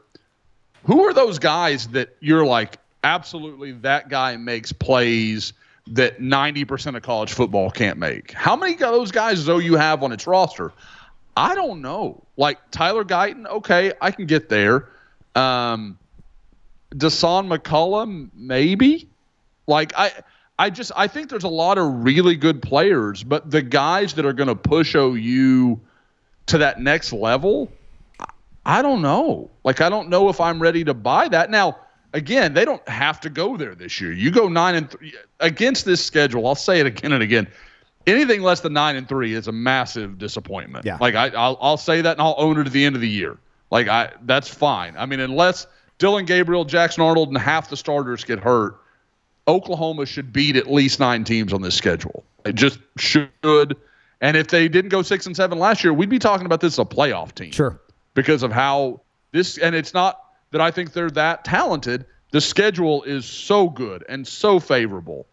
who 0.84 1.06
are 1.06 1.12
those 1.12 1.38
guys 1.38 1.88
that 1.88 2.16
you're 2.20 2.44
like, 2.44 2.78
absolutely, 3.04 3.72
that 3.72 4.08
guy 4.08 4.36
makes 4.36 4.72
plays 4.72 5.52
that 5.88 6.20
90% 6.20 6.96
of 6.96 7.02
college 7.02 7.32
football 7.32 7.70
can't 7.70 7.98
make? 7.98 8.32
How 8.32 8.56
many 8.56 8.74
of 8.74 8.78
those 8.78 9.10
guys 9.10 9.44
does 9.44 9.48
OU 9.48 9.74
have 9.74 10.02
on 10.02 10.12
its 10.12 10.26
roster? 10.26 10.72
I 11.36 11.54
don't 11.54 11.80
know. 11.80 12.22
Like 12.36 12.58
Tyler 12.70 13.04
Guyton, 13.04 13.46
okay, 13.46 13.92
I 14.00 14.10
can 14.10 14.26
get 14.26 14.48
there. 14.48 14.88
Um, 15.34 15.98
Dasan 16.94 17.48
McCullough, 17.48 18.30
maybe. 18.34 19.08
Like 19.66 19.92
I, 19.96 20.12
I 20.58 20.70
just 20.70 20.92
I 20.96 21.06
think 21.06 21.30
there's 21.30 21.44
a 21.44 21.48
lot 21.48 21.78
of 21.78 22.04
really 22.04 22.36
good 22.36 22.60
players, 22.60 23.22
but 23.22 23.50
the 23.50 23.62
guys 23.62 24.14
that 24.14 24.26
are 24.26 24.32
going 24.32 24.48
to 24.48 24.56
push 24.56 24.94
OU 24.94 25.80
to 26.46 26.58
that 26.58 26.80
next 26.80 27.12
level, 27.12 27.70
I 28.66 28.82
don't 28.82 29.00
know. 29.00 29.50
Like 29.64 29.80
I 29.80 29.88
don't 29.88 30.08
know 30.08 30.28
if 30.28 30.40
I'm 30.40 30.60
ready 30.60 30.84
to 30.84 30.94
buy 30.94 31.28
that. 31.28 31.50
Now, 31.50 31.78
again, 32.12 32.54
they 32.54 32.64
don't 32.64 32.86
have 32.88 33.20
to 33.20 33.30
go 33.30 33.56
there 33.56 33.74
this 33.74 34.00
year. 34.00 34.12
You 34.12 34.30
go 34.30 34.48
9 34.48 34.74
and 34.74 34.90
3 34.90 35.14
against 35.40 35.84
this 35.84 36.04
schedule. 36.04 36.46
I'll 36.46 36.54
say 36.54 36.80
it 36.80 36.86
again 36.86 37.12
and 37.12 37.22
again. 37.22 37.46
Anything 38.06 38.42
less 38.42 38.60
than 38.60 38.72
9 38.72 38.96
and 38.96 39.08
3 39.08 39.34
is 39.34 39.46
a 39.48 39.52
massive 39.52 40.18
disappointment. 40.18 40.84
Yeah. 40.86 40.96
Like 41.00 41.14
I 41.14 41.28
I'll, 41.28 41.58
I'll 41.60 41.76
say 41.76 42.00
that 42.00 42.12
and 42.12 42.22
I'll 42.22 42.34
own 42.38 42.58
it 42.58 42.66
at 42.66 42.72
the 42.72 42.84
end 42.84 42.94
of 42.94 43.00
the 43.02 43.08
year. 43.08 43.36
Like 43.70 43.88
I 43.88 44.12
that's 44.22 44.48
fine. 44.52 44.96
I 44.96 45.06
mean, 45.06 45.20
unless 45.20 45.66
Dillon 45.98 46.24
Gabriel, 46.24 46.64
Jackson 46.64 47.02
Arnold 47.02 47.28
and 47.28 47.36
half 47.38 47.68
the 47.68 47.76
starters 47.76 48.24
get 48.24 48.38
hurt, 48.38 48.76
Oklahoma 49.46 50.06
should 50.06 50.32
beat 50.32 50.56
at 50.56 50.70
least 50.70 50.98
9 51.00 51.24
teams 51.24 51.52
on 51.52 51.62
this 51.62 51.74
schedule. 51.74 52.24
It 52.44 52.54
just 52.54 52.78
should. 52.96 53.76
And 54.22 54.36
if 54.36 54.48
they 54.48 54.68
didn't 54.68 54.90
go 54.90 55.02
6 55.02 55.26
and 55.26 55.36
7 55.36 55.58
last 55.58 55.84
year, 55.84 55.92
we'd 55.92 56.08
be 56.10 56.18
talking 56.18 56.46
about 56.46 56.60
this 56.60 56.74
as 56.74 56.78
a 56.78 56.84
playoff 56.84 57.34
team 57.34 57.52
Sure. 57.52 57.78
because 58.14 58.42
of 58.42 58.50
how 58.52 59.00
this 59.32 59.58
and 59.58 59.74
it's 59.74 59.92
not 59.94 60.20
that 60.52 60.60
I 60.60 60.70
think 60.70 60.92
they're 60.92 61.10
that 61.10 61.44
talented. 61.44 62.04
the 62.32 62.40
schedule 62.40 63.02
is 63.02 63.24
so 63.24 63.68
good 63.68 64.04
and 64.08 64.26
so 64.26 64.60
favorable. 64.60 65.26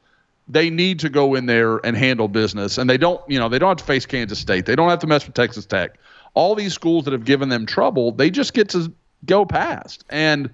They 0.47 0.69
need 0.69 0.99
to 1.01 1.09
go 1.09 1.35
in 1.35 1.45
there 1.45 1.77
and 1.85 1.95
handle 1.97 2.27
business, 2.27 2.77
and 2.77 2.89
they 2.89 2.97
don't. 2.97 3.21
You 3.29 3.37
know, 3.37 3.49
they 3.49 3.59
don't 3.59 3.69
have 3.69 3.77
to 3.77 3.83
face 3.83 4.05
Kansas 4.05 4.39
State. 4.39 4.65
They 4.65 4.75
don't 4.75 4.89
have 4.89 4.99
to 4.99 5.07
mess 5.07 5.25
with 5.25 5.35
Texas 5.35 5.65
Tech. 5.65 5.97
All 6.33 6.55
these 6.55 6.73
schools 6.73 7.03
that 7.05 7.11
have 7.11 7.25
given 7.25 7.49
them 7.49 7.65
trouble, 7.65 8.11
they 8.13 8.29
just 8.29 8.53
get 8.53 8.69
to 8.69 8.93
go 9.25 9.45
past. 9.45 10.05
And 10.09 10.49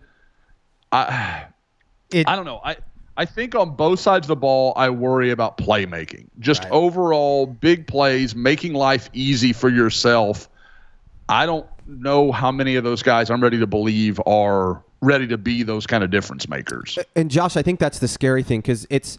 I, 0.91 1.45
It- 2.11 2.28
I 2.28 2.36
don't 2.36 2.45
know. 2.45 2.59
I 2.64 2.78
I 3.16 3.26
think 3.26 3.53
on 3.53 3.76
both 3.76 3.99
sides 3.99 4.24
of 4.26 4.30
the 4.30 4.36
ball, 4.36 4.74
I 4.76 4.89
worry 4.89 5.30
about 5.30 5.57
playmaking. 5.59 6.26
Just 6.39 6.66
overall 6.72 7.45
big 7.45 7.86
plays, 7.86 8.34
making 8.36 8.74
life 8.74 9.09
easy 9.14 9.53
for 9.53 9.70
yourself. 9.70 10.49
I 11.30 11.45
don't 11.45 11.68
know 11.88 12.32
how 12.32 12.52
many 12.52 12.76
of 12.76 12.84
those 12.84 13.04
guys 13.04 13.30
I'm 13.30 13.42
ready 13.42 13.60
to 13.60 13.68
believe 13.68 14.20
are 14.26 14.84
ready 15.02 15.28
to 15.28 15.38
be 15.38 15.64
those 15.64 15.86
kind 15.86 16.04
of 16.04 16.10
difference 16.10 16.48
makers. 16.48 16.98
and 17.16 17.30
Josh, 17.30 17.58
I 17.58 17.62
think 17.62 17.80
that's 17.80 18.00
the 18.00 18.08
scary 18.08 18.44
thing 18.44 18.62
because 18.62 18.88
it's 18.90 19.18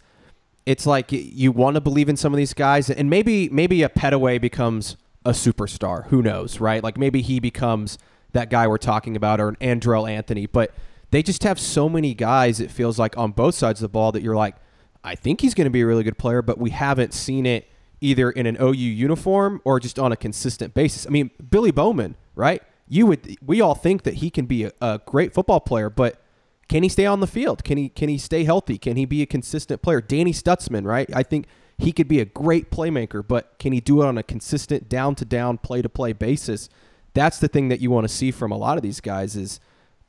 it's 0.66 0.86
like 0.86 1.12
you 1.12 1.52
want 1.52 1.74
to 1.74 1.80
believe 1.80 2.08
in 2.08 2.16
some 2.16 2.32
of 2.32 2.38
these 2.38 2.54
guys, 2.54 2.88
and 2.90 3.10
maybe 3.10 3.48
maybe 3.50 3.82
a 3.82 3.88
Petaway 3.88 4.40
becomes 4.40 4.96
a 5.24 5.30
superstar. 5.30 6.06
Who 6.06 6.22
knows, 6.22 6.60
right? 6.60 6.82
Like 6.82 6.96
maybe 6.96 7.22
he 7.22 7.40
becomes 7.40 7.98
that 8.32 8.50
guy 8.50 8.66
we're 8.66 8.78
talking 8.78 9.16
about, 9.16 9.40
or 9.40 9.48
an 9.48 9.56
Andrell 9.56 10.10
Anthony. 10.10 10.46
But 10.46 10.74
they 11.10 11.22
just 11.22 11.42
have 11.44 11.60
so 11.60 11.88
many 11.88 12.14
guys. 12.14 12.60
It 12.60 12.70
feels 12.70 12.98
like 12.98 13.16
on 13.16 13.32
both 13.32 13.54
sides 13.54 13.80
of 13.80 13.84
the 13.84 13.92
ball 13.92 14.12
that 14.12 14.22
you're 14.22 14.36
like, 14.36 14.56
I 15.04 15.14
think 15.14 15.42
he's 15.42 15.54
going 15.54 15.66
to 15.66 15.70
be 15.70 15.82
a 15.82 15.86
really 15.86 16.02
good 16.02 16.18
player, 16.18 16.42
but 16.42 16.58
we 16.58 16.70
haven't 16.70 17.12
seen 17.12 17.46
it 17.46 17.68
either 18.00 18.30
in 18.30 18.46
an 18.46 18.56
OU 18.60 18.72
uniform 18.72 19.60
or 19.64 19.78
just 19.78 19.98
on 19.98 20.12
a 20.12 20.16
consistent 20.16 20.74
basis. 20.74 21.06
I 21.06 21.10
mean, 21.10 21.30
Billy 21.50 21.70
Bowman, 21.70 22.16
right? 22.34 22.62
You 22.88 23.06
would 23.06 23.36
we 23.44 23.60
all 23.60 23.74
think 23.74 24.02
that 24.02 24.14
he 24.14 24.30
can 24.30 24.46
be 24.46 24.64
a, 24.64 24.72
a 24.80 25.00
great 25.06 25.32
football 25.32 25.60
player, 25.60 25.90
but 25.90 26.20
can 26.68 26.82
he 26.82 26.88
stay 26.88 27.06
on 27.06 27.20
the 27.20 27.26
field? 27.26 27.64
Can 27.64 27.78
he 27.78 27.88
can 27.88 28.08
he 28.08 28.18
stay 28.18 28.44
healthy? 28.44 28.78
Can 28.78 28.96
he 28.96 29.04
be 29.04 29.22
a 29.22 29.26
consistent 29.26 29.82
player? 29.82 30.00
Danny 30.00 30.32
Stutsman, 30.32 30.84
right? 30.84 31.08
I 31.14 31.22
think 31.22 31.46
he 31.78 31.92
could 31.92 32.08
be 32.08 32.20
a 32.20 32.24
great 32.24 32.70
playmaker, 32.70 33.26
but 33.26 33.58
can 33.58 33.72
he 33.72 33.80
do 33.80 34.02
it 34.02 34.06
on 34.06 34.18
a 34.18 34.22
consistent 34.22 34.88
down 34.88 35.14
to 35.16 35.24
down, 35.24 35.58
play 35.58 35.82
to 35.82 35.88
play 35.88 36.12
basis? 36.12 36.68
That's 37.14 37.38
the 37.38 37.48
thing 37.48 37.68
that 37.68 37.80
you 37.80 37.90
want 37.90 38.08
to 38.08 38.14
see 38.14 38.30
from 38.30 38.52
a 38.52 38.56
lot 38.56 38.76
of 38.76 38.82
these 38.82 39.00
guys 39.00 39.36
is 39.36 39.60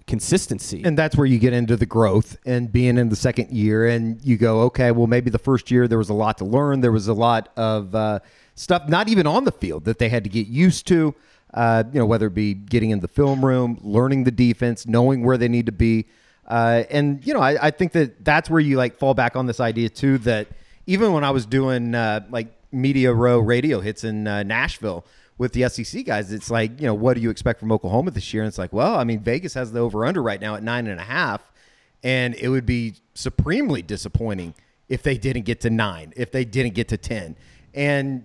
consistency. 0.08 0.84
And 0.84 0.98
that's 0.98 1.16
where 1.16 1.26
you 1.26 1.40
get 1.40 1.54
into 1.54 1.76
the 1.76 1.86
growth 1.86 2.38
and 2.46 2.72
being 2.72 2.98
in 2.98 3.10
the 3.10 3.16
second 3.16 3.52
year, 3.52 3.88
and 3.88 4.24
you 4.24 4.38
go, 4.38 4.62
okay, 4.62 4.92
well, 4.92 5.08
maybe 5.08 5.30
the 5.30 5.40
first 5.40 5.72
year 5.72 5.88
there 5.88 5.98
was 5.98 6.10
a 6.10 6.14
lot 6.14 6.38
to 6.40 6.46
learn. 6.46 6.82
There 6.82 6.92
was 6.92 7.08
a 7.08 7.14
lot 7.14 7.50
of 7.58 7.96
uh, 7.96 8.20
stuff, 8.56 8.88
not 8.88 9.08
even 9.10 9.28
on 9.28 9.46
the 9.46 9.52
field, 9.52 9.86
that 9.86 10.00
they 10.00 10.10
had 10.10 10.24
to 10.24 10.30
get 10.30 10.48
used 10.48 10.88
to. 10.88 11.16
Uh, 11.56 11.84
you 11.92 12.00
know, 12.00 12.06
whether 12.06 12.28
it 12.28 12.34
be 12.34 12.54
getting 12.54 12.92
in 12.92 13.00
the 13.00 13.08
film 13.08 13.44
room, 13.44 13.80
learning 13.82 14.26
the 14.26 14.32
defense, 14.32 14.86
knowing 14.86 15.24
where 15.24 15.38
they 15.38 15.48
need 15.48 15.66
to 15.66 15.72
be, 15.72 16.06
uh, 16.48 16.84
and 16.90 17.26
you 17.26 17.34
know, 17.34 17.40
I, 17.40 17.68
I 17.68 17.72
think 17.72 17.94
that 17.94 18.24
that's 18.24 18.50
where 18.50 18.60
you 18.60 18.78
like 18.78 18.98
fall 18.98 19.14
back 19.14 19.36
on 19.36 19.48
this 19.48 19.60
idea 19.60 19.90
too. 19.90 20.18
That 20.20 20.48
even 20.86 21.14
when 21.14 21.24
I 21.24 21.32
was 21.32 21.46
doing 21.46 21.96
uh, 21.96 22.26
like 22.30 22.48
media 22.72 23.14
row 23.14 23.40
radio 23.40 23.80
hits 23.80 24.04
in 24.04 24.28
uh, 24.28 24.44
Nashville 24.44 25.06
with 25.38 25.54
the 25.54 25.68
SEC 25.70 26.06
guys, 26.06 26.32
it's 26.32 26.52
like, 26.52 26.80
you 26.80 26.88
know, 26.88 26.94
what 26.94 27.16
do 27.16 27.22
you 27.22 27.30
expect 27.30 27.60
from 27.60 27.72
Oklahoma 27.72 28.12
this 28.12 28.34
year? 28.34 28.44
And 28.44 28.48
it's 28.48 28.58
like, 28.58 28.74
well, 28.74 28.96
I 28.96 29.04
mean, 29.04 29.22
Vegas 29.22 29.54
has 29.56 29.72
the 29.72 29.80
over 29.80 30.06
under 30.06 30.22
right 30.22 30.40
now 30.40 30.56
at 30.56 30.64
nine 30.64 30.88
and 30.88 31.00
a 31.00 31.04
half, 31.04 31.42
and 32.04 32.36
it 32.36 32.50
would 32.50 32.66
be 32.66 32.96
supremely 33.14 33.82
disappointing 33.82 34.54
if 34.88 35.02
they 35.02 35.18
didn't 35.18 35.46
get 35.46 35.62
to 35.62 35.70
nine, 35.70 36.14
if 36.16 36.32
they 36.32 36.46
didn't 36.46 36.76
get 36.76 36.90
to 36.90 36.98
10. 36.98 37.36
And 37.74 38.24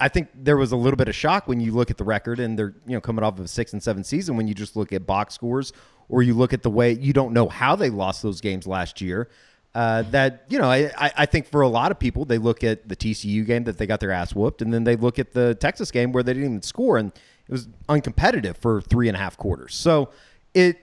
I 0.00 0.08
think 0.08 0.28
there 0.34 0.56
was 0.56 0.72
a 0.72 0.76
little 0.76 0.96
bit 0.96 1.08
of 1.08 1.14
shock 1.14 1.48
when 1.48 1.60
you 1.60 1.72
look 1.72 1.90
at 1.90 1.96
the 1.96 2.04
record 2.04 2.38
and 2.38 2.58
they're, 2.58 2.74
you 2.86 2.94
know, 2.94 3.00
coming 3.00 3.24
off 3.24 3.38
of 3.38 3.44
a 3.44 3.48
six 3.48 3.72
and 3.72 3.82
seven 3.82 4.04
season 4.04 4.36
when 4.36 4.46
you 4.46 4.54
just 4.54 4.76
look 4.76 4.92
at 4.92 5.06
box 5.06 5.34
scores 5.34 5.72
or 6.08 6.22
you 6.22 6.34
look 6.34 6.52
at 6.52 6.62
the 6.62 6.70
way 6.70 6.92
you 6.92 7.12
don't 7.12 7.32
know 7.32 7.48
how 7.48 7.74
they 7.74 7.90
lost 7.90 8.22
those 8.22 8.40
games 8.40 8.66
last 8.66 9.00
year. 9.00 9.28
Uh, 9.74 10.02
that 10.10 10.44
you 10.48 10.58
know, 10.58 10.70
I, 10.70 10.90
I 10.98 11.26
think 11.26 11.46
for 11.46 11.60
a 11.60 11.68
lot 11.68 11.90
of 11.90 11.98
people, 11.98 12.24
they 12.24 12.38
look 12.38 12.64
at 12.64 12.88
the 12.88 12.96
TCU 12.96 13.46
game 13.46 13.64
that 13.64 13.76
they 13.76 13.86
got 13.86 14.00
their 14.00 14.10
ass 14.10 14.34
whooped, 14.34 14.62
and 14.62 14.72
then 14.72 14.84
they 14.84 14.96
look 14.96 15.18
at 15.18 15.32
the 15.32 15.54
Texas 15.54 15.90
game 15.90 16.10
where 16.10 16.22
they 16.22 16.32
didn't 16.32 16.48
even 16.48 16.62
score, 16.62 16.96
and 16.96 17.12
it 17.48 17.52
was 17.52 17.68
uncompetitive 17.88 18.56
for 18.56 18.80
three 18.80 19.08
and 19.08 19.16
a 19.16 19.20
half 19.20 19.36
quarters. 19.36 19.74
So 19.74 20.10
it 20.54 20.78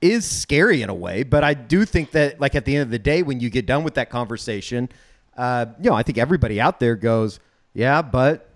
is 0.00 0.26
scary 0.30 0.82
in 0.82 0.90
a 0.90 0.94
way, 0.94 1.22
but 1.22 1.44
I 1.44 1.54
do 1.54 1.84
think 1.84 2.10
that, 2.12 2.38
like 2.38 2.54
at 2.54 2.66
the 2.66 2.76
end 2.76 2.82
of 2.82 2.90
the 2.90 2.98
day, 2.98 3.22
when 3.22 3.40
you 3.40 3.48
get 3.48 3.64
done 3.64 3.82
with 3.84 3.94
that 3.94 4.10
conversation, 4.10 4.90
uh, 5.36 5.66
you 5.80 5.90
know, 5.90 5.96
I 5.96 6.02
think 6.02 6.18
everybody 6.18 6.60
out 6.60 6.78
there 6.78 6.94
goes, 6.94 7.40
yeah, 7.72 8.02
but 8.02 8.48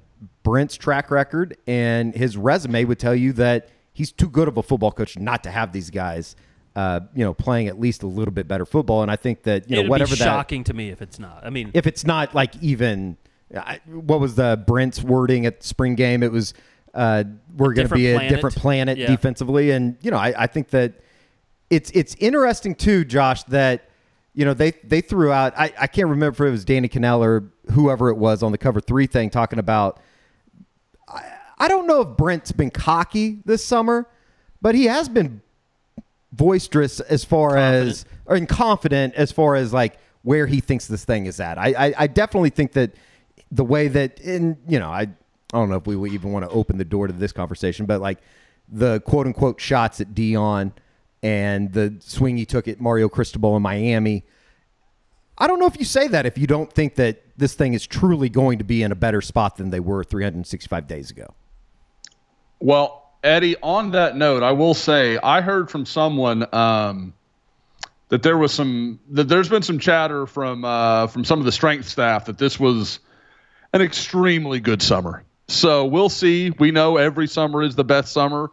Brent's 0.43 0.76
track 0.76 1.11
record 1.11 1.57
and 1.66 2.14
his 2.14 2.36
resume 2.36 2.84
would 2.84 2.99
tell 2.99 3.14
you 3.14 3.32
that 3.34 3.68
he's 3.93 4.12
too 4.12 4.28
good 4.28 4.49
of 4.49 4.57
a 4.57 4.62
football 4.62 4.91
coach 4.93 5.18
not 5.18 5.43
to 5.45 5.51
have 5.51 5.72
these 5.72 5.91
guys, 5.91 6.34
uh, 6.76 7.01
you 7.14 7.24
know, 7.24 7.34
playing 7.34 7.68
at 7.68 7.78
least 7.78 8.03
a 8.03 8.07
little 8.07 8.32
bit 8.32 8.49
better 8.49 8.64
football. 8.64 9.03
And 9.03 9.11
I 9.11 9.16
think 9.16 9.43
that 9.43 9.68
you 9.68 9.76
know 9.76 9.80
It'd 9.80 9.91
whatever 9.91 10.14
be 10.14 10.18
that 10.18 10.24
shocking 10.24 10.64
to 10.64 10.74
me 10.74 10.88
if 10.91 11.03
it's 11.03 11.18
not. 11.18 11.45
I 11.45 11.51
mean, 11.51 11.70
if 11.74 11.86
it's 11.86 12.05
not 12.07 12.34
like 12.34 12.57
even 12.62 13.16
I, 13.55 13.80
what 13.86 14.20
was 14.20 14.36
the 14.36 14.62
Brent's 14.66 15.03
wording 15.03 15.45
at 15.47 15.62
spring 15.62 15.95
game? 15.95 16.22
It 16.22 16.32
was 16.32 16.55
uh, 16.95 17.24
we're 17.57 17.72
going 17.74 17.88
to 17.88 17.95
be 17.95 18.11
a 18.11 18.14
planet. 18.14 18.34
different 18.34 18.57
planet 18.57 18.99
Yeah. 18.99 19.07
defensively, 19.09 19.70
and 19.72 19.97
you 20.03 20.11
know 20.11 20.16
I, 20.16 20.34
I 20.36 20.47
think 20.47 20.70
that 20.70 20.95
it's 21.68 21.91
it's 21.93 22.14
interesting 22.18 22.74
too, 22.74 23.05
Josh, 23.05 23.43
that 23.45 23.88
you 24.34 24.45
know 24.45 24.55
they 24.55 24.72
they 24.84 25.01
threw 25.01 25.32
out 25.32 25.53
I, 25.57 25.72
I 25.78 25.86
can't 25.86 26.09
remember 26.09 26.45
if 26.47 26.49
it 26.49 26.53
was 26.53 26.64
Danny 26.64 26.88
Kanell 26.88 27.20
or 27.20 27.45
whoever 27.72 28.09
it 28.09 28.16
was 28.16 28.43
on 28.43 28.53
the 28.53 28.59
cover 28.59 28.80
three 28.80 29.07
thing 29.07 29.28
talking 29.30 29.59
about. 29.59 30.01
I, 31.61 31.68
don't 31.68 31.86
know 31.86 32.00
if 32.00 32.16
Brent's 32.16 32.52
been 32.52 32.70
cocky 32.70 33.38
this 33.44 33.64
summer, 33.64 34.08
but 34.61 34.74
he 34.74 34.86
has 34.86 35.08
been 35.08 35.42
boisterous 36.32 37.00
as 37.00 37.24
far 37.24 37.56
as 37.56 38.04
or 38.26 38.36
and 38.36 38.48
confident 38.48 39.14
as 39.14 39.32
far 39.32 39.56
as 39.56 39.72
like 39.72 39.98
where 40.22 40.46
he 40.46 40.61
thinks 40.61 40.86
this 40.86 41.04
thing 41.04 41.26
is 41.26 41.40
at. 41.40 41.58
I, 41.58 41.88
I 41.88 41.94
I 41.98 42.06
definitely 42.06 42.50
think 42.50 42.72
that 42.72 42.92
the 43.50 43.64
way 43.64 43.88
that 43.88 44.20
in 44.20 44.56
you 44.68 44.78
know 44.78 44.90
I 44.90 45.02
I 45.52 45.58
don't 45.58 45.68
know 45.68 45.76
if 45.76 45.86
we 45.86 45.96
would 45.96 46.12
even 46.12 46.32
want 46.32 46.44
to 46.44 46.50
open 46.50 46.78
the 46.78 46.84
door 46.84 47.06
to 47.06 47.12
this 47.12 47.32
conversation, 47.32 47.86
but 47.86 48.00
like 48.00 48.18
the 48.68 49.00
quote 49.00 49.26
unquote 49.26 49.61
shots 49.61 50.00
at 50.00 50.14
Deion 50.14 50.72
and 51.22 51.72
the 51.72 51.96
swing 52.00 52.36
he 52.36 52.46
took 52.46 52.68
at 52.68 52.80
Mario 52.80 53.08
Cristobal 53.08 53.56
in 53.56 53.62
Miami. 53.62 54.24
I 55.36 55.46
don't 55.46 55.58
know 55.58 55.66
if 55.66 55.78
you 55.78 55.84
say 55.84 56.06
that 56.08 56.26
if 56.26 56.36
you 56.36 56.46
don't 56.46 56.72
think 56.72 56.96
that 56.96 57.22
this 57.36 57.54
thing 57.54 57.72
is 57.74 57.86
truly 57.86 58.28
going 58.28 58.58
to 58.58 58.64
be 58.64 58.82
in 58.82 58.92
a 58.92 58.94
better 58.94 59.20
spot 59.22 59.56
than 59.56 59.70
they 59.70 59.80
were 59.80 60.04
365 60.04 60.86
days 60.86 61.11
ago. 61.11 61.34
Well, 62.61 63.11
Eddie, 63.24 63.56
on 63.62 63.92
that 63.92 64.16
note, 64.16 64.42
I 64.42 64.52
will 64.52 64.74
say 64.74 65.18
I 65.18 65.40
heard 65.40 65.70
from 65.70 65.86
someone 65.86 66.46
um, 66.54 67.14
that 68.08 68.22
there 68.22 68.38
was 68.38 68.52
some 68.52 69.00
that 69.11 69.28
there's 69.28 69.48
been 69.48 69.62
some 69.62 69.78
chatter 69.78 70.26
from 70.26 70.64
uh, 70.64 71.06
from 71.08 71.24
some 71.24 71.38
of 71.38 71.44
the 71.44 71.52
strength 71.52 71.88
staff 71.88 72.26
that 72.26 72.38
this 72.38 72.61
was 72.61 73.00
an 73.72 73.82
extremely 73.82 74.61
good 74.61 74.82
summer. 74.82 75.24
So 75.48 75.86
we'll 75.86 76.08
see. 76.08 76.50
We 76.50 76.70
know 76.70 76.96
every 76.96 77.26
summer 77.26 77.62
is 77.62 77.74
the 77.74 77.84
best 77.84 78.12
summer. 78.12 78.50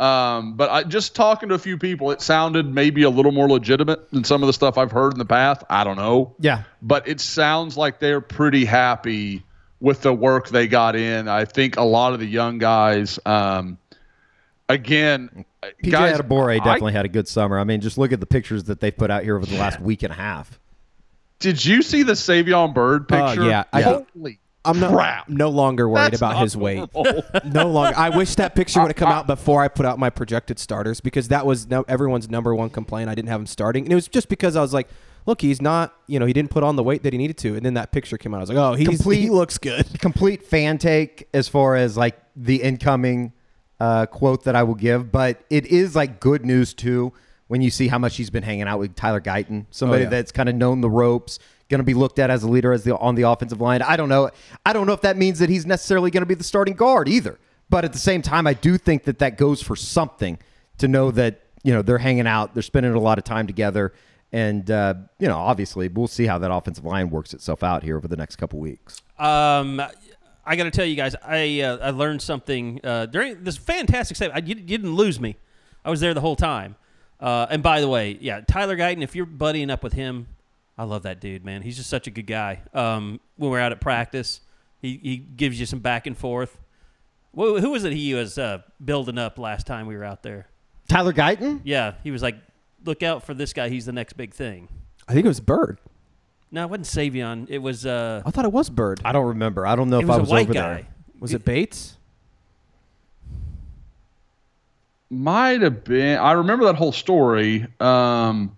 Um, 0.00 0.54
but 0.54 0.70
I, 0.70 0.84
just 0.84 1.16
talking 1.16 1.48
to 1.48 1.56
a 1.56 1.58
few 1.58 1.76
people, 1.76 2.12
it 2.12 2.22
sounded 2.22 2.72
maybe 2.72 3.02
a 3.02 3.10
little 3.10 3.32
more 3.32 3.48
legitimate 3.48 4.10
than 4.12 4.22
some 4.22 4.42
of 4.42 4.46
the 4.46 4.52
stuff 4.52 4.78
I've 4.78 4.92
heard 4.92 5.12
in 5.12 5.18
the 5.18 5.24
past. 5.24 5.64
I 5.68 5.82
don't 5.82 5.96
know. 5.96 6.36
Yeah. 6.38 6.62
But 6.80 7.08
it 7.08 7.20
sounds 7.20 7.76
like 7.76 7.98
they're 7.98 8.20
pretty 8.20 8.64
happy 8.64 9.42
with 9.80 10.02
the 10.02 10.12
work 10.12 10.48
they 10.48 10.66
got 10.66 10.96
in. 10.96 11.28
I 11.28 11.44
think 11.44 11.76
a 11.76 11.82
lot 11.82 12.12
of 12.12 12.20
the 12.20 12.26
young 12.26 12.58
guys, 12.58 13.18
um, 13.26 13.78
again, 14.68 15.44
PJ 15.82 15.90
guys, 15.90 16.18
Adebawore 16.18 16.52
I- 16.60 16.64
definitely 16.64 16.92
had 16.92 17.04
a 17.04 17.08
good 17.08 17.28
summer. 17.28 17.58
I 17.58 17.64
mean, 17.64 17.80
just 17.80 17.98
look 17.98 18.12
at 18.12 18.20
the 18.20 18.26
pictures 18.26 18.64
that 18.64 18.80
they've 18.80 18.96
put 18.96 19.10
out 19.10 19.22
here 19.24 19.36
over 19.36 19.46
the 19.46 19.56
last 19.58 19.80
week 19.80 20.02
and 20.02 20.12
a 20.12 20.16
half. 20.16 20.58
did 21.40 21.64
you 21.64 21.82
see 21.82 22.02
the 22.02 22.14
Savion 22.14 22.74
Byrd 22.74 23.06
Oh, 23.12 23.26
picture? 23.28 23.48
yeah, 23.48 23.64
I- 23.72 23.82
Holy 23.82 24.38
I'm 24.64 24.80
not, 24.80 24.92
crap. 24.92 25.28
no 25.28 25.48
longer 25.50 25.88
worried 25.88 26.06
That's 26.12 26.16
about 26.18 26.42
his 26.42 26.56
weight. 26.56 26.84
no 27.44 27.68
longer. 27.68 27.96
I 27.96 28.10
wish 28.10 28.34
that 28.34 28.54
picture 28.56 28.80
would 28.80 28.88
have 28.88 28.96
come 28.96 29.08
out 29.12 29.26
before 29.28 29.62
I 29.62 29.68
put 29.68 29.86
out 29.86 29.98
my 29.98 30.10
projected 30.10 30.58
starters 30.58 31.00
because 31.00 31.28
that 31.28 31.46
was 31.46 31.68
no, 31.70 31.84
everyone's 31.88 32.28
number 32.28 32.54
one 32.54 32.68
complaint. 32.68 33.08
I 33.08 33.14
didn't 33.14 33.28
have 33.28 33.40
him 33.40 33.46
starting, 33.46 33.84
and 33.84 33.92
it 33.92 33.94
was 33.94 34.08
just 34.08 34.28
because 34.28 34.56
I 34.56 34.60
was 34.60 34.74
like, 34.74 34.88
look, 35.28 35.42
he's 35.42 35.60
not. 35.60 35.94
You 36.06 36.18
know, 36.18 36.26
he 36.26 36.32
didn't 36.32 36.50
put 36.50 36.64
on 36.64 36.76
the 36.76 36.82
weight 36.82 37.02
that 37.02 37.12
he 37.12 37.18
needed 37.18 37.36
to, 37.38 37.54
and 37.54 37.64
then 37.64 37.74
that 37.74 37.92
picture 37.92 38.16
came 38.16 38.34
out. 38.34 38.38
I 38.38 38.40
was 38.40 38.48
like, 38.48 38.58
oh, 38.58 38.74
he's 38.74 38.88
Complete- 38.88 39.20
he 39.20 39.30
looks 39.30 39.58
good. 39.58 39.86
Complete 40.00 40.42
fan 40.42 40.78
take 40.78 41.28
as 41.34 41.48
far 41.48 41.76
as 41.76 41.96
like 41.96 42.18
the 42.34 42.62
incoming 42.62 43.34
uh, 43.78 44.06
quote 44.06 44.44
that 44.44 44.56
I 44.56 44.62
will 44.62 44.74
give, 44.74 45.12
but 45.12 45.44
it 45.50 45.66
is 45.66 45.94
like 45.94 46.18
good 46.18 46.44
news 46.44 46.72
too 46.74 47.12
when 47.48 47.62
you 47.62 47.70
see 47.70 47.88
how 47.88 47.98
much 47.98 48.16
he's 48.16 48.30
been 48.30 48.42
hanging 48.42 48.68
out 48.68 48.78
with 48.78 48.94
Tyler 48.94 49.20
Guyton, 49.20 49.66
somebody 49.70 50.04
yeah. 50.04 50.10
that's 50.10 50.30
kind 50.30 50.48
of 50.48 50.54
known 50.54 50.80
the 50.80 50.90
ropes, 50.90 51.38
going 51.68 51.78
to 51.78 51.84
be 51.84 51.94
looked 51.94 52.18
at 52.18 52.30
as 52.30 52.42
a 52.42 52.48
leader 52.48 52.72
as 52.72 52.84
the 52.84 52.96
on 52.96 53.14
the 53.14 53.22
offensive 53.22 53.60
line. 53.60 53.82
I 53.82 53.96
don't 53.96 54.08
know. 54.08 54.30
I 54.64 54.72
don't 54.72 54.86
know 54.86 54.92
if 54.92 55.00
that 55.00 55.16
means 55.16 55.38
that 55.40 55.48
he's 55.48 55.66
necessarily 55.66 56.10
going 56.10 56.22
to 56.22 56.26
be 56.26 56.34
the 56.34 56.44
starting 56.44 56.74
guard 56.74 57.08
either. 57.08 57.38
But 57.70 57.84
at 57.84 57.92
the 57.92 57.98
same 57.98 58.22
time, 58.22 58.46
I 58.46 58.54
do 58.54 58.78
think 58.78 59.04
that 59.04 59.18
that 59.18 59.36
goes 59.36 59.62
for 59.62 59.76
something 59.76 60.38
to 60.78 60.88
know 60.88 61.10
that 61.10 61.42
you 61.62 61.72
know 61.72 61.82
they're 61.82 61.98
hanging 61.98 62.26
out, 62.26 62.54
they're 62.54 62.62
spending 62.62 62.92
a 62.92 63.00
lot 63.00 63.18
of 63.18 63.24
time 63.24 63.46
together, 63.46 63.92
and 64.32 64.70
uh, 64.70 64.94
you 65.18 65.28
know 65.28 65.38
obviously 65.38 65.88
we'll 65.88 66.06
see 66.06 66.26
how 66.26 66.38
that 66.38 66.52
offensive 66.52 66.84
line 66.84 67.10
works 67.10 67.34
itself 67.34 67.62
out 67.62 67.82
here 67.82 67.96
over 67.96 68.08
the 68.08 68.16
next 68.16 68.36
couple 68.36 68.58
weeks. 68.58 69.02
Um, 69.18 69.82
I 70.44 70.56
got 70.56 70.64
to 70.64 70.70
tell 70.70 70.86
you 70.86 70.96
guys, 70.96 71.14
I 71.22 71.60
uh, 71.60 71.78
I 71.78 71.90
learned 71.90 72.22
something 72.22 72.80
uh, 72.82 73.06
during 73.06 73.44
this 73.44 73.56
fantastic 73.56 74.16
segment. 74.16 74.42
I, 74.42 74.46
you, 74.46 74.54
you 74.54 74.62
didn't 74.78 74.94
lose 74.94 75.20
me. 75.20 75.36
I 75.84 75.90
was 75.90 76.00
there 76.00 76.14
the 76.14 76.20
whole 76.20 76.36
time. 76.36 76.76
Uh, 77.20 77.46
and 77.50 77.62
by 77.62 77.80
the 77.80 77.88
way, 77.88 78.16
yeah, 78.20 78.40
Tyler 78.40 78.76
Guyton, 78.76 79.02
if 79.02 79.16
you're 79.16 79.26
buddying 79.26 79.70
up 79.70 79.82
with 79.82 79.92
him, 79.92 80.28
I 80.76 80.84
love 80.84 81.02
that 81.02 81.20
dude, 81.20 81.44
man. 81.44 81.62
He's 81.62 81.76
just 81.76 81.90
such 81.90 82.06
a 82.06 82.10
good 82.10 82.26
guy. 82.26 82.62
Um, 82.72 83.20
when 83.36 83.50
we're 83.50 83.58
out 83.58 83.72
at 83.72 83.80
practice, 83.80 84.40
he, 84.80 85.00
he 85.02 85.16
gives 85.16 85.58
you 85.58 85.66
some 85.66 85.80
back 85.80 86.06
and 86.06 86.16
forth. 86.16 86.56
Who, 87.34 87.58
who 87.58 87.70
was 87.70 87.84
it 87.84 87.92
he 87.92 88.14
was 88.14 88.38
uh, 88.38 88.62
building 88.84 89.18
up 89.18 89.38
last 89.38 89.66
time 89.66 89.86
we 89.86 89.96
were 89.96 90.04
out 90.04 90.22
there? 90.22 90.46
Tyler 90.88 91.12
Guyton? 91.12 91.60
Yeah, 91.64 91.94
he 92.04 92.10
was 92.10 92.22
like, 92.22 92.36
look 92.84 93.02
out 93.02 93.22
for 93.24 93.34
this 93.34 93.52
guy. 93.52 93.68
He's 93.68 93.86
the 93.86 93.92
next 93.92 94.14
big 94.14 94.32
thing. 94.34 94.68
I 95.06 95.12
think 95.14 95.24
it 95.24 95.28
was 95.28 95.40
Byrd. 95.40 95.78
No, 96.50 96.62
it 96.64 96.70
wasn't 96.70 96.86
Savion. 96.86 97.46
It 97.50 97.58
was 97.58 97.84
uh, 97.86 98.22
I 98.24 98.30
thought 98.30 98.44
it 98.44 98.52
was 98.52 98.70
Byrd. 98.70 99.00
I 99.04 99.12
don't 99.12 99.26
remember. 99.26 99.66
I 99.66 99.76
don't 99.76 99.90
know 99.90 99.98
it 99.98 100.02
if 100.02 100.08
was 100.08 100.14
I 100.14 100.18
a 100.18 100.20
was 100.20 100.30
white 100.30 100.44
over 100.46 100.54
guy. 100.54 100.74
there. 100.74 100.86
Was 101.20 101.34
it 101.34 101.44
Bates? 101.44 101.96
Might 105.10 105.62
have 105.62 105.84
been. 105.84 106.18
I 106.18 106.32
remember 106.32 106.66
that 106.66 106.76
whole 106.76 106.92
story. 106.92 107.66
Um, 107.80 108.54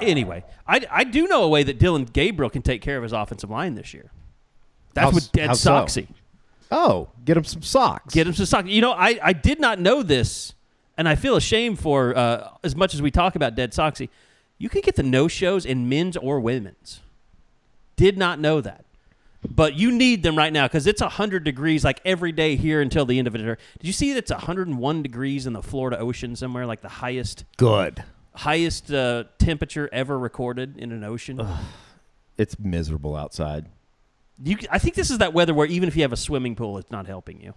Anyway, 0.00 0.44
I, 0.64 0.86
I 0.92 1.02
do 1.02 1.26
know 1.26 1.42
a 1.42 1.48
way 1.48 1.64
that 1.64 1.80
Dillon 1.80 2.04
Gabriel 2.04 2.50
can 2.50 2.62
take 2.62 2.82
care 2.82 2.96
of 2.96 3.02
his 3.02 3.12
offensive 3.12 3.50
line 3.50 3.74
this 3.74 3.92
year. 3.92 4.12
That's 4.94 5.06
How- 5.10 5.14
with 5.14 5.32
Dead 5.32 5.48
how 5.48 5.54
so? 5.54 5.86
Oh, 6.70 7.08
get 7.24 7.36
him 7.36 7.42
some 7.42 7.62
socks. 7.62 8.14
Get 8.14 8.26
him 8.28 8.32
some 8.34 8.46
socks. 8.46 8.68
You 8.68 8.80
know, 8.80 8.92
I, 8.92 9.18
I 9.20 9.32
did 9.32 9.58
not 9.58 9.80
know 9.80 10.04
this, 10.04 10.54
and 10.98 11.08
I 11.08 11.14
feel 11.14 11.36
ashamed 11.36 11.78
for 11.78 12.14
uh, 12.16 12.50
as 12.62 12.76
much 12.76 12.92
as 12.92 13.00
we 13.00 13.10
talk 13.10 13.36
about 13.36 13.54
Dead 13.54 13.72
Soxy. 13.72 14.10
You 14.58 14.68
can 14.68 14.80
get 14.82 14.96
the 14.96 15.02
no 15.04 15.28
shows 15.28 15.64
in 15.64 15.88
men's 15.88 16.16
or 16.16 16.40
women's. 16.40 17.00
Did 17.96 18.18
not 18.18 18.38
know 18.40 18.60
that. 18.60 18.84
But 19.48 19.74
you 19.74 19.92
need 19.92 20.24
them 20.24 20.36
right 20.36 20.52
now 20.52 20.66
because 20.66 20.88
it's 20.88 21.00
100 21.00 21.44
degrees 21.44 21.84
like 21.84 22.00
every 22.04 22.32
day 22.32 22.56
here 22.56 22.80
until 22.80 23.06
the 23.06 23.18
end 23.20 23.28
of 23.28 23.36
it. 23.36 23.38
Did 23.38 23.58
you 23.86 23.92
see 23.92 24.12
that 24.12 24.18
it's 24.18 24.32
101 24.32 25.02
degrees 25.02 25.46
in 25.46 25.52
the 25.52 25.62
Florida 25.62 25.96
Ocean 26.00 26.34
somewhere, 26.34 26.66
like 26.66 26.80
the 26.80 26.88
highest 26.88 27.44
Good. 27.56 28.02
highest 28.34 28.92
uh, 28.92 29.24
temperature 29.38 29.88
ever 29.92 30.18
recorded 30.18 30.76
in 30.76 30.90
an 30.90 31.04
ocean? 31.04 31.40
It's 32.36 32.58
miserable 32.58 33.14
outside. 33.14 33.66
You, 34.42 34.56
I 34.70 34.78
think 34.80 34.96
this 34.96 35.10
is 35.10 35.18
that 35.18 35.32
weather 35.32 35.54
where 35.54 35.66
even 35.66 35.88
if 35.88 35.94
you 35.96 36.02
have 36.02 36.12
a 36.12 36.16
swimming 36.16 36.56
pool, 36.56 36.78
it's 36.78 36.90
not 36.90 37.06
helping 37.06 37.40
you. 37.40 37.54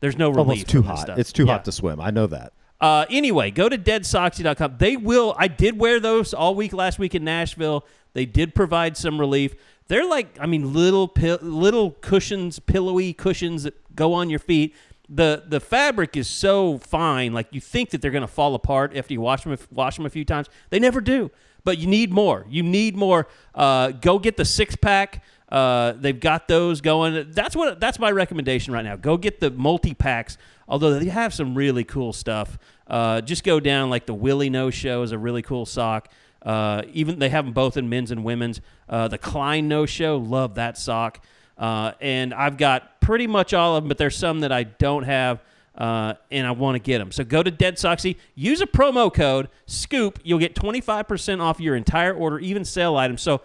There's 0.00 0.18
no 0.18 0.30
relief. 0.30 0.62
it's 0.62 0.70
too 0.72 0.82
hot. 0.82 0.98
stuff. 0.98 1.18
It's 1.18 1.32
too 1.32 1.44
Yeah. 1.46 1.52
hot 1.52 1.64
to 1.66 1.72
swim. 1.72 2.00
I 2.00 2.10
know 2.10 2.26
that. 2.26 2.52
Uh, 2.84 3.06
anyway, 3.08 3.50
go 3.50 3.66
to 3.66 3.78
deadsoxy.com. 3.78 4.74
They 4.76 4.98
will. 4.98 5.34
I 5.38 5.48
did 5.48 5.78
wear 5.78 6.00
those 6.00 6.34
all 6.34 6.54
week 6.54 6.74
last 6.74 6.98
week 6.98 7.14
in 7.14 7.24
Nashville. 7.24 7.86
They 8.12 8.26
did 8.26 8.54
provide 8.54 8.98
some 8.98 9.18
relief. 9.18 9.54
They're 9.88 10.04
like, 10.06 10.36
I 10.38 10.44
mean, 10.44 10.74
little 10.74 11.10
little 11.16 11.92
cushions, 11.92 12.58
pillowy 12.58 13.14
cushions 13.14 13.62
that 13.62 13.96
go 13.96 14.12
on 14.12 14.28
your 14.28 14.38
feet. 14.38 14.74
the 15.08 15.44
The 15.48 15.60
fabric 15.60 16.14
is 16.14 16.28
so 16.28 16.76
fine, 16.76 17.32
like 17.32 17.46
you 17.52 17.60
think 17.62 17.88
that 17.88 18.02
they're 18.02 18.10
going 18.10 18.20
to 18.20 18.26
fall 18.26 18.54
apart 18.54 18.94
after 18.94 19.14
you 19.14 19.22
wash 19.22 19.44
them 19.44 19.56
wash 19.70 19.96
them 19.96 20.04
a 20.04 20.10
few 20.10 20.26
times. 20.26 20.50
They 20.68 20.78
never 20.78 21.00
do. 21.00 21.30
But 21.64 21.78
you 21.78 21.86
need 21.86 22.12
more. 22.12 22.44
You 22.50 22.62
need 22.62 22.96
more. 22.96 23.28
Uh, 23.54 23.92
go 23.92 24.18
get 24.18 24.36
the 24.36 24.44
six 24.44 24.76
pack. 24.76 25.24
Uh, 25.48 25.92
they've 25.92 26.20
got 26.20 26.48
those 26.48 26.82
going. 26.82 27.30
That's 27.30 27.56
what. 27.56 27.80
That's 27.80 27.98
my 27.98 28.10
recommendation 28.10 28.74
right 28.74 28.84
now. 28.84 28.96
Go 28.96 29.16
get 29.16 29.40
the 29.40 29.50
multi 29.50 29.94
packs. 29.94 30.36
Although 30.68 30.98
they 30.98 31.06
have 31.06 31.34
some 31.34 31.54
really 31.54 31.84
cool 31.84 32.12
stuff. 32.12 32.58
Uh, 32.86 33.20
just 33.20 33.44
go 33.44 33.60
down 33.60 33.90
like 33.90 34.06
the 34.06 34.14
Willie 34.14 34.50
No 34.50 34.70
Show 34.70 35.02
is 35.02 35.12
a 35.12 35.18
really 35.18 35.42
cool 35.42 35.66
sock. 35.66 36.08
Uh, 36.42 36.82
even 36.92 37.18
they 37.18 37.30
have 37.30 37.46
them 37.46 37.54
both 37.54 37.76
in 37.76 37.88
men's 37.88 38.10
and 38.10 38.24
women's. 38.24 38.60
Uh, 38.88 39.08
the 39.08 39.18
Klein 39.18 39.68
No 39.68 39.86
Show, 39.86 40.18
love 40.18 40.56
that 40.56 40.76
sock. 40.76 41.24
Uh, 41.56 41.92
and 42.00 42.34
I've 42.34 42.58
got 42.58 43.00
pretty 43.00 43.26
much 43.26 43.54
all 43.54 43.76
of 43.76 43.84
them, 43.84 43.88
but 43.88 43.98
there's 43.98 44.16
some 44.16 44.40
that 44.40 44.52
I 44.52 44.64
don't 44.64 45.04
have. 45.04 45.42
Uh, 45.74 46.14
and 46.30 46.46
I 46.46 46.52
want 46.52 46.76
to 46.76 46.78
get 46.78 46.98
them. 46.98 47.10
So 47.10 47.24
go 47.24 47.42
to 47.42 47.50
Dead 47.50 47.78
Soxy, 47.78 48.14
use 48.36 48.60
a 48.60 48.66
promo 48.66 49.12
code 49.12 49.48
SCOOP. 49.66 50.20
You'll 50.22 50.38
get 50.38 50.54
25% 50.54 51.40
off 51.40 51.58
your 51.58 51.74
entire 51.74 52.14
order, 52.14 52.38
even 52.38 52.64
sale 52.64 52.96
items. 52.96 53.22
So 53.22 53.40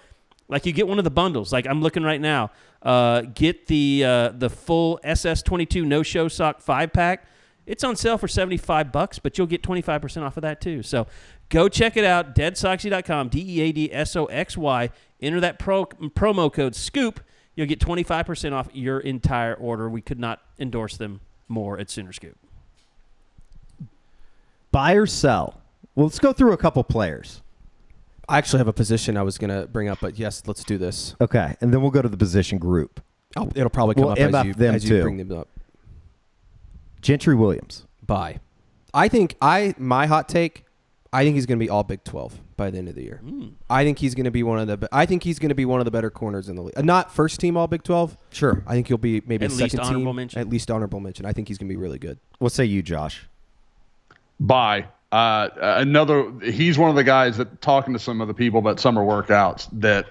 like 0.50 0.66
you 0.66 0.74
get 0.74 0.88
one 0.88 0.98
of 0.98 1.04
the 1.06 1.12
bundles. 1.12 1.54
Like 1.54 1.66
I'm 1.66 1.82
looking 1.82 2.04
right 2.04 2.20
now. 2.20 2.52
Uh, 2.82 3.22
get 3.22 3.68
the 3.68 4.04
uh, 4.06 4.30
the 4.30 4.50
full 4.50 5.00
SS22 5.04 5.86
no 5.86 6.04
show 6.04 6.28
sock 6.28 6.62
five 6.62 6.92
pack. 6.92 7.26
It's 7.70 7.84
on 7.84 7.95
sale 7.95 8.17
for 8.17 8.28
75 8.28 8.91
bucks, 8.91 9.20
but 9.20 9.38
you'll 9.38 9.45
get 9.45 9.61
25% 9.61 10.24
off 10.24 10.38
of 10.38 10.41
that 10.41 10.59
too. 10.59 10.82
So 10.82 11.05
go 11.49 11.70
check 11.70 11.95
it 11.97 12.03
out. 12.03 12.34
Deadsoxy.com. 12.34 13.30
D 13.30 13.45
E 13.47 13.61
A 13.61 13.72
D 13.72 13.93
S 13.93 14.15
O 14.15 14.26
X 14.26 14.57
Y. 14.57 14.89
Enter 15.22 15.39
that 15.39 15.59
pro, 15.59 15.86
promo 15.86 16.51
code 16.51 16.74
SCOOP. 16.76 17.20
You'll 17.55 17.67
get 17.67 17.80
25% 17.80 18.53
off 18.53 18.70
your 18.74 18.99
entire 18.99 19.53
order. 19.53 19.88
We 19.88 20.01
could 20.01 20.20
not 20.20 20.41
endorse 20.57 20.97
them 20.97 21.22
more 21.47 21.78
at 21.78 21.91
Sooner 21.91 22.11
Scoop. 22.11 22.38
Buy 24.72 24.93
or 24.93 25.05
sell? 25.05 25.61
Well, 25.93 26.07
let's 26.07 26.20
go 26.20 26.34
through 26.34 26.53
a 26.53 26.57
couple 26.57 26.84
players. 26.84 27.43
I 28.28 28.39
actually 28.39 28.59
have 28.59 28.67
a 28.67 28.74
position 28.74 29.15
I 29.15 29.22
was 29.24 29.38
going 29.38 29.49
to 29.49 29.67
bring 29.67 29.89
up, 29.89 29.99
but 30.01 30.17
yes, 30.17 30.43
let's 30.47 30.63
do 30.63 30.80
this. 30.80 31.15
Okay, 31.22 31.55
and 31.61 31.72
then 31.72 31.82
we'll 31.82 31.91
go 31.91 32.01
to 32.01 32.09
the 32.09 32.17
position 32.17 32.57
group. 32.57 32.99
Oh, 33.36 33.49
it'll 33.55 33.70
probably 33.70 33.95
come 33.95 34.05
We'll 34.05 34.13
up 34.13 34.17
MF 34.17 34.39
as 34.39 34.45
you, 34.45 34.53
them 34.55 34.76
as 34.76 34.84
you 34.86 34.89
too. 34.89 35.01
bring 35.03 35.17
them 35.17 35.38
up. 35.38 35.47
Gentry 37.02 37.36
Williams. 37.36 37.86
Bye. 38.06 38.39
I 38.93 39.08
think 39.08 39.36
I 39.41 39.76
my 39.78 40.06
hot 40.08 40.28
take. 40.30 40.66
I 41.12 41.24
think 41.24 41.36
he's 41.36 41.45
going 41.47 41.58
to 41.60 41.64
be 41.66 41.70
all 41.70 41.84
Big 41.84 42.04
Twelve 42.04 42.39
by 42.56 42.70
the 42.70 42.78
end 42.78 42.88
of 42.88 42.93
the 42.95 43.02
year. 43.04 43.20
I 43.70 43.84
think 43.84 43.97
he's 43.97 44.14
going 44.14 44.26
to 44.26 44.32
be 44.32 44.43
one 44.43 44.60
of 44.60 44.80
the. 44.80 44.88
I 44.91 45.06
think 45.08 45.24
he's 45.24 45.39
going 45.39 45.50
to 45.50 45.56
be 45.56 45.66
one 45.66 45.80
of 45.80 45.86
the 45.86 45.91
better 45.91 46.10
corners 46.12 46.50
in 46.50 46.56
the 46.56 46.62
league. 46.62 46.84
Not 46.86 47.12
first 47.12 47.39
team 47.39 47.58
All 47.58 47.68
Big 47.68 47.82
Twelve. 47.84 48.16
Sure. 48.32 48.64
I 48.68 48.74
think 48.74 48.88
he'll 48.88 48.97
be 48.97 49.22
maybe 49.26 49.45
At 49.45 49.52
a 49.52 49.56
least 49.56 49.72
second 49.72 49.80
honorable 49.80 50.12
team. 50.12 50.16
mention? 50.16 50.39
At 50.41 50.50
least 50.50 50.70
honorable 50.70 51.00
mention. 51.00 51.26
I 51.26 51.34
think 51.34 51.47
he's 51.47 51.58
going 51.58 51.68
to 51.68 51.74
be 51.74 51.78
really 51.82 51.97
good. 52.00 52.20
What 52.38 52.52
say 52.52 52.66
you, 52.66 52.84
Josh? 52.84 53.28
Bye. 54.39 54.86
Uh, 55.12 55.50
another. 55.58 56.32
He's 56.43 56.78
one 56.78 56.91
of 56.91 56.95
the 56.95 57.04
guys 57.04 57.38
that 57.38 57.62
talking 57.62 57.93
to 57.93 58.00
some 58.00 58.22
of 58.22 58.28
the 58.28 58.34
people 58.36 58.60
about 58.60 58.80
summer 58.80 59.02
workouts 59.04 59.68
that 59.74 60.06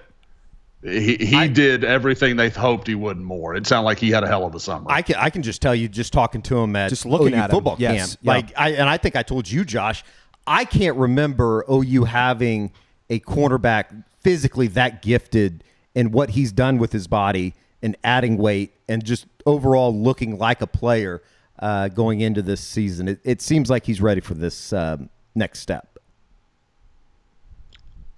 he 0.81 1.17
he 1.17 1.47
did 1.49 1.83
everything 1.83 2.37
they 2.37 2.49
hoped 2.49 2.87
he 2.87 2.95
would 2.95 3.17
and 3.17 3.25
more. 3.25 3.55
It 3.55 3.67
sounded 3.67 3.85
like 3.85 3.99
he 3.99 4.11
had 4.11 4.23
a 4.23 4.27
hell 4.27 4.45
of 4.45 4.55
a 4.55 4.59
summer. 4.59 4.85
I 4.89 5.01
can 5.01 5.15
I 5.15 5.29
can 5.29 5.41
just 5.41 5.61
tell 5.61 5.75
you, 5.75 5.89
just 5.89 6.13
talking 6.13 6.41
to 6.43 6.57
him 6.57 6.75
at 6.75 6.89
Just 6.89 7.05
looking 7.05 7.33
OU 7.33 7.37
at 7.37 7.49
him, 7.49 7.55
football 7.55 7.75
yes, 7.79 8.15
camp, 8.15 8.19
yeah. 8.21 8.31
like 8.31 8.53
I 8.57 8.69
and 8.71 8.89
I 8.89 8.97
think 8.97 9.15
I 9.15 9.23
told 9.23 9.49
you, 9.49 9.65
Josh, 9.65 10.03
I 10.47 10.63
can't 10.63 10.95
remember 10.95 11.65
OU 11.69 12.05
having 12.05 12.71
a 13.09 13.19
cornerback 13.19 14.03
physically 14.21 14.67
that 14.67 15.01
gifted 15.01 15.63
and 15.95 16.13
what 16.13 16.31
he's 16.31 16.51
done 16.51 16.77
with 16.77 16.93
his 16.93 17.07
body 17.07 17.53
and 17.81 17.97
adding 18.03 18.37
weight 18.37 18.73
and 18.87 19.03
just 19.03 19.25
overall 19.45 19.95
looking 19.95 20.37
like 20.37 20.61
a 20.61 20.67
player 20.67 21.21
uh, 21.59 21.89
going 21.89 22.21
into 22.21 22.41
this 22.41 22.61
season. 22.61 23.07
It, 23.07 23.19
it 23.23 23.41
seems 23.41 23.69
like 23.69 23.85
he's 23.85 24.01
ready 24.01 24.21
for 24.21 24.33
this 24.33 24.71
um, 24.73 25.09
next 25.35 25.59
step. 25.59 25.99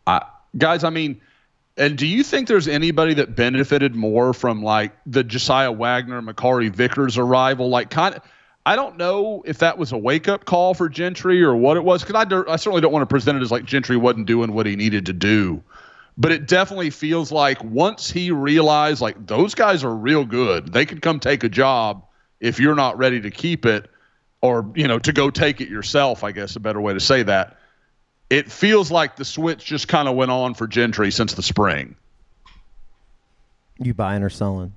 I, 0.06 0.26
guys, 0.58 0.84
I 0.84 0.90
mean, 0.90 1.22
and 1.82 1.98
do 1.98 2.06
you 2.06 2.24
think 2.24 2.48
there's 2.48 2.68
anybody 2.68 3.16
that 3.16 3.36
benefited 3.36 3.96
more 3.96 4.36
from 4.36 4.62
like 4.62 4.92
the 5.08 5.24
Jasiah 5.24 5.76
Wagoner, 5.76 6.22
Makari 6.22 6.70
Vickers 6.70 7.18
arrival? 7.18 7.70
Like, 7.70 7.90
kind 7.90 8.14
of, 8.14 8.22
I 8.68 8.76
don't 8.76 8.98
know 8.98 9.42
if 9.48 9.58
that 9.58 9.80
was 9.80 9.92
a 9.92 9.98
wake 9.98 10.28
up 10.28 10.46
call 10.46 10.76
for 10.76 10.90
Gentry 10.90 11.42
or 11.42 11.56
what 11.56 11.78
it 11.78 11.84
was, 11.84 12.04
because 12.04 12.24
I, 12.24 12.52
I 12.54 12.58
certainly 12.58 12.82
don't 12.82 12.92
want 12.92 13.02
to 13.02 13.08
present 13.08 13.40
it 13.40 13.42
as 13.42 13.50
like 13.50 13.66
Gentry 13.66 13.98
wasn't 13.98 14.28
doing 14.28 14.54
what 14.54 14.68
he 14.68 14.76
needed 14.76 15.08
to 15.08 15.14
do. 15.14 15.64
But 16.20 16.32
it 16.32 16.48
definitely 16.48 16.92
feels 16.92 17.32
like 17.32 17.64
once 17.64 18.12
he 18.12 18.30
realized 18.30 19.02
like 19.02 19.26
those 19.26 19.56
guys 19.56 19.84
are 19.84 19.96
real 19.96 20.24
good, 20.24 20.72
they 20.72 20.86
could 20.86 21.02
come 21.02 21.20
take 21.20 21.44
a 21.44 21.50
job 21.50 22.06
if 22.40 22.60
you're 22.60 22.76
not 22.76 23.00
ready 23.00 23.22
to 23.22 23.32
keep 23.32 23.66
it 23.66 23.90
or, 24.40 24.72
you 24.76 24.88
know, 24.88 25.00
to 25.00 25.14
go 25.14 25.32
take 25.32 25.62
it 25.62 25.68
yourself, 25.68 26.24
I 26.24 26.32
guess 26.32 26.56
a 26.56 26.60
better 26.60 26.80
way 26.80 26.94
to 26.94 27.00
say 27.00 27.24
that 27.24 27.58
it 28.32 28.50
feels 28.50 28.90
like 28.90 29.18
the 29.18 29.26
switch 29.26 29.66
just 29.66 29.90
kind 29.90 30.08
of 30.08 30.16
went 30.16 30.32
on 30.32 30.54
for 30.54 30.66
Gentry 30.66 31.12
since 31.12 31.34
the 31.34 31.42
spring. 31.44 31.96
You 33.78 33.94
buying 33.94 34.24
or 34.24 34.30
selling? 34.30 34.72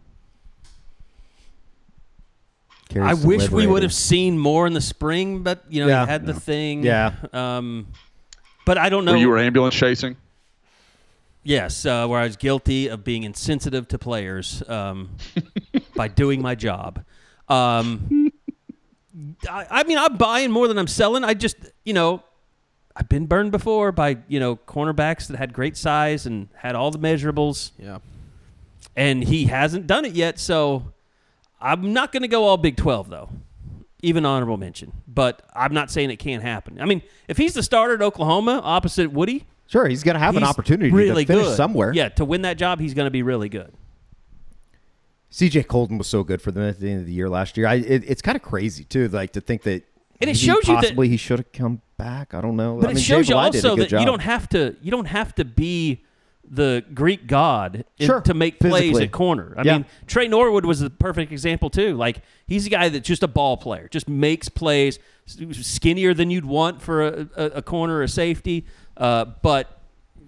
I 3.01 3.15
wish 3.15 3.51
we 3.51 3.67
would 3.67 3.83
have 3.85 3.93
seen 3.95 4.39
more 4.39 4.67
in 4.67 4.73
the 4.73 4.81
spring, 4.81 5.43
but 5.43 5.65
you 5.69 5.83
know, 5.83 5.89
Yeah. 5.89 6.03
you 6.03 6.07
had 6.09 6.27
the 6.27 6.35
thing. 6.35 6.83
Yeah. 6.83 7.13
Um, 7.33 7.87
but 8.67 8.77
I 8.77 8.89
don't 8.89 9.05
know. 9.05 9.13
Where 9.13 9.21
you 9.21 9.29
were 9.29 9.39
ambulance 9.39 9.75
chasing. 9.75 10.17
Yes, 11.45 11.85
uh, 11.87 12.07
where 12.09 12.19
I 12.19 12.25
was 12.25 12.37
guilty 12.37 12.89
of 12.89 13.05
being 13.05 13.23
insensitive 13.23 13.87
to 13.89 13.99
players 13.99 14.63
um, 14.69 15.11
by 15.95 16.09
doing 16.09 16.41
my 16.43 16.55
job. 16.55 17.05
Um, 17.49 18.33
I, 19.49 19.67
I 19.71 19.83
mean, 19.85 19.99
I'm 19.99 20.17
buying 20.17 20.51
more 20.51 20.67
than 20.69 20.79
I'm 20.79 20.87
selling. 20.87 21.23
I 21.23 21.35
just, 21.35 21.57
you 21.85 21.93
know, 21.93 22.23
I've 22.97 23.09
been 23.09 23.27
burned 23.27 23.51
before 23.53 23.91
by 23.93 24.19
you 24.29 24.39
know 24.41 24.57
cornerbacks 24.57 25.27
that 25.29 25.37
had 25.37 25.53
great 25.53 25.77
size 25.77 26.27
and 26.27 26.49
had 26.55 26.75
all 26.75 26.91
the 26.91 26.99
measurables, 26.99 27.73
Yeah. 27.79 27.99
and 28.97 29.25
he 29.25 29.45
hasn't 29.47 29.87
done 29.87 30.05
it 30.05 30.13
yet. 30.13 30.39
So 30.39 30.93
I'm 31.61 31.93
not 31.93 32.13
going 32.13 32.23
to 32.23 32.29
go 32.29 32.45
all 32.45 32.57
Big 32.57 32.77
12 32.77 33.09
though. 33.11 33.31
Even 34.03 34.27
honorable 34.27 34.59
mention, 34.59 34.93
but 35.09 35.43
I'm 35.57 35.73
not 35.73 35.91
saying 35.91 36.11
it 36.11 36.17
can't 36.19 36.43
happen. 36.43 36.79
I 36.81 36.85
mean, 36.85 37.01
if 37.27 37.39
he's 37.39 37.55
the 37.55 37.63
starter 37.63 37.95
at 37.95 38.03
Oklahoma 38.03 38.61
opposite 38.63 39.11
Woodi, 39.13 39.45
Sure, 39.67 39.89
he's 39.89 40.03
going 40.03 40.13
to 40.15 40.21
have 40.21 40.37
an 40.37 40.45
opportunity 40.45 40.91
really 40.93 41.25
to 41.25 41.33
finish 41.33 41.47
good. 41.47 41.57
somewhere. 41.57 41.91
Yeah, 41.95 42.11
to 42.11 42.25
win 42.27 42.43
that 42.43 42.59
job, 42.59 42.81
he's 42.81 42.93
going 42.93 43.07
to 43.07 43.11
be 43.11 43.23
really 43.23 43.49
good. 43.49 43.73
CJ 45.33 45.67
Coldon 45.67 45.99
was 45.99 46.07
so 46.07 46.23
good 46.23 46.41
for 46.43 46.53
them 46.53 46.63
at 46.69 46.79
the 46.79 46.91
end 46.91 47.01
of 47.01 47.07
the 47.07 47.13
year 47.13 47.29
last 47.31 47.57
year. 47.57 47.67
I, 47.67 47.75
it, 47.77 48.05
it's 48.07 48.23
kind 48.23 48.37
of 48.37 48.43
crazy 48.43 48.85
too, 48.85 49.09
like 49.09 49.33
to 49.33 49.41
think 49.41 49.63
that 49.63 49.83
And 50.21 50.31
it 50.31 50.37
shows 50.37 50.69
you 50.69 50.75
that 50.75 50.83
possibly 50.83 51.09
he 51.09 51.17
should 51.17 51.39
have 51.41 51.53
come 51.53 51.81
back. 51.97 52.35
I 52.35 52.41
don't 52.41 52.57
know. 52.57 52.77
But 52.81 52.89
I 52.89 52.91
it 52.91 52.95
mean, 52.95 53.05
shows 53.05 53.29
you 53.29 53.37
also 53.37 53.77
that 53.77 53.91
you 53.93 54.05
don't 54.07 54.21
have 54.23 54.49
to 54.51 54.77
you 54.83 54.91
don't 54.91 55.07
have 55.07 55.35
to 55.37 55.45
be 55.45 56.05
the 56.47 56.85
Greek 56.93 57.27
god 57.27 57.85
in- 57.99 58.23
to 58.23 58.35
make 58.35 58.61
plays 58.61 58.99
at 59.01 59.11
corner. 59.13 59.55
I 59.57 59.63
Yeah. 59.63 59.73
mean, 59.79 59.87
Tre 60.07 60.29
Norwood 60.29 60.67
was 60.67 60.81
the 60.81 60.91
perfect 60.91 61.33
example 61.33 61.71
too. 61.71 61.97
Like 61.97 62.21
he's 62.47 62.67
a 62.67 62.71
guy 62.71 62.89
that's 62.91 63.07
just 63.09 63.23
a 63.23 63.29
ball 63.29 63.57
player, 63.57 63.89
just 63.91 64.09
makes 64.09 64.49
plays, 64.51 64.99
skinnier 65.53 66.13
than 66.15 66.31
you'd 66.31 66.45
want 66.45 66.83
for 66.83 67.03
a, 67.07 67.29
a, 67.37 67.45
a 67.47 67.63
corner 67.63 67.97
or 67.97 68.03
a 68.03 68.09
safety. 68.09 68.67
Uh, 68.97 69.25
but 69.43 69.81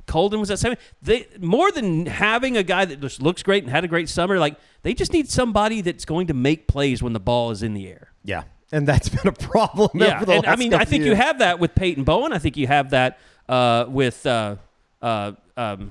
Coldon 0.07 0.41
was 0.41 0.49
that 0.49 0.59
same. 0.59 0.75
They 1.03 1.27
more 1.41 1.71
than 1.73 2.07
having 2.07 2.57
a 2.57 2.63
guy 2.63 2.85
that 2.85 3.01
just 3.01 3.21
looks 3.21 3.43
great 3.43 3.65
and 3.65 3.71
had 3.71 3.85
a 3.85 3.89
great 3.89 4.09
summer. 4.09 4.39
Like 4.39 4.57
they 4.83 4.95
just 4.95 5.13
need 5.13 5.29
somebody 5.29 5.81
that's 5.83 6.05
going 6.05 6.29
to 6.29 6.35
make 6.35 6.67
plays 6.67 7.03
when 7.03 7.13
the 7.13 7.21
ball 7.21 7.51
is 7.51 7.63
in 7.63 7.75
the 7.75 7.89
air. 7.89 8.13
Yeah, 8.25 8.45
and 8.73 8.87
that's 8.87 9.09
been 9.09 9.27
a 9.29 9.33
problem. 9.33 9.91
Yeah, 9.95 10.17
over 10.17 10.25
the 10.27 10.33
and 10.33 10.47
I 10.47 10.57
mean, 10.57 10.75
I 10.75 10.79
couple 10.79 10.91
think 10.91 11.05
you 11.05 11.15
have 11.15 11.39
that 11.39 11.59
with 11.59 11.75
Peyton 11.75 12.05
Bowen. 12.05 12.33
I 12.33 12.39
think 12.39 12.57
you 12.57 12.67
have 12.67 12.91
that 12.91 13.19
uh, 13.49 13.87
with. 13.89 14.27
Uh, 14.27 14.57
uh, 15.03 15.33
um, 15.57 15.91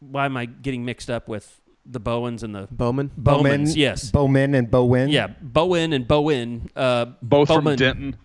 why 0.00 0.26
am 0.26 0.36
I 0.36 0.44
getting 0.46 0.84
mixed 0.84 1.08
up 1.10 1.26
with 1.28 1.60
the 1.84 2.00
Bowens 2.00 2.42
and 2.42 2.54
the 2.54 2.68
Bowman. 2.70 3.10
Bowman, 3.16 3.66
Yes. 3.68 4.10
Bowman 4.10 4.54
and 4.54 4.70
Bowen. 4.70 5.08
yeah, 5.08 5.28
Bowen 5.40 5.92
and 5.92 6.06
Bowen. 6.06 6.68
Uh, 6.74 7.06
Both 7.22 7.48
from 7.48 7.64
Bowman- 7.64 7.78
Denton. 7.78 8.16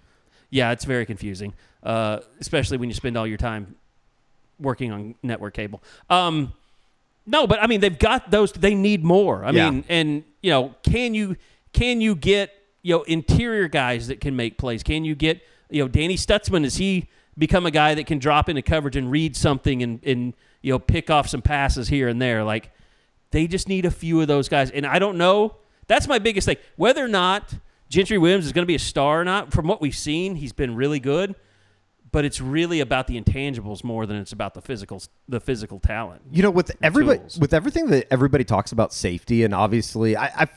Yeah, 0.50 0.72
it's 0.72 0.84
very 0.84 1.06
confusing, 1.06 1.54
uh, 1.84 2.20
especially 2.40 2.78
when 2.78 2.90
you 2.90 2.96
spend 2.96 3.18
all 3.18 3.26
your 3.26 3.38
time 3.38 3.76
working 4.60 4.92
on 4.92 5.16
network 5.24 5.54
cable. 5.54 5.82
Um, 6.10 6.52
no, 7.26 7.48
but 7.48 7.62
I 7.64 7.68
mean, 7.68 7.80
they've 7.80 7.98
got 7.98 8.32
those. 8.32 8.52
They 8.52 8.76
need 8.76 9.04
more. 9.04 9.46
I 9.46 9.52
Yeah. 9.52 9.70
mean, 9.70 9.84
and 9.88 10.24
you 10.42 10.50
know, 10.52 10.76
can 10.84 11.14
you 11.14 11.38
can 11.72 12.02
you 12.02 12.16
get 12.16 12.52
you 12.82 12.96
know 12.96 13.04
interior 13.04 13.68
guys 13.68 14.08
that 14.08 14.22
can 14.22 14.36
make 14.36 14.58
plays? 14.58 14.84
Can 14.84 15.06
you 15.06 15.16
get 15.16 15.42
you 15.70 15.84
know 15.84 15.88
Danny 15.88 16.16
Stutsman? 16.16 16.64
Has 16.64 16.76
he 16.76 17.10
become 17.38 17.66
a 17.66 17.72
guy 17.72 17.96
that 17.96 18.06
can 18.06 18.20
drop 18.20 18.50
into 18.50 18.62
coverage 18.62 18.96
and 18.96 19.10
read 19.12 19.36
something 19.36 19.82
and 19.84 20.04
and 20.04 20.34
you 20.62 20.74
know 20.74 20.80
pick 20.80 21.10
off 21.10 21.28
some 21.28 21.42
passes 21.42 21.88
here 21.88 22.08
and 22.08 22.22
there? 22.22 22.44
Like 22.44 22.72
they 23.32 23.48
just 23.48 23.68
need 23.68 23.86
a 23.86 23.92
few 23.92 24.22
of 24.22 24.28
those 24.28 24.48
guys. 24.48 24.70
And 24.72 24.86
I 24.86 25.00
don't 25.00 25.18
know. 25.18 25.56
That's 25.88 26.08
my 26.08 26.20
biggest 26.20 26.46
thing. 26.46 26.58
Whether 26.76 27.04
or 27.04 27.08
not 27.08 27.54
Gentry 27.90 28.18
Williams 28.18 28.46
is 28.46 28.54
going 28.54 28.64
to 28.64 28.68
be 28.68 28.76
a 28.76 28.80
star 28.80 29.22
or 29.22 29.26
not, 29.26 29.52
from 29.52 29.68
what 29.68 29.82
we've 29.82 29.96
seen, 29.96 30.36
he's 30.36 30.54
been 30.54 30.76
really 30.76 31.00
good. 31.00 31.36
But 32.12 32.26
it's 32.26 32.42
really 32.42 32.82
about 32.82 33.08
the 33.08 33.20
intangibles 33.20 33.86
more 33.86 34.06
than 34.06 34.18
it's 34.18 34.34
about 34.34 34.54
the 34.54 34.62
physical 34.62 35.02
the 35.30 35.40
physical 35.40 35.80
talent. 35.80 36.22
You 36.30 36.44
know, 36.44 36.52
with 36.52 36.72
everybody, 36.82 37.20
tools. 37.20 37.40
with 37.40 37.54
everything 37.54 37.88
that 37.88 38.08
everybody 38.12 38.44
talks 38.44 38.74
about 38.74 38.92
safety, 38.92 39.46
and 39.46 39.54
obviously, 39.54 40.18
I, 40.18 40.26
I 40.26 40.48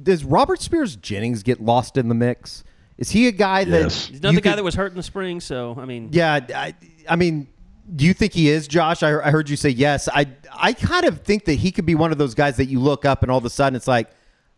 does 0.00 0.24
Robert 0.24 0.60
Spears 0.60 0.96
Jennings 0.96 1.42
get 1.42 1.60
lost 1.60 1.96
in 1.96 2.08
the 2.08 2.14
mix? 2.14 2.64
Is 2.98 3.10
he 3.10 3.26
a 3.28 3.32
guy 3.32 3.64
that 3.64 3.80
Yes. 3.82 4.06
He's 4.06 4.18
another 4.20 4.34
you 4.34 4.40
guy 4.40 4.50
could- 4.50 4.58
that 4.58 4.64
was 4.64 4.74
hurt 4.74 4.92
in 4.92 4.96
the 4.96 5.02
spring, 5.02 5.40
so 5.40 5.76
I 5.78 5.84
mean, 5.84 6.10
Yeah, 6.12 6.40
I, 6.54 6.74
I 7.08 7.16
mean, 7.16 7.48
do 7.96 8.04
you 8.04 8.14
think 8.14 8.32
he 8.32 8.48
is, 8.48 8.68
Josh? 8.68 9.02
I, 9.02 9.18
I 9.20 9.30
heard 9.30 9.48
you 9.50 9.56
say 9.56 9.70
yes. 9.70 10.08
I 10.12 10.26
I 10.54 10.72
kind 10.72 11.04
of 11.04 11.22
think 11.22 11.46
that 11.46 11.54
he 11.54 11.72
could 11.72 11.84
be 11.86 11.94
one 11.94 12.12
of 12.12 12.18
those 12.18 12.34
guys 12.34 12.56
that 12.58 12.66
you 12.66 12.78
look 12.78 13.04
up 13.04 13.22
and 13.22 13.30
all 13.30 13.38
of 13.38 13.44
a 13.44 13.50
sudden 13.50 13.74
it's 13.76 13.88
like, 13.88 14.08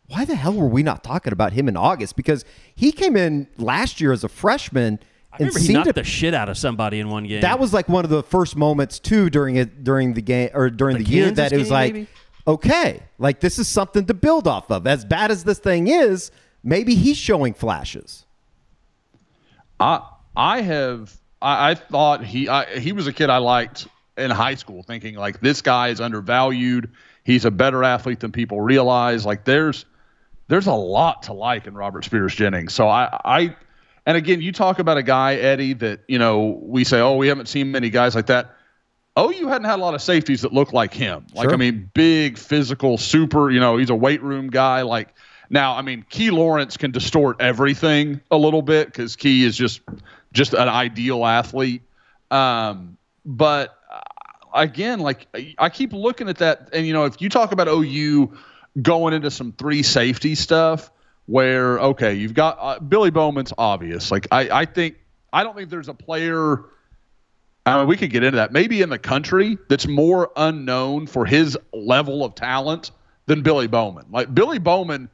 why 0.09 0.25
the 0.27 0.35
hell 0.35 0.53
were 0.53 0.69
we 0.69 0.83
not 0.83 1.03
talking 1.03 1.33
about 1.33 1.53
him 1.55 1.67
in 1.69 1.77
August? 1.77 2.17
Because 2.17 2.45
he 2.75 2.93
came 2.93 3.17
in 3.17 3.47
last 3.57 4.01
year 4.01 4.13
as 4.13 4.23
a 4.25 4.29
freshman 4.29 4.99
I 5.33 5.37
and 5.37 5.41
remember 5.41 5.59
he 5.59 5.65
seemed 5.67 5.75
knocked 5.77 5.87
to 5.87 5.93
the 5.95 6.05
shit 6.05 6.35
out 6.35 6.49
of 6.51 6.59
somebody 6.59 7.01
in 7.01 7.09
one 7.09 7.25
game. 7.27 7.41
that 7.41 7.59
was 7.59 7.73
like 7.73 7.89
one 7.89 8.05
of 8.05 8.11
the 8.11 8.23
first 8.23 8.55
moments 8.57 8.99
too 9.01 9.31
during 9.31 9.57
it 9.57 9.83
during 9.83 10.13
the 10.15 10.23
game 10.23 10.51
or 10.53 10.69
during 10.71 10.99
The 10.99 11.05
the, 11.05 11.11
year 11.11 11.31
that 11.31 11.53
it 11.53 11.59
was 11.59 11.69
game, 11.69 11.73
like 11.73 11.93
maybe? 11.95 12.09
Okay 12.47 13.03
like 13.19 13.41
this 13.41 13.59
is 13.59 13.67
something 13.67 14.05
to 14.07 14.15
build 14.15 14.47
off 14.47 14.71
of 14.71 14.87
as 14.87 15.05
bad 15.05 15.31
as 15.31 15.45
this 15.45 15.59
thing 15.59 15.89
is 15.89 16.31
maybe 16.63 16.95
he's 16.95 17.17
showing 17.17 17.55
flashes 17.55 18.25
I 19.81 20.03
I 20.37 20.61
have 20.63 21.17
I, 21.43 21.71
I 21.71 21.75
thought 21.75 22.25
he 22.25 22.49
I, 22.49 22.79
he 22.79 22.93
was 22.93 23.07
a 23.07 23.13
kid 23.13 23.31
I 23.31 23.39
liked 23.39 23.87
in 24.17 24.31
high 24.31 24.55
school, 24.55 24.83
thinking 24.83 25.17
like 25.17 25.41
this 25.41 25.61
guy 25.61 25.89
is 25.89 26.01
undervalued. 26.01 26.91
He's 27.25 27.45
a 27.45 27.51
better 27.51 27.85
athlete 27.85 28.21
than 28.21 28.33
people 28.33 28.61
realize. 28.61 29.27
Like 29.27 29.45
there's 29.45 29.85
there's 30.49 30.67
a 30.67 30.75
lot 30.75 31.25
to 31.25 31.33
like 31.33 31.67
in 31.67 31.75
Robert 31.75 32.05
Spears 32.05 32.35
Jennings. 32.35 32.73
So 32.73 32.89
I 32.89 33.21
I 33.25 33.57
and 34.07 34.17
again 34.17 34.41
you 34.41 34.53
talk 34.53 34.79
about 34.79 34.97
a 34.97 35.03
guy 35.03 35.35
Eddie 35.35 35.75
that 35.75 36.01
you 36.09 36.19
know 36.19 36.61
we 36.63 36.85
say 36.85 37.01
oh 37.01 37.17
we 37.17 37.29
haven't 37.29 37.47
seen 37.47 37.71
many 37.71 37.91
guys 37.91 38.15
like 38.15 38.27
that. 38.27 38.57
Oh, 39.17 39.31
you 39.31 39.49
hadn't 39.49 39.67
had 39.67 39.79
a 39.79 39.83
lot 39.83 39.95
of 39.95 40.03
safeties 40.03 40.43
that 40.43 40.53
look 40.53 40.73
like 40.73 40.93
him. 40.93 41.27
Like 41.35 41.53
I 41.53 41.57
mean, 41.57 41.91
big, 41.95 42.37
physical, 42.37 42.99
super. 42.99 43.51
You 43.51 43.61
know, 43.61 43.77
he's 43.77 43.91
a 43.91 43.95
weight 43.95 44.23
room 44.23 44.51
guy. 44.51 44.83
Like 44.83 45.15
now, 45.51 45.77
I 45.77 45.83
mean, 45.83 46.05
Key 46.09 46.31
Lawrence 46.31 46.77
can 46.77 46.91
distort 46.91 47.41
everything 47.41 48.21
a 48.31 48.37
little 48.37 48.63
bit 48.63 48.87
because 48.87 49.15
Key 49.15 49.45
is 49.45 49.57
just 49.57 49.81
just 50.33 50.53
an 50.53 50.69
ideal 50.69 51.25
athlete. 51.25 51.83
Um, 52.31 52.97
but 53.25 53.79
uh, 53.91 54.01
again, 54.53 54.99
like 54.99 55.29
I 55.59 55.69
keep 55.69 55.93
looking 55.93 56.29
at 56.29 56.39
that, 56.39 56.71
and 56.73 56.87
you 56.87 56.93
know, 56.93 57.05
if 57.05 57.21
you 57.21 57.29
talk 57.29 57.53
about 57.53 57.69
OU 57.69 58.37
going 58.81 59.15
into 59.15 59.31
some 59.31 59.53
three 59.53 59.83
safety 59.83 60.35
stuff, 60.35 60.91
where 61.27 61.79
okay, 61.79 62.15
you've 62.15 62.35
got 62.35 62.59
uh, 62.61 62.81
Billy 62.81 63.11
Bowman's 63.11 63.53
obvious. 63.57 64.11
Like 64.11 64.27
I, 64.31 64.49
I 64.51 64.65
think 64.65 64.97
I 65.33 65.45
don't 65.45 65.57
think 65.57 65.71
there's 65.71 65.89
a 65.89 65.95
player. 65.95 66.65
I 67.67 67.79
mean, 67.79 67.87
we 67.87 67.97
could 67.97 68.11
get 68.11 68.23
into 68.23 68.37
that. 68.37 68.53
Maybe 68.53 68.83
in 68.83 68.91
the 68.91 68.99
country 68.99 69.57
that's 69.69 69.87
more 69.87 70.31
unknown 70.37 71.07
for 71.07 71.25
his 71.25 71.57
level 71.73 72.25
of 72.25 72.35
talent 72.35 72.91
than 73.27 73.43
Billy 73.43 73.67
Bowman. 73.67 74.07
Like 74.11 74.35
Billy 74.35 74.59
Bowman, 74.59 75.09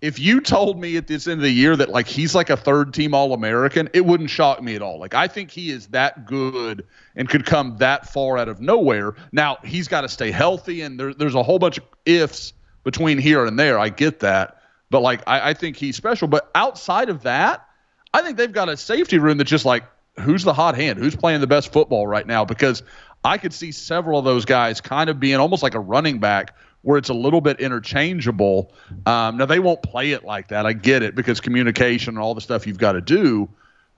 if 0.00 0.18
you 0.18 0.40
told 0.40 0.80
me 0.80 0.96
at 0.96 1.06
this 1.06 1.26
end 1.28 1.38
of 1.38 1.42
the 1.42 1.50
year 1.50 1.76
that 1.76 1.88
like 1.88 2.08
he's 2.08 2.34
like 2.34 2.50
a 2.50 2.56
third 2.56 2.92
team 2.92 3.14
All 3.14 3.32
American, 3.32 3.88
it 3.92 4.04
wouldn't 4.04 4.30
shock 4.30 4.60
me 4.62 4.74
at 4.74 4.82
all. 4.82 4.98
Like 4.98 5.14
I 5.14 5.28
think 5.28 5.50
he 5.50 5.70
is 5.70 5.86
that 5.88 6.26
good 6.26 6.84
and 7.14 7.28
could 7.28 7.46
come 7.46 7.76
that 7.78 8.12
far 8.12 8.36
out 8.36 8.48
of 8.48 8.60
nowhere. 8.60 9.14
Now 9.30 9.58
he's 9.64 9.86
got 9.86 10.00
to 10.00 10.08
stay 10.08 10.32
healthy, 10.32 10.82
and 10.82 10.98
there, 10.98 11.14
there's 11.14 11.36
a 11.36 11.42
whole 11.42 11.58
bunch 11.58 11.78
of 11.78 11.84
ifs 12.04 12.52
between 12.82 13.18
here 13.18 13.46
and 13.46 13.58
there. 13.58 13.78
I 13.78 13.88
get 13.88 14.20
that, 14.20 14.60
but 14.90 15.00
like 15.00 15.22
I, 15.26 15.50
I 15.50 15.54
think 15.54 15.76
he's 15.76 15.96
special. 15.96 16.26
But 16.26 16.50
outside 16.54 17.10
of 17.10 17.22
that, 17.22 17.66
I 18.12 18.22
think 18.22 18.36
they've 18.36 18.52
got 18.52 18.68
a 18.68 18.76
safety 18.76 19.18
room 19.18 19.38
that's 19.38 19.50
just 19.50 19.64
like 19.64 19.84
who's 20.20 20.44
the 20.44 20.52
hot 20.52 20.74
hand, 20.74 20.98
who's 20.98 21.16
playing 21.16 21.40
the 21.40 21.46
best 21.46 21.72
football 21.72 22.06
right 22.06 22.26
now, 22.26 22.44
because 22.44 22.82
I 23.24 23.38
could 23.38 23.52
see 23.52 23.72
several 23.72 24.18
of 24.18 24.24
those 24.24 24.44
guys 24.44 24.80
kind 24.80 25.10
of 25.10 25.20
being 25.20 25.36
almost 25.36 25.62
like 25.62 25.74
a 25.74 25.80
running 25.80 26.18
back 26.18 26.54
where 26.82 26.98
it's 26.98 27.08
a 27.08 27.14
little 27.14 27.40
bit 27.40 27.60
interchangeable. 27.60 28.72
Um, 29.06 29.38
now 29.38 29.46
they 29.46 29.58
won't 29.58 29.82
play 29.82 30.12
it 30.12 30.24
like 30.24 30.48
that. 30.48 30.66
I 30.66 30.72
get 30.72 31.02
it 31.02 31.14
because 31.14 31.40
communication 31.40 32.10
and 32.10 32.18
all 32.18 32.34
the 32.34 32.40
stuff 32.40 32.66
you've 32.66 32.78
got 32.78 32.92
to 32.92 33.00
do, 33.00 33.48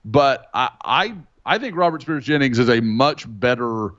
but 0.03 0.49
I 0.53 0.71
I, 0.83 1.15
I 1.45 1.57
think 1.59 1.75
Robert 1.75 2.01
Spears 2.01 2.25
Jennings 2.25 2.57
is 2.59 2.69
a 2.69 2.81
much 2.81 3.25
better 3.27 3.93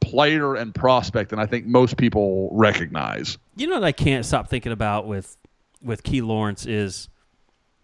player 0.00 0.54
and 0.54 0.74
prospect 0.74 1.30
than 1.30 1.38
I 1.38 1.46
think 1.46 1.66
most 1.66 1.96
people 1.98 2.48
recognize. 2.52 3.36
You 3.56 3.66
know 3.66 3.74
what 3.74 3.84
I 3.84 3.92
can't 3.92 4.24
stop 4.24 4.48
thinking 4.48 4.72
about 4.72 5.06
with 5.06 5.36
with 5.82 6.02
Key 6.02 6.22
Lawrence 6.22 6.66
is 6.66 7.08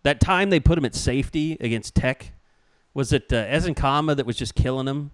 that 0.02 0.20
time 0.20 0.50
they 0.50 0.60
put 0.60 0.78
him 0.78 0.84
at 0.84 0.94
safety 0.94 1.56
against 1.60 1.94
Tech. 1.94 2.32
Was 2.96 3.12
it 3.12 3.30
uh, 3.30 3.44
Ezukanma 3.44 4.16
that 4.16 4.24
was 4.24 4.36
just 4.36 4.54
killing 4.54 4.86
him? 4.86 5.10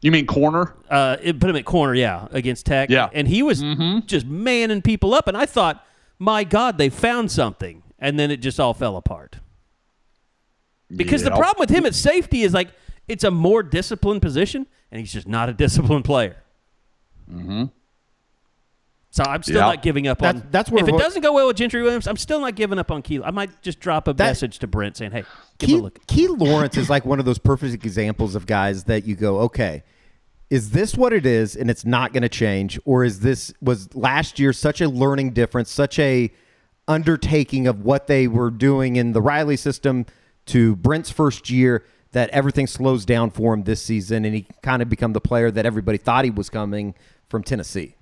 You 0.00 0.10
mean 0.10 0.26
corner? 0.26 0.74
Uh, 0.88 1.18
it 1.20 1.38
put 1.38 1.50
him 1.50 1.56
at 1.56 1.66
corner, 1.66 1.94
yeah, 1.94 2.26
against 2.30 2.64
Tech. 2.64 2.88
Yeah. 2.88 3.10
and 3.12 3.28
he 3.28 3.42
was 3.42 3.60
just 4.06 4.24
manning 4.24 4.80
people 4.80 5.12
up, 5.12 5.28
and 5.28 5.36
I 5.36 5.44
thought, 5.44 5.84
my 6.18 6.44
God, 6.44 6.78
they 6.78 6.88
found 6.88 7.30
something, 7.30 7.82
and 7.98 8.18
then 8.18 8.30
it 8.30 8.38
just 8.38 8.58
all 8.58 8.72
fell 8.72 8.96
apart. 8.96 9.36
Because 10.96 11.22
the 11.22 11.30
problem 11.30 11.56
with 11.58 11.68
him 11.68 11.84
at 11.84 11.94
safety 11.94 12.40
is 12.40 12.54
like 12.54 12.70
it's 13.06 13.22
a 13.22 13.30
more 13.30 13.62
disciplined 13.62 14.22
position, 14.22 14.66
and 14.90 14.98
he's 14.98 15.12
just 15.12 15.28
not 15.28 15.50
a 15.50 15.52
disciplined 15.64 16.06
player. 16.06 16.36
Mm-hmm. 17.30 17.64
So 19.12 19.24
I'm 19.26 19.42
still 19.42 19.56
Yeah. 19.56 19.62
not 19.62 19.82
giving 19.82 20.06
up 20.06 20.18
That's- 20.20 20.42
on. 20.42 20.48
that's 20.52 20.70
where 20.70 20.84
if 20.84 20.88
it 20.88 20.96
doesn't 20.96 21.22
go 21.22 21.32
well 21.32 21.48
with 21.48 21.56
Gentry 21.56 21.82
Williams, 21.82 22.06
I'm 22.06 22.16
still 22.16 22.40
not 22.40 22.54
giving 22.54 22.78
up 22.78 22.90
on 22.92 23.02
Key. 23.02 23.20
I 23.24 23.32
might 23.32 23.50
just 23.60 23.80
drop 23.80 24.06
a 24.06 24.12
That- 24.12 24.24
message 24.28 24.60
to 24.60 24.66
Brent 24.68 24.96
saying, 24.96 25.10
"Hey, 25.10 25.24
give 25.58 25.68
him 25.70 25.74
Key, 25.74 25.78
a 25.80 25.82
look." 25.82 26.06
Key 26.06 26.28
Lawrence 26.28 26.76
is 26.76 26.88
like 26.88 27.04
one 27.04 27.18
of 27.18 27.24
those 27.24 27.38
perfect 27.38 27.74
examples 27.84 28.34
of 28.36 28.46
guys 28.46 28.84
that 28.84 29.06
you 29.06 29.16
go, 29.16 29.40
okay, 29.40 29.82
is 30.48 30.70
this 30.70 30.96
what 30.96 31.12
it 31.12 31.26
is 31.26 31.56
and 31.56 31.68
it's 31.70 31.84
not 31.84 32.12
going 32.12 32.22
to 32.22 32.28
change? 32.28 32.78
Or 32.84 33.02
is 33.04 33.20
this, 33.20 33.52
was 33.60 33.92
last 33.96 34.38
year 34.38 34.52
such 34.52 34.80
a 34.80 34.88
learning 34.88 35.30
difference, 35.30 35.70
such 35.70 35.98
a 35.98 36.30
undertaking 36.88 37.66
of 37.66 37.84
what 37.84 38.06
they 38.06 38.26
were 38.28 38.50
doing 38.50 38.96
in 38.96 39.12
the 39.12 39.20
Riley 39.22 39.56
system 39.56 40.06
to 40.46 40.76
Brent's 40.76 41.10
first 41.10 41.50
year 41.50 41.84
that 42.12 42.30
everything 42.30 42.66
slows 42.66 43.04
down 43.04 43.30
for 43.30 43.54
him 43.54 43.62
this 43.64 43.80
season 43.82 44.24
and 44.24 44.34
he 44.34 44.46
kind 44.62 44.82
of 44.82 44.88
become 44.88 45.12
the 45.12 45.20
player 45.20 45.50
that 45.52 45.64
everybody 45.66 45.98
thought 45.98 46.24
he 46.24 46.30
was 46.30 46.48
coming 46.50 46.94
from 47.28 47.42
Tennessee? 47.44 47.94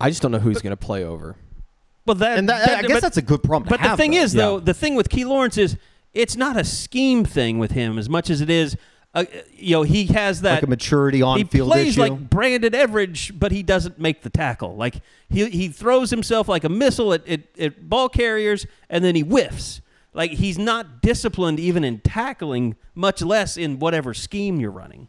I 0.00 0.08
just 0.10 0.22
don't 0.22 0.32
know 0.32 0.38
who 0.38 0.48
he's 0.48 0.62
going 0.62 0.70
to 0.72 0.76
play 0.76 1.04
over. 1.04 1.36
Well, 2.06 2.14
that, 2.16 2.38
And 2.38 2.48
that, 2.48 2.68
I 2.78 2.82
guess 2.82 2.92
but- 2.92 3.02
that's 3.02 3.16
a 3.18 3.22
good 3.22 3.42
problem 3.42 3.68
to 3.68 3.78
But 3.78 3.88
the 3.90 3.96
thing 3.96 4.12
though. 4.12 4.16
is, 4.18 4.32
though, 4.32 4.60
the 4.60 4.74
thing 4.74 4.94
with 4.94 5.08
Key 5.10 5.24
Lawrence 5.24 5.58
is 5.58 5.76
it's 6.14 6.36
not 6.36 6.56
a 6.56 6.64
scheme 6.64 7.24
thing 7.24 7.58
with 7.58 7.72
him 7.72 7.98
as 7.98 8.08
much 8.08 8.30
as 8.30 8.40
it 8.40 8.50
is. 8.50 8.76
Uh, 9.14 9.24
you 9.56 9.72
know, 9.72 9.82
he 9.82 10.06
has 10.06 10.40
that 10.42 10.54
Like 10.54 10.62
a 10.62 10.66
maturity 10.68 11.20
on 11.20 11.38
he 11.38 11.44
field 11.44 11.68
plays 11.68 11.88
issue. 11.88 12.00
like 12.00 12.30
Brandon 12.30 12.72
Everidge, 12.72 13.36
but 13.38 13.50
he 13.52 13.62
doesn't 13.62 13.98
make 13.98 14.22
the 14.22 14.30
tackle. 14.30 14.76
Like 14.76 15.02
he 15.28 15.48
he 15.50 15.68
throws 15.68 16.10
himself 16.10 16.48
like 16.48 16.62
a 16.62 16.68
missile 16.68 17.12
at, 17.12 17.26
at, 17.28 17.40
at 17.58 17.88
ball 17.88 18.08
carriers, 18.08 18.66
and 18.88 19.04
then 19.04 19.16
he 19.16 19.22
whiffs. 19.22 19.80
Like 20.14 20.32
he's 20.32 20.58
not 20.58 21.02
disciplined 21.02 21.58
even 21.58 21.82
in 21.84 21.98
tackling, 22.00 22.76
much 22.94 23.20
less 23.20 23.56
in 23.56 23.80
whatever 23.80 24.14
scheme 24.14 24.60
you're 24.60 24.70
running. 24.70 25.08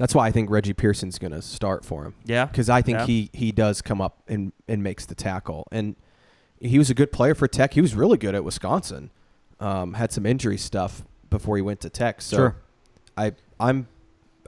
That's 0.00 0.14
why 0.14 0.26
I 0.26 0.30
think 0.32 0.48
Reggie 0.50 0.72
Pearson's 0.72 1.18
going 1.18 1.32
to 1.32 1.42
start 1.42 1.84
for 1.84 2.04
him. 2.04 2.14
Yeah? 2.24 2.46
because 2.46 2.68
I 2.70 2.80
think 2.82 2.98
Yeah. 3.00 3.06
he 3.06 3.30
he 3.32 3.52
does 3.52 3.82
come 3.82 4.00
up 4.00 4.22
and 4.26 4.52
and 4.66 4.82
makes 4.82 5.04
the 5.06 5.14
tackle, 5.14 5.68
and 5.70 5.94
he 6.58 6.78
was 6.78 6.88
a 6.90 6.94
good 6.94 7.12
player 7.12 7.34
for 7.34 7.46
Tech. 7.46 7.74
He 7.74 7.80
was 7.80 7.94
really 7.94 8.16
good 8.18 8.34
at 8.34 8.42
Wisconsin. 8.42 9.10
Um, 9.60 9.92
had 9.94 10.10
some 10.10 10.24
injury 10.26 10.56
stuff 10.56 11.02
before 11.28 11.56
he 11.56 11.62
went 11.62 11.80
to 11.80 11.90
Tech. 11.90 12.22
So 12.22 12.36
Sure. 12.36 12.56
I 13.16 13.32
I'm 13.60 13.86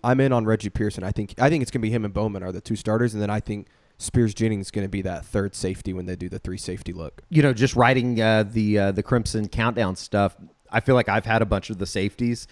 I'm 0.02 0.20
in 0.20 0.32
on 0.32 0.46
Reggie 0.46 0.70
Pearson. 0.70 1.04
I 1.04 1.12
think 1.12 1.34
I 1.38 1.48
think 1.50 1.60
it's 1.62 1.70
going 1.70 1.80
to 1.82 1.86
be 1.86 1.90
him 1.94 2.04
and 2.06 2.14
Bowman 2.14 2.42
are 2.42 2.50
the 2.50 2.60
two 2.62 2.74
starters, 2.76 3.12
and 3.12 3.22
then 3.22 3.30
I 3.30 3.40
think 3.40 3.66
Spears 3.98 4.32
Jennings 4.34 4.66
is 4.66 4.70
going 4.70 4.84
to 4.86 4.90
be 4.90 5.02
that 5.02 5.24
third 5.24 5.54
safety 5.54 5.92
when 5.92 6.06
they 6.06 6.16
do 6.16 6.28
the 6.28 6.38
three 6.38 6.56
safety 6.58 6.92
look. 6.92 7.22
you 7.28 7.42
know, 7.42 7.52
just 7.52 7.76
writing 7.76 8.20
uh, 8.20 8.42
the 8.42 8.78
uh, 8.78 8.92
the 8.92 9.02
Crimson 9.02 9.48
countdown 9.48 9.96
stuff, 9.96 10.34
I 10.70 10.80
feel 10.80 10.94
like 10.94 11.08
I've 11.10 11.26
had 11.26 11.40
a 11.42 11.46
bunch 11.46 11.68
of 11.70 11.76
the 11.78 11.86
safeties 11.86 12.48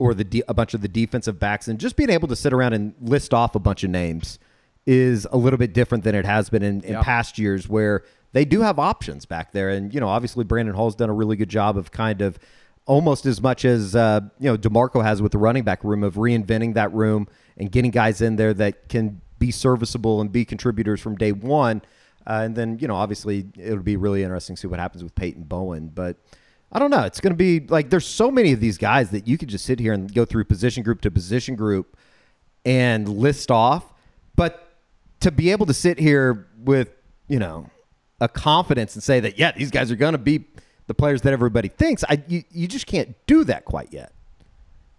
or 0.00 0.14
the 0.14 0.24
de- 0.24 0.42
a 0.48 0.54
bunch 0.54 0.74
of 0.74 0.80
the 0.80 0.88
defensive 0.88 1.38
backs, 1.38 1.68
and 1.68 1.78
just 1.78 1.94
being 1.94 2.10
able 2.10 2.26
to 2.26 2.34
sit 2.34 2.52
around 2.52 2.72
and 2.72 2.94
list 3.00 3.32
off 3.32 3.54
a 3.54 3.58
bunch 3.60 3.84
of 3.84 3.90
names 3.90 4.38
is 4.86 5.26
a 5.30 5.36
little 5.36 5.58
bit 5.58 5.72
different 5.74 6.02
than 6.02 6.14
it 6.14 6.24
has 6.24 6.48
been 6.50 6.62
in, 6.62 6.80
in 6.82 6.92
Yeah. 6.94 7.02
past 7.02 7.38
years, 7.38 7.68
where 7.68 8.02
they 8.32 8.44
do 8.44 8.62
have 8.62 8.78
options 8.78 9.26
back 9.26 9.52
there, 9.52 9.68
and 9.68 9.92
you 9.94 10.00
know, 10.00 10.08
obviously 10.08 10.42
Brandon 10.42 10.74
Hall's 10.74 10.94
done 10.96 11.10
a 11.10 11.12
really 11.12 11.36
good 11.36 11.50
job 11.50 11.76
of 11.76 11.92
kind 11.92 12.22
of 12.22 12.38
almost 12.86 13.26
as 13.26 13.40
much 13.42 13.64
as 13.64 13.94
uh, 13.94 14.20
you 14.40 14.50
know 14.50 14.56
Demarco 14.56 15.04
has 15.04 15.20
with 15.22 15.32
the 15.32 15.38
running 15.38 15.62
back 15.64 15.84
room 15.84 16.02
of 16.02 16.14
reinventing 16.14 16.74
that 16.74 16.92
room 16.94 17.28
and 17.58 17.70
getting 17.70 17.90
guys 17.90 18.20
in 18.22 18.36
there 18.36 18.54
that 18.54 18.88
can 18.88 19.20
be 19.38 19.50
serviceable 19.50 20.20
and 20.20 20.32
be 20.32 20.44
contributors 20.44 21.00
from 21.00 21.14
day 21.16 21.32
one. 21.32 21.82
Uh, 22.26 22.42
and 22.44 22.54
then, 22.54 22.78
you 22.78 22.86
know, 22.86 22.94
obviously 22.94 23.46
it'll 23.58 23.82
be 23.82 23.96
really 23.96 24.22
interesting 24.22 24.54
to 24.54 24.60
see 24.60 24.66
what 24.68 24.78
happens 24.78 25.02
with 25.02 25.14
Peyton 25.14 25.42
Bowen. 25.44 25.88
But 25.88 26.16
I 26.72 26.78
don't 26.78 26.90
know. 26.90 27.02
It's 27.02 27.20
going 27.20 27.32
to 27.32 27.36
be 27.36 27.60
like 27.60 27.90
there's 27.90 28.06
so 28.06 28.30
many 28.30 28.52
of 28.52 28.60
these 28.60 28.78
guys 28.78 29.10
that 29.10 29.26
you 29.26 29.36
could 29.36 29.48
just 29.48 29.64
sit 29.64 29.80
here 29.80 29.92
and 29.92 30.12
go 30.12 30.24
through 30.24 30.44
position 30.44 30.82
group 30.82 31.00
to 31.02 31.10
position 31.10 31.56
group 31.56 31.96
and 32.64 33.08
list 33.08 33.50
off. 33.50 33.92
But 34.36 34.72
to 35.20 35.30
be 35.30 35.50
able 35.50 35.66
to 35.66 35.74
sit 35.74 35.98
here 35.98 36.48
with, 36.62 36.90
you 37.28 37.38
know, 37.38 37.68
a 38.20 38.28
confidence 38.28 38.94
and 38.94 39.02
say 39.02 39.20
that, 39.20 39.38
yeah, 39.38 39.52
these 39.52 39.70
guys 39.70 39.90
are 39.90 39.96
going 39.96 40.12
to 40.12 40.18
be 40.18 40.44
the 40.86 40.94
players 40.94 41.22
that 41.22 41.32
everybody 41.32 41.68
thinks, 41.68 42.04
I, 42.08 42.22
you, 42.28 42.44
you 42.50 42.68
just 42.68 42.86
can't 42.86 43.14
do 43.26 43.44
that 43.44 43.64
quite 43.64 43.92
yet. 43.92 44.12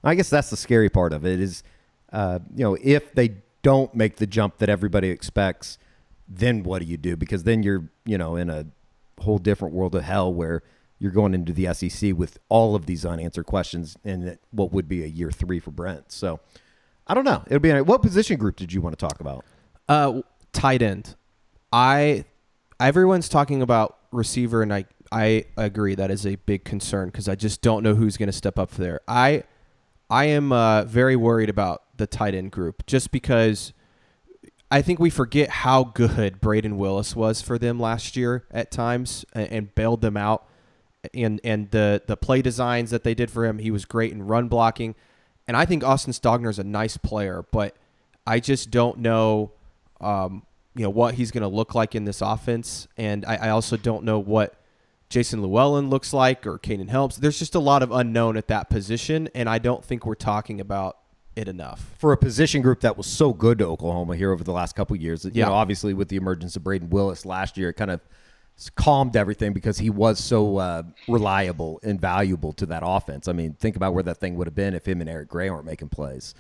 I 0.04 0.16
guess 0.16 0.30
that's 0.30 0.50
the 0.50 0.58
scary 0.58 0.90
part 0.90 1.14
of 1.14 1.26
it 1.26 1.40
is, 1.40 1.64
uh, 2.12 2.40
you 2.56 2.64
know, 2.64 2.78
if 2.82 3.14
they 3.14 3.36
don't 3.62 3.94
make 3.94 4.18
the 4.18 4.26
jump 4.26 4.58
that 4.58 4.70
everybody 4.70 5.10
expects, 5.10 5.78
then 6.28 6.64
what 6.64 6.82
do 6.82 6.86
you 6.88 6.98
do? 6.98 7.16
Because 7.16 7.44
then 7.44 7.62
you're, 7.62 7.90
you 8.06 8.18
know, 8.18 8.36
in 8.36 8.50
a 8.50 8.66
whole 9.20 9.38
different 9.38 9.74
world 9.76 9.94
of 9.96 10.04
hell 10.04 10.34
where 10.34 10.64
you're 11.02 11.12
going 11.12 11.34
into 11.34 11.52
the 11.52 11.74
SEC 11.74 12.14
with 12.16 12.38
all 12.48 12.76
of 12.76 12.86
these 12.86 13.08
unanswered 13.08 13.48
questions 13.48 13.98
in 14.04 14.38
what 14.52 14.72
would 14.72 14.88
be 14.88 15.04
a 15.04 15.08
year 15.08 15.32
three 15.32 15.60
for 15.60 15.72
Brent. 15.72 16.12
So 16.12 16.40
I 17.08 17.16
don't 17.16 17.26
know. 17.26 17.44
It'll 17.48 17.60
be 17.60 17.72
what 17.82 18.04
position 18.04 18.38
group 18.38 18.56
did 18.56 18.72
you 18.72 18.82
want 18.82 18.98
to 18.98 19.08
talk 19.08 19.20
about? 19.20 19.44
Uh, 19.90 20.22
tight 20.54 20.84
end. 20.84 21.16
I 21.74 22.26
everyone's 22.80 23.30
talking 23.30 23.64
about 23.64 23.98
receiver, 24.12 24.62
and 24.62 24.72
I 24.72 24.86
I 25.12 25.46
agree 25.58 25.96
that 25.96 26.12
is 26.12 26.28
a 26.28 26.36
big 26.36 26.66
concern 26.66 27.08
because 27.08 27.28
I 27.28 27.34
just 27.34 27.64
don't 27.64 27.82
know 27.82 27.96
who's 27.96 28.16
going 28.16 28.28
to 28.28 28.34
step 28.34 28.60
up 28.60 28.70
there. 28.70 29.02
I 29.08 29.42
I 30.08 30.26
am 30.26 30.52
uh, 30.52 30.84
very 30.84 31.16
worried 31.16 31.50
about 31.50 31.82
the 31.98 32.06
tight 32.06 32.36
end 32.36 32.52
group 32.52 32.86
just 32.86 33.12
because 33.12 33.74
I 34.70 34.84
think 34.84 35.00
we 35.00 35.10
forget 35.10 35.50
how 35.50 35.84
good 35.84 36.42
Brayden 36.42 36.78
Willis 36.78 37.16
was 37.16 37.42
for 37.42 37.58
them 37.58 37.80
last 37.80 38.16
year 38.16 38.46
at 38.52 38.70
times 38.70 39.26
and, 39.34 39.52
and 39.52 39.76
bailed 39.76 40.02
them 40.02 40.16
out. 40.16 40.46
And 41.14 41.42
and 41.44 41.70
the 41.72 42.02
the 42.06 42.16
play 42.16 42.42
designs 42.42 42.92
that 42.92 43.04
they 43.04 43.14
did 43.16 43.32
for 43.32 43.46
him, 43.46 43.58
he 43.60 43.72
was 43.72 43.86
great 43.86 44.12
in 44.12 44.24
run 44.24 44.48
blocking. 44.48 44.96
And 45.48 45.58
I 45.58 45.66
think 45.66 45.84
Austin 45.84 46.14
Stogner 46.14 46.50
is 46.50 46.60
a 46.60 46.64
nice 46.64 46.98
player, 46.98 47.44
but 47.52 47.76
I 48.28 48.40
just 48.40 48.70
don't 48.70 49.00
know, 49.00 49.52
um, 50.00 50.44
you 50.76 50.84
know, 50.84 50.90
what 50.92 51.16
he's 51.16 51.32
going 51.32 51.42
to 51.42 51.48
look 51.48 51.74
like 51.74 51.96
in 51.96 52.06
this 52.06 52.22
offense. 52.22 52.88
And 52.98 53.26
I, 53.26 53.36
I 53.36 53.50
also 53.50 53.76
don't 53.76 54.04
know 54.04 54.20
what 54.20 54.54
Jason 55.10 55.42
Llewellyn 55.42 55.90
looks 55.90 56.14
like 56.14 56.46
or 56.46 56.60
Kaden 56.60 56.90
Helms. 56.90 57.18
There's 57.18 57.40
just 57.40 57.56
a 57.56 57.60
lot 57.60 57.82
of 57.82 57.92
unknown 57.92 58.38
at 58.38 58.48
that 58.50 58.70
position, 58.70 59.28
and 59.34 59.50
I 59.50 59.58
don't 59.58 59.84
think 59.84 60.06
we're 60.06 60.14
talking 60.16 60.62
about 60.62 60.98
it 61.36 61.48
enough. 61.48 61.96
for 61.98 62.12
a 62.14 62.18
position 62.18 62.62
group 62.62 62.82
that 62.82 62.96
was 62.98 63.08
so 63.08 63.34
good 63.34 63.58
to 63.60 63.66
Oklahoma 63.66 64.16
here 64.18 64.32
over 64.32 64.44
the 64.44 64.52
last 64.52 64.76
couple 64.76 64.96
of 64.96 65.02
years. 65.02 65.24
You 65.26 65.32
Yeah. 65.34 65.46
know, 65.48 65.54
obviously 65.54 65.94
with 65.94 66.10
the 66.10 66.18
emergence 66.18 66.56
of 66.58 66.62
Brayden 66.64 66.90
Willis 66.90 67.26
last 67.26 67.58
year, 67.58 67.70
it 67.70 67.74
kind 67.74 67.90
of 67.90 68.02
calmed 68.70 69.16
everything 69.16 69.54
because 69.54 69.78
he 69.80 69.90
was 69.90 70.20
so 70.20 70.58
uh, 70.58 70.84
reliable 71.08 71.80
and 71.84 72.00
valuable 72.00 72.54
to 72.54 72.66
that 72.68 72.84
offense. 72.86 73.28
I 73.28 73.34
mean, 73.34 73.54
think 73.54 73.76
about 73.76 73.94
where 73.94 74.04
that 74.04 74.18
thing 74.18 74.36
would 74.36 74.48
have 74.48 74.56
been 74.56 74.74
if 74.74 74.88
him 74.88 75.02
and 75.02 75.10
Eric 75.10 75.30
Gray 75.30 75.50
weren't 75.50 75.66
making 75.66 75.90
plays. 75.90 76.36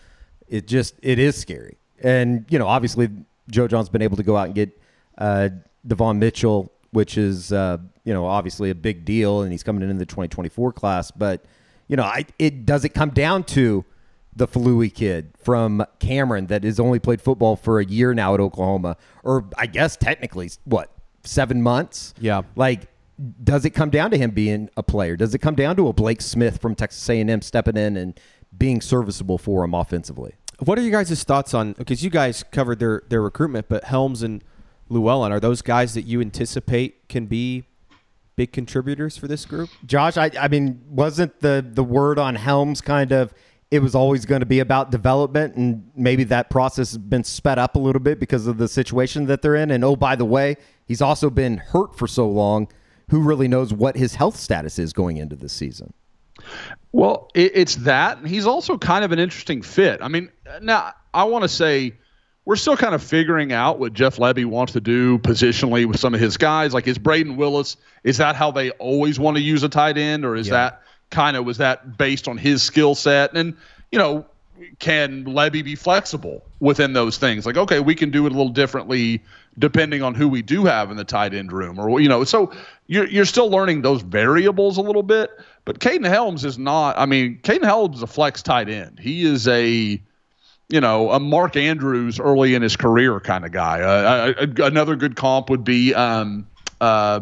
It 0.47 0.67
just 0.67 0.95
it 1.01 1.17
is 1.17 1.35
scary, 1.35 1.77
and 2.03 2.45
you 2.49 2.59
know, 2.59 2.67
obviously 2.67 3.09
Joe 3.49 3.67
Jon's 3.67 3.89
been 3.89 4.01
able 4.01 4.17
to 4.17 4.23
go 4.23 4.37
out 4.37 4.47
and 4.47 4.55
get 4.55 4.79
uh, 5.17 5.49
Devon 5.85 6.19
Mitchell, 6.19 6.71
which 6.91 7.17
is 7.17 7.51
uh, 7.53 7.77
you 8.03 8.13
know 8.13 8.25
obviously 8.25 8.69
a 8.69 8.75
big 8.75 9.05
deal, 9.05 9.41
and 9.41 9.51
he's 9.51 9.63
coming 9.63 9.89
in 9.89 9.97
the 9.97 10.05
2024 10.05 10.73
class. 10.73 11.11
But 11.11 11.45
you 11.87 11.95
know, 11.95 12.03
I, 12.03 12.25
it 12.37 12.65
does 12.65 12.85
it 12.85 12.89
come 12.89 13.09
down 13.09 13.43
to 13.45 13.85
the 14.35 14.47
Falui 14.47 14.93
kid 14.93 15.33
from 15.43 15.85
Cameron 15.99 16.47
that 16.47 16.63
has 16.63 16.79
only 16.79 16.99
played 16.99 17.21
football 17.21 17.55
for 17.55 17.79
a 17.79 17.85
year 17.85 18.13
now 18.13 18.33
at 18.33 18.39
Oklahoma, 18.39 18.97
or 19.23 19.45
I 19.57 19.65
guess 19.65 19.97
technically 19.97 20.49
what 20.63 20.89
seven 21.23 21.61
months. 21.61 22.13
Yeah. 22.19 22.41
Like, 22.55 22.87
does 23.43 23.65
it 23.65 23.71
come 23.71 23.89
down 23.89 24.11
to 24.11 24.17
him 24.17 24.31
being 24.31 24.69
a 24.75 24.83
player? 24.83 25.15
Does 25.15 25.35
it 25.35 25.39
come 25.39 25.55
down 25.55 25.75
to 25.75 25.87
a 25.87 25.93
Blake 25.93 26.21
Smith 26.21 26.59
from 26.59 26.75
Texas 26.75 27.07
A&M 27.09 27.41
stepping 27.41 27.77
in 27.77 27.97
and 27.97 28.19
being 28.57 28.81
serviceable 28.81 29.37
for 29.37 29.63
him 29.63 29.73
offensively? 29.73 30.33
What 30.59 30.77
are 30.77 30.81
your 30.81 30.91
guys' 30.91 31.23
thoughts 31.23 31.53
on? 31.53 31.73
Because 31.73 32.03
you 32.03 32.09
guys 32.09 32.43
covered 32.43 32.79
their 32.79 33.03
their 33.09 33.21
recruitment, 33.21 33.67
but 33.67 33.85
Helms 33.85 34.21
and 34.21 34.43
Llewellyn 34.89 35.31
are 35.31 35.39
those 35.39 35.61
guys 35.61 35.93
that 35.95 36.03
you 36.03 36.21
anticipate 36.21 37.07
can 37.09 37.25
be 37.25 37.65
big 38.35 38.51
contributors 38.51 39.17
for 39.17 39.27
this 39.27 39.45
group? 39.45 39.69
Josh, 39.85 40.17
I, 40.17 40.31
I 40.39 40.47
mean, 40.47 40.81
wasn't 40.87 41.39
the 41.39 41.65
the 41.67 41.83
word 41.83 42.19
on 42.19 42.35
Helms 42.35 42.81
kind 42.81 43.11
of 43.11 43.33
it 43.71 43.81
was 43.81 43.95
always 43.95 44.25
going 44.25 44.41
to 44.41 44.45
be 44.45 44.59
about 44.59 44.91
development, 44.91 45.55
and 45.55 45.89
maybe 45.95 46.25
that 46.25 46.49
process 46.49 46.91
has 46.91 46.97
been 46.97 47.23
sped 47.23 47.57
up 47.57 47.75
a 47.75 47.79
little 47.79 48.01
bit 48.01 48.19
because 48.19 48.45
of 48.45 48.57
the 48.57 48.67
situation 48.67 49.27
that 49.27 49.41
they're 49.41 49.55
in. 49.55 49.71
And 49.71 49.83
oh, 49.85 49.95
by 49.95 50.17
the 50.17 50.25
way, 50.25 50.57
he's 50.85 51.01
also 51.01 51.29
been 51.29 51.57
hurt 51.57 51.97
for 51.97 52.05
so 52.05 52.29
long. 52.29 52.67
Who 53.09 53.21
really 53.21 53.47
knows 53.47 53.73
what 53.73 53.95
his 53.95 54.15
health 54.15 54.35
status 54.35 54.77
is 54.77 54.91
going 54.91 55.17
into 55.17 55.37
this 55.37 55.53
season? 55.53 55.93
Well, 56.91 57.29
it, 57.33 57.51
it's 57.55 57.75
that. 57.77 58.17
and 58.17 58.27
He's 58.27 58.45
also 58.45 58.77
kind 58.77 59.05
of 59.05 59.13
an 59.13 59.19
interesting 59.19 59.61
fit. 59.61 60.01
I 60.01 60.09
mean, 60.09 60.29
now 60.61 60.93
I 61.13 61.23
want 61.23 61.43
to 61.43 61.49
say 61.49 61.93
we're 62.43 62.57
still 62.57 62.75
kind 62.75 62.93
of 62.93 63.01
figuring 63.01 63.53
out 63.53 63.79
what 63.79 63.93
Jeff 63.93 64.17
Lebby 64.17 64.45
wants 64.45 64.73
to 64.73 64.81
do 64.81 65.17
positionally 65.19 65.85
with 65.85 65.99
some 65.99 66.13
of 66.13 66.19
his 66.19 66.35
guys. 66.35 66.73
Like, 66.73 66.87
is 66.87 66.97
Brayden 66.97 67.37
Willis, 67.37 67.77
is 68.03 68.17
that 68.17 68.35
how 68.35 68.51
they 68.51 68.71
always 68.71 69.17
want 69.19 69.37
to 69.37 69.43
use 69.43 69.63
a 69.63 69.69
tight 69.69 69.97
end, 69.97 70.25
or 70.25 70.35
is 70.35 70.47
that 70.47 70.81
kind 71.11 71.37
of, 71.37 71.45
was 71.45 71.57
that 71.57 71.97
based 71.97 72.27
on 72.27 72.37
his 72.37 72.63
skill 72.63 72.95
set? 72.95 73.35
And, 73.35 73.55
you 73.91 73.99
know, 73.99 74.25
can 74.79 75.25
Lebby 75.25 75.63
be 75.63 75.75
flexible 75.75 76.43
within 76.59 76.93
those 76.93 77.17
things? 77.17 77.45
Like, 77.45 77.57
okay, 77.57 77.79
we 77.79 77.95
can 77.95 78.09
do 78.11 78.25
it 78.25 78.31
a 78.31 78.35
little 78.35 78.51
differently 78.51 79.21
depending 79.59 80.01
on 80.01 80.15
who 80.15 80.27
we 80.27 80.41
do 80.41 80.65
have 80.65 80.91
in 80.91 80.97
the 80.97 81.03
tight 81.03 81.33
end 81.33 81.51
room, 81.51 81.77
or 81.77 81.99
you 81.99 82.07
know. 82.07 82.23
So 82.23 82.53
you're 82.87 83.07
you're 83.07 83.25
still 83.25 83.49
learning 83.49 83.81
those 83.81 84.01
variables 84.01 84.77
a 84.77 84.81
little 84.81 85.03
bit. 85.03 85.29
But 85.65 85.79
Kaden 85.79 86.07
Helms 86.07 86.45
is 86.45 86.57
not. 86.57 86.97
I 86.97 87.05
mean, 87.05 87.39
Kaden 87.43 87.63
Helms 87.63 87.97
is 87.97 88.03
a 88.03 88.07
flex 88.07 88.41
tight 88.41 88.69
end. 88.69 88.99
He 88.99 89.23
is 89.23 89.47
a 89.47 90.01
you 90.71 90.79
know, 90.79 91.11
a 91.11 91.19
Mark 91.19 91.57
Andrews 91.57 92.19
early 92.19 92.55
in 92.55 92.61
his 92.61 92.77
career 92.77 93.19
kind 93.19 93.45
of 93.45 93.51
guy. 93.51 93.81
Uh, 93.81 94.45
another 94.59 94.95
good 94.95 95.17
comp 95.17 95.49
would 95.49 95.65
be, 95.65 95.93
um, 95.93 96.47
uh, 96.79 97.19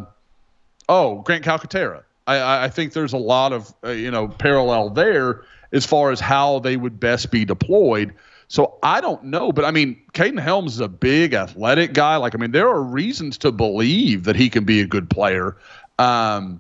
oh, 0.88 1.22
Grant 1.24 1.44
Calcaterra. 1.44 2.04
I- 2.38 2.64
I, 2.66 2.70
think 2.70 2.94
there's 2.94 3.14
a 3.14 3.18
lot 3.18 3.54
of, 3.54 3.74
uh, 3.84 3.90
you 3.90 4.12
know, 4.12 4.28
parallel 4.28 4.90
there 4.90 5.44
as 5.72 5.86
far 5.86 6.12
as 6.12 6.20
how 6.20 6.60
they 6.60 6.78
would 6.78 7.00
best 7.00 7.32
be 7.32 7.46
deployed. 7.46 8.14
So 8.48 8.80
I 8.82 9.00
don't 9.00 9.26
know, 9.26 9.52
but 9.52 9.64
I 9.64 9.72
mean, 9.72 10.02
Kaden 10.14 10.40
Helms 10.40 10.74
is 10.74 10.80
a 10.80 10.88
big 10.88 11.34
athletic 11.34 11.94
guy. 11.94 12.16
Like, 12.16 12.34
I 12.34 12.40
mean, 12.40 12.52
there 12.52 12.68
are 12.68 12.82
reasons 12.82 13.38
to 13.40 13.52
believe 13.52 14.24
that 14.24 14.36
he 14.36 14.50
can 14.50 14.64
be 14.64 14.82
a 14.82 14.88
good 14.88 15.10
player. 15.10 15.56
Um, 16.00 16.60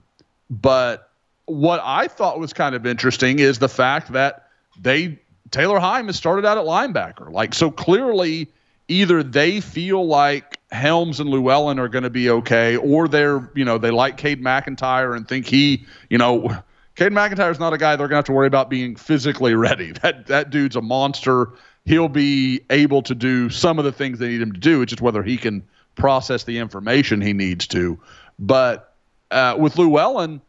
but 0.50 1.10
what 1.46 1.82
I 1.84 2.08
thought 2.08 2.40
was 2.40 2.54
kind 2.54 2.76
of 2.76 2.86
interesting 2.86 3.40
is 3.40 3.58
the 3.58 3.70
fact 3.70 4.14
that 4.14 4.50
they 4.80 5.18
Taylor 5.52 5.80
Heim 5.80 6.06
has 6.08 6.16
started 6.16 6.46
out 6.46 6.60
at 6.60 6.66
linebacker. 6.66 7.32
Like 7.32 7.56
so 7.56 7.72
clearly 7.72 8.48
either 8.88 9.24
they 9.24 9.60
feel 9.60 10.06
like 10.06 10.59
Helms 10.72 11.20
and 11.20 11.30
Llewellyn 11.30 11.80
are 11.80 11.88
going 11.88 12.04
to 12.04 12.10
be 12.10 12.30
okay, 12.30 12.78
or 12.78 13.08
they're, 13.08 13.50
you 13.56 13.66
know, 13.66 13.78
they 13.78 13.92
like 13.92 14.18
Cade 14.18 14.42
McIntyre 14.42 15.16
and 15.16 15.28
think 15.28 15.48
he, 15.48 15.86
you 16.10 16.18
know, 16.18 16.62
Cade 16.96 17.12
McIntyre 17.12 17.50
is 17.50 17.60
not 17.60 17.74
a 17.74 17.78
guy 17.78 17.96
they're 17.96 18.08
going 18.08 18.12
to 18.12 18.18
have 18.18 18.26
to 18.26 18.34
worry 18.34 18.48
about 18.48 18.70
being 18.70 18.96
physically 18.96 19.56
ready. 19.56 19.94
That 20.02 20.28
that 20.28 20.50
dude's 20.50 20.76
a 20.76 20.82
monster. 20.82 21.54
He'll 21.86 22.10
be 22.10 22.62
able 22.70 23.02
to 23.04 23.16
do 23.16 23.50
some 23.50 23.80
of 23.80 23.86
the 23.86 23.92
things 23.92 24.20
they 24.20 24.28
need 24.28 24.42
him 24.42 24.52
to 24.52 24.60
do. 24.60 24.82
It's 24.82 24.92
just 24.92 25.02
whether 25.02 25.24
he 25.24 25.38
can 25.38 25.68
process 25.96 26.44
the 26.44 26.60
information 26.60 27.22
he 27.22 27.34
needs 27.34 27.66
to. 27.68 28.00
But 28.38 28.94
uh, 29.32 29.56
with 29.58 29.78
Llewellyn, 29.78 30.42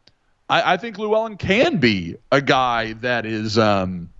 I, 0.50 0.74
I 0.74 0.76
think 0.76 0.98
Llewellyn 0.98 1.36
can 1.36 1.78
be 1.78 2.16
a 2.30 2.42
guy 2.42 2.92
that 2.94 3.24
is 3.24 3.56
um, 3.56 4.10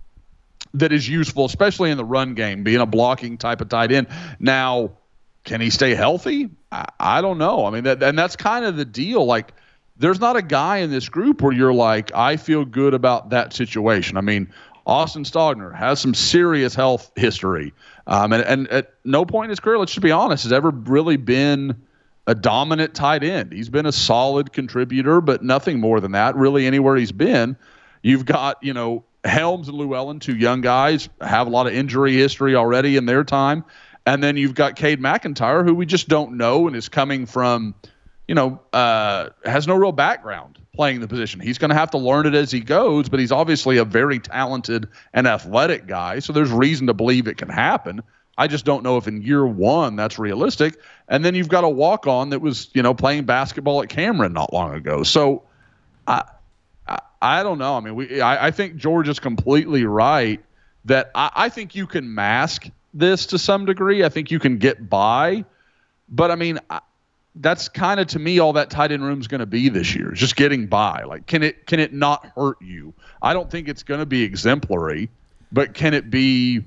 that 0.73 0.91
is 0.91 1.07
useful, 1.07 1.45
especially 1.45 1.91
in 1.91 1.97
the 1.97 2.05
run 2.05 2.33
game, 2.33 2.63
being 2.63 2.81
a 2.81 2.85
blocking 2.85 3.37
type 3.37 3.61
of 3.61 3.69
tight 3.69 3.91
end. 3.91 4.07
Now, 4.39 4.91
can 5.43 5.61
he 5.61 5.69
stay 5.69 5.95
healthy? 5.95 6.49
I, 6.71 6.87
I 6.99 7.21
don't 7.21 7.37
know. 7.37 7.65
I 7.65 7.71
mean, 7.71 7.83
that, 7.85 8.01
and 8.03 8.17
that's 8.17 8.35
kind 8.35 8.65
of 8.65 8.77
the 8.77 8.85
deal. 8.85 9.25
Like, 9.25 9.53
there's 9.97 10.19
not 10.19 10.35
a 10.35 10.41
guy 10.41 10.77
in 10.77 10.91
this 10.91 11.09
group 11.09 11.41
where 11.41 11.53
you're 11.53 11.73
like, 11.73 12.13
I 12.13 12.37
feel 12.37 12.65
good 12.65 12.93
about 12.93 13.29
that 13.29 13.53
situation. 13.53 14.17
I 14.17 14.21
mean, 14.21 14.51
Austin 14.85 15.23
Stogner 15.23 15.75
has 15.75 15.99
some 15.99 16.13
serious 16.13 16.73
health 16.73 17.11
history. 17.15 17.73
Um, 18.07 18.33
and, 18.33 18.43
and 18.43 18.67
at 18.69 18.93
no 19.03 19.25
point 19.25 19.45
in 19.45 19.49
his 19.51 19.59
career, 19.59 19.77
let's 19.77 19.91
just 19.91 20.03
be 20.03 20.11
honest, 20.11 20.43
has 20.43 20.51
ever 20.51 20.71
really 20.71 21.17
been 21.17 21.83
a 22.27 22.35
dominant 22.35 22.93
tight 22.93 23.23
end. 23.23 23.51
He's 23.51 23.69
been 23.69 23.85
a 23.85 23.91
solid 23.91 24.53
contributor, 24.53 25.21
but 25.21 25.43
nothing 25.43 25.79
more 25.79 25.99
than 25.99 26.13
that, 26.13 26.35
really, 26.35 26.65
anywhere 26.65 26.95
he's 26.95 27.11
been. 27.11 27.55
You've 28.01 28.25
got, 28.25 28.63
you 28.63 28.73
know, 28.73 29.03
Helms 29.23 29.67
and 29.67 29.77
Llewellyn, 29.77 30.19
two 30.19 30.35
young 30.35 30.61
guys, 30.61 31.09
have 31.19 31.45
a 31.45 31.49
lot 31.49 31.67
of 31.67 31.73
injury 31.73 32.13
history 32.13 32.55
already 32.55 32.97
in 32.97 33.05
their 33.05 33.23
time. 33.23 33.63
And 34.05 34.23
then 34.23 34.37
you've 34.37 34.55
got 34.55 34.75
Cade 34.75 34.99
McIntyre, 34.99 35.63
who 35.63 35.75
we 35.75 35.85
just 35.85 36.07
don't 36.07 36.37
know 36.37 36.67
and 36.67 36.75
is 36.75 36.89
coming 36.89 37.25
from, 37.25 37.75
you 38.27 38.35
know, 38.35 38.59
uh, 38.73 39.29
has 39.45 39.67
no 39.67 39.75
real 39.75 39.91
background 39.91 40.57
playing 40.73 41.01
the 41.01 41.07
position. 41.07 41.39
He's 41.39 41.57
going 41.57 41.69
to 41.69 41.75
have 41.75 41.91
to 41.91 41.97
learn 41.97 42.25
it 42.25 42.33
as 42.33 42.51
he 42.51 42.61
goes, 42.61 43.09
but 43.09 43.19
he's 43.19 43.31
obviously 43.31 43.77
a 43.77 43.85
very 43.85 44.19
talented 44.19 44.87
and 45.13 45.27
athletic 45.27 45.85
guy. 45.85 46.19
So 46.19 46.33
there's 46.33 46.51
reason 46.51 46.87
to 46.87 46.93
believe 46.93 47.27
it 47.27 47.37
can 47.37 47.49
happen. 47.49 48.01
I 48.37 48.47
just 48.47 48.65
don't 48.65 48.83
know 48.83 48.97
if 48.97 49.07
in 49.07 49.21
year 49.21 49.45
one 49.45 49.95
that's 49.95 50.17
realistic. 50.17 50.79
And 51.07 51.23
then 51.23 51.35
you've 51.35 51.49
got 51.49 51.63
a 51.63 51.69
walk 51.69 52.07
on 52.07 52.29
that 52.29 52.39
was, 52.39 52.69
you 52.73 52.81
know, 52.81 52.93
playing 52.93 53.25
basketball 53.25 53.83
at 53.83 53.89
Cameron 53.89 54.33
not 54.33 54.53
long 54.53 54.73
ago. 54.73 55.03
So 55.03 55.43
I, 56.07 56.23
I, 56.87 57.01
I 57.21 57.43
don't 57.43 57.59
know. 57.59 57.75
I 57.75 57.81
mean, 57.81 57.95
we, 57.95 58.21
I, 58.21 58.47
I 58.47 58.51
think 58.51 58.77
George 58.77 59.09
is 59.09 59.19
completely 59.19 59.85
right 59.85 60.43
that 60.85 61.11
I, 61.13 61.31
I 61.35 61.49
think 61.49 61.75
you 61.75 61.85
can 61.85 62.15
mask 62.15 62.69
this 62.93 63.27
to 63.27 63.37
some 63.39 63.65
degree. 63.65 64.03
I 64.03 64.09
think 64.09 64.31
you 64.31 64.39
can 64.39 64.57
get 64.57 64.89
by. 64.89 65.45
But 66.09 66.31
I 66.31 66.35
mean, 66.35 66.59
I, 66.69 66.81
that's 67.35 67.69
kind 67.69 67.99
of 67.99 68.07
to 68.07 68.19
me 68.19 68.39
all 68.39 68.53
that 68.53 68.69
tight 68.69 68.91
end 68.91 69.03
room 69.03 69.21
is 69.21 69.27
going 69.27 69.39
to 69.39 69.45
be 69.45 69.69
this 69.69 69.95
year. 69.95 70.13
Is 70.13 70.19
just 70.19 70.35
getting 70.35 70.67
by. 70.67 71.03
Like, 71.03 71.27
can 71.27 71.43
it 71.43 71.65
can 71.65 71.79
it 71.79 71.93
not 71.93 72.25
hurt 72.35 72.61
you? 72.61 72.93
I 73.21 73.33
don't 73.33 73.49
think 73.49 73.67
it's 73.67 73.83
going 73.83 73.99
to 73.99 74.05
be 74.05 74.23
exemplary, 74.23 75.09
but 75.51 75.73
can 75.73 75.93
it 75.93 76.09
be 76.09 76.63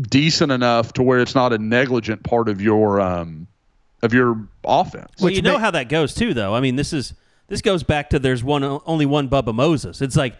decent 0.00 0.52
enough 0.52 0.92
to 0.94 1.02
where 1.02 1.20
it's 1.20 1.34
not 1.34 1.52
a 1.52 1.58
negligent 1.58 2.22
part 2.22 2.48
of 2.48 2.60
your 2.60 3.00
um, 3.00 3.46
of 4.02 4.12
your 4.12 4.46
offense? 4.64 5.12
Well, 5.20 5.30
you 5.30 5.42
know 5.42 5.58
how 5.58 5.70
that 5.70 5.88
goes 5.88 6.14
too, 6.14 6.34
though. 6.34 6.54
I 6.54 6.60
mean, 6.60 6.76
this 6.76 6.92
is 6.92 7.14
this 7.48 7.62
goes 7.62 7.82
back 7.82 8.10
to 8.10 8.18
there's 8.18 8.44
one 8.44 8.62
only 8.62 9.06
one 9.06 9.28
Bubba 9.28 9.54
Moses. 9.54 10.02
It's 10.02 10.16
like 10.16 10.36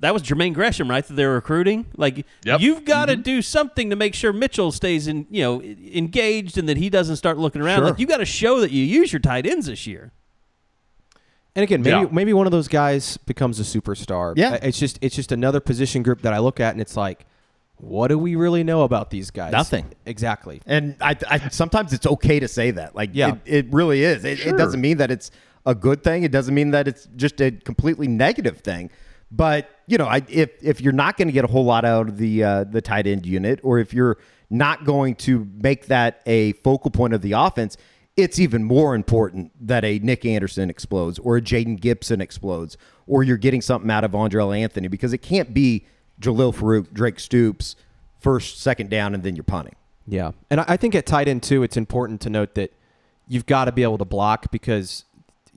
that 0.00 0.12
was 0.14 0.22
Jermaine 0.22 0.54
Gresham, 0.54 0.88
right? 0.90 1.06
That 1.06 1.14
they're 1.14 1.32
recruiting. 1.32 1.86
Like 1.96 2.24
Yep. 2.44 2.60
you've 2.60 2.84
got 2.84 3.06
to 3.06 3.12
Mm-hmm. 3.14 3.22
do 3.22 3.42
something 3.42 3.90
to 3.90 3.96
make 3.96 4.14
sure 4.14 4.32
Mitchell 4.32 4.72
stays 4.72 5.06
in, 5.06 5.26
you 5.30 5.42
know, 5.42 5.62
engaged 5.62 6.56
and 6.58 6.68
that 6.68 6.76
he 6.78 6.88
doesn't 6.90 7.16
start 7.16 7.38
looking 7.38 7.60
around. 7.62 7.78
Sure. 7.80 7.90
Like 7.90 7.98
you 7.98 8.06
got 8.06 8.16
to 8.18 8.24
show 8.24 8.60
that 8.60 8.70
you 8.70 8.82
use 8.84 9.12
your 9.12 9.20
tight 9.20 9.46
ends 9.46 9.66
this 9.66 9.86
year. 9.86 10.12
And 11.54 11.62
again, 11.64 11.82
maybe 11.82 11.90
Yeah. 12.02 12.06
maybe 12.12 12.32
one 12.32 12.46
of 12.46 12.52
those 12.52 12.68
guys 12.68 13.16
becomes 13.18 13.58
a 13.58 13.64
superstar. 13.64 14.34
Yeah. 14.36 14.54
it's 14.62 14.78
just 14.78 14.98
it's 15.02 15.16
just 15.16 15.32
another 15.32 15.60
position 15.60 16.02
group 16.02 16.22
that 16.22 16.32
I 16.32 16.38
look 16.38 16.60
at, 16.60 16.72
and 16.72 16.80
it's 16.80 16.96
like, 16.96 17.26
what 17.76 18.08
do 18.08 18.18
we 18.18 18.36
really 18.36 18.62
know 18.62 18.82
about 18.82 19.10
these 19.10 19.30
guys? 19.30 19.52
Nothing. 19.52 19.86
Exactly. 20.06 20.60
And 20.66 20.94
I, 21.00 21.16
I 21.28 21.48
sometimes 21.48 21.92
it's 21.92 22.06
okay 22.06 22.38
to 22.38 22.46
say 22.46 22.70
that. 22.72 22.94
Like, 22.94 23.10
Yeah. 23.14 23.36
it, 23.46 23.66
it 23.66 23.72
really 23.72 24.04
is. 24.04 24.24
It, 24.24 24.46
it 24.46 24.56
doesn't 24.56 24.80
mean 24.80 24.98
that 24.98 25.10
it's 25.10 25.30
a 25.66 25.74
good 25.74 26.04
thing. 26.04 26.22
It 26.22 26.30
doesn't 26.30 26.54
mean 26.54 26.70
that 26.70 26.86
it's 26.86 27.08
just 27.16 27.40
a 27.40 27.50
completely 27.50 28.06
negative 28.06 28.58
thing. 28.60 28.90
But 29.30 29.70
you 29.86 29.98
know, 29.98 30.06
I, 30.06 30.22
if 30.28 30.50
if 30.62 30.80
you're 30.80 30.92
not 30.92 31.16
going 31.16 31.28
to 31.28 31.32
get 31.32 31.44
a 31.44 31.48
whole 31.48 31.64
lot 31.64 31.84
out 31.84 32.08
of 32.08 32.16
the 32.18 32.42
uh, 32.42 32.64
the 32.64 32.80
tight 32.80 33.06
end 33.06 33.26
unit, 33.26 33.60
or 33.62 33.78
if 33.78 33.94
you're 33.94 34.18
not 34.50 34.84
going 34.84 35.14
to 35.14 35.46
make 35.62 35.86
that 35.86 36.22
a 36.26 36.52
focal 36.54 36.90
point 36.90 37.14
of 37.14 37.22
the 37.22 37.32
offense, 37.32 37.76
it's 38.16 38.40
even 38.40 38.64
more 38.64 38.94
important 38.94 39.52
that 39.60 39.84
a 39.84 39.98
Nic 40.00 40.24
Anderson 40.24 40.68
explodes 40.68 41.18
or 41.20 41.36
a 41.36 41.40
Jayden 41.40 41.80
Gibson 41.80 42.20
explodes, 42.20 42.76
or 43.06 43.22
you're 43.22 43.36
getting 43.36 43.60
something 43.60 43.90
out 43.90 44.02
of 44.02 44.12
Andrel 44.12 44.56
Anthony 44.56 44.88
because 44.88 45.12
it 45.12 45.18
can't 45.18 45.54
be 45.54 45.86
Jalil 46.20 46.54
Farooq, 46.54 46.92
Drake 46.92 47.20
Stoops, 47.20 47.76
first, 48.18 48.60
second 48.60 48.90
down, 48.90 49.14
and 49.14 49.22
then 49.22 49.36
you're 49.36 49.44
punting. 49.44 49.76
Yeah, 50.08 50.32
and 50.50 50.60
I 50.60 50.64
I 50.68 50.76
think 50.76 50.96
at 50.96 51.06
tight 51.06 51.28
end 51.28 51.44
too, 51.44 51.62
it's 51.62 51.76
important 51.76 52.20
to 52.22 52.30
note 52.30 52.54
that 52.56 52.72
you've 53.28 53.46
got 53.46 53.66
to 53.66 53.72
be 53.72 53.84
able 53.84 53.98
to 53.98 54.04
block 54.04 54.50
because 54.50 55.04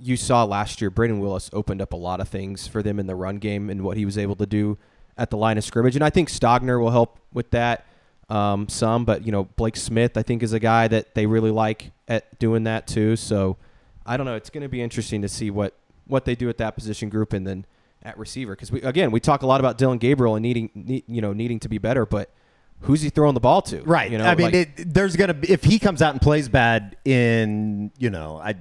you 0.04 0.18
saw 0.18 0.44
last 0.44 0.82
year 0.82 0.92
Brayden 0.92 1.20
Willis 1.20 1.50
opened 1.54 1.82
up 1.82 1.94
a 1.94 1.98
lot 1.98 2.20
of 2.20 2.28
things 2.28 2.68
for 2.68 2.84
them 2.84 3.00
in 3.00 3.08
the 3.08 3.16
run 3.16 3.38
game 3.38 3.70
and 3.70 3.82
what 3.84 3.98
he 3.98 4.06
was 4.06 4.18
able 4.18 4.36
to 4.36 4.46
do 4.46 4.78
at 5.18 5.30
the 5.30 5.38
line 5.38 5.58
of 5.58 5.64
scrimmage, 5.64 5.96
and 5.96 6.04
I 6.04 6.10
think 6.10 6.30
Stogner 6.30 6.80
will 6.80 6.92
help 6.92 7.20
with 7.32 7.52
that 7.52 7.86
um, 8.30 8.68
some. 8.68 9.06
But 9.06 9.26
you 9.26 9.32
know, 9.32 9.44
Blake 9.44 9.76
Smith 9.76 10.18
I 10.18 10.24
think 10.24 10.44
is 10.44 10.54
a 10.54 10.60
guy 10.60 10.88
that 10.88 11.16
they 11.16 11.26
really 11.26 11.52
like 11.52 11.92
at 12.08 12.40
doing 12.40 12.64
that 12.64 12.88
too. 12.88 13.16
So 13.16 13.58
I 14.06 14.18
don't 14.18 14.26
know. 14.26 14.36
It's 14.36 14.50
going 14.50 14.64
to 14.64 14.70
be 14.70 14.82
interesting 14.82 15.22
to 15.22 15.30
see 15.30 15.52
what 15.52 15.76
what 16.06 16.26
they 16.26 16.36
do 16.36 16.50
at 16.50 16.58
that 16.58 16.76
position 16.76 17.10
group 17.10 17.32
and 17.34 17.48
then 17.48 17.66
at 18.02 18.18
receiver 18.18 18.54
because 18.54 18.72
we 18.72 18.82
again 18.82 19.12
we 19.12 19.20
talk 19.20 19.44
a 19.44 19.48
lot 19.48 19.60
about 19.60 19.78
Dillon 19.78 19.98
Gabriel 19.98 20.36
and 20.36 20.44
needing 20.44 20.70
need, 20.74 21.04
you 21.08 21.22
know 21.22 21.32
needing 21.34 21.60
to 21.60 21.70
be 21.70 21.78
better, 21.78 22.06
but 22.06 22.30
who's 22.82 23.02
he 23.02 23.10
throwing 23.10 23.34
the 23.34 23.40
ball 23.40 23.62
to? 23.62 23.82
Right. 23.84 24.12
You 24.12 24.18
know, 24.18 24.26
I 24.26 24.36
mean, 24.36 24.46
like- 24.46 24.54
it, 24.54 24.94
there's 24.94 25.16
gonna 25.16 25.36
be 25.36 25.50
if 25.50 25.64
he 25.64 25.80
comes 25.80 26.02
out 26.02 26.12
and 26.12 26.22
plays 26.22 26.50
bad 26.50 26.98
in 27.06 27.92
you 27.98 28.10
know, 28.10 28.42
I 28.44 28.56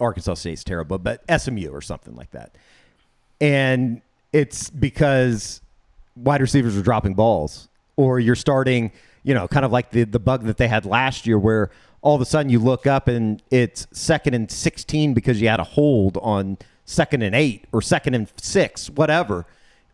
Arkansas 0.00 0.34
State's 0.34 0.64
terrible, 0.64 0.98
but 0.98 1.22
SMU 1.40 1.70
or 1.70 1.80
something 1.80 2.14
like 2.14 2.30
that, 2.32 2.54
and 3.40 4.00
it's 4.32 4.70
because 4.70 5.60
wide 6.16 6.40
receivers 6.40 6.76
are 6.76 6.82
dropping 6.82 7.14
balls, 7.14 7.68
or 7.96 8.18
you're 8.20 8.34
starting, 8.34 8.92
you 9.22 9.34
know, 9.34 9.48
kind 9.48 9.64
of 9.64 9.72
like 9.72 9.90
the 9.90 10.04
the 10.04 10.18
bug 10.18 10.44
that 10.44 10.56
they 10.56 10.68
had 10.68 10.84
last 10.84 11.26
year, 11.26 11.38
where 11.38 11.70
all 12.02 12.14
of 12.14 12.20
a 12.20 12.26
sudden 12.26 12.50
you 12.50 12.58
look 12.58 12.86
up 12.86 13.08
and 13.08 13.42
it's 13.50 13.86
second 13.92 14.34
and 14.34 14.50
sixteen 14.50 15.14
because 15.14 15.40
you 15.40 15.48
had 15.48 15.60
a 15.60 15.64
hold 15.64 16.18
on 16.18 16.58
second 16.84 17.22
and 17.22 17.34
eight 17.34 17.64
or 17.72 17.80
second 17.80 18.14
and 18.14 18.30
six, 18.36 18.90
whatever. 18.90 19.46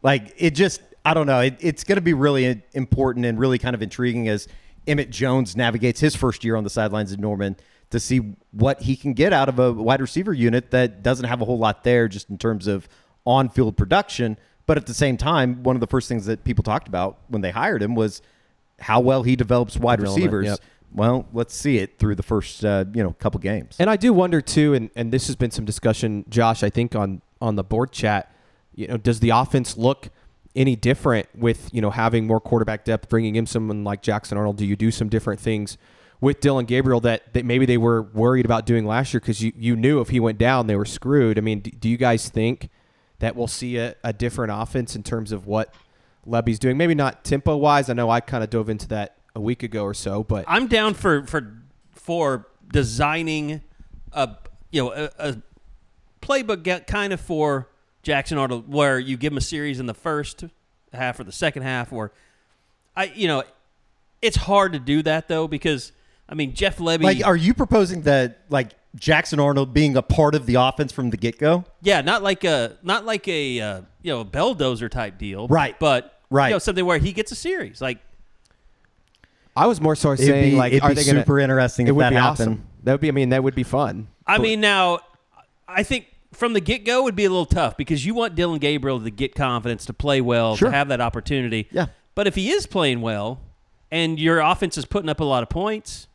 Like 0.02 0.34
it 0.36 0.50
just, 0.52 0.80
I 1.04 1.14
don't 1.14 1.26
know. 1.26 1.40
It, 1.40 1.56
it's 1.60 1.84
going 1.84 1.96
to 1.96 2.02
be 2.02 2.14
really 2.14 2.62
important 2.72 3.26
and 3.26 3.38
really 3.38 3.58
kind 3.58 3.74
of 3.74 3.82
intriguing 3.82 4.28
as 4.28 4.48
Emmett 4.86 5.10
Jones 5.10 5.56
navigates 5.56 6.00
his 6.00 6.16
first 6.16 6.42
year 6.42 6.56
on 6.56 6.64
the 6.64 6.70
sidelines 6.70 7.12
of 7.12 7.20
Norman 7.20 7.56
to 7.90 8.00
see 8.00 8.34
what 8.52 8.82
he 8.82 8.96
can 8.96 9.12
get 9.12 9.32
out 9.32 9.48
of 9.48 9.58
a 9.58 9.72
wide 9.72 10.00
receiver 10.00 10.32
unit 10.32 10.70
that 10.70 11.02
doesn't 11.02 11.26
have 11.26 11.40
a 11.40 11.44
whole 11.44 11.58
lot 11.58 11.84
there 11.84 12.08
just 12.08 12.30
in 12.30 12.38
terms 12.38 12.66
of 12.66 12.88
on-field 13.24 13.76
production. 13.76 14.38
But 14.66 14.76
at 14.76 14.86
the 14.86 14.94
same 14.94 15.16
time, 15.16 15.62
one 15.62 15.76
of 15.76 15.80
the 15.80 15.86
first 15.86 16.08
things 16.08 16.26
that 16.26 16.44
people 16.44 16.62
talked 16.62 16.86
about 16.86 17.18
when 17.28 17.42
they 17.42 17.50
hired 17.50 17.82
him 17.82 17.94
was 17.94 18.22
how 18.78 19.00
well 19.00 19.24
he 19.24 19.36
develops 19.36 19.76
wide 19.76 20.00
receivers. 20.00 20.46
yep. 20.46 20.58
Well, 20.92 21.26
let's 21.32 21.54
see 21.54 21.78
it 21.78 21.98
through 21.98 22.16
the 22.16 22.22
first 22.22 22.64
uh, 22.64 22.84
you 22.92 23.02
know 23.02 23.12
couple 23.18 23.40
games. 23.40 23.76
And 23.78 23.88
I 23.88 23.96
do 23.96 24.12
wonder 24.12 24.40
too, 24.40 24.74
and, 24.74 24.90
and 24.96 25.12
this 25.12 25.26
has 25.26 25.36
been 25.36 25.50
some 25.50 25.64
discussion, 25.64 26.24
Josh, 26.28 26.62
I 26.62 26.70
think 26.70 26.94
on 26.94 27.22
on 27.40 27.56
the 27.56 27.64
board 27.64 27.92
chat. 27.92 28.32
You 28.74 28.88
know, 28.88 28.96
does 28.96 29.20
the 29.20 29.30
offense 29.30 29.76
look 29.76 30.08
any 30.56 30.74
different 30.74 31.28
with 31.34 31.68
you 31.72 31.80
know 31.80 31.90
having 31.90 32.26
more 32.26 32.40
quarterback 32.40 32.84
depth, 32.84 33.08
bringing 33.08 33.36
in 33.36 33.46
someone 33.46 33.84
like 33.84 34.02
Jackson 34.02 34.36
Arnold? 34.36 34.56
Do 34.56 34.66
you 34.66 34.76
do 34.76 34.90
some 34.90 35.08
different 35.08 35.40
things 35.40 35.78
with 36.20 36.40
Dillon 36.40 36.66
Gabriel 36.66 37.00
that, 37.00 37.32
that 37.32 37.44
maybe 37.44 37.66
they 37.66 37.78
were 37.78 38.02
worried 38.02 38.44
about 38.44 38.66
doing 38.66 38.84
last 38.84 39.14
year 39.14 39.20
because 39.20 39.42
you, 39.42 39.52
you 39.56 39.76
knew 39.76 40.00
if 40.00 40.10
he 40.10 40.20
went 40.20 40.38
down 40.38 40.66
they 40.66 40.76
were 40.76 40.84
screwed? 40.84 41.38
I 41.38 41.40
mean, 41.40 41.60
do, 41.60 41.70
do 41.70 41.88
you 41.88 41.96
guys 41.96 42.28
think 42.28 42.68
that 43.20 43.36
we'll 43.36 43.46
see 43.46 43.76
a, 43.76 43.94
a 44.04 44.12
different 44.12 44.52
offense 44.54 44.94
in 44.94 45.02
terms 45.02 45.32
of 45.32 45.46
what 45.46 45.74
Lebby's 46.26 46.58
doing? 46.58 46.76
Maybe 46.76 46.94
not 46.94 47.24
tempo 47.24 47.56
wise. 47.56 47.88
I 47.88 47.94
know 47.94 48.10
I 48.10 48.20
kind 48.20 48.44
of 48.44 48.50
dove 48.50 48.68
into 48.68 48.88
that 48.88 49.16
a 49.34 49.40
week 49.40 49.62
ago 49.62 49.84
or 49.84 49.94
so, 49.94 50.22
but 50.22 50.44
I'm 50.46 50.66
down 50.66 50.94
for 50.94 51.24
for 51.26 51.62
for 51.92 52.48
designing 52.72 53.62
a 54.12 54.36
you 54.70 54.82
know 54.82 54.92
a, 54.92 55.10
a 55.18 55.36
playbook 56.20 56.86
kind 56.86 57.12
of 57.12 57.20
for 57.20 57.68
Jackson 58.02 58.38
Arnold 58.38 58.72
where 58.72 58.98
you 58.98 59.16
give 59.16 59.32
him 59.32 59.38
a 59.38 59.42
series 59.42 59.80
in 59.80 59.86
the 59.86 59.94
first 59.94 60.44
half 60.92 61.20
or 61.20 61.24
the 61.24 61.32
second 61.32 61.62
half 61.62 61.92
or 61.92 62.12
I 62.96 63.04
you 63.14 63.28
know 63.28 63.44
it's 64.20 64.36
hard 64.36 64.72
to 64.72 64.78
do 64.78 65.02
that 65.02 65.28
though 65.28 65.46
because 65.48 65.92
I 66.30 66.34
mean 66.34 66.54
Jeff 66.54 66.78
Lebby 66.78 67.02
Like, 67.02 67.26
are 67.26 67.36
you 67.36 67.52
proposing 67.54 68.02
that 68.02 68.38
like 68.48 68.70
Jackson 68.94 69.38
Arnold 69.40 69.74
being 69.74 69.96
a 69.96 70.02
part 70.02 70.34
of 70.34 70.46
the 70.46 70.54
offense 70.54 70.92
from 70.92 71.10
the 71.10 71.16
get 71.16 71.38
go? 71.38 71.64
yeah 71.82 72.00
not 72.00 72.22
like 72.22 72.44
a 72.44 72.76
not 72.82 73.04
like 73.04 73.26
a 73.28 73.60
uh, 73.60 73.82
you 74.02 74.12
know 74.12 74.20
a 74.20 74.24
belldozer 74.24 74.88
type 74.90 75.18
deal 75.18 75.48
Right. 75.48 75.78
but 75.78 76.16
Right. 76.30 76.48
you 76.48 76.54
know 76.54 76.58
something 76.60 76.86
where 76.86 76.98
he 76.98 77.12
gets 77.12 77.32
a 77.32 77.34
series 77.36 77.80
like 77.82 77.98
I 79.56 79.66
was 79.66 79.80
more 79.80 79.96
so 79.96 80.14
saying 80.14 80.52
be- 80.52 80.56
like, 80.56 80.72
it'd 80.72 80.82
are 80.84 80.90
be 80.90 80.94
they 80.94 81.04
gonna, 81.04 81.20
super 81.20 81.40
interesting 81.40 81.86
It 81.86 81.90
if 81.90 81.96
would 81.96 82.04
that 82.04 82.10
be 82.10 82.16
happened. 82.16 82.48
awesome. 82.54 82.66
That 82.84 82.92
would 82.92 83.00
be. 83.00 83.08
I 83.08 83.10
mean, 83.10 83.30
that 83.30 83.42
would 83.42 83.54
be 83.56 83.64
fun. 83.64 84.06
I 84.26 84.36
But- 84.36 84.42
mean, 84.44 84.60
now 84.60 85.00
I 85.68 85.82
think 85.82 86.06
from 86.32 86.52
the 86.52 86.60
get 86.60 86.84
go 86.84 87.02
would 87.02 87.16
be 87.16 87.24
a 87.24 87.28
little 87.30 87.44
tough 87.46 87.76
because 87.76 88.06
you 88.06 88.14
want 88.14 88.36
Dillon 88.36 88.58
Gabriel 88.60 89.00
to 89.00 89.10
get 89.10 89.34
confidence, 89.34 89.84
to 89.86 89.92
play 89.92 90.20
well, 90.20 90.56
Sure. 90.56 90.70
to 90.70 90.74
have 90.76 90.88
that 90.88 91.00
opportunity. 91.00 91.68
Yeah. 91.72 91.86
But 92.14 92.26
if 92.28 92.36
he 92.36 92.50
is 92.50 92.66
playing 92.66 93.00
well 93.00 93.40
and 93.90 94.18
your 94.20 94.38
offense 94.38 94.78
is 94.78 94.84
putting 94.84 95.08
up 95.10 95.18
a 95.20 95.24
lot 95.24 95.42
of 95.42 95.48
points, 95.48 96.06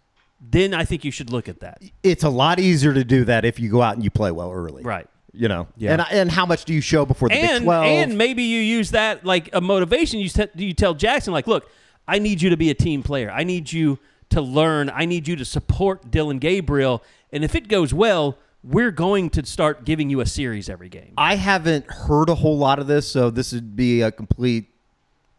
then 0.51 0.73
I 0.73 0.85
think 0.85 1.03
you 1.03 1.11
should 1.11 1.29
look 1.31 1.47
at 1.49 1.59
that. 1.61 1.81
It's 2.03 2.23
a 2.23 2.29
lot 2.29 2.59
easier 2.59 2.93
to 2.93 3.03
do 3.03 3.25
that 3.25 3.45
if 3.45 3.59
you 3.59 3.69
go 3.69 3.81
out 3.81 3.95
and 3.95 4.03
you 4.03 4.09
play 4.11 4.31
well 4.31 4.51
early. 4.51 4.83
Right. 4.83 5.07
You 5.33 5.47
know, 5.49 5.67
Yeah. 5.75 5.93
and 5.93 6.05
and 6.11 6.31
how 6.31 6.45
much 6.45 6.63
do 6.65 6.73
you 6.73 6.79
show 6.81 7.05
before 7.05 7.27
the 7.29 7.35
Big 7.35 7.43
and 7.43 7.63
Twelve? 7.65 7.85
and 7.85 8.17
maybe 8.17 8.43
you 8.43 8.59
use 8.61 8.91
that 8.91 9.25
like 9.25 9.49
a 9.53 9.59
motivation. 9.59 10.19
You 10.19 10.29
te- 10.29 10.47
you 10.55 10.73
tell 10.73 10.93
Jackson 10.93 11.33
like, 11.33 11.45
look, 11.47 11.69
I 12.07 12.19
need 12.19 12.41
you 12.41 12.49
to 12.51 12.57
be 12.57 12.69
a 12.69 12.73
team 12.73 13.03
player. 13.03 13.29
I 13.31 13.43
need 13.43 13.71
you 13.71 13.99
to 14.29 14.41
learn. 14.41 14.89
I 14.93 15.05
need 15.05 15.27
you 15.27 15.35
to 15.35 15.43
support 15.45 16.09
Dillon 16.09 16.39
Gabriel. 16.39 17.03
And 17.33 17.43
if 17.43 17.53
it 17.53 17.67
goes 17.67 17.93
well, 17.93 18.37
we're 18.63 18.91
going 18.91 19.29
to 19.31 19.45
start 19.45 19.83
giving 19.85 20.09
you 20.09 20.21
a 20.21 20.25
series 20.25 20.69
every 20.69 20.89
game. 20.89 21.13
I 21.17 21.35
haven't 21.35 21.85
heard 21.87 22.29
a 22.29 22.35
whole 22.35 22.57
lot 22.57 22.79
of 22.79 22.87
this, 22.87 23.05
so 23.07 23.29
this 23.29 23.51
would 23.53 23.75
be 23.75 24.01
a 24.01 24.11
complete 24.11 24.69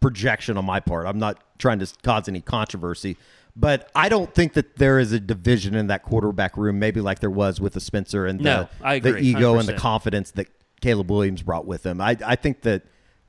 projection 0.00 0.56
on 0.56 0.64
my 0.64 0.78
part. 0.80 1.06
I'm 1.06 1.18
not 1.18 1.42
trying 1.58 1.78
to 1.78 1.86
cause 2.02 2.28
any 2.28 2.40
controversy, 2.40 3.16
but 3.56 3.90
I 3.94 4.08
don't 4.10 4.32
think 4.34 4.52
that 4.52 4.76
there 4.76 4.98
is 4.98 5.12
a 5.12 5.20
division 5.20 5.74
in 5.74 5.86
that 5.86 6.02
quarterback 6.02 6.56
room, 6.56 6.78
maybe 6.78 7.00
like 7.00 7.20
there 7.20 7.30
was 7.30 7.60
with 7.60 7.72
the 7.72 7.80
Spencer 7.80 8.26
and 8.26 8.38
the, 8.38 8.68
No, 8.82 8.98
the 9.00 9.16
ego 9.16 9.58
and 9.58 9.66
the 9.66 9.72
confidence 9.72 10.30
that 10.32 10.48
Caleb 10.82 11.10
Williams 11.10 11.42
brought 11.42 11.66
with 11.66 11.84
him. 11.84 12.00
I, 12.00 12.16
I 12.24 12.36
think 12.36 12.62
that 12.62 12.82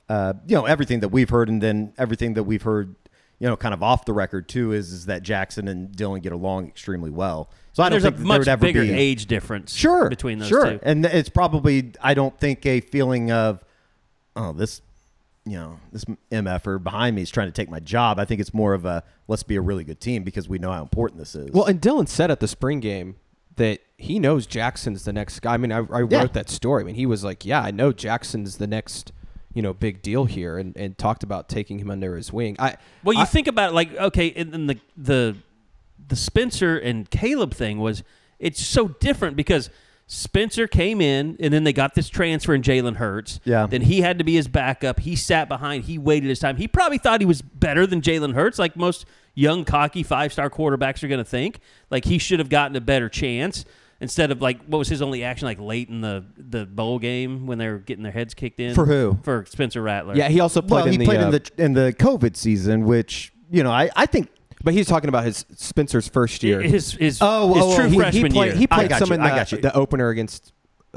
uh, 0.09 0.33
you 0.45 0.55
know 0.55 0.65
everything 0.65 0.99
that 0.99 1.09
we've 1.09 1.29
heard, 1.29 1.49
and 1.49 1.61
then 1.61 1.93
everything 1.97 2.33
that 2.33 2.43
we've 2.43 2.61
heard, 2.61 2.95
you 3.39 3.47
know, 3.47 3.55
kind 3.55 3.73
of 3.73 3.81
off 3.81 4.05
the 4.05 4.13
record 4.13 4.49
too, 4.49 4.73
is 4.73 4.91
is 4.91 5.05
that 5.05 5.23
Jackson 5.23 5.67
and 5.67 5.95
Dillon 5.95 6.21
get 6.21 6.33
along 6.33 6.67
extremely 6.67 7.09
well. 7.09 7.49
So 7.73 7.83
I 7.83 7.89
don't 7.89 8.01
There's 8.01 8.05
a 8.05 8.07
think 8.11 8.17
that 8.23 8.27
there 8.27 8.39
would 8.39 8.47
ever 8.47 8.65
bigger 8.65 8.81
be 8.81 8.91
age 8.91 9.27
difference 9.27 9.73
sure 9.73 10.09
between 10.09 10.39
those 10.39 10.49
sure. 10.49 10.71
two. 10.71 10.79
and 10.81 11.05
it's 11.05 11.29
probably 11.29 11.93
i 12.01 12.15
don't 12.15 12.35
think 12.39 12.65
a 12.65 12.81
feeling 12.81 13.31
of 13.31 13.63
oh 14.35 14.51
this 14.51 14.81
you 15.49 15.55
know 15.57 15.79
this 15.91 16.03
mf'er 16.31 16.81
behind 16.83 17.15
me 17.15 17.21
is 17.21 17.29
trying 17.29 17.47
to 17.47 17.51
take 17.51 17.69
my 17.69 17.79
job 17.79 18.19
i 18.19 18.25
think 18.25 18.41
it's 18.41 18.53
more 18.53 18.73
of 18.73 18.85
a 18.85 19.03
let's 19.27 19.43
be 19.43 19.55
a 19.55 19.61
really 19.61 19.83
good 19.83 19.99
team 20.01 20.23
because 20.23 20.49
we 20.49 20.57
know 20.59 20.71
how 20.71 20.81
important 20.81 21.19
this 21.19 21.35
is 21.35 21.49
Well, 21.51 21.65
and 21.65 21.79
Dillon 21.79 22.07
said 22.07 22.29
at 22.31 22.39
the 22.39 22.47
spring 22.47 22.79
game 22.79 23.15
that 23.55 23.79
he 23.97 24.19
knows 24.19 24.45
Jackson's 24.45 25.03
the 25.05 25.11
next 25.13 25.39
guy. 25.39 25.55
I 25.55 25.57
mean, 25.57 25.71
I, 25.71 25.79
I 25.79 26.03
Yeah. 26.07 26.19
wrote 26.19 26.33
that 26.33 26.47
story. 26.49 26.83
I 26.83 26.85
mean, 26.85 26.93
he 26.93 27.07
was 27.07 27.23
like, 27.23 27.43
"Yeah, 27.43 27.61
I 27.61 27.71
know 27.71 27.91
Jackson's 27.91 28.57
the 28.57 28.67
next, 28.67 29.11
you 29.55 29.63
know, 29.63 29.73
big 29.73 30.03
deal 30.03 30.25
here," 30.25 30.59
and, 30.59 30.77
and 30.77 30.95
talked 30.95 31.23
about 31.23 31.49
taking 31.49 31.79
him 31.79 31.89
under 31.89 32.15
his 32.15 32.31
wing. 32.31 32.55
I 32.59 32.75
Well, 33.03 33.15
you 33.15 33.23
I- 33.23 33.25
think 33.25 33.47
about 33.47 33.71
it, 33.71 33.73
like 33.73 33.95
okay, 33.95 34.31
and 34.35 34.51
then 34.51 34.67
the 34.67 34.77
the 34.95 35.35
the 36.07 36.15
Spencer 36.15 36.77
and 36.77 37.09
Caleb 37.09 37.53
thing 37.55 37.79
was 37.79 38.03
it's 38.37 38.63
so 38.63 38.89
different 38.89 39.35
because 39.35 39.71
Spencer 40.09 40.67
came 40.67 41.01
in 41.01 41.35
and 41.41 41.53
then 41.53 41.65
they 41.65 41.73
got 41.73 41.93
this 41.93 42.07
transfer 42.07 42.53
in 42.55 42.61
Jalen 42.61 42.95
Hurts. 42.95 43.41
Yeah. 43.43 43.67
Then 43.67 43.81
he 43.81 43.99
had 43.99 44.17
to 44.19 44.23
be 44.23 44.35
his 44.35 44.47
backup. 44.47 45.01
He 45.01 45.17
sat 45.17 45.49
behind. 45.49 45.83
He 45.83 45.97
waited 45.97 46.29
his 46.29 46.39
time. 46.39 46.55
He 46.55 46.67
probably 46.67 46.97
thought 46.97 47.19
he 47.19 47.25
was 47.25 47.41
better 47.41 47.85
than 47.85 48.01
Jalen 48.01 48.33
Hurts, 48.33 48.57
like 48.57 48.77
most 48.77 49.05
young, 49.35 49.65
cocky 49.65 50.03
five 50.03 50.31
star 50.31 50.49
quarterbacks 50.49 51.03
are 51.03 51.09
going 51.09 51.19
to 51.23 51.29
think. 51.29 51.59
Like 51.89 52.05
he 52.05 52.17
should 52.17 52.39
have 52.39 52.47
gotten 52.47 52.77
a 52.77 52.81
better 52.81 53.09
chance 53.09 53.65
instead 53.99 54.31
of 54.31 54.41
like 54.41 54.63
what 54.65 54.77
was 54.77 54.87
his 54.87 55.01
only 55.01 55.23
action 55.23 55.45
like 55.45 55.59
late 55.59 55.89
in 55.89 56.01
the 56.01 56.23
the 56.37 56.65
bowl 56.65 56.99
game 56.99 57.45
when 57.45 57.57
they 57.57 57.67
were 57.67 57.79
getting 57.79 58.03
their 58.03 58.11
heads 58.11 58.33
kicked 58.33 58.59
in 58.59 58.75
For 58.75 58.85
who? 58.85 59.19
For 59.23 59.43
Spencer 59.45 59.81
Rattler. 59.81 60.15
yeah, 60.15 60.29
he 60.29 60.39
also 60.39 60.61
played 60.61 60.85
well 60.85 60.85
in 60.85 60.91
he 60.93 60.97
the, 60.99 61.05
played 61.05 61.19
uh, 61.19 61.25
in 61.25 61.31
the 61.31 61.51
in 61.57 61.73
the 61.73 61.93
covid 61.93 62.35
season 62.35 62.85
which 62.85 63.33
you 63.49 63.63
know 63.63 63.71
i 63.71 63.89
i 63.95 64.05
think 64.05 64.29
but 64.67 64.73
he's 64.73 64.85
talking 64.85 65.07
about 65.07 65.23
his 65.23 65.45
Spencer's 65.55 66.09
first 66.09 66.43
year. 66.43 66.61
His 66.61 66.91
his, 66.91 67.19
Oh, 67.21 67.53
his 67.53 67.63
oh, 67.63 67.75
true 67.77 67.85
oh, 67.85 67.87
he, 67.87 67.95
freshman 67.95 68.31
he 68.31 68.37
played, 68.37 68.47
year. 68.47 68.55
He 68.57 68.67
played 68.67 68.91
some 68.91 69.07
you, 69.07 69.13
in 69.15 69.21
the, 69.21 69.59
the 69.61 69.73
opener 69.73 70.09
against 70.09 70.51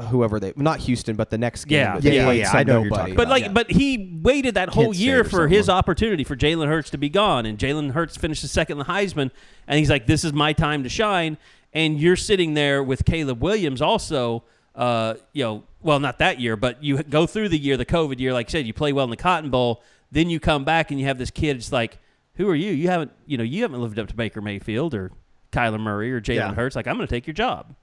whoever 0.09 0.40
they 0.40 0.52
not 0.56 0.80
Houston, 0.80 1.14
but 1.14 1.30
the 1.30 1.38
next 1.38 1.66
game. 1.66 1.78
Yeah. 1.78 2.01
Yeah, 2.02 2.12
yeah, 2.12 2.30
yeah, 2.32 2.51
I 2.51 2.64
know 2.64 2.72
who 2.72 2.78
you're 2.80 2.84
nobody. 2.90 3.01
talking 3.01 3.14
But 3.14 3.22
about. 3.22 3.30
like, 3.30 3.42
Yeah. 3.44 3.52
but 3.52 3.70
he 3.70 4.18
waited 4.24 4.55
that 4.56 4.70
whole 4.70 4.86
Kent 4.86 4.97
year 4.97 5.22
for 5.22 5.47
his 5.47 5.68
opportunity 5.68 6.24
for 6.24 6.34
Jalen 6.34 6.66
Hurts 6.66 6.90
to 6.90 6.98
be 6.98 7.09
gone, 7.09 7.47
and 7.47 7.56
Jalen 7.56 7.92
Hurts 7.92 8.16
finished 8.16 8.42
the 8.42 8.48
second 8.48 8.80
in 8.80 8.86
the 8.86 8.92
Heisman, 8.92 9.30
and 9.68 9.78
he's 9.78 9.88
like, 9.88 10.09
"This 10.09 10.24
is 10.24 10.32
my 10.32 10.52
time 10.52 10.82
to 10.82 10.88
shine." 10.88 11.38
And 11.72 12.01
you're 12.01 12.16
sitting 12.16 12.55
there 12.55 12.82
with 12.82 13.05
Caleb 13.05 13.40
Williams, 13.40 13.80
also, 13.80 14.42
uh, 14.74 15.14
you 15.32 15.44
know, 15.44 15.62
well, 15.80 16.01
not 16.01 16.18
that 16.18 16.40
year, 16.40 16.56
but 16.56 16.82
you 16.82 17.05
go 17.05 17.24
through 17.24 17.51
the 17.51 17.59
year, 17.59 17.76
the 17.76 17.86
COVID 17.86 18.18
year, 18.18 18.32
like 18.32 18.48
I 18.48 18.51
said, 18.51 18.66
you 18.66 18.72
play 18.72 18.92
well 18.92 19.05
in 19.05 19.10
the 19.10 19.16
Cotton 19.16 19.48
Bowl, 19.51 19.84
then 20.10 20.28
you 20.28 20.40
come 20.40 20.64
back 20.64 20.90
and 20.90 20.98
you 20.98 21.06
have 21.06 21.18
this 21.18 21.30
kid. 21.30 21.55
It's 21.55 21.70
like, 21.70 21.98
who 22.40 22.48
are 22.48 22.54
you? 22.54 22.72
You 22.72 22.88
haven't, 22.88 23.12
you 23.26 23.36
know, 23.36 23.44
you 23.44 23.62
haven't 23.62 23.80
lived 23.82 23.98
up 23.98 24.08
to 24.08 24.14
Baker 24.14 24.40
Mayfield 24.40 24.94
or 24.94 25.12
Kyler 25.52 25.78
Murray 25.80 26.10
or 26.12 26.20
Jalen 26.20 26.34
Yeah. 26.36 26.54
Hurts. 26.54 26.74
Like, 26.74 26.86
I'm 26.86 26.96
going 26.96 27.06
to 27.06 27.14
take 27.14 27.26
your 27.26 27.34
job. 27.34 27.74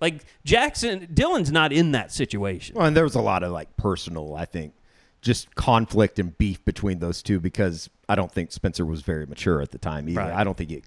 Like 0.00 0.24
Jackson, 0.44 1.08
Dillon's 1.12 1.50
not 1.52 1.72
in 1.72 1.92
that 1.92 2.12
situation. 2.12 2.76
well 2.76 2.86
and 2.86 2.96
there 2.96 3.04
was 3.04 3.14
a 3.14 3.20
lot 3.20 3.42
of 3.42 3.50
like 3.52 3.74
personal 3.76 4.34
i 4.34 4.44
think 4.44 4.74
just 5.22 5.54
conflict 5.54 6.18
and 6.18 6.36
beef 6.38 6.62
between 6.66 6.98
those 6.98 7.22
two 7.22 7.40
because 7.40 7.88
i 8.08 8.14
don't 8.14 8.30
think 8.30 8.52
spencer 8.52 8.84
was 8.84 9.00
very 9.00 9.24
mature 9.26 9.60
at 9.62 9.70
the 9.70 9.78
time 9.78 10.08
either 10.08 10.20
Right. 10.20 10.32
i 10.32 10.44
don't 10.44 10.56
think 10.56 10.68
he 10.70 10.82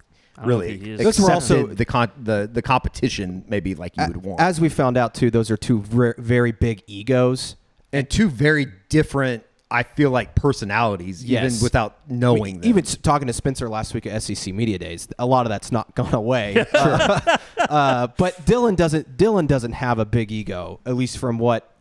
really 0.45 0.67
think 0.69 0.83
he 0.83 0.91
is. 0.91 0.99
Those 1.01 1.19
were 1.19 1.31
accepted 1.33 1.57
also- 1.63 1.67
the 1.75 1.85
con- 1.85 2.11
the 2.21 2.49
the 2.51 2.61
competition 2.61 3.43
maybe 3.47 3.73
like 3.75 3.97
you 3.97 4.05
would 4.07 4.17
want 4.23 4.39
As 4.39 4.61
we 4.61 4.69
found 4.69 4.95
out 4.95 5.13
too, 5.15 5.29
those 5.31 5.49
are 5.51 5.57
two 5.57 5.81
ver- 5.81 6.15
very 6.19 6.51
big 6.51 6.83
egos. 6.87 7.55
and 7.91 8.07
two 8.09 8.29
very 8.29 8.67
different 8.89 9.43
i 9.71 9.83
feel 9.83 10.09
like 10.11 10.33
personalities 10.35 11.23
Yes. 11.23 11.53
even 11.53 11.63
without 11.63 11.97
knowing 12.09 12.41
I 12.41 12.45
mean, 12.45 12.61
them. 12.61 12.69
even 12.69 12.83
talking 12.83 13.27
to 13.27 13.33
Spencer 13.33 13.69
last 13.69 13.93
week 13.93 14.05
at 14.07 14.21
SEC 14.23 14.53
Media 14.53 14.79
Days, 14.79 15.07
a 15.19 15.25
lot 15.25 15.45
of 15.45 15.49
that's 15.49 15.71
not 15.71 15.93
gone 15.99 16.13
away. 16.13 16.65
uh, 16.73 17.37
uh, 17.57 18.07
but 18.17 18.45
Dillon 18.45 18.75
doesn't. 18.75 19.15
Dillon 19.17 19.45
doesn't 19.47 19.73
have 19.73 19.99
a 19.99 20.05
big 20.05 20.31
ego, 20.31 20.79
at 20.85 20.95
least 20.95 21.17
from 21.19 21.37
what 21.37 21.71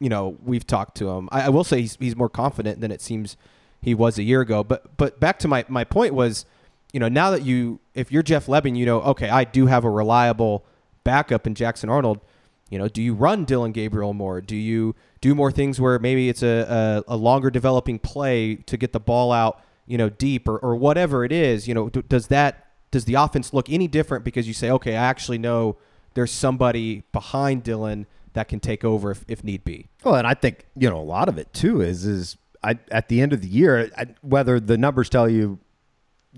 you 0.00 0.08
know 0.08 0.36
we've 0.44 0.66
talked 0.66 0.96
to 0.98 1.08
him. 1.10 1.28
I, 1.32 1.42
I 1.42 1.48
will 1.48 1.64
say 1.64 1.80
he's, 1.80 1.96
he's 1.96 2.16
more 2.16 2.28
confident 2.28 2.80
than 2.80 2.90
it 2.90 3.00
seems 3.00 3.36
he 3.80 3.94
was 3.94 4.18
a 4.18 4.22
year 4.22 4.40
ago. 4.42 4.62
But 4.62 4.96
but 4.98 5.18
back 5.20 5.38
to 5.40 5.48
my 5.48 5.64
my 5.68 5.84
point 5.84 6.12
was, 6.14 6.44
you 6.92 7.00
know, 7.00 7.08
now 7.08 7.30
that 7.30 7.42
you 7.42 7.80
if 7.94 8.12
you're 8.12 8.22
Jeff 8.22 8.46
Lebby, 8.46 8.76
you 8.76 8.84
know, 8.84 9.00
okay, 9.02 9.30
I 9.30 9.44
do 9.44 9.66
have 9.66 9.84
a 9.84 9.90
reliable 9.90 10.64
backup 11.04 11.46
in 11.46 11.54
Jackson 11.54 11.88
Arnold. 11.88 12.20
You 12.70 12.78
know, 12.78 12.88
do 12.88 13.02
you 13.02 13.14
run 13.14 13.44
Dillon 13.44 13.72
Gabriel 13.72 14.14
more? 14.14 14.40
Do 14.40 14.56
you 14.56 14.94
do 15.20 15.34
more 15.34 15.50
things 15.50 15.80
where 15.80 15.98
maybe 15.98 16.28
it's 16.28 16.42
a, 16.42 17.04
a, 17.08 17.14
a 17.14 17.16
longer 17.16 17.50
developing 17.50 17.98
play 17.98 18.56
to 18.56 18.76
get 18.76 18.92
the 18.92 19.00
ball 19.00 19.32
out, 19.32 19.60
you 19.86 19.98
know, 19.98 20.08
deep 20.08 20.48
or, 20.48 20.56
or 20.58 20.76
whatever 20.76 21.24
it 21.24 21.32
is? 21.32 21.66
You 21.66 21.74
know, 21.74 21.88
does 21.88 22.28
that 22.28 22.68
does 22.90 23.04
the 23.04 23.14
offense 23.14 23.52
look 23.52 23.68
any 23.68 23.88
different 23.88 24.24
because 24.24 24.48
you 24.48 24.54
say, 24.54 24.70
okay, 24.70 24.92
I 24.92 25.04
actually 25.04 25.38
know 25.38 25.76
there's 26.14 26.32
somebody 26.32 27.02
behind 27.12 27.62
Dillon 27.62 28.06
that 28.32 28.48
can 28.48 28.60
take 28.60 28.84
over 28.84 29.10
if, 29.10 29.24
if 29.28 29.44
need 29.44 29.64
be. 29.64 29.88
Well, 30.04 30.14
and 30.14 30.26
I 30.26 30.34
think 30.34 30.66
you 30.76 30.88
know 30.88 30.98
a 30.98 31.02
lot 31.02 31.28
of 31.28 31.38
it 31.38 31.52
too 31.52 31.80
is 31.80 32.06
is 32.06 32.36
I, 32.62 32.78
at 32.90 33.08
the 33.08 33.20
end 33.20 33.32
of 33.32 33.40
the 33.40 33.48
year, 33.48 33.90
I, 33.96 34.06
whether 34.20 34.60
the 34.60 34.76
numbers 34.76 35.08
tell 35.08 35.28
you, 35.28 35.58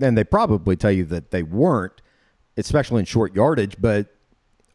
and 0.00 0.16
they 0.16 0.24
probably 0.24 0.76
tell 0.76 0.92
you 0.92 1.04
that 1.06 1.30
they 1.30 1.42
weren't, 1.42 2.00
especially 2.56 3.00
in 3.00 3.06
short 3.06 3.34
yardage, 3.34 3.76
but 3.80 4.11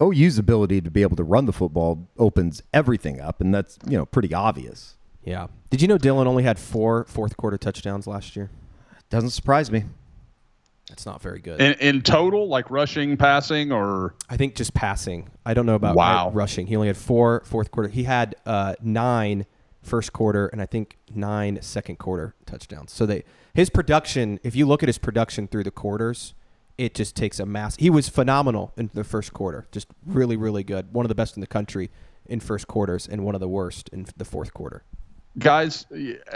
OU's 0.01 0.37
ability 0.37 0.81
to 0.81 0.91
be 0.91 1.01
able 1.01 1.15
to 1.17 1.23
run 1.23 1.45
the 1.45 1.53
football 1.53 2.07
opens 2.17 2.61
everything 2.73 3.19
up, 3.19 3.41
and 3.41 3.53
that's 3.53 3.77
you 3.87 3.97
know 3.97 4.05
pretty 4.05 4.33
obvious. 4.33 4.95
Yeah. 5.23 5.47
Did 5.69 5.81
you 5.81 5.87
know 5.87 5.97
Dillon 5.97 6.27
only 6.27 6.43
had 6.43 6.57
four 6.59 7.05
fourth 7.05 7.35
quarter 7.37 7.57
touchdowns 7.57 8.07
last 8.07 8.35
year? 8.35 8.49
Doesn't 9.09 9.31
surprise 9.31 9.71
me. 9.71 9.83
That's 10.89 11.05
not 11.05 11.21
very 11.21 11.39
good. 11.39 11.59
In, 11.61 11.73
in 11.79 12.01
total, 12.01 12.47
like 12.47 12.71
rushing, 12.71 13.17
passing, 13.17 13.73
or 13.73 14.15
I 14.29 14.37
think 14.37 14.55
just 14.55 14.73
passing. 14.73 15.29
I 15.45 15.53
don't 15.53 15.65
know 15.65 15.75
about 15.75 15.95
Wow. 15.97 16.27
uh, 16.29 16.31
rushing. 16.31 16.67
He 16.67 16.75
only 16.77 16.87
had 16.87 16.95
four 16.97 17.41
fourth 17.45 17.71
quarter. 17.71 17.89
He 17.89 18.03
had 18.03 18.35
uh, 18.45 18.75
nine 18.81 19.45
first 19.81 20.11
quarter 20.13 20.47
and 20.47 20.61
I 20.61 20.65
think 20.65 20.97
nine 21.13 21.59
second 21.61 21.97
quarter 21.97 22.35
touchdowns. 22.45 22.91
So 22.93 23.05
they 23.05 23.23
his 23.53 23.69
production. 23.69 24.39
If 24.43 24.55
you 24.55 24.65
look 24.65 24.81
at 24.83 24.87
his 24.87 24.97
production 24.97 25.47
through 25.47 25.63
the 25.63 25.71
quarters, 25.71 26.33
it 26.77 26.93
just 26.93 27.15
takes 27.15 27.39
a 27.39 27.45
mass. 27.45 27.75
He 27.77 27.89
was 27.89 28.09
phenomenal 28.09 28.73
in 28.77 28.89
the 28.93 29.03
first 29.03 29.33
quarter. 29.33 29.67
Just 29.71 29.87
really 30.05 30.37
really 30.37 30.63
good. 30.63 30.93
One 30.93 31.05
of 31.05 31.09
the 31.09 31.15
best 31.15 31.35
in 31.35 31.41
the 31.41 31.47
country 31.47 31.89
in 32.25 32.39
first 32.39 32.67
quarters 32.67 33.07
and 33.07 33.23
one 33.23 33.35
of 33.35 33.41
the 33.41 33.47
worst 33.47 33.89
in 33.89 34.05
the 34.17 34.25
fourth 34.25 34.53
quarter. 34.53 34.83
guys, 35.39 35.85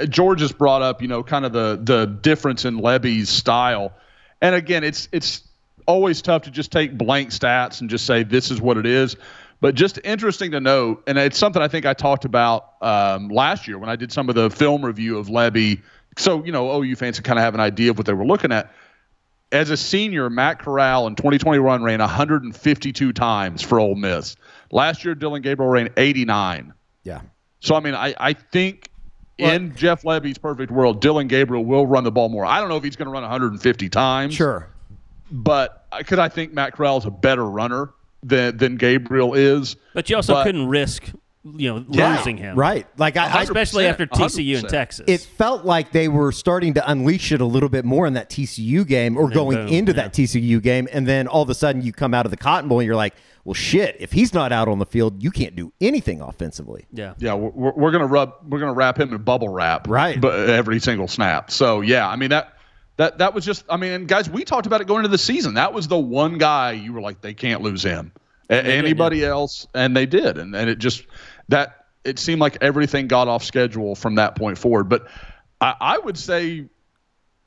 George 0.09 0.41
has 0.41 0.51
brought 0.51 0.81
up, 0.81 1.01
you 1.01 1.07
know, 1.07 1.23
kind 1.23 1.45
of 1.45 1.53
the 1.53 1.79
the 1.81 2.05
difference 2.05 2.65
in 2.65 2.79
Lebby's 2.79 3.29
style, 3.29 3.93
and 4.41 4.55
again, 4.55 4.83
it's 4.83 5.07
it's 5.11 5.43
always 5.85 6.21
tough 6.21 6.43
to 6.43 6.51
just 6.51 6.71
take 6.71 6.97
blank 6.97 7.29
stats 7.29 7.81
and 7.81 7.89
just 7.89 8.05
say 8.05 8.23
this 8.23 8.51
is 8.51 8.61
what 8.61 8.77
it 8.77 8.85
is. 8.85 9.15
But 9.59 9.75
just 9.75 9.99
interesting 10.03 10.51
to 10.51 10.59
note, 10.59 11.03
and 11.05 11.19
it's 11.19 11.37
something 11.37 11.61
I 11.61 11.67
think 11.67 11.85
I 11.85 11.93
talked 11.93 12.25
about 12.25 12.73
um, 12.81 13.29
last 13.29 13.67
year 13.67 13.77
when 13.77 13.89
I 13.89 13.95
did 13.95 14.11
some 14.11 14.27
of 14.27 14.33
the 14.33 14.49
film 14.49 14.83
review 14.83 15.19
of 15.19 15.27
Lebby. 15.27 15.81
So 16.17 16.43
you 16.43 16.51
know, 16.51 16.81
OU 16.81 16.95
fans 16.95 17.17
can 17.17 17.23
kind 17.23 17.37
of 17.37 17.45
have 17.45 17.53
an 17.53 17.59
idea 17.59 17.91
of 17.91 17.97
what 17.97 18.07
they 18.07 18.13
were 18.13 18.25
looking 18.25 18.51
at. 18.51 18.73
As 19.51 19.69
a 19.69 19.75
senior, 19.77 20.29
Matt 20.29 20.59
Corral 20.59 21.07
in 21.07 21.15
2021 21.15 21.83
ran 21.83 21.99
152 21.99 23.11
times 23.13 23.61
for 23.61 23.79
Ole 23.79 23.95
Miss. 23.95 24.37
Last 24.71 25.03
year, 25.03 25.13
Dillon 25.13 25.41
Gabriel 25.41 25.69
ran 25.69 25.89
89. 25.97 26.73
Yeah. 27.03 27.21
So 27.59 27.75
I 27.75 27.81
mean, 27.81 27.93
I, 27.93 28.13
I 28.17 28.33
think 28.33 28.89
in 29.37 29.75
Jeff 29.75 30.03
Lebby's 30.03 30.37
perfect 30.37 30.71
world, 30.71 31.01
Dillon 31.01 31.27
Gabriel 31.27 31.65
will 31.65 31.85
run 31.85 32.03
the 32.05 32.11
ball 32.11 32.29
more. 32.29 32.45
I 32.45 32.59
don't 32.59 32.69
know 32.69 32.77
if 32.77 32.83
he's 32.83 32.95
going 32.95 33.07
to 33.07 33.11
run 33.11 33.23
150 33.23 33.89
times, 33.89 34.33
Sure. 34.35 34.67
but 35.31 35.85
uh, 35.91 35.97
because 35.97 36.19
I 36.19 36.29
think 36.29 36.53
Matt 36.53 36.73
Corral 36.73 36.97
is 36.97 37.05
a 37.05 37.11
better 37.11 37.45
runner 37.45 37.89
than 38.23 38.55
than 38.57 38.77
Gabriel 38.77 39.33
is. 39.33 39.75
But 39.93 40.09
you 40.09 40.15
also 40.15 40.33
But- 40.35 40.43
couldn't 40.45 40.67
risk 40.67 41.11
you 41.43 41.73
know, 41.73 41.85
Yeah, 41.89 42.17
losing 42.17 42.37
him. 42.37 42.55
Right. 42.55 42.87
Like 42.97 43.17
I, 43.17 43.39
I 43.39 43.43
Especially 43.43 43.87
after 43.87 44.05
TCU 44.05 44.57
and 44.57 44.65
100%. 44.65 44.69
Texas. 44.69 45.05
it 45.07 45.21
felt 45.21 45.65
like 45.65 45.91
they 45.91 46.07
were 46.07 46.31
starting 46.31 46.75
to 46.75 46.89
unleash 46.89 47.31
it 47.31 47.41
a 47.41 47.45
little 47.45 47.69
bit 47.69 47.83
more 47.83 48.05
in 48.05 48.13
that 48.13 48.29
TCU 48.29 48.85
game 48.85 49.17
or 49.17 49.27
then 49.27 49.33
going 49.35 49.57
boom, 49.57 49.67
into 49.67 49.91
yeah. 49.91 50.03
that 50.03 50.13
TCU 50.13 50.61
game. 50.61 50.87
And 50.91 51.07
then 51.07 51.27
all 51.27 51.41
of 51.41 51.49
a 51.49 51.55
sudden 51.55 51.81
you 51.81 51.93
come 51.93 52.13
out 52.13 52.25
of 52.25 52.31
the 52.31 52.37
Cotton 52.37 52.69
Bowl 52.69 52.79
and 52.79 52.85
you're 52.85 52.95
like, 52.95 53.15
well, 53.43 53.55
shit, 53.55 53.97
if 53.99 54.11
he's 54.11 54.33
not 54.35 54.51
out 54.51 54.67
on 54.67 54.77
the 54.77 54.85
field, 54.85 55.23
you 55.23 55.31
can't 55.31 55.55
do 55.55 55.73
anything 55.81 56.21
offensively. 56.21 56.85
yeah. 56.93 57.15
Yeah, 57.17 57.33
we're, 57.33 57.71
we're 57.71 57.91
gonna 57.91 58.05
rub 58.05 58.35
we're 58.47 58.59
gonna 58.59 58.73
wrap 58.73 58.99
him 58.99 59.11
in 59.13 59.21
bubble 59.23 59.49
wrap, 59.49 59.87
Right. 59.87 60.19
But 60.21 60.49
uh, 60.49 60.53
every 60.53 60.79
single 60.79 61.07
snap. 61.07 61.49
So 61.49 61.81
yeah, 61.81 62.07
I 62.07 62.17
mean 62.17 62.29
that 62.29 62.53
that 62.97 63.17
that 63.17 63.33
was 63.33 63.43
just 63.43 63.65
I 63.67 63.77
mean, 63.77 64.05
guys, 64.05 64.29
we 64.29 64.43
talked 64.43 64.67
about 64.67 64.81
it 64.81 64.87
going 64.87 64.99
into 64.99 65.09
the 65.09 65.17
season. 65.17 65.55
That 65.55 65.73
was 65.73 65.87
the 65.87 65.97
one 65.97 66.37
guy 66.37 66.73
you 66.73 66.93
were 66.93 67.01
like, 67.01 67.21
they 67.21 67.33
can't 67.33 67.61
lose 67.61 67.81
him. 67.81 68.11
A- 68.51 68.61
did, 68.61 68.65
anybody 68.67 69.23
else, 69.25 69.65
and 69.73 69.95
they 69.95 70.05
did, 70.05 70.37
and 70.37 70.53
and 70.55 70.69
it 70.69 70.77
just 70.77 71.05
that 71.51 71.85
it 72.03 72.19
seemed 72.19 72.41
like 72.41 72.57
everything 72.61 73.07
got 73.07 73.27
off 73.27 73.43
schedule 73.43 73.95
from 73.95 74.15
that 74.15 74.35
point 74.35 74.57
forward. 74.57 74.89
But 74.89 75.07
I, 75.59 75.75
I 75.79 75.97
would 75.99 76.17
say, 76.17 76.65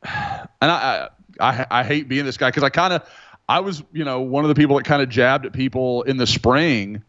and 0.02 0.40
I 0.60 1.08
I, 1.40 1.66
I, 1.70 1.82
hate 1.82 2.08
being 2.08 2.24
this 2.24 2.36
guy 2.36 2.48
because 2.48 2.62
I 2.62 2.68
kind 2.68 2.92
of 2.92 3.10
I 3.48 3.60
was 3.60 3.82
you 3.92 4.04
know 4.04 4.20
one 4.20 4.44
of 4.44 4.48
the 4.48 4.54
people 4.54 4.76
that 4.76 4.84
kind 4.84 5.02
of 5.02 5.08
jabbed 5.08 5.46
at 5.46 5.52
people 5.52 6.02
in 6.02 6.16
the 6.16 6.26
spring 6.26 7.02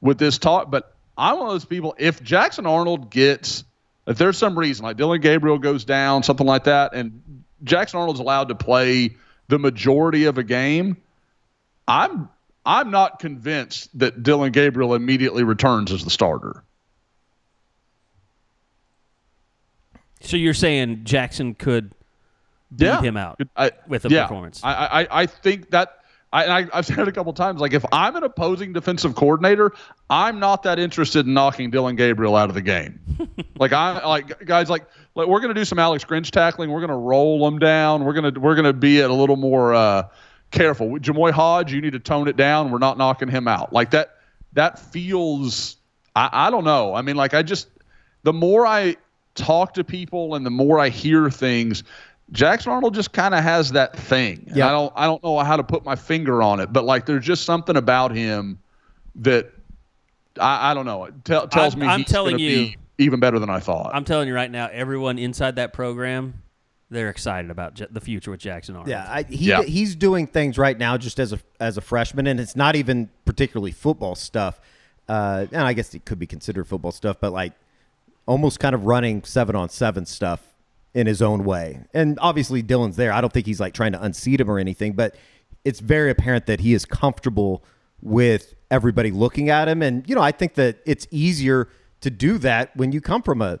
with 0.00 0.18
this 0.18 0.38
talk, 0.38 0.70
but 0.70 0.94
I'm 1.16 1.38
one 1.38 1.48
of 1.48 1.52
those 1.52 1.64
people. 1.64 1.94
If 1.98 2.22
Jackson 2.22 2.66
Arnold 2.66 3.10
gets, 3.10 3.64
if 4.06 4.16
there's 4.16 4.38
some 4.38 4.58
reason 4.58 4.84
like 4.84 4.96
Dillon 4.96 5.20
Gabriel 5.20 5.58
goes 5.58 5.84
down, 5.84 6.22
something 6.22 6.46
like 6.46 6.64
that, 6.64 6.94
and 6.94 7.44
Jackson 7.64 7.98
Arnold's 8.00 8.20
allowed 8.20 8.48
to 8.48 8.54
play 8.54 9.16
the 9.48 9.58
majority 9.58 10.24
of 10.24 10.38
a 10.38 10.44
game, 10.44 10.96
I'm 11.86 12.28
I'm 12.68 12.90
not 12.90 13.18
convinced 13.18 13.98
that 13.98 14.22
Dillon 14.22 14.52
Gabriel 14.52 14.94
immediately 14.94 15.42
returns 15.42 15.90
as 15.90 16.04
the 16.04 16.10
starter. 16.10 16.62
So 20.20 20.36
you're 20.36 20.52
saying 20.52 21.04
Jackson 21.04 21.54
could 21.54 21.92
beat 22.76 22.84
yeah. 22.84 23.00
him 23.00 23.16
out 23.16 23.40
I, 23.56 23.72
with 23.86 24.04
a 24.04 24.10
yeah. 24.10 24.24
performance? 24.24 24.62
I, 24.62 24.72
I, 25.02 25.22
I 25.22 25.26
think 25.26 25.70
that. 25.70 25.94
I, 26.30 26.44
I 26.44 26.68
I've 26.74 26.84
said 26.84 26.98
it 26.98 27.08
a 27.08 27.12
couple 27.12 27.32
times. 27.32 27.58
Like, 27.58 27.72
if 27.72 27.86
I'm 27.90 28.14
an 28.14 28.22
opposing 28.22 28.74
defensive 28.74 29.14
coordinator, 29.14 29.72
I'm 30.10 30.38
not 30.38 30.64
that 30.64 30.78
interested 30.78 31.24
in 31.24 31.32
knocking 31.32 31.70
Dillon 31.70 31.96
Gabriel 31.96 32.36
out 32.36 32.50
of 32.50 32.54
the 32.54 32.60
game. 32.60 33.00
like, 33.58 33.72
I 33.72 34.06
like 34.06 34.44
guys 34.44 34.68
like 34.68 34.84
like 35.14 35.26
we're 35.26 35.40
gonna 35.40 35.54
do 35.54 35.64
some 35.64 35.78
Alex 35.78 36.04
Grinch 36.04 36.30
tackling. 36.30 36.70
We're 36.70 36.82
gonna 36.82 36.98
roll 36.98 37.42
them 37.46 37.58
down. 37.58 38.04
We're 38.04 38.12
gonna 38.12 38.38
we're 38.38 38.56
gonna 38.56 38.74
be 38.74 39.00
at 39.00 39.08
a 39.08 39.14
little 39.14 39.36
more 39.36 39.72
uh, 39.72 40.08
careful. 40.50 40.88
Jamoy 40.98 41.32
Hodge, 41.32 41.72
you 41.72 41.80
need 41.80 41.92
to 41.92 41.98
tone 41.98 42.28
it 42.28 42.36
down. 42.36 42.70
We're 42.70 42.78
not 42.78 42.98
knocking 42.98 43.28
him 43.28 43.48
out. 43.48 43.72
Like 43.72 43.90
that. 43.90 44.14
That 44.54 44.78
feels. 44.78 45.76
I, 46.16 46.28
I 46.32 46.50
don't 46.50 46.64
know. 46.64 46.94
I 46.94 47.02
mean, 47.02 47.16
like 47.16 47.34
I 47.34 47.42
just 47.42 47.68
the 48.22 48.32
more 48.32 48.66
I 48.66 48.96
talk 49.34 49.74
to 49.74 49.84
people 49.84 50.34
and 50.34 50.44
the 50.44 50.50
more 50.50 50.80
I 50.80 50.88
hear 50.88 51.30
things, 51.30 51.84
Jackson 52.32 52.72
Arnold 52.72 52.94
just 52.94 53.12
kind 53.12 53.34
of 53.34 53.42
has 53.44 53.72
that 53.72 53.96
thing. 53.96 54.44
And 54.48 54.56
Yeah. 54.56 54.68
I 54.68 54.70
don't 54.72 54.92
I 54.96 55.04
don't 55.06 55.22
know 55.22 55.38
how 55.40 55.56
to 55.56 55.62
put 55.62 55.84
my 55.84 55.96
finger 55.96 56.42
on 56.42 56.60
it, 56.60 56.72
but 56.72 56.84
like 56.84 57.04
there's 57.06 57.24
just 57.24 57.44
something 57.44 57.76
about 57.76 58.10
him 58.16 58.58
that 59.16 59.52
I, 60.40 60.70
I 60.70 60.74
don't 60.74 60.86
know. 60.86 61.04
It 61.04 61.24
tell, 61.24 61.46
tells 61.46 61.74
I'm- 61.74 61.80
me 61.80 61.86
I'm 61.86 62.00
he's 62.00 62.08
telling 62.08 62.38
you- 62.38 62.48
be 62.56 62.76
even 62.96 63.20
better 63.20 63.38
than 63.38 63.50
I 63.50 63.60
thought. 63.60 63.90
I'm 63.94 64.04
telling 64.04 64.26
you 64.28 64.34
right 64.34 64.50
now, 64.50 64.68
everyone 64.72 65.18
inside 65.18 65.56
that 65.56 65.72
program, 65.72 66.42
they're 66.90 67.10
excited 67.10 67.50
about 67.50 67.74
J- 67.74 67.86
the 67.90 68.00
future 68.00 68.30
with 68.30 68.40
Jackson 68.40 68.74
Arnold. 68.74 68.88
Yeah, 68.88 69.06
I, 69.08 69.22
he 69.24 69.48
Yeah. 69.48 69.62
he's 69.62 69.94
doing 69.94 70.26
things 70.26 70.56
right 70.58 70.76
now 70.78 70.96
just 70.96 71.18
as 71.20 71.32
a 71.32 71.38
as 71.60 71.76
a 71.76 71.80
freshman, 71.80 72.26
and 72.26 72.40
it's 72.40 72.56
not 72.56 72.76
even 72.76 73.10
particularly 73.24 73.72
football 73.72 74.14
stuff. 74.14 74.60
Uh, 75.08 75.46
and 75.52 75.62
I 75.62 75.72
guess 75.72 75.94
it 75.94 76.04
could 76.04 76.18
be 76.18 76.26
considered 76.26 76.66
football 76.66 76.92
stuff, 76.92 77.16
but 77.20 77.32
like 77.32 77.52
almost 78.26 78.60
kind 78.60 78.74
of 78.74 78.84
running 78.84 79.22
seven 79.24 79.56
on 79.56 79.68
seven 79.70 80.04
stuff 80.04 80.40
in 80.94 81.06
his 81.06 81.22
own 81.22 81.44
way. 81.44 81.80
And 81.94 82.18
obviously 82.20 82.60
Dillon's 82.62 82.96
there. 82.96 83.12
I 83.12 83.20
don't 83.22 83.32
think 83.32 83.46
he's 83.46 83.60
like 83.60 83.72
trying 83.72 83.92
to 83.92 84.02
unseat 84.02 84.40
him 84.40 84.50
or 84.50 84.58
anything, 84.58 84.92
but 84.92 85.14
it's 85.64 85.80
very 85.80 86.10
apparent 86.10 86.46
that 86.46 86.60
he 86.60 86.74
is 86.74 86.84
comfortable 86.84 87.64
with 88.02 88.54
everybody 88.70 89.10
looking 89.10 89.48
at 89.48 89.66
him. 89.68 89.82
And 89.82 90.06
you 90.08 90.14
know, 90.14 90.20
I 90.22 90.32
think 90.32 90.54
that 90.54 90.78
it's 90.86 91.06
easier 91.10 91.68
to 92.02 92.10
do 92.10 92.36
that 92.38 92.76
when 92.76 92.92
you 92.92 93.00
come 93.00 93.22
from 93.22 93.40
a 93.42 93.60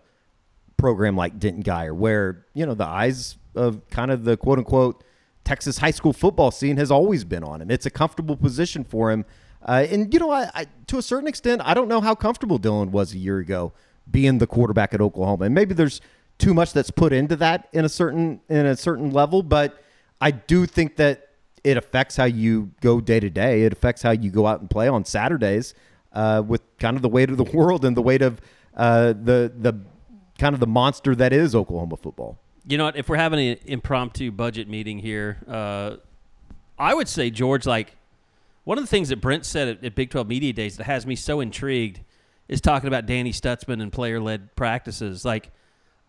program 0.78 1.16
like 1.16 1.38
Denton 1.38 1.62
Guyer, 1.62 1.94
where 1.94 2.46
you 2.54 2.64
know 2.64 2.74
the 2.74 2.86
eyes 2.86 3.36
of 3.54 3.86
kind 3.90 4.10
of 4.10 4.24
the 4.24 4.38
quote 4.38 4.58
unquote 4.58 5.04
Texas 5.44 5.78
high 5.78 5.90
school 5.90 6.14
football 6.14 6.50
scene 6.50 6.78
has 6.78 6.90
always 6.90 7.24
been 7.24 7.44
on 7.44 7.60
him. 7.60 7.70
It's 7.70 7.84
a 7.84 7.90
comfortable 7.90 8.36
position 8.36 8.84
for 8.84 9.10
him, 9.10 9.26
uh, 9.62 9.86
and 9.90 10.12
you 10.12 10.20
know, 10.20 10.30
I, 10.30 10.50
I 10.54 10.66
to 10.86 10.96
a 10.96 11.02
certain 11.02 11.28
extent, 11.28 11.60
I 11.64 11.74
don't 11.74 11.88
know 11.88 12.00
how 12.00 12.14
comfortable 12.14 12.56
Dillon 12.56 12.90
was 12.90 13.12
a 13.12 13.18
year 13.18 13.38
ago 13.38 13.74
being 14.10 14.38
the 14.38 14.46
quarterback 14.46 14.94
at 14.94 15.02
Oklahoma, 15.02 15.44
and 15.44 15.54
maybe 15.54 15.74
there's 15.74 16.00
too 16.38 16.54
much 16.54 16.72
that's 16.72 16.90
put 16.90 17.12
into 17.12 17.36
that 17.36 17.68
in 17.72 17.84
a 17.84 17.88
certain 17.88 18.40
in 18.48 18.64
a 18.64 18.76
certain 18.76 19.10
level, 19.10 19.42
but 19.42 19.82
I 20.20 20.30
do 20.30 20.66
think 20.66 20.96
that 20.96 21.28
it 21.64 21.76
affects 21.76 22.16
how 22.16 22.24
you 22.24 22.70
go 22.80 23.00
day 23.00 23.20
to 23.20 23.28
day. 23.28 23.64
It 23.64 23.72
affects 23.72 24.02
how 24.02 24.12
you 24.12 24.30
go 24.30 24.46
out 24.46 24.60
and 24.60 24.70
play 24.70 24.88
on 24.88 25.04
Saturdays 25.04 25.74
uh, 26.12 26.42
with 26.46 26.62
kind 26.78 26.96
of 26.96 27.02
the 27.02 27.08
weight 27.08 27.30
of 27.30 27.36
the 27.36 27.44
world 27.56 27.84
and 27.84 27.96
the 27.96 28.02
weight 28.02 28.22
of 28.22 28.40
uh, 28.76 29.08
the 29.08 29.52
the 29.56 29.78
kind 30.38 30.54
of 30.54 30.60
the 30.60 30.66
monster 30.66 31.14
that 31.16 31.32
is 31.32 31.54
Oklahoma 31.54 31.96
football. 31.96 32.38
You 32.66 32.78
know 32.78 32.84
what? 32.84 32.96
If 32.96 33.08
we're 33.08 33.16
having 33.16 33.40
an 33.40 33.58
impromptu 33.66 34.30
budget 34.30 34.68
meeting 34.68 34.98
here, 34.98 35.38
uh, 35.48 35.96
I 36.78 36.94
would 36.94 37.08
say 37.08 37.30
George. 37.30 37.66
Like 37.66 37.96
one 38.64 38.78
of 38.78 38.84
the 38.84 38.88
things 38.88 39.08
that 39.08 39.20
Brent 39.20 39.44
said 39.44 39.68
at, 39.68 39.84
at 39.84 39.94
Big 39.94 40.10
Twelve 40.10 40.28
Media 40.28 40.52
Days 40.52 40.76
that 40.76 40.84
has 40.84 41.06
me 41.06 41.16
so 41.16 41.40
intrigued 41.40 42.00
is 42.46 42.60
talking 42.60 42.88
about 42.88 43.06
Danny 43.06 43.32
Stutsman 43.32 43.82
and 43.82 43.92
player-led 43.92 44.54
practices. 44.56 45.24
Like 45.24 45.50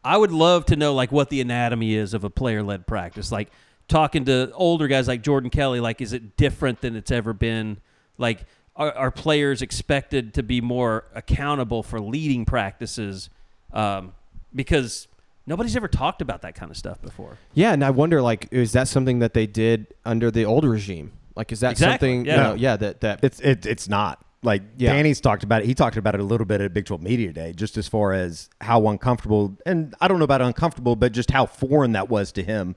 I 0.03 0.17
would 0.17 0.31
love 0.31 0.65
to 0.67 0.75
know 0.75 0.93
like 0.93 1.11
what 1.11 1.29
the 1.29 1.41
anatomy 1.41 1.95
is 1.95 2.13
of 2.13 2.23
a 2.23 2.29
player-led 2.29 2.87
practice. 2.87 3.31
Like 3.31 3.49
talking 3.87 4.25
to 4.25 4.51
older 4.53 4.87
guys 4.87 5.07
like 5.07 5.23
Jordan 5.23 5.49
Kelly. 5.49 5.79
Like 5.79 6.01
is 6.01 6.13
it 6.13 6.37
different 6.37 6.81
than 6.81 6.95
it's 6.95 7.11
ever 7.11 7.33
been? 7.33 7.79
Like 8.17 8.45
are, 8.75 8.91
are 8.93 9.11
players 9.11 9.61
expected 9.61 10.33
to 10.35 10.43
be 10.43 10.61
more 10.61 11.05
accountable 11.15 11.83
for 11.83 11.99
leading 11.99 12.45
practices? 12.45 13.29
Um, 13.73 14.13
because 14.53 15.07
nobody's 15.45 15.75
ever 15.75 15.87
talked 15.87 16.21
about 16.21 16.41
that 16.43 16.55
kind 16.55 16.71
of 16.71 16.77
stuff 16.77 17.01
before. 17.01 17.37
Yeah, 17.53 17.73
and 17.73 17.83
I 17.83 17.89
wonder, 17.91 18.21
like, 18.21 18.47
is 18.51 18.71
that 18.73 18.87
something 18.87 19.19
that 19.19 19.33
they 19.33 19.47
did 19.47 19.87
under 20.05 20.31
the 20.31 20.45
old 20.45 20.63
regime? 20.65 21.11
Like, 21.35 21.51
is 21.51 21.59
that 21.61 21.71
Exactly, 21.71 22.09
something? 22.09 22.25
yeah. 22.25 22.35
You 22.35 22.43
know, 22.43 22.53
yeah. 22.55 22.75
That 22.77 23.01
that 23.01 23.23
It's 23.23 23.39
it, 23.39 23.65
it's 23.65 23.87
not 23.87 24.23
like 24.43 24.61
Yeah. 24.77 24.93
Danny's 24.93 25.21
talked 25.21 25.43
about 25.43 25.61
it. 25.61 25.65
He 25.67 25.73
talked 25.73 25.95
about 25.97 26.15
it 26.15 26.21
a 26.21 26.23
little 26.23 26.45
bit 26.45 26.59
at 26.61 26.73
Big 26.73 26.85
12 26.85 27.01
Media 27.01 27.31
Day, 27.31 27.53
just 27.53 27.77
as 27.77 27.87
far 27.87 28.13
as 28.13 28.49
how 28.61 28.87
uncomfortable, 28.87 29.57
and 29.65 29.93
I 30.01 30.07
don't 30.07 30.19
know 30.19 30.25
about 30.25 30.41
uncomfortable, 30.41 30.95
but 30.95 31.11
just 31.13 31.31
how 31.31 31.45
foreign 31.45 31.93
that 31.93 32.09
was 32.09 32.31
to 32.33 32.43
him. 32.43 32.75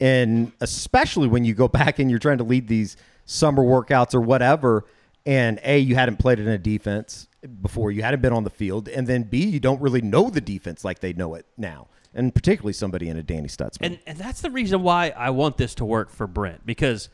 And 0.00 0.52
especially 0.60 1.28
when 1.28 1.44
you 1.44 1.54
go 1.54 1.68
back 1.80 1.98
and 1.98 2.10
you're 2.10 2.18
trying 2.18 2.38
to 2.38 2.44
lead 2.44 2.68
these 2.68 2.96
summer 3.24 3.62
workouts 3.62 4.14
or 4.14 4.20
whatever, 4.20 4.84
and 5.24 5.60
A, 5.62 5.78
you 5.78 5.94
hadn't 5.94 6.18
played 6.18 6.38
in 6.38 6.48
a 6.48 6.58
defense 6.58 7.28
before, 7.60 7.90
you 7.90 8.02
hadn't 8.02 8.22
been 8.22 8.32
on 8.32 8.44
the 8.44 8.50
field, 8.50 8.88
and 8.88 9.06
then 9.06 9.24
B, 9.24 9.44
you 9.44 9.60
don't 9.60 9.80
really 9.80 10.00
know 10.00 10.30
the 10.30 10.40
defense 10.40 10.84
like 10.84 11.00
they 11.00 11.12
know 11.12 11.34
it 11.34 11.46
now. 11.56 11.88
And 12.14 12.34
particularly 12.34 12.74
somebody 12.74 13.08
in 13.08 13.16
a 13.16 13.22
Danny 13.22 13.48
Stutsman. 13.48 13.78
And 13.80 13.98
and 14.06 14.18
that's 14.18 14.42
the 14.42 14.50
reason 14.50 14.82
why 14.82 15.14
I 15.16 15.30
want 15.30 15.56
this 15.56 15.74
to 15.76 15.84
work 15.84 16.10
for 16.10 16.26
Brent 16.26 16.66
because 16.66 17.08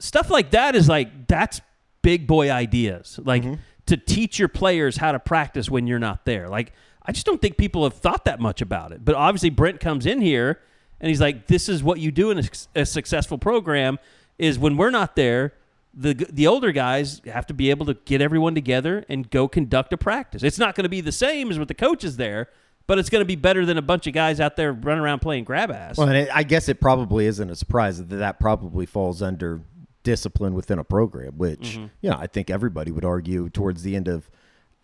stuff 0.00 0.30
like 0.30 0.50
that 0.50 0.74
is 0.74 0.88
like 0.88 1.28
that's 1.28 1.60
big 2.02 2.26
boy 2.26 2.50
ideas. 2.50 3.20
Like 3.22 3.44
mm-hmm. 3.44 3.54
to 3.86 3.96
teach 3.96 4.40
your 4.40 4.48
players 4.48 4.96
how 4.96 5.12
to 5.12 5.20
practice 5.20 5.70
when 5.70 5.86
you're 5.86 6.00
not 6.00 6.24
there. 6.24 6.48
Like 6.48 6.72
I 7.04 7.12
just 7.12 7.24
don't 7.24 7.40
think 7.40 7.56
people 7.56 7.84
have 7.84 7.94
thought 7.94 8.24
that 8.24 8.40
much 8.40 8.60
about 8.60 8.90
it. 8.90 9.04
But 9.04 9.14
obviously 9.14 9.50
Brent 9.50 9.78
comes 9.78 10.06
in 10.06 10.20
here 10.20 10.60
and 11.00 11.08
he's 11.08 11.20
like 11.20 11.46
this 11.46 11.68
is 11.68 11.84
what 11.84 12.00
you 12.00 12.10
do 12.10 12.32
in 12.32 12.48
a 12.74 12.84
successful 12.84 13.38
program 13.38 14.00
is 14.38 14.58
when 14.58 14.76
we're 14.76 14.90
not 14.90 15.14
there 15.14 15.52
the 15.94 16.14
the 16.14 16.46
older 16.46 16.72
guys 16.72 17.20
have 17.26 17.46
to 17.46 17.54
be 17.54 17.70
able 17.70 17.86
to 17.86 17.94
get 17.94 18.20
everyone 18.20 18.54
together 18.54 19.04
and 19.08 19.30
go 19.30 19.48
conduct 19.48 19.92
a 19.92 19.96
practice. 19.96 20.42
It's 20.42 20.58
not 20.58 20.74
going 20.74 20.84
to 20.84 20.88
be 20.88 21.00
the 21.00 21.12
same 21.12 21.50
as 21.50 21.58
with 21.58 21.68
the 21.68 21.74
coaches 21.74 22.16
there, 22.16 22.48
but 22.86 22.98
it's 22.98 23.10
going 23.10 23.20
to 23.20 23.26
be 23.26 23.36
better 23.36 23.66
than 23.66 23.78
a 23.78 23.82
bunch 23.82 24.06
of 24.06 24.12
guys 24.14 24.40
out 24.40 24.56
there 24.56 24.72
running 24.72 25.02
around 25.02 25.20
playing 25.20 25.44
grab 25.44 25.70
ass. 25.70 25.98
Well, 25.98 26.08
and 26.08 26.16
it, 26.16 26.28
I 26.32 26.42
guess 26.42 26.68
it 26.68 26.80
probably 26.80 27.26
isn't 27.26 27.50
a 27.50 27.56
surprise 27.56 27.98
that 27.98 28.08
that 28.16 28.40
probably 28.40 28.86
falls 28.86 29.22
under 29.22 29.60
discipline 30.02 30.54
within 30.54 30.78
a 30.78 30.84
program, 30.84 31.36
which 31.36 31.76
you 31.76 32.10
know 32.10 32.16
I 32.18 32.26
think 32.26 32.50
everybody 32.50 32.90
would 32.90 33.04
argue 33.04 33.50
towards 33.50 33.82
the 33.82 33.94
end 33.94 34.08
of, 34.08 34.30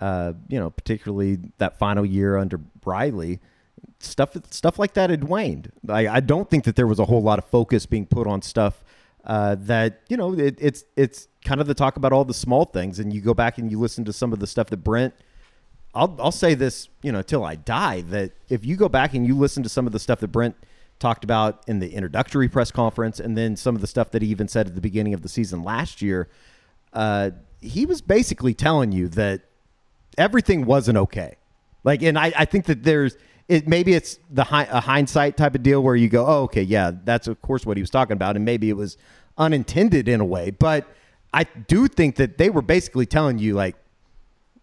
uh, 0.01 0.35
you 0.48 0.59
know, 0.59 0.70
particularly 0.70 1.39
that 1.56 1.78
final 1.78 2.05
year 2.05 2.36
under 2.36 2.59
Briley, 2.59 3.40
stuff 3.98 4.36
stuff 4.51 4.78
like 4.78 4.93
that 4.94 5.09
had 5.09 5.24
waned. 5.24 5.72
I, 5.89 6.06
I 6.09 6.20
don't 6.20 6.51
think 6.51 6.64
that 6.64 6.76
there 6.76 6.86
was 6.86 6.98
a 6.98 7.06
whole 7.06 7.22
lot 7.22 7.39
of 7.39 7.47
focus 7.47 7.86
being 7.86 8.06
put 8.06 8.26
on 8.26 8.43
stuff 8.43 8.85
uh, 9.29 9.57
that 9.61 10.01
you 10.09 10.17
know 10.17 10.33
it, 10.33 10.57
it's 10.59 10.85
it's 10.97 11.29
kind 11.45 11.61
of 11.61 11.67
the 11.67 11.75
talk 11.75 11.97
about 11.97 12.13
all 12.13 12.25
the 12.25 12.35
small 12.35 12.65
things, 12.65 12.99
and 12.99 13.13
you 13.13 13.21
go 13.21 13.35
back 13.35 13.59
and 13.59 13.71
you 13.71 13.79
listen 13.79 14.05
to 14.07 14.13
some 14.13 14.33
of 14.33 14.41
the 14.41 14.47
stuff 14.47 14.69
that 14.71 14.79
Brent. 14.79 15.15
I'll 15.95 16.17
I'll 16.19 16.33
say 16.33 16.55
this, 16.55 16.89
you 17.03 17.13
know, 17.13 17.23
till 17.23 17.45
I 17.45 17.55
die 17.55 18.03
that 18.03 18.33
if 18.49 18.65
you 18.65 18.77
go 18.77 18.89
back 18.89 19.15
and 19.15 19.27
you 19.27 19.37
listen 19.37 19.63
to 19.63 19.69
some 19.69 19.87
of 19.87 19.93
the 19.93 19.99
stuff 19.99 20.21
that 20.21 20.29
Brent 20.29 20.57
talked 20.99 21.25
about 21.25 21.63
in 21.67 21.79
the 21.79 21.93
introductory 21.93 22.49
press 22.49 22.71
conference, 22.71 23.21
and 23.21 23.37
then 23.37 23.57
some 23.57 23.75
of 23.75 23.81
the 23.81 23.87
stuff 23.87 24.11
that 24.11 24.23
he 24.23 24.29
even 24.29 24.49
said 24.49 24.67
at 24.67 24.75
the 24.75 24.81
beginning 24.81 25.15
of 25.15 25.23
the 25.23 25.29
season 25.29 25.63
last 25.63 26.03
year, 26.03 26.29
uh, 26.93 27.31
he 27.61 27.87
was 27.87 28.01
basically 28.01 28.55
telling 28.55 28.93
you 28.93 29.09
that 29.09 29.43
everything 30.17 30.65
wasn't 30.65 30.99
okay. 30.99 31.37
Like, 31.85 32.03
and 32.03 32.19
I, 32.19 32.33
I 32.37 32.45
think 32.45 32.67
that 32.67 32.83
there's 32.83 33.17
it. 33.49 33.67
Maybe 33.67 33.95
it's 33.95 34.19
the 34.31 34.45
hi, 34.45 34.65
a 34.71 34.81
hindsight 34.81 35.37
type 35.37 35.55
of 35.55 35.63
deal 35.63 35.83
where 35.83 35.97
you 35.97 36.09
go, 36.09 36.27
oh, 36.27 36.43
okay, 36.45 36.63
yeah, 36.63 36.93
that's 37.05 37.27
of 37.29 37.41
course 37.41 37.65
what 37.65 37.77
he 37.77 37.83
was 37.83 37.91
talking 37.91 38.13
about, 38.13 38.37
and 38.37 38.45
maybe 38.45 38.69
it 38.69 38.77
was 38.77 38.97
unintended 39.39 40.09
in 40.09 40.20
a 40.20 40.24
way. 40.24 40.51
But 40.51 40.86
I 41.32 41.44
do 41.44 41.89
think 41.89 42.16
that 42.16 42.39
they 42.39 42.51
were 42.51 42.62
basically 42.62 43.06
telling 43.06 43.39
you 43.39 43.55
like, 43.55 43.77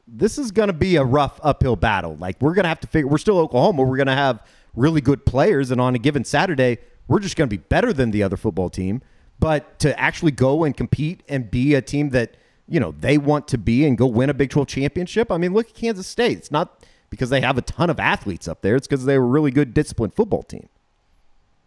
this 0.07 0.37
is 0.37 0.51
going 0.51 0.67
to 0.67 0.73
be 0.73 0.97
a 0.97 1.03
rough 1.03 1.39
uphill 1.41 1.75
battle. 1.75 2.15
Like, 2.17 2.39
we're 2.39 2.53
going 2.53 2.63
to 2.63 2.69
have 2.69 2.79
to 2.81 2.87
figure. 2.87 3.07
We're 3.07 3.17
still 3.17 3.39
Oklahoma. 3.39 3.83
We're 3.83 3.97
going 3.97 4.07
to 4.07 4.13
have 4.13 4.45
really 4.75 5.01
good 5.01 5.25
players, 5.25 5.71
and 5.71 5.81
on 5.81 5.95
a 5.95 5.97
given 5.97 6.23
Saturday, 6.23 6.77
we're 7.07 7.19
just 7.19 7.35
going 7.35 7.49
to 7.49 7.57
be 7.57 7.61
better 7.69 7.91
than 7.91 8.11
the 8.11 8.21
other 8.21 8.37
football 8.37 8.69
team. 8.69 9.01
But 9.39 9.79
to 9.79 9.99
actually 9.99 10.31
go 10.31 10.63
and 10.63 10.75
compete 10.77 11.21
and 11.27 11.49
be 11.49 11.73
a 11.73 11.81
team 11.81 12.11
that 12.11 12.37
you 12.67 12.79
know 12.79 12.93
they 12.99 13.17
want 13.17 13.47
to 13.49 13.57
be 13.57 13.85
and 13.85 13.97
go 13.97 14.05
win 14.05 14.29
a 14.29 14.33
Big 14.33 14.49
12 14.49 14.67
championship. 14.67 15.31
I 15.31 15.37
mean, 15.37 15.53
look 15.53 15.69
at 15.69 15.73
Kansas 15.73 16.07
State. 16.07 16.37
It's 16.37 16.51
not 16.51 16.83
because 17.09 17.29
they 17.29 17.41
have 17.41 17.57
a 17.57 17.61
ton 17.61 17.89
of 17.89 17.99
athletes 17.99 18.47
up 18.47 18.61
there. 18.61 18.75
It's 18.75 18.87
because 18.87 19.05
they 19.05 19.17
were 19.17 19.25
a 19.25 19.27
really 19.27 19.51
good, 19.51 19.73
disciplined 19.73 20.13
football 20.13 20.43
team. 20.43 20.69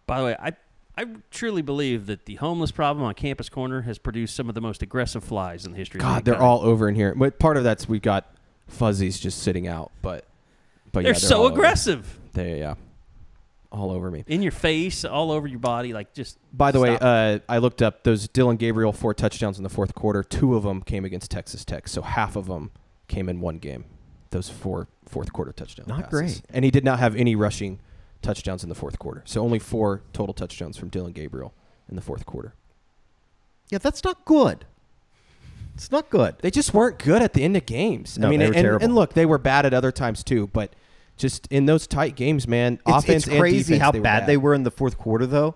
By 0.06 0.20
the 0.20 0.26
way, 0.26 0.36
I 0.40 0.52
I 0.98 1.04
truly 1.30 1.62
believe 1.62 2.06
that 2.06 2.24
the 2.26 2.34
homeless 2.34 2.72
problem 2.72 3.06
on 3.06 3.14
Campus 3.14 3.48
Corner 3.48 3.82
has 3.82 3.98
produced 3.98 4.34
some 4.34 4.48
of 4.48 4.56
the 4.56 4.60
most 4.60 4.82
aggressive 4.82 5.22
flies 5.22 5.64
in 5.64 5.70
the 5.70 5.78
history. 5.78 6.00
of 6.00 6.02
God, 6.02 6.24
they're 6.24 6.42
all 6.42 6.60
over 6.62 6.88
in 6.88 6.96
here. 6.96 7.14
But 7.14 7.38
part 7.38 7.56
of 7.56 7.62
that's 7.62 7.88
we've 7.88 8.02
got 8.02 8.34
fuzzies 8.66 9.20
just 9.20 9.40
sitting 9.40 9.68
out, 9.68 9.92
but 10.02 10.24
but 10.90 11.04
they're 11.04 11.12
yeah, 11.12 11.18
so 11.18 11.38
all 11.38 11.44
over. 11.44 11.54
aggressive 11.54 12.18
They 12.32 12.58
yeah, 12.58 12.74
all 13.70 13.92
over 13.92 14.10
me. 14.10 14.24
in 14.26 14.42
your 14.42 14.50
face, 14.50 15.04
all 15.04 15.30
over 15.30 15.46
your 15.46 15.60
body. 15.60 15.92
Like 15.92 16.14
just. 16.14 16.36
By 16.52 16.72
the 16.72 16.80
way, 16.80 16.98
uh, 17.00 17.38
I 17.48 17.58
looked 17.58 17.80
up 17.80 18.02
those 18.02 18.26
Dillon 18.26 18.56
Gabriel 18.56 18.92
four 18.92 19.14
touchdowns 19.14 19.56
in 19.56 19.62
the 19.62 19.70
fourth 19.70 19.94
quarter. 19.94 20.24
Two 20.24 20.56
of 20.56 20.64
them 20.64 20.82
came 20.82 21.04
against 21.04 21.30
Texas 21.30 21.64
Tech, 21.64 21.86
so 21.86 22.02
half 22.02 22.34
of 22.34 22.46
them 22.46 22.72
came 23.06 23.28
in 23.28 23.40
one 23.40 23.58
game. 23.58 23.84
Those 24.30 24.48
four 24.50 24.88
fourth 25.06 25.32
quarter 25.32 25.52
touchdowns. 25.52 25.88
Not 25.88 26.10
great. 26.10 26.42
and 26.50 26.64
he 26.64 26.72
did 26.72 26.84
not 26.84 26.98
have 26.98 27.14
any 27.14 27.36
rushing 27.36 27.78
touchdowns 28.22 28.62
in 28.62 28.68
the 28.68 28.74
fourth 28.74 28.98
quarter. 28.98 29.22
So 29.24 29.42
only 29.42 29.58
four 29.58 30.02
total 30.12 30.34
touchdowns 30.34 30.76
from 30.76 30.88
Dillon 30.88 31.12
Gabriel 31.12 31.54
in 31.88 31.96
the 31.96 32.02
fourth 32.02 32.26
quarter. 32.26 32.54
Yeah, 33.70 33.78
that's 33.78 34.02
not 34.04 34.24
good. 34.24 34.64
It's 35.74 35.92
not 35.92 36.10
good. 36.10 36.36
They 36.40 36.50
just 36.50 36.74
weren't 36.74 36.98
good 36.98 37.22
at 37.22 37.34
the 37.34 37.44
end 37.44 37.56
of 37.56 37.64
games. 37.64 38.18
No, 38.18 38.26
I 38.26 38.30
mean, 38.30 38.40
they 38.40 38.46
and, 38.46 38.54
terrible. 38.54 38.84
and 38.84 38.94
look, 38.94 39.14
they 39.14 39.26
were 39.26 39.38
bad 39.38 39.64
at 39.64 39.72
other 39.72 39.92
times 39.92 40.24
too, 40.24 40.48
but 40.48 40.74
just 41.16 41.46
in 41.48 41.66
those 41.66 41.86
tight 41.86 42.16
games, 42.16 42.48
man, 42.48 42.80
It's, 42.86 43.04
offense 43.04 43.24
it's 43.24 43.28
and 43.28 43.40
crazy 43.40 43.74
defense, 43.74 43.82
how 43.82 43.90
they 43.92 43.98
were 43.98 44.04
bad, 44.04 44.26
they 44.26 44.36
were 44.36 44.54
in 44.54 44.64
the 44.64 44.70
fourth 44.70 44.98
quarter, 44.98 45.26
though. 45.26 45.54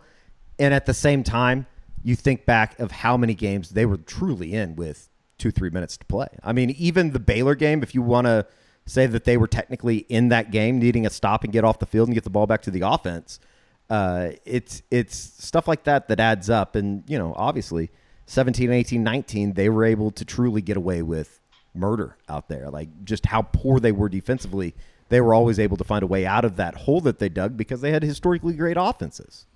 And 0.59 0.75
at 0.75 0.87
the 0.87 0.95
same 0.95 1.25
time, 1.25 1.67
you 2.05 2.15
think 2.15 2.45
back 2.45 2.79
of 2.79 2.91
how 2.91 3.17
many 3.17 3.35
games 3.35 3.71
they 3.71 3.87
were 3.87 3.97
truly 3.97 4.55
in 4.55 4.77
with 4.77 5.09
two, 5.39 5.51
three 5.51 5.71
minutes 5.71 5.97
to 5.97 6.05
play. 6.07 6.29
I 6.43 6.53
mean, 6.53 6.71
even 6.71 7.13
the 7.13 7.21
Baylor 7.21 7.55
game, 7.55 7.83
if 7.83 7.95
you 7.95 8.03
want 8.03 8.27
to 8.27 8.47
say 8.87 9.07
that 9.07 9.25
they 9.25 9.37
were 9.37 9.47
technically 9.47 9.99
in 10.09 10.29
that 10.29 10.51
game, 10.51 10.79
needing 10.79 11.07
a 11.07 11.11
stop 11.11 11.45
and 11.45 11.53
get 11.53 11.65
off 11.65 11.79
the 11.79 11.87
field 11.87 12.09
and 12.09 12.15
get 12.15 12.25
the 12.25 12.31
ball 12.31 12.47
back 12.47 12.63
to 12.63 12.71
the 12.71 12.81
offense, 12.83 13.39
uh, 13.91 14.31
it's 14.45 14.83
it's 14.91 15.17
stuff 15.17 15.69
like 15.69 15.85
that 15.85 16.09
that 16.09 16.21
adds 16.21 16.51
up. 16.51 16.75
And, 16.75 17.05
you 17.07 17.19
know, 17.19 17.35
obviously, 17.37 17.91
17, 18.27 18.71
18, 18.71 19.03
19, 19.03 19.53
they 19.55 19.69
were 19.69 19.85
able 19.85 20.11
to 20.13 20.25
truly 20.25 20.63
get 20.63 20.77
away 20.77 21.03
with 21.03 21.41
murder 21.75 22.17
out 22.29 22.49
there. 22.49 22.71
Like 22.71 23.05
just 23.05 23.27
how 23.27 23.43
poor 23.43 23.81
they 23.81 23.93
were 23.93 24.09
defensively. 24.09 24.75
They 25.09 25.21
were 25.21 25.35
always 25.35 25.59
able 25.59 25.77
to 25.77 25.85
find 25.85 26.03
a 26.03 26.07
way 26.07 26.25
out 26.25 26.45
of 26.45 26.57
that 26.57 26.75
hole 26.75 27.01
that 27.03 27.19
they 27.19 27.29
dug 27.29 27.57
because 27.57 27.83
they 27.83 27.91
had 27.91 28.03
historically 28.03 28.55
great 28.55 28.77
offenses. 28.79 29.47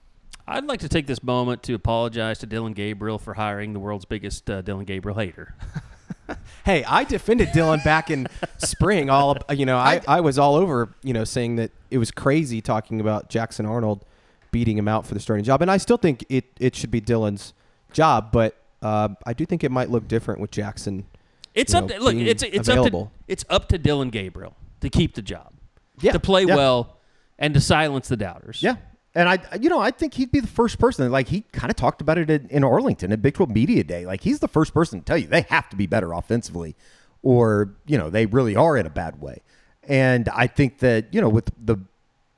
I'd 0.46 0.64
like 0.64 0.80
to 0.80 0.88
take 0.88 1.06
this 1.06 1.22
moment 1.22 1.62
to 1.64 1.74
apologize 1.74 2.38
to 2.40 2.46
Dillon 2.46 2.72
Gabriel 2.72 3.18
for 3.18 3.34
hiring 3.34 3.72
the 3.72 3.80
world's 3.80 4.04
biggest 4.04 4.48
uh, 4.48 4.62
Dillon 4.62 4.84
Gabriel 4.84 5.18
hater. 5.18 5.56
Hey, 6.64 6.82
I 6.82 7.04
defended 7.04 7.52
Dillon 7.52 7.80
back 7.84 8.10
in 8.10 8.26
spring. 8.58 9.08
All 9.08 9.36
you 9.50 9.64
know, 9.66 9.76
I, 9.76 10.00
I 10.08 10.20
was 10.20 10.36
all 10.36 10.56
over 10.56 10.92
you 11.04 11.12
know 11.12 11.22
saying 11.22 11.56
that 11.56 11.70
it 11.92 11.98
was 11.98 12.10
crazy 12.10 12.60
talking 12.60 13.00
about 13.00 13.28
Jackson 13.28 13.66
Arnold 13.66 14.04
beating 14.50 14.76
him 14.76 14.88
out 14.88 15.06
for 15.06 15.14
the 15.14 15.20
starting 15.20 15.44
job, 15.44 15.62
and 15.62 15.70
I 15.70 15.76
still 15.76 15.96
think 15.96 16.24
it 16.28 16.46
it 16.58 16.74
should 16.74 16.90
be 16.90 17.00
Dillon's 17.00 17.52
job, 17.92 18.32
but 18.32 18.56
uh, 18.82 19.10
I 19.24 19.32
do 19.32 19.46
think 19.46 19.62
it 19.62 19.70
might 19.70 19.90
look 19.90 20.08
different 20.08 20.40
with 20.40 20.50
Jackson. 20.50 21.06
It's 21.54 21.72
up. 21.72 21.88
know, 21.88 21.98
To, 21.98 22.02
look, 22.04 22.14
it's 22.16 22.42
it's 22.42 22.68
up 22.68 22.74
to 22.74 22.80
available. 22.80 23.12
it's 23.28 23.44
up 23.48 23.68
to 23.68 23.78
Dillon 23.78 24.10
Gabriel 24.10 24.56
to 24.80 24.90
keep 24.90 25.14
the 25.14 25.22
job, 25.22 25.52
Yeah, 26.00 26.12
to 26.12 26.20
play 26.20 26.44
yeah. 26.44 26.56
well, 26.56 26.98
and 27.38 27.54
to 27.54 27.60
silence 27.60 28.08
the 28.08 28.16
doubters. 28.16 28.62
Yeah. 28.62 28.76
And 29.16 29.30
I, 29.30 29.38
you 29.58 29.70
know, 29.70 29.80
I 29.80 29.92
think 29.92 30.12
he'd 30.12 30.30
be 30.30 30.40
the 30.40 30.46
first 30.46 30.78
person. 30.78 31.10
Like 31.10 31.28
he 31.28 31.40
kind 31.50 31.70
of 31.70 31.76
talked 31.76 32.02
about 32.02 32.18
it 32.18 32.28
in, 32.28 32.46
in 32.50 32.62
Arlington 32.62 33.12
at 33.12 33.22
Big 33.22 33.32
12 33.32 33.50
Media 33.50 33.82
Day. 33.82 34.04
Like 34.04 34.20
he's 34.20 34.40
the 34.40 34.46
first 34.46 34.74
person 34.74 35.00
to 35.00 35.04
tell 35.06 35.16
you 35.16 35.26
they 35.26 35.40
have 35.48 35.70
to 35.70 35.76
be 35.76 35.86
better 35.86 36.12
offensively, 36.12 36.76
or 37.22 37.74
you 37.86 37.96
know 37.96 38.10
they 38.10 38.26
really 38.26 38.54
are 38.54 38.76
in 38.76 38.84
a 38.84 38.90
bad 38.90 39.22
way. 39.22 39.40
And 39.88 40.28
I 40.28 40.46
think 40.46 40.80
that 40.80 41.14
you 41.14 41.22
know 41.22 41.30
with 41.30 41.50
the 41.58 41.78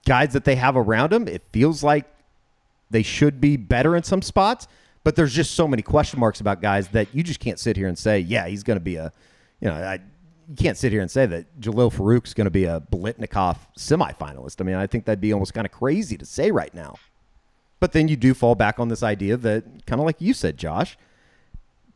guys 0.07 0.35
that 0.35 0.45
they 0.45 0.55
have 0.55 0.77
around 0.77 1.13
him, 1.13 1.27
it 1.27 1.43
feels 1.53 1.83
like 1.83 2.07
they 2.91 3.03
should 3.03 3.41
be 3.41 3.57
better 3.57 3.97
in 3.97 4.05
some 4.05 4.23
spots. 4.23 4.69
But 5.03 5.17
there's 5.17 5.35
just 5.35 5.55
so 5.55 5.67
many 5.67 5.83
question 5.83 6.21
marks 6.21 6.41
about 6.41 6.63
guys 6.63 6.89
that 6.89 7.09
you 7.13 7.25
just 7.25 7.41
can't 7.41 7.59
sit 7.59 7.77
here 7.77 7.89
and 7.89 7.99
say, 7.99 8.21
yeah, 8.21 8.47
he's 8.47 8.63
going 8.63 8.77
to 8.77 8.85
be 8.85 8.97
a, 8.97 9.13
you 9.61 9.69
know, 9.69 9.75
I, 9.75 10.01
you 10.49 10.57
can't 10.57 10.79
sit 10.79 10.93
here 10.93 11.03
and 11.03 11.11
say 11.11 11.27
that 11.27 11.61
Jalil 11.61 11.93
Farooq's 11.93 12.33
going 12.33 12.47
to 12.47 12.51
be 12.51 12.65
a 12.65 12.81
Biletnikoff 12.81 13.59
semifinalist. 13.77 14.61
I 14.61 14.65
mean, 14.65 14.77
I 14.77 14.87
think 14.87 15.05
that'd 15.05 15.21
be 15.21 15.33
almost 15.33 15.53
kind 15.53 15.67
of 15.67 15.73
crazy 15.73 16.17
to 16.17 16.25
say 16.25 16.51
right 16.51 16.73
now. 16.73 16.97
But 17.81 17.93
then 17.93 18.09
you 18.09 18.17
do 18.17 18.35
fall 18.35 18.55
back 18.55 18.81
on 18.81 18.89
this 18.89 19.03
idea 19.03 19.37
that, 19.37 19.87
kind 19.87 20.01
of 20.01 20.07
like 20.07 20.21
you 20.21 20.33
said, 20.33 20.57
Josh, 20.57 20.97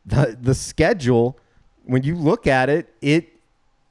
the 0.05 0.37
the 0.39 0.53
schedule, 0.53 1.37
when 1.83 2.03
you 2.03 2.15
look 2.15 2.47
at 2.47 2.69
it, 2.69 2.93
it 3.01 3.29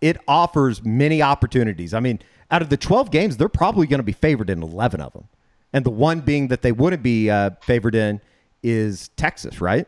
it 0.00 0.16
offers 0.28 0.84
many 0.84 1.20
opportunities. 1.22 1.92
I 1.92 2.00
mean, 2.00 2.20
out 2.50 2.62
of 2.62 2.70
the 2.70 2.76
12 2.76 3.10
games, 3.10 3.36
they're 3.36 3.48
probably 3.48 3.86
going 3.86 3.98
to 3.98 4.04
be 4.04 4.12
favored 4.12 4.50
in 4.50 4.62
11 4.62 5.00
of 5.00 5.12
them. 5.12 5.28
And 5.72 5.84
the 5.84 5.90
one 5.90 6.20
being 6.20 6.48
that 6.48 6.62
they 6.62 6.72
wouldn't 6.72 7.02
be 7.02 7.30
uh, 7.30 7.50
favored 7.62 7.94
in 7.94 8.20
is 8.62 9.08
Texas, 9.16 9.60
right? 9.60 9.86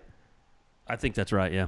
I 0.86 0.96
think 0.96 1.14
that's 1.14 1.32
right. 1.32 1.52
Yeah. 1.52 1.66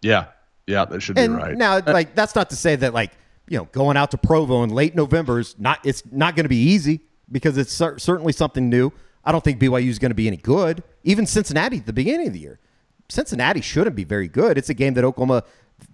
Yeah, 0.00 0.26
yeah, 0.68 0.84
that 0.84 1.00
should 1.00 1.18
And 1.18 1.36
be 1.36 1.42
right. 1.42 1.56
now, 1.56 1.78
like, 1.86 2.14
that's 2.14 2.34
not 2.34 2.50
to 2.50 2.56
say 2.56 2.76
that, 2.76 2.94
like, 2.94 3.12
you 3.48 3.56
know, 3.56 3.64
going 3.72 3.96
out 3.96 4.10
to 4.12 4.18
Provo 4.18 4.62
in 4.62 4.70
late 4.70 4.94
November 4.94 5.40
is 5.40 5.58
not, 5.58 5.80
it's 5.84 6.02
not 6.12 6.36
going 6.36 6.44
to 6.44 6.48
be 6.50 6.56
easy 6.62 7.00
because 7.32 7.56
it's 7.56 7.72
cer- 7.72 7.98
certainly 7.98 8.32
something 8.32 8.68
new. 8.68 8.92
I 9.24 9.32
don't 9.32 9.42
think 9.42 9.58
BYU 9.58 9.88
is 9.88 9.98
going 9.98 10.10
to 10.10 10.14
be 10.14 10.26
any 10.26 10.36
good. 10.36 10.82
Even 11.02 11.26
Cincinnati 11.26 11.78
at 11.78 11.86
the 11.86 11.92
beginning 11.92 12.26
of 12.28 12.32
the 12.34 12.38
year. 12.38 12.60
Cincinnati 13.08 13.62
shouldn't 13.62 13.96
be 13.96 14.04
very 14.04 14.28
good. 14.28 14.58
It's 14.58 14.68
a 14.68 14.74
game 14.74 14.92
that 14.94 15.04
Oklahoma, 15.04 15.44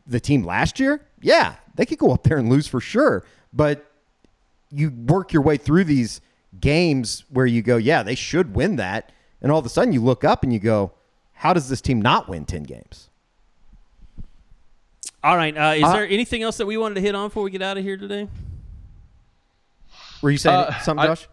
the 0.06 0.18
team 0.18 0.44
last 0.44 0.80
year, 0.80 1.00
yeah, 1.20 1.54
they 1.76 1.86
could 1.86 1.98
go 1.98 2.12
up 2.12 2.24
there 2.24 2.38
and 2.38 2.48
lose 2.48 2.66
for 2.66 2.80
sure. 2.80 3.24
But 3.52 3.88
you 4.70 4.90
work 4.90 5.32
your 5.32 5.42
way 5.42 5.56
through 5.56 5.84
these 5.84 6.20
games 6.60 7.24
where 7.28 7.46
you 7.46 7.62
go, 7.62 7.76
yeah, 7.76 8.02
they 8.02 8.16
should 8.16 8.54
win 8.56 8.76
that. 8.76 9.12
And 9.40 9.52
all 9.52 9.58
of 9.60 9.66
a 9.66 9.68
sudden 9.68 9.92
you 9.92 10.02
look 10.02 10.24
up 10.24 10.42
and 10.42 10.52
you 10.52 10.58
go, 10.58 10.92
how 11.32 11.52
does 11.52 11.68
this 11.68 11.80
team 11.80 12.02
not 12.02 12.28
win 12.28 12.44
10 12.44 12.64
games? 12.64 13.10
All 15.24 15.36
right. 15.36 15.56
Uh, 15.56 15.72
is 15.76 15.82
Uh, 15.84 15.92
there 15.94 16.06
anything 16.06 16.42
else 16.42 16.58
that 16.58 16.66
we 16.66 16.76
wanted 16.76 16.96
to 16.96 17.00
hit 17.00 17.14
on 17.14 17.28
before 17.28 17.42
we 17.42 17.50
get 17.50 17.62
out 17.62 17.78
of 17.78 17.82
here 17.82 17.96
today? 17.96 18.28
Were 20.22 20.30
you 20.30 20.38
saying 20.38 20.54
Uh, 20.56 20.78
something, 20.80 21.02
I- 21.04 21.06
Josh? 21.08 21.28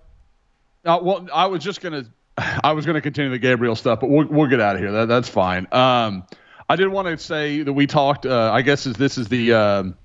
Uh, 0.86 1.00
well, 1.02 1.28
I 1.34 1.46
was 1.48 1.62
just 1.64 1.82
gonna, 1.82 2.06
I 2.64 2.72
was 2.72 2.86
gonna 2.86 3.02
continue 3.02 3.30
the 3.30 3.38
Gabriel 3.38 3.76
stuff, 3.76 4.00
but 4.00 4.10
we'll 4.10 4.26
we'll 4.28 4.48
get 4.48 4.60
out 4.62 4.76
of 4.76 4.82
here. 4.82 4.92
That 4.92 5.08
that's 5.10 5.30
fine. 5.30 5.68
Um, 5.72 6.24
I 6.70 6.76
did 6.78 6.88
want 6.88 7.08
to 7.08 7.18
say 7.18 7.62
that 7.64 7.74
we 7.74 7.86
talked. 7.86 8.26
Uh, 8.26 8.50
I 8.54 8.62
guess 8.62 8.86
is 8.86 8.96
this 8.96 9.18
is 9.18 9.28
the 9.28 9.54
um, 9.54 9.96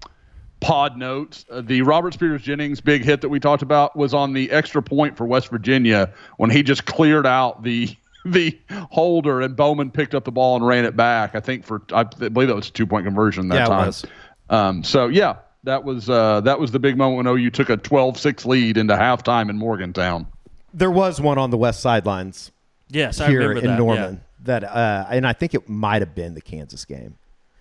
pod 0.61 0.99
notes. 0.99 1.45
Uh, 1.49 1.61
the 1.63 1.83
Robert 1.83 2.13
Spears 2.15 2.43
Jennings 2.43 2.81
big 2.81 3.05
hit 3.05 3.21
that 3.21 3.29
we 3.29 3.39
talked 3.41 3.63
about 3.63 3.97
was 3.97 4.13
on 4.13 4.33
the 4.33 4.51
extra 4.51 4.83
point 4.83 5.17
for 5.17 5.25
West 5.27 5.49
Virginia 5.49 6.13
when 6.39 6.51
he 6.51 6.63
just 6.65 6.85
cleared 6.85 7.27
out 7.27 7.63
the 7.63 7.89
the 8.33 8.59
holder 8.91 9.41
and 9.41 9.57
Bowman 9.57 9.91
picked 9.91 10.15
up 10.15 10.25
the 10.25 10.33
ball 10.33 10.57
and 10.57 10.67
ran 10.67 10.85
it 10.85 10.97
back. 10.97 11.35
I 11.35 11.41
think 11.41 11.65
for 11.65 11.83
I 11.93 12.03
believe 12.05 12.49
that 12.49 12.57
was 12.57 12.69
a 12.69 12.73
two 12.73 12.87
point 12.87 13.05
conversion 13.07 13.49
that 13.49 13.57
Yeah, 13.57 13.65
it 13.65 13.69
time. 13.69 13.87
was. 13.87 14.05
Um, 14.51 14.85
so 14.85 15.09
yeah, 15.09 15.37
that 15.65 15.83
was 15.85 16.09
uh, 16.11 16.41
that 16.43 16.59
was 16.61 16.71
the 16.73 16.79
big 16.79 16.97
moment 16.97 17.27
when 17.27 17.39
OU 17.39 17.51
took 17.51 17.71
a 17.71 17.77
12-6 17.77 18.45
lead 18.47 18.77
into 18.77 18.95
halftime 18.95 19.51
in 19.51 19.59
Morgantown. 19.59 20.27
There 20.75 20.91
was 20.91 21.21
one 21.21 21.39
on 21.39 21.51
the 21.51 21.57
west 21.57 21.81
sidelines 21.81 22.53
Yes, 22.89 23.21
I 23.21 23.29
here 23.29 23.41
remember 23.41 23.61
in 23.61 23.67
that. 23.73 23.79
Norman 23.79 24.15
yeah. 24.15 24.61
that, 24.61 24.65
uh, 24.65 25.07
and 25.11 25.27
I 25.27 25.33
think 25.33 25.55
it 25.55 25.69
might 25.69 26.03
have 26.03 26.15
been 26.15 26.35
the 26.35 26.41
Kansas 26.41 26.85
game. 26.85 27.17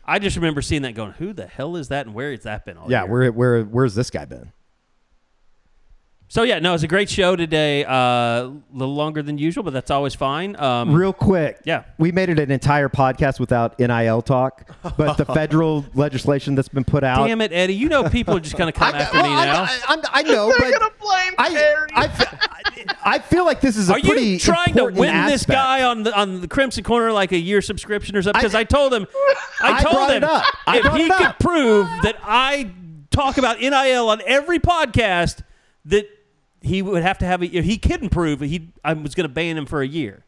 I 0.06 0.20
just 0.20 0.36
remember 0.36 0.62
seeing 0.62 0.84
that 0.84 0.94
going, 0.94 1.14
who 1.14 1.34
the 1.34 1.48
hell 1.48 1.76
is 1.78 1.88
that 1.88 2.06
and 2.06 2.14
where 2.14 2.30
has 2.30 2.44
that 2.44 2.64
been 2.66 2.78
all 2.78 2.92
Yeah, 2.92 3.04
year? 3.06 3.12
where 3.12 3.32
where 3.32 3.64
where's 3.64 3.96
this 3.96 4.12
guy 4.12 4.26
been? 4.26 4.52
So, 6.28 6.42
yeah, 6.42 6.58
no, 6.60 6.74
it's 6.74 6.82
a 6.84 6.88
great 6.88 7.08
show 7.10 7.36
today. 7.36 7.86
Uh, 7.86 7.94
a 7.94 8.54
little 8.74 8.96
longer 8.96 9.22
than 9.22 9.38
usual, 9.38 9.64
but 9.64 9.74
that's 9.74 9.92
always 9.92 10.16
fine. 10.16 10.60
Um, 10.60 10.92
Real 10.92 11.14
quick, 11.14 11.60
Yeah. 11.66 11.84
we 12.00 12.12
made 12.12 12.30
it 12.30 12.40
an 12.40 12.50
entire 12.50 12.90
podcast 12.90 13.40
without 13.40 13.78
NIL 13.80 14.24
talk, 14.24 14.70
but 14.98 15.18
the 15.18 15.26
federal 15.34 15.86
legislation 15.94 16.56
that's 16.56 16.68
been 16.68 16.84
put 16.84 17.04
out. 17.04 17.28
Damn 17.28 17.42
it, 17.42 17.54
Eddie. 17.54 17.76
You 17.76 17.90
know 17.90 18.10
people 18.10 18.36
are 18.36 18.40
just 18.40 18.58
going 18.58 18.74
to 18.74 18.78
come 18.78 18.96
I, 18.96 19.00
after 19.00 19.18
well, 19.22 19.30
me 19.30 19.36
I- 19.36 19.46
now. 19.46 19.64
I, 19.64 19.80
I, 19.88 20.02
I 20.14 20.22
know, 20.24 20.52
but 20.58 20.72
gonna 20.74 20.94
blame 21.00 21.34
I, 21.38 21.50
Terry. 21.50 21.90
I, 21.94 22.96
I 23.06 23.20
feel 23.20 23.46
like 23.46 23.62
this 23.62 23.78
is 23.78 23.90
a 23.90 23.94
Are 23.94 24.00
pretty 24.00 24.22
you 24.24 24.40
trying 24.40 24.74
to 24.74 24.88
important 24.88 24.98
win 25.00 25.28
this 25.28 25.46
guy 25.46 25.84
on 25.84 26.04
the 26.04 26.14
on 26.18 26.42
the 26.42 26.48
Crimson 26.48 26.84
Corner 26.84 27.12
like 27.12 27.32
a 27.34 27.38
year 27.38 27.62
subscription 27.62 28.16
or 28.18 28.24
something? 28.24 28.40
Because 28.40 28.56
I, 28.56 28.64
told 28.64 28.94
him, 28.94 29.06
I 29.62 29.74
I 29.78 29.84
told 29.84 29.94
brought 29.96 30.10
him 30.10 30.18
it 30.18 30.24
up. 30.24 30.44
I 30.66 30.78
if 30.80 30.94
he 30.94 31.04
it 31.06 31.14
could 31.14 31.40
prove 31.40 31.88
that 32.02 32.18
I 32.24 32.72
talk 33.12 33.38
about 33.38 33.60
NIL 33.60 34.10
on 34.10 34.22
every 34.26 34.60
podcast 34.60 35.44
that 35.86 36.06
he 36.62 36.82
would 36.82 37.04
have 37.04 37.18
to 37.20 37.26
have 37.26 37.42
a 37.44 37.46
he 37.46 37.78
couldn't 37.78 38.10
prove 38.10 38.40
he 38.42 38.70
I 38.84 38.94
was 38.94 39.16
going 39.16 39.28
to 39.28 39.34
ban 39.34 39.58
him 39.58 39.66
for 39.66 39.82
a 39.82 39.88
year. 39.88 40.24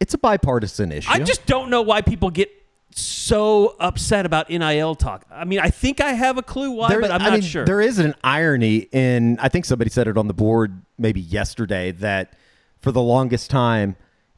It's 0.00 0.14
a 0.14 0.18
bipartisan 0.18 0.92
issue. 0.92 1.10
I 1.10 1.20
just 1.20 1.46
don't 1.46 1.70
know 1.70 1.82
why 1.82 2.02
people 2.02 2.30
get 2.30 2.50
so 2.90 3.74
upset 3.80 4.26
about 4.26 4.50
NIL 4.50 4.94
talk. 4.94 5.24
I 5.30 5.44
mean, 5.44 5.58
I 5.60 5.70
think 5.70 6.00
I 6.00 6.12
have 6.12 6.38
a 6.38 6.42
clue 6.42 6.70
why, 6.72 6.88
There- 6.88 7.00
but 7.00 7.10
I'm 7.10 7.20
I 7.22 7.24
not 7.24 7.32
mean, 7.34 7.42
sure. 7.42 7.64
There 7.64 7.80
is 7.80 7.98
an 7.98 8.14
irony 8.22 8.88
in, 8.92 9.38
I 9.40 9.48
think 9.48 9.64
somebody 9.64 9.90
said 9.90 10.06
it 10.08 10.16
on 10.16 10.28
the 10.28 10.34
board 10.34 10.82
maybe 10.98 11.20
yesterday, 11.20 11.90
that 11.92 12.34
for 12.80 12.92
the 12.92 13.02
longest 13.02 13.50
time, 13.50 13.96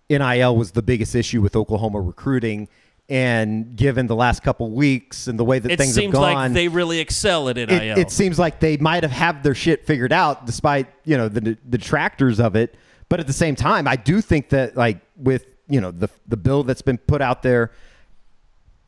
NIL 0.08 0.56
was 0.56 0.70
the 0.72 0.82
biggest 0.82 1.14
issue 1.14 1.42
with 1.42 1.56
Oklahoma 1.56 2.00
recruiting. 2.00 2.68
And 3.09 3.77
given 3.77 4.09
the 4.09 4.16
last 4.16 4.43
couple 4.43 4.69
weeks 4.73 5.28
and 5.28 5.39
the 5.39 5.45
way 5.45 5.61
that 5.61 5.70
it 5.70 5.78
things 5.78 5.95
seems 5.95 6.07
have 6.12 6.20
gone, 6.23 6.35
like 6.35 6.53
they 6.55 6.66
really 6.66 6.99
excel 6.99 7.49
at 7.49 7.55
NIL. 7.57 7.70
it, 7.70 7.99
it 7.99 8.11
seems 8.11 8.37
like 8.37 8.59
they 8.59 8.77
might 8.78 9.05
have 9.05 9.12
had 9.12 9.45
their 9.45 9.55
shit 9.55 9.87
figured 9.87 10.12
out 10.12 10.45
despite 10.45 10.89
you 11.05 11.16
know 11.16 11.28
the, 11.28 11.41
the 11.41 11.55
detractors 11.78 12.41
of 12.41 12.57
it 12.57 12.74
but 13.09 13.20
at 13.20 13.28
the 13.28 13.33
same 13.33 13.55
time 13.55 13.87
i 13.87 13.95
do 13.95 14.20
think 14.20 14.49
that 14.49 14.77
like 14.77 14.99
with 15.16 15.47
you 15.69 15.81
know 15.81 15.93
the 15.93 16.09
the 16.27 16.37
bill 16.37 16.65
that's 16.65 16.83
been 16.83 16.99
put 16.99 17.23
out 17.23 17.45
there 17.45 17.70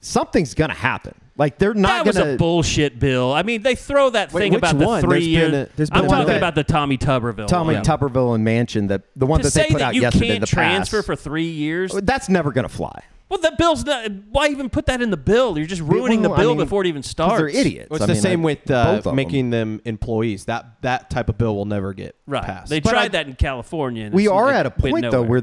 something's 0.00 0.52
gonna 0.54 0.74
happen 0.74 1.14
like 1.36 1.58
they're 1.58 1.72
not 1.74 2.04
that 2.04 2.06
was 2.06 2.16
gonna 2.18 2.34
a 2.34 2.36
bullshit 2.36 2.98
bill. 2.98 3.32
I 3.32 3.44
mean, 3.44 3.62
they 3.62 3.76
throw 3.76 4.10
that 4.10 4.32
Wait, 4.32 4.40
thing 4.42 4.52
which 4.54 4.58
about 4.58 4.76
the 4.76 4.84
one? 4.84 5.00
three 5.00 5.10
There's 5.10 5.52
years. 5.52 5.52
a- 5.52 5.70
there's 5.76 5.90
been 5.90 5.98
I'm 6.00 6.04
a 6.06 6.08
talking 6.08 6.26
that- 6.26 6.36
about 6.38 6.56
the 6.56 6.64
Tommy 6.64 6.98
Tuberville. 6.98 7.46
Tommy 7.46 7.74
one. 7.74 7.84
Tuberville 7.84 8.34
and 8.34 8.44
Manchin 8.44 8.88
that 8.88 9.02
the 9.14 9.24
one 9.26 9.38
To 9.40 9.44
that 9.48 9.54
they 9.54 9.68
put 9.68 9.78
that 9.78 9.82
out 9.84 9.94
you 9.94 10.00
yesterday 10.02 10.26
can't 10.30 10.40
the 10.40 10.46
transfer 10.48 10.96
pass, 10.98 11.06
for 11.06 11.14
three 11.14 11.48
years. 11.48 11.92
that's 12.02 12.28
never 12.28 12.50
gonna 12.50 12.68
fly 12.68 13.04
Well, 13.28 13.40
that 13.40 13.58
bill's 13.58 13.84
not. 13.84 14.10
Why 14.30 14.48
even 14.48 14.70
put 14.70 14.86
that 14.86 15.02
in 15.02 15.10
the 15.10 15.16
bill? 15.18 15.58
You're 15.58 15.66
just 15.66 15.82
ruining 15.82 16.22
Well, 16.22 16.30
the 16.30 16.36
I 16.36 16.38
bill 16.38 16.54
mean, 16.54 16.64
before 16.64 16.82
it 16.84 16.86
even 16.88 17.02
'cause 17.02 17.10
starts. 17.10 17.36
they're 17.38 17.48
idiots 17.48 17.90
Well, 17.90 17.96
it's 17.96 18.04
I 18.04 18.06
the 18.06 18.12
mean, 18.14 18.22
same 18.22 18.40
I- 18.40 18.44
with 18.44 18.64
both 18.64 18.70
uh, 18.86 18.90
of 18.98 19.04
them. 19.04 19.16
making 19.16 19.50
them 19.50 19.80
employees. 19.84 20.46
That 20.46 20.80
that 20.82 21.10
type 21.10 21.28
of 21.28 21.36
bill 21.36 21.54
will 21.54 21.66
never 21.66 21.92
get 21.92 22.16
Right. 22.26 22.42
passed. 22.42 22.70
They 22.70 22.80
But 22.80 22.90
tried 22.90 23.04
I- 23.04 23.08
that 23.08 23.26
in 23.26 23.34
California. 23.34 24.06
and 24.06 24.14
we 24.14 24.24
it's- 24.24 24.34
are 24.36 24.50
it 24.50 24.54
at 24.54 24.66
a 24.66 24.72
went 24.80 24.92
point 24.92 25.02
though 25.02 25.22
nowhere. 25.22 25.28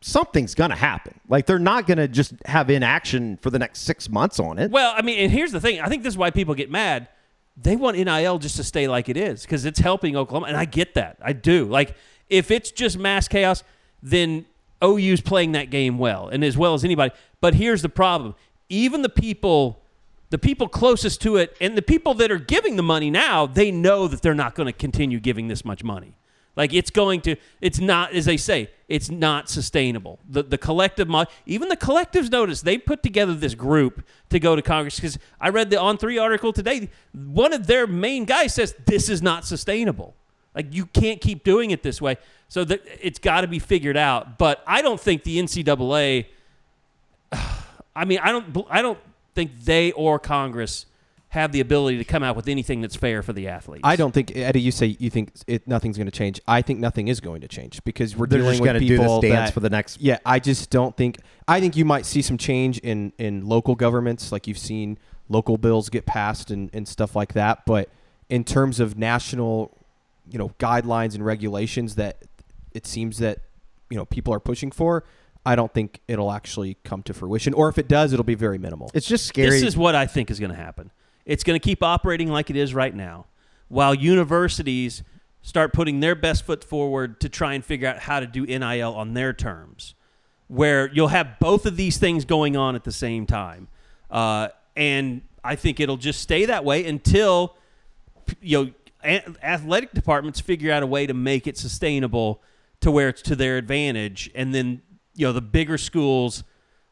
something's 0.00 0.54
gonna 0.54 0.76
happen 0.76 1.18
like 1.28 1.46
they're 1.46 1.58
not 1.58 1.86
gonna 1.86 2.06
just 2.06 2.34
have 2.44 2.68
inaction 2.68 3.38
for 3.40 3.48
the 3.50 3.58
next 3.58 3.80
six 3.80 4.08
months 4.10 4.38
on 4.38 4.58
it 4.58 4.70
Well, 4.70 4.92
I 4.94 5.00
mean, 5.02 5.18
and 5.18 5.32
here's 5.32 5.50
the 5.50 5.60
thing. 5.60 5.80
I 5.80 5.86
think 5.88 6.02
this 6.02 6.12
is 6.12 6.18
why 6.18 6.30
people 6.30 6.54
get 6.54 6.70
mad. 6.70 7.08
They 7.56 7.74
want 7.74 7.96
NIL 7.96 8.38
just 8.38 8.56
to 8.56 8.64
stay 8.64 8.86
like 8.86 9.08
it 9.08 9.16
is 9.16 9.42
because 9.42 9.64
it's 9.64 9.78
helping 9.80 10.14
Oklahoma, 10.16 10.46
and 10.48 10.56
I 10.56 10.64
get 10.66 10.94
that. 10.94 11.16
I 11.22 11.32
do. 11.32 11.64
Like, 11.66 11.94
if 12.28 12.50
it's 12.50 12.70
just 12.70 12.98
mass 12.98 13.28
chaos, 13.28 13.62
then 14.02 14.44
OU's 14.82 15.20
playing 15.20 15.52
that 15.52 15.70
game 15.70 15.98
well 15.98 16.28
and 16.28 16.44
as 16.44 16.56
well 16.56 16.74
as 16.74 16.84
anybody. 16.84 17.14
But 17.40 17.54
here's 17.54 17.82
the 17.82 17.88
problem: 17.88 18.34
even 18.68 19.02
the 19.02 19.08
people, 19.08 19.82
the 20.30 20.38
people 20.38 20.68
closest 20.68 21.20
to 21.22 21.36
it, 21.36 21.56
and 21.60 21.76
the 21.76 21.82
people 21.82 22.14
that 22.14 22.30
are 22.30 22.38
giving 22.38 22.76
the 22.76 22.82
money 22.82 23.10
now, 23.10 23.46
they 23.46 23.70
know 23.70 24.08
that 24.08 24.22
they're 24.22 24.34
not 24.34 24.54
going 24.54 24.66
to 24.66 24.72
continue 24.72 25.20
giving 25.20 25.48
this 25.48 25.64
much 25.64 25.84
money. 25.84 26.16
Like 26.56 26.72
it's 26.72 26.90
going 26.90 27.20
to, 27.22 27.36
it's 27.60 27.80
not 27.80 28.12
as 28.12 28.26
they 28.26 28.36
say, 28.36 28.70
it's 28.88 29.10
not 29.10 29.48
sustainable. 29.48 30.20
The 30.28 30.42
the 30.42 30.58
collective, 30.58 31.08
even 31.46 31.68
the 31.68 31.76
collectives 31.76 32.30
notice 32.30 32.60
they 32.60 32.78
put 32.78 33.02
together 33.02 33.34
this 33.34 33.54
group 33.54 34.04
to 34.30 34.38
go 34.38 34.54
to 34.54 34.62
Congress 34.62 34.96
because 34.96 35.18
I 35.40 35.48
read 35.48 35.70
the 35.70 35.80
on 35.80 35.98
three 35.98 36.18
article 36.18 36.52
today. 36.52 36.90
One 37.12 37.52
of 37.52 37.66
their 37.66 37.86
main 37.86 38.24
guys 38.24 38.54
says 38.54 38.74
this 38.86 39.08
is 39.08 39.20
not 39.20 39.44
sustainable. 39.44 40.14
Like 40.54 40.72
you 40.72 40.86
can't 40.86 41.20
keep 41.20 41.42
doing 41.42 41.72
it 41.72 41.82
this 41.82 42.00
way. 42.00 42.16
So 42.54 42.62
that 42.62 42.82
it's 43.02 43.18
got 43.18 43.40
to 43.40 43.48
be 43.48 43.58
figured 43.58 43.96
out. 43.96 44.38
But 44.38 44.62
I 44.64 44.80
don't 44.80 45.00
think 45.00 45.24
the 45.24 45.38
NCAA. 45.38 46.26
I 47.96 48.04
mean, 48.04 48.20
I 48.22 48.30
don't. 48.30 48.64
I 48.70 48.80
don't 48.80 48.98
think 49.34 49.64
they 49.64 49.90
or 49.90 50.20
Congress 50.20 50.86
have 51.30 51.50
the 51.50 51.58
ability 51.58 51.98
to 51.98 52.04
come 52.04 52.22
out 52.22 52.36
with 52.36 52.46
anything 52.46 52.80
that's 52.80 52.94
fair 52.94 53.24
for 53.24 53.32
the 53.32 53.48
athletes. 53.48 53.80
I 53.82 53.96
don't 53.96 54.12
think 54.12 54.36
Eddie. 54.36 54.60
You 54.60 54.70
say 54.70 54.96
you 55.00 55.10
think 55.10 55.32
it, 55.48 55.66
nothing's 55.66 55.96
going 55.96 56.06
to 56.06 56.12
change. 56.12 56.40
I 56.46 56.62
think 56.62 56.78
nothing 56.78 57.08
is 57.08 57.18
going 57.18 57.40
to 57.40 57.48
change 57.48 57.82
because 57.82 58.14
we're 58.16 58.28
They're 58.28 58.38
dealing 58.38 58.52
just 58.52 58.60
with 58.62 58.68
gonna 58.68 58.78
do 58.78 58.86
this 58.86 58.98
people 58.98 59.20
dance 59.20 59.48
that- 59.48 59.52
for 59.52 59.58
the 59.58 59.70
next- 59.70 60.00
Yeah, 60.00 60.18
I 60.24 60.38
just 60.38 60.70
don't 60.70 60.96
think. 60.96 61.18
I 61.48 61.58
think 61.58 61.74
you 61.74 61.84
might 61.84 62.06
see 62.06 62.22
some 62.22 62.38
change 62.38 62.78
in 62.78 63.12
in 63.18 63.48
local 63.48 63.74
governments, 63.74 64.30
like 64.30 64.46
you've 64.46 64.58
seen 64.58 64.96
local 65.28 65.58
bills 65.58 65.88
get 65.88 66.06
passed 66.06 66.52
and 66.52 66.70
and 66.72 66.86
stuff 66.86 67.16
like 67.16 67.32
that. 67.32 67.66
But 67.66 67.88
in 68.28 68.44
terms 68.44 68.78
of 68.78 68.96
national, 68.96 69.76
you 70.30 70.38
know, 70.38 70.50
guidelines 70.60 71.16
and 71.16 71.26
regulations 71.26 71.96
that 71.96 72.18
it 72.74 72.86
seems 72.86 73.18
that 73.18 73.38
you 73.90 73.96
know 73.96 74.04
people 74.04 74.34
are 74.34 74.40
pushing 74.40 74.70
for. 74.70 75.04
I 75.46 75.56
don't 75.56 75.72
think 75.72 76.00
it'll 76.08 76.32
actually 76.32 76.78
come 76.84 77.02
to 77.04 77.14
fruition, 77.14 77.52
or 77.54 77.68
if 77.68 77.78
it 77.78 77.86
does, 77.86 78.12
it'll 78.12 78.24
be 78.24 78.34
very 78.34 78.58
minimal. 78.58 78.90
it's 78.94 79.06
just 79.06 79.26
scary 79.26 79.50
This 79.50 79.62
is 79.62 79.76
what 79.76 79.94
I 79.94 80.06
think 80.06 80.30
is 80.30 80.40
going 80.40 80.50
to 80.50 80.56
happen. 80.56 80.90
It's 81.26 81.44
going 81.44 81.58
to 81.58 81.62
keep 81.64 81.82
operating 81.82 82.28
like 82.28 82.50
it 82.50 82.56
is 82.56 82.74
right 82.74 82.94
now, 82.94 83.26
while 83.68 83.94
universities 83.94 85.02
start 85.42 85.74
putting 85.74 86.00
their 86.00 86.14
best 86.14 86.44
foot 86.46 86.64
forward 86.64 87.20
to 87.20 87.28
try 87.28 87.52
and 87.52 87.62
figure 87.64 87.86
out 87.88 87.98
how 87.98 88.20
to 88.20 88.26
do 88.26 88.46
NIL 88.46 88.94
on 88.94 89.12
their 89.12 89.34
terms, 89.34 89.94
where 90.48 90.90
you'll 90.92 91.08
have 91.08 91.38
both 91.38 91.66
of 91.66 91.76
these 91.76 91.98
things 91.98 92.24
going 92.24 92.56
on 92.56 92.74
at 92.74 92.84
the 92.84 92.92
same 92.92 93.26
time. 93.26 93.68
Uh, 94.10 94.48
and 94.76 95.20
I 95.42 95.56
think 95.56 95.78
it'll 95.80 95.98
just 95.98 96.20
stay 96.22 96.46
that 96.46 96.64
way 96.64 96.86
until 96.86 97.56
you 98.40 98.64
know 98.64 98.70
a- 99.04 99.22
athletic 99.42 99.92
departments 99.92 100.40
figure 100.40 100.72
out 100.72 100.82
a 100.82 100.86
way 100.86 101.06
to 101.06 101.12
make 101.12 101.46
it 101.46 101.58
sustainable 101.58 102.42
to 102.84 102.90
where 102.90 103.08
it's 103.08 103.22
to 103.22 103.34
their 103.34 103.56
advantage. 103.56 104.30
And 104.34 104.54
then 104.54 104.82
you 105.14 105.26
know 105.26 105.32
the 105.32 105.40
bigger 105.40 105.78
schools 105.78 106.44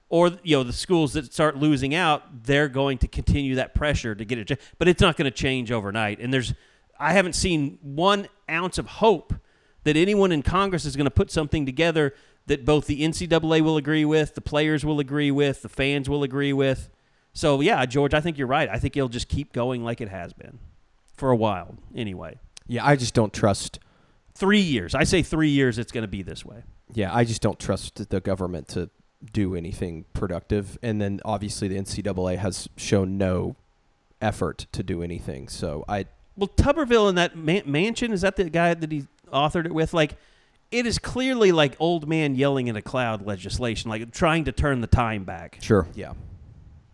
or 0.08 0.30
you 0.42 0.56
know 0.56 0.62
the 0.62 0.72
schools 0.72 1.12
that 1.12 1.32
start 1.32 1.56
losing 1.56 1.94
out 1.94 2.44
they're 2.44 2.68
going 2.68 2.96
to 2.98 3.08
continue 3.08 3.56
that 3.56 3.74
pressure 3.74 4.14
to 4.14 4.24
get 4.24 4.38
it. 4.38 4.58
But 4.78 4.88
it's 4.88 5.02
not 5.02 5.16
going 5.18 5.30
to 5.30 5.36
change 5.36 5.70
overnight. 5.70 6.18
And 6.18 6.32
there's 6.32 6.54
i 6.98 7.12
haven't 7.12 7.34
seen 7.34 7.78
one 7.82 8.26
ounce 8.50 8.78
of 8.78 8.86
hope 8.86 9.34
that 9.84 9.96
anyone 9.96 10.32
in 10.32 10.42
congress 10.42 10.84
is 10.84 10.96
going 10.96 11.04
to 11.06 11.10
put 11.10 11.30
something 11.30 11.66
together 11.66 12.14
that 12.46 12.64
both 12.64 12.86
the 12.86 13.02
ncaa 13.02 13.62
will 13.62 13.76
agree 13.76 14.04
with 14.04 14.34
the 14.34 14.40
players 14.40 14.84
will 14.84 15.00
agree 15.00 15.30
with 15.30 15.62
the 15.62 15.68
fans 15.68 16.08
will 16.08 16.22
agree 16.22 16.54
with. 16.54 16.88
So 17.34 17.60
yeah 17.60 17.84
george 17.84 18.14
i 18.14 18.20
think 18.20 18.38
you're 18.38 18.46
right. 18.46 18.68
I 18.70 18.78
think 18.78 18.96
it'll 18.96 19.10
just 19.10 19.28
keep 19.28 19.52
going 19.52 19.84
like 19.84 20.00
it 20.00 20.08
has 20.08 20.32
been 20.32 20.58
for 21.14 21.30
a 21.30 21.36
while 21.36 21.76
anyway. 21.94 22.38
Yeah, 22.66 22.86
I 22.86 22.96
just 22.96 23.12
don't 23.12 23.32
trust. 23.34 23.78
Three 24.42 24.66
years 24.74 24.94
i 24.94 25.04
say 25.04 25.22
three 25.22 25.50
years 25.50 25.78
it's 25.78 25.92
going 25.92 26.02
to 26.02 26.14
be 26.18 26.22
this 26.22 26.44
way 26.44 26.64
Yeah, 26.92 27.14
I 27.14 27.22
just 27.24 27.40
don't 27.40 27.58
trust 27.58 28.08
the 28.10 28.20
government 28.20 28.66
to 28.74 28.90
do 29.30 29.54
anything 29.54 30.04
productive. 30.14 30.78
And 30.82 31.00
then 31.00 31.20
obviously 31.24 31.68
the 31.68 31.76
NCAA 31.76 32.38
has 32.38 32.68
shown 32.76 33.18
no 33.18 33.56
effort 34.20 34.66
to 34.72 34.82
do 34.82 35.02
anything. 35.02 35.48
So 35.48 35.84
I, 35.88 36.06
Well, 36.36 36.48
Tuberville 36.48 37.08
in 37.08 37.14
that 37.16 37.36
man- 37.36 37.62
Manchin 37.62 38.12
is 38.12 38.22
that 38.22 38.36
the 38.36 38.50
guy 38.50 38.74
that 38.74 38.90
he 38.90 39.06
authored 39.32 39.66
it 39.66 39.72
with? 39.72 39.94
Like, 39.94 40.16
it 40.70 40.86
is 40.86 40.98
clearly 40.98 41.52
like 41.52 41.76
old 41.78 42.08
man 42.08 42.34
yelling 42.34 42.68
in 42.68 42.76
a 42.76 42.82
cloud 42.82 43.26
legislation, 43.26 43.90
like 43.90 44.10
trying 44.10 44.44
to 44.44 44.52
turn 44.52 44.80
the 44.80 44.86
time 44.86 45.24
back, 45.24 45.58
sure 45.60 45.86
yeah, 45.94 46.14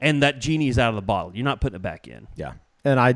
and 0.00 0.22
that 0.24 0.40
genie's 0.40 0.80
out 0.80 0.88
of 0.88 0.96
the 0.96 1.02
bottle. 1.02 1.30
You're 1.32 1.44
not 1.44 1.60
putting 1.60 1.76
it 1.76 1.82
back 1.82 2.08
in. 2.08 2.26
Yeah, 2.34 2.54
and 2.84 2.98
I 2.98 3.14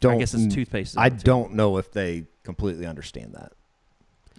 don't. 0.00 0.16
I 0.16 0.18
guess 0.18 0.34
it's 0.34 0.52
toothpaste. 0.52 0.98
I 0.98 1.10
too? 1.10 1.18
don't 1.22 1.54
know 1.54 1.78
if 1.78 1.92
they 1.92 2.26
completely 2.42 2.86
understand 2.86 3.34
that. 3.34 3.52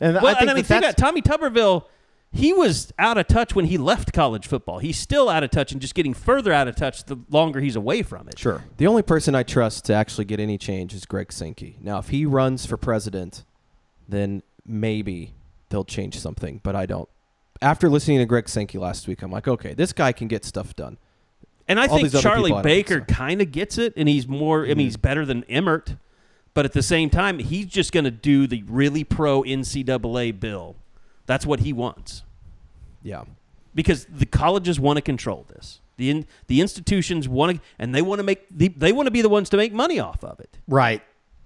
And 0.02 0.16
Well, 0.16 0.28
I 0.28 0.32
think 0.32 0.42
and 0.42 0.50
I 0.50 0.54
mean, 0.56 0.64
that 0.64 0.68
think 0.68 0.84
about 0.84 0.98
Tommy 0.98 1.22
Tuberville. 1.22 1.86
He 2.34 2.54
was 2.54 2.94
out 2.98 3.18
of 3.18 3.28
touch 3.28 3.56
when 3.56 3.66
he 3.66 3.78
left 3.78 4.14
college 4.14 4.48
football. 4.48 4.80
He's 4.80 4.98
still 4.98 5.30
out 5.30 5.44
of 5.44 5.52
touch 5.52 5.74
and 5.74 5.82
just 5.82 5.94
getting 5.94 6.14
further 6.14 6.52
out 6.54 6.68
of 6.68 6.76
touch 6.76 7.04
the 7.04 7.18
longer 7.30 7.60
he's 7.60 7.76
away 7.76 8.04
from 8.04 8.30
it. 8.30 8.40
sure. 8.40 8.64
the 8.78 8.88
only 8.88 9.02
person 9.02 9.36
I 9.36 9.44
trust 9.44 9.86
to 9.86 9.94
actually 9.94 10.26
get 10.26 10.40
any 10.40 10.58
change 10.58 10.94
is 10.94 11.06
Greg 11.06 11.32
Sankey. 11.34 11.78
Now, 11.82 12.00
if 12.00 12.08
he 12.08 12.26
runs 12.26 12.66
for 12.66 12.78
president, 12.78 13.44
then 14.08 14.44
maybe 14.66 15.34
they'll 15.70 15.84
change 15.84 16.18
something. 16.20 16.62
But 16.64 16.76
I 16.76 16.86
don't. 16.86 17.10
After 17.62 17.90
listening 17.90 18.20
to 18.20 18.26
Greg 18.26 18.48
Sankey 18.50 18.78
last 18.78 19.08
week, 19.08 19.22
I'm 19.22 19.32
like, 19.32 19.48
okay, 19.48 19.74
this 19.74 19.92
guy 19.94 20.14
can 20.14 20.28
get 20.28 20.46
stuff 20.46 20.76
done. 20.76 20.98
And 21.68 21.80
I 21.80 21.88
All 21.88 21.98
think 21.98 22.12
Charlie 22.12 22.50
people, 22.50 22.58
I 22.60 22.62
don't 22.62 22.64
think 22.64 22.88
Baker 22.88 22.94
so. 22.94 23.00
Mm-hmm. 23.02 23.14
kind 23.14 23.42
of 23.42 23.52
gets 23.52 23.78
it, 23.78 23.94
and 23.96 24.10
he's 24.10 24.28
more. 24.28 24.64
I 24.64 24.70
mean, 24.70 24.80
he's 24.80 24.98
better 24.98 25.26
than 25.26 25.44
Emmert, 25.46 25.96
but 26.54 26.66
at 26.66 26.74
the 26.74 26.84
same 26.84 27.10
time, 27.10 27.40
he's 27.40 27.68
just 27.68 27.92
going 27.92 28.04
to 28.04 28.12
do 28.12 28.48
the 28.48 28.64
really 28.68 29.04
pro 29.04 29.44
NCAA 29.44 30.40
bill. 30.40 30.76
That's 31.26 31.46
what 31.46 31.62
he 31.62 31.72
wants 31.74 32.24
Yeah. 33.04 33.24
because 33.74 34.06
the 34.06 34.26
colleges 34.26 34.80
want 34.80 34.98
to 34.98 35.02
control 35.02 35.46
this. 35.50 35.80
The 35.98 36.10
in, 36.10 36.26
the 36.48 36.62
institutions 36.62 37.30
want 37.30 37.58
to, 37.58 37.62
and 37.80 37.94
they 37.94 38.02
want 38.02 38.20
to 38.20 38.24
make 38.24 38.46
the, 38.50 38.70
they 38.70 38.92
want 38.92 39.08
to 39.08 39.12
be 39.12 39.22
the 39.22 39.30
ones 39.30 39.50
to 39.52 39.58
make 39.58 39.72
money 39.72 40.00
off 40.00 40.24
of 40.24 40.40
it. 40.40 40.58
Right. 40.68 41.02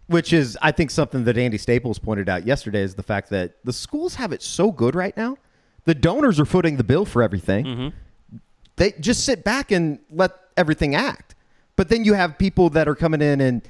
Which 0.07 0.31
is, 0.33 0.57
I 0.61 0.71
think, 0.71 0.91
something 0.91 1.23
that 1.25 1.37
Andy 1.37 1.57
Staples 1.57 1.99
pointed 1.99 2.29
out 2.29 2.45
yesterday 2.45 2.81
is 2.81 2.95
the 2.95 3.03
fact 3.03 3.29
that 3.31 3.55
the 3.63 3.73
schools 3.73 4.15
have 4.15 4.31
it 4.31 4.41
so 4.41 4.71
good 4.71 4.95
right 4.95 5.15
now. 5.17 5.37
The 5.85 5.95
donors 5.95 6.39
are 6.39 6.45
footing 6.45 6.77
the 6.77 6.83
bill 6.83 7.05
for 7.05 7.21
everything. 7.21 7.65
Mm-hmm. 7.65 8.37
They 8.77 8.91
just 8.99 9.23
sit 9.25 9.43
back 9.43 9.71
and 9.71 9.99
let 10.11 10.31
everything 10.57 10.95
act. 10.95 11.35
But 11.75 11.89
then 11.89 12.05
you 12.05 12.13
have 12.13 12.37
people 12.37 12.69
that 12.71 12.87
are 12.87 12.95
coming 12.95 13.21
in, 13.21 13.41
and 13.41 13.61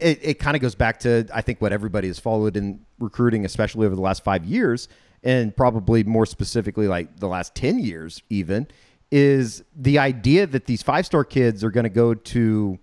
it, 0.00 0.20
it 0.22 0.34
kind 0.38 0.56
of 0.56 0.62
goes 0.62 0.74
back 0.74 1.00
to, 1.00 1.26
I 1.32 1.40
think, 1.40 1.60
what 1.60 1.72
everybody 1.72 2.08
has 2.08 2.18
followed 2.18 2.56
in 2.56 2.80
recruiting, 2.98 3.44
especially 3.44 3.86
over 3.86 3.94
the 3.94 4.00
last 4.00 4.24
five 4.24 4.44
years, 4.44 4.88
and 5.22 5.56
probably 5.56 6.04
more 6.04 6.26
specifically, 6.26 6.88
like 6.88 7.18
the 7.18 7.28
last 7.28 7.54
10 7.54 7.78
years, 7.78 8.22
even, 8.30 8.66
is 9.10 9.64
the 9.74 9.98
idea 9.98 10.46
that 10.46 10.66
these 10.66 10.82
five 10.82 11.06
star 11.06 11.24
kids 11.24 11.64
are 11.64 11.70
going 11.70 11.84
to 11.84 11.90
go 11.90 12.14
to, 12.14 12.78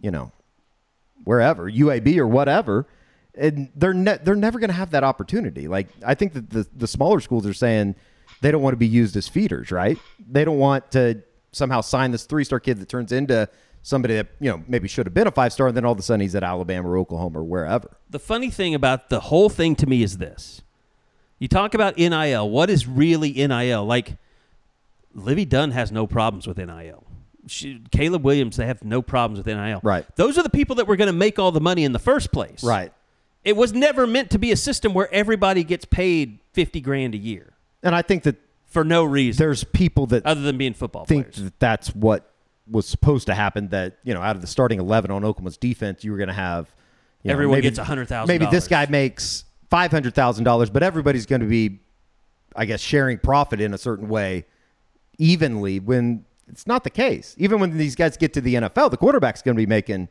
you 0.00 0.10
know, 0.10 0.32
wherever 1.24 1.70
UAB 1.70 2.16
or 2.18 2.26
whatever, 2.26 2.86
and 3.34 3.68
they're 3.74 3.92
ne- 3.92 4.18
they're 4.22 4.34
never 4.34 4.58
going 4.58 4.68
to 4.68 4.74
have 4.74 4.92
that 4.92 5.04
opportunity. 5.04 5.68
Like 5.68 5.88
I 6.04 6.14
think 6.14 6.32
that 6.34 6.50
the 6.50 6.66
the 6.74 6.86
smaller 6.86 7.20
schools 7.20 7.46
are 7.46 7.52
saying 7.52 7.96
they 8.40 8.50
don't 8.50 8.62
want 8.62 8.72
to 8.72 8.78
be 8.78 8.86
used 8.86 9.16
as 9.16 9.28
feeders, 9.28 9.70
right? 9.70 9.98
They 10.30 10.44
don't 10.44 10.58
want 10.58 10.90
to 10.92 11.22
somehow 11.52 11.80
sign 11.80 12.12
this 12.12 12.24
three 12.24 12.44
star 12.44 12.60
kid 12.60 12.78
that 12.78 12.88
turns 12.88 13.12
into 13.12 13.48
somebody 13.86 14.14
that 14.16 14.26
you 14.40 14.50
know 14.50 14.62
maybe 14.66 14.88
should 14.88 15.06
have 15.06 15.14
been 15.14 15.28
a 15.28 15.30
five 15.30 15.52
star, 15.52 15.68
and 15.68 15.76
then 15.76 15.84
all 15.84 15.92
of 15.92 15.98
a 15.98 16.02
sudden 16.02 16.20
he's 16.20 16.34
at 16.34 16.42
Alabama 16.42 16.88
or 16.88 16.98
Oklahoma 16.98 17.38
or 17.38 17.44
wherever. 17.44 17.96
The 18.10 18.18
funny 18.18 18.50
thing 18.50 18.74
about 18.74 19.10
the 19.10 19.20
whole 19.20 19.48
thing 19.48 19.76
to 19.76 19.86
me 19.86 20.02
is 20.02 20.18
this. 20.18 20.62
You 21.38 21.48
talk 21.48 21.74
about 21.74 21.96
NIL. 21.96 22.48
What 22.50 22.68
is 22.70 22.86
really 22.86 23.32
NIL? 23.32 23.84
Like, 23.84 24.16
Livvy 25.14 25.44
Dunne 25.44 25.70
has 25.70 25.92
no 25.92 26.06
problems 26.06 26.46
with 26.46 26.56
NIL. 26.56 27.04
She, 27.46 27.82
Caleb 27.92 28.24
Williams, 28.24 28.56
they 28.56 28.66
have 28.66 28.82
no 28.82 29.02
problems 29.02 29.38
with 29.38 29.46
NIL. 29.46 29.80
Right. 29.82 30.04
Those 30.16 30.38
are 30.38 30.42
the 30.42 30.50
people 30.50 30.76
that 30.76 30.86
were 30.88 30.96
going 30.96 31.06
to 31.06 31.12
make 31.12 31.38
all 31.38 31.52
the 31.52 31.60
money 31.60 31.84
in 31.84 31.92
the 31.92 31.98
first 31.98 32.32
place. 32.32 32.64
Right. 32.64 32.92
It 33.44 33.54
was 33.54 33.72
never 33.72 34.06
meant 34.06 34.30
to 34.30 34.38
be 34.38 34.50
a 34.50 34.56
system 34.56 34.94
where 34.94 35.12
everybody 35.14 35.62
gets 35.62 35.84
paid 35.84 36.40
50 36.54 36.80
grand 36.80 37.14
a 37.14 37.18
year 37.18 37.52
And 37.82 37.94
I 37.94 38.02
think 38.02 38.24
that 38.24 38.36
for 38.64 38.82
no 38.82 39.04
reason 39.04 39.38
there's 39.38 39.62
people 39.62 40.06
that 40.08 40.26
other 40.26 40.40
than 40.40 40.58
being 40.58 40.74
football 40.74 41.04
think 41.04 41.32
players. 41.32 41.44
that 41.44 41.60
that's 41.60 41.94
what 41.94 42.32
was 42.70 42.86
supposed 42.86 43.26
to 43.26 43.34
happen. 43.34 43.68
That 43.68 43.98
you 44.04 44.14
know, 44.14 44.22
out 44.22 44.36
of 44.36 44.40
the 44.42 44.46
starting 44.48 44.80
eleven 44.80 45.10
on 45.10 45.24
Oklahoma's 45.24 45.56
defense, 45.56 46.04
you 46.04 46.12
were 46.12 46.18
going 46.18 46.28
to 46.28 46.34
have 46.34 46.74
you 47.22 47.28
know, 47.28 47.32
Everyone 47.32 47.56
maybe- 47.56 47.70
gets 47.70 47.78
$100,000. 47.78 48.28
Maybe 48.28 48.46
this 48.46 48.68
guy 48.68 48.86
makes 48.88 49.44
five 49.70 49.90
hundred 49.90 50.14
thousand 50.14 50.44
dollars, 50.44 50.70
but 50.70 50.82
everybody's 50.82 51.26
going 51.26 51.40
to 51.40 51.46
be, 51.46 51.80
I 52.54 52.66
guess, 52.66 52.80
sharing 52.80 53.18
profit 53.18 53.60
in 53.60 53.74
a 53.74 53.78
certain 53.78 54.08
way 54.08 54.44
evenly. 55.18 55.80
When 55.80 56.24
it's 56.48 56.66
not 56.66 56.84
the 56.84 56.90
case. 56.90 57.34
Even 57.38 57.58
when 57.60 57.76
these 57.76 57.96
guys 57.96 58.16
get 58.16 58.32
to 58.34 58.40
the 58.40 58.54
NFL, 58.54 58.90
the 58.90 58.96
quarterback's 58.96 59.42
going 59.42 59.56
to 59.56 59.60
be 59.60 59.66
making. 59.66 60.08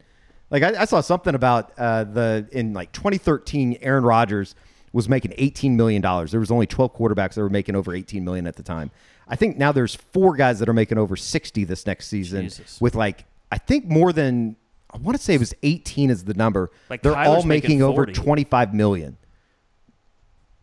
Like 0.50 0.64
I, 0.64 0.82
I 0.82 0.86
saw 0.86 1.02
something 1.02 1.34
about 1.34 1.72
uh, 1.78 2.04
the 2.04 2.48
in 2.52 2.74
like 2.74 2.92
2013, 2.92 3.78
Aaron 3.82 4.04
Rodgers 4.04 4.56
was 4.94 5.10
making 5.10 5.34
18 5.38 5.76
million 5.76 6.02
dollars. 6.02 6.32
There 6.32 6.40
was 6.40 6.52
only 6.52 6.68
12 6.68 6.96
quarterbacks 6.96 7.34
that 7.34 7.42
were 7.42 7.50
making 7.50 7.76
over 7.76 7.94
18 7.94 8.24
million 8.24 8.48
at 8.48 8.56
the 8.56 8.64
time. 8.64 8.92
I 9.28 9.36
think 9.36 9.58
now 9.58 9.72
there's 9.72 9.96
four 9.96 10.36
guys 10.36 10.60
that 10.60 10.70
are 10.70 10.74
making 10.74 10.98
over 10.98 11.16
60 11.16 11.64
this 11.64 11.86
next 11.86 12.08
season 12.08 12.44
Jesus. 12.44 12.80
with 12.80 12.96
like 12.96 13.26
I 13.52 13.58
think 13.58 13.86
more 13.86 14.14
than 14.14 14.56
I 14.92 14.98
want 14.98 15.18
to 15.18 15.24
say 15.24 15.34
it 15.34 15.40
was 15.40 15.54
18 15.64 16.10
is 16.10 16.24
the 16.26 16.34
number. 16.36 16.72
Like 16.90 17.02
They're 17.02 17.14
Kyler's 17.14 17.28
all 17.28 17.44
making 17.44 17.80
making, 17.80 17.82
over 17.84 18.06
25 18.06 18.74
million 18.74 19.18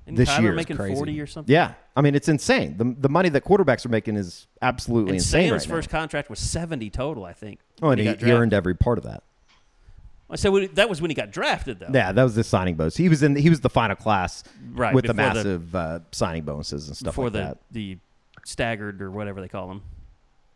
Isn't 0.06 0.14
this 0.16 0.28
Kyler 0.30 0.42
year 0.42 0.52
making 0.52 0.76
crazy. 0.76 0.94
40 0.94 1.20
or 1.20 1.26
something? 1.26 1.52
Yeah, 1.52 1.74
I 1.96 2.00
mean 2.00 2.14
it's 2.14 2.28
insane. 2.28 2.76
The 2.76 2.94
the 2.98 3.08
money 3.08 3.28
that 3.30 3.44
quarterbacks 3.44 3.84
are 3.84 3.88
making 3.90 4.16
is 4.16 4.46
absolutely 4.60 5.10
And 5.10 5.16
insane 5.16 5.48
Sam's 5.50 5.62
right 5.62 5.68
now. 5.68 5.74
first 5.76 5.90
contract 5.90 6.30
was 6.30 6.38
70 6.38 6.90
total, 6.90 7.24
I 7.24 7.32
think. 7.32 7.60
Oh, 7.82 7.90
and 7.90 7.98
he, 8.00 8.06
got 8.06 8.20
he 8.20 8.30
earned 8.32 8.52
every 8.54 8.74
part 8.74 8.98
of 8.98 9.04
that. 9.04 9.22
I 10.30 10.36
said 10.36 10.52
that 10.76 10.88
was 10.88 11.02
when 11.02 11.10
he 11.10 11.14
got 11.14 11.30
drafted, 11.30 11.78
though. 11.78 11.88
Yeah, 11.92 12.10
that 12.12 12.22
was 12.22 12.34
the 12.34 12.42
signing 12.42 12.74
bonus. 12.76 12.96
He 12.96 13.10
was 13.10 13.22
in. 13.22 13.36
He 13.36 13.50
was 13.50 13.60
the 13.60 13.68
final 13.68 13.96
class 13.96 14.42
Right, 14.72 14.94
with 14.94 15.04
the 15.06 15.12
before 15.12 15.28
the- 15.28 15.34
massive 15.34 15.74
uh, 15.76 15.98
signing 16.10 16.44
bonuses 16.44 16.88
and 16.88 16.96
stuff 16.96 17.12
before 17.12 17.24
like 17.26 17.32
the 17.34 17.38
that. 17.38 17.58
the 17.70 17.98
staggered 18.44 19.00
or 19.02 19.10
whatever 19.10 19.40
they 19.40 19.48
call 19.48 19.68
them. 19.68 19.82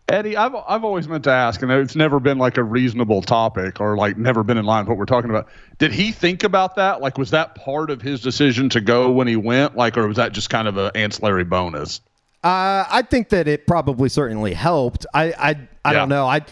Eddie, 0.08 0.36
I've 0.36 0.54
I've 0.54 0.84
always 0.84 1.08
meant 1.08 1.24
to 1.24 1.32
ask, 1.32 1.60
and 1.62 1.72
it's 1.72 1.96
never 1.96 2.20
been 2.20 2.38
like 2.38 2.58
a 2.58 2.62
reasonable 2.62 3.22
topic 3.22 3.80
or 3.80 3.96
like 3.96 4.16
never 4.16 4.44
been 4.44 4.56
in 4.56 4.64
line 4.64 4.84
with 4.84 4.90
what 4.90 4.98
we're 4.98 5.04
talking 5.04 5.30
about. 5.30 5.48
Did 5.78 5.92
he 5.92 6.12
think 6.12 6.44
about 6.44 6.76
that? 6.76 7.00
Like, 7.00 7.18
was 7.18 7.30
that 7.32 7.56
part 7.56 7.90
of 7.90 8.00
his 8.00 8.20
decision 8.20 8.68
to 8.68 8.80
go 8.80 9.10
when 9.10 9.26
he 9.26 9.34
went? 9.34 9.76
Like, 9.76 9.96
or 9.98 10.06
was 10.06 10.16
that 10.16 10.32
just 10.32 10.48
kind 10.48 10.68
of 10.68 10.76
an 10.76 10.92
ancillary 10.94 11.42
bonus? 11.42 12.00
Uh, 12.44 12.84
I 12.88 13.02
think 13.02 13.30
that 13.30 13.48
it 13.48 13.66
probably 13.66 14.08
certainly 14.08 14.52
helped. 14.54 15.06
I 15.12 15.32
I, 15.32 15.48
I 15.84 15.92
Yeah. 15.92 15.98
don't 15.98 16.08
know. 16.08 16.26
I 16.26 16.42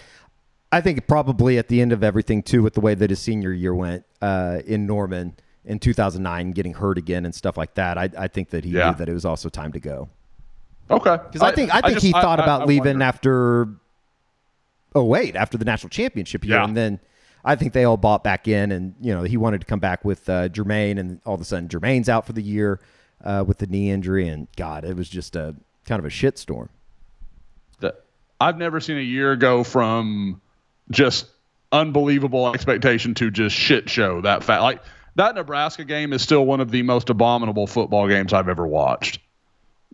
I 0.72 0.80
think 0.80 1.06
probably 1.06 1.56
at 1.56 1.68
the 1.68 1.80
end 1.80 1.92
of 1.92 2.02
everything 2.02 2.42
too, 2.42 2.60
with 2.64 2.74
the 2.74 2.80
way 2.80 2.96
that 2.96 3.08
his 3.10 3.20
senior 3.20 3.52
year 3.52 3.72
went 3.72 4.04
uh, 4.20 4.62
in 4.66 4.84
Norman 4.86 5.34
in 5.64 5.78
2009, 5.78 6.50
getting 6.50 6.72
hurt 6.74 6.98
again 6.98 7.24
and 7.24 7.32
stuff 7.32 7.56
like 7.56 7.74
that. 7.74 7.96
I 7.98 8.10
I 8.18 8.26
think 8.26 8.50
that 8.50 8.64
he 8.64 8.72
Yeah. 8.72 8.90
knew 8.90 8.96
that 8.96 9.08
it 9.08 9.14
was 9.14 9.24
also 9.24 9.48
time 9.48 9.70
to 9.70 9.78
go. 9.80 10.08
Okay, 10.90 11.16
Because 11.26 11.42
I, 11.42 11.52
think 11.52 11.74
I 11.74 11.80
think 11.80 11.94
just- 11.94 12.06
he 12.06 12.12
thought 12.12 12.40
I- 12.40 12.44
about 12.44 12.62
I 12.62 12.64
leaving 12.66 12.94
wonder. 12.98 13.04
after 13.04 13.68
oh 14.94 15.04
wait 15.04 15.34
after 15.36 15.56
the 15.58 15.64
national 15.64 15.90
championship 15.90 16.44
year, 16.44 16.56
Yeah. 16.56 16.64
and 16.64 16.76
then 16.76 17.00
I 17.44 17.56
think 17.56 17.72
they 17.72 17.84
all 17.84 17.96
bought 17.96 18.22
back 18.24 18.46
in, 18.48 18.70
and 18.72 18.94
you 19.00 19.12
know 19.14 19.22
he 19.22 19.36
wanted 19.36 19.60
to 19.60 19.66
come 19.66 19.80
back 19.80 20.04
with 20.04 20.28
uh, 20.28 20.48
Jermaine, 20.48 20.98
and 20.98 21.20
all 21.26 21.34
of 21.34 21.40
a 21.40 21.44
sudden 21.44 21.68
Jermaine's 21.68 22.08
out 22.08 22.26
for 22.26 22.32
the 22.32 22.42
year 22.42 22.80
uh, 23.24 23.44
with 23.46 23.58
the 23.58 23.66
knee 23.66 23.90
injury, 23.90 24.28
and 24.28 24.46
God, 24.56 24.84
it 24.84 24.96
was 24.96 25.08
just 25.08 25.36
a 25.36 25.54
kind 25.86 25.98
of 25.98 26.04
a 26.04 26.10
shitstorm. 26.10 26.68
that 27.80 28.04
I've 28.40 28.56
never 28.58 28.80
seen 28.80 28.96
a 28.98 29.02
year 29.02 29.36
go 29.36 29.64
from 29.64 30.40
just 30.90 31.26
unbelievable 31.72 32.52
expectation 32.54 33.14
to 33.14 33.30
just 33.30 33.54
shit 33.56 33.88
show 33.90 34.20
that 34.20 34.44
fast. 34.44 34.62
Like 34.62 34.82
that 35.16 35.34
Nebraska 35.34 35.84
game 35.84 36.12
is 36.12 36.22
still 36.22 36.44
one 36.46 36.60
of 36.60 36.70
the 36.70 36.82
most 36.82 37.10
abominable 37.10 37.66
football 37.66 38.06
games 38.08 38.32
I've 38.32 38.48
ever 38.48 38.66
watched. 38.66 39.18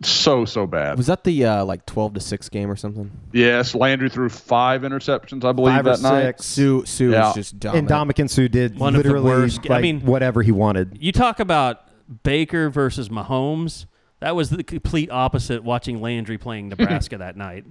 So 0.03 0.45
so 0.45 0.65
bad. 0.67 0.97
Was 0.97 1.07
that 1.07 1.23
the 1.23 1.45
uh, 1.45 1.65
like 1.65 1.85
twelve 1.85 2.13
to 2.15 2.19
six 2.19 2.49
game 2.49 2.69
or 2.71 2.75
something? 2.75 3.11
yes, 3.31 3.75
Landry 3.75 4.09
threw 4.09 4.29
five 4.29 4.81
interceptions, 4.81 5.43
I 5.45 5.51
believe 5.51 5.75
Five 5.75 5.85
or 5.87 5.97
that 5.97 6.01
night. 6.01 6.41
six. 6.41 6.45
Suh 6.45 6.83
Suh 6.85 7.03
Yeah. 7.05 7.25
was 7.27 7.35
just 7.35 7.59
dumb. 7.59 7.75
And 7.75 7.87
Ndamukong 7.87 8.29
Suh 8.29 8.47
did 8.47 8.79
One 8.79 8.95
of 8.95 9.03
the 9.03 9.09
literally 9.09 9.29
worst- 9.29 9.59
I 9.69 9.73
like 9.73 9.81
mean- 9.83 10.01
whatever 10.01 10.41
he 10.41 10.51
wanted. 10.51 10.97
You 10.99 11.11
talk 11.11 11.39
about 11.39 11.81
Baker 12.23 12.69
versus 12.69 13.09
Mahomes. 13.09 13.85
That 14.19 14.35
was 14.35 14.49
the 14.49 14.63
complete 14.63 15.09
opposite. 15.11 15.63
Watching 15.63 16.01
Landry 16.01 16.37
playing 16.37 16.69
Nebraska 16.69 17.17
that 17.17 17.37
night, 17.37 17.65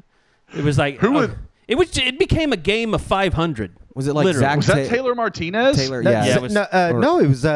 it 0.57 0.65
was 0.65 0.78
like 0.78 0.98
Who 0.98 1.12
would- 1.12 1.31
oh, 1.31 1.39
it 1.69 1.77
was. 1.78 1.97
It 1.98 2.19
became 2.19 2.52
a 2.52 2.57
game 2.57 2.94
of 2.94 3.01
500. 3.02 3.77
Was 3.94 4.07
it 4.09 4.15
like 4.15 4.24
Literally. 4.24 4.44
Zach 4.47 4.57
Was 4.57 4.66
that 4.66 4.89
Ta- 4.89 4.94
Taylor 4.94 5.15
Martinez? 5.15 5.77
Taylor? 5.77 6.02
No, 6.02 6.11
Yeah. 6.11 6.24
Yeah, 6.27 6.36
it 6.36 6.43
was- 6.43 6.55
no, 6.55 6.61
uh, 6.62 6.90
or- 6.94 7.01
no, 7.01 7.19
it 7.19 7.27
was 7.28 7.44
uh, 7.44 7.51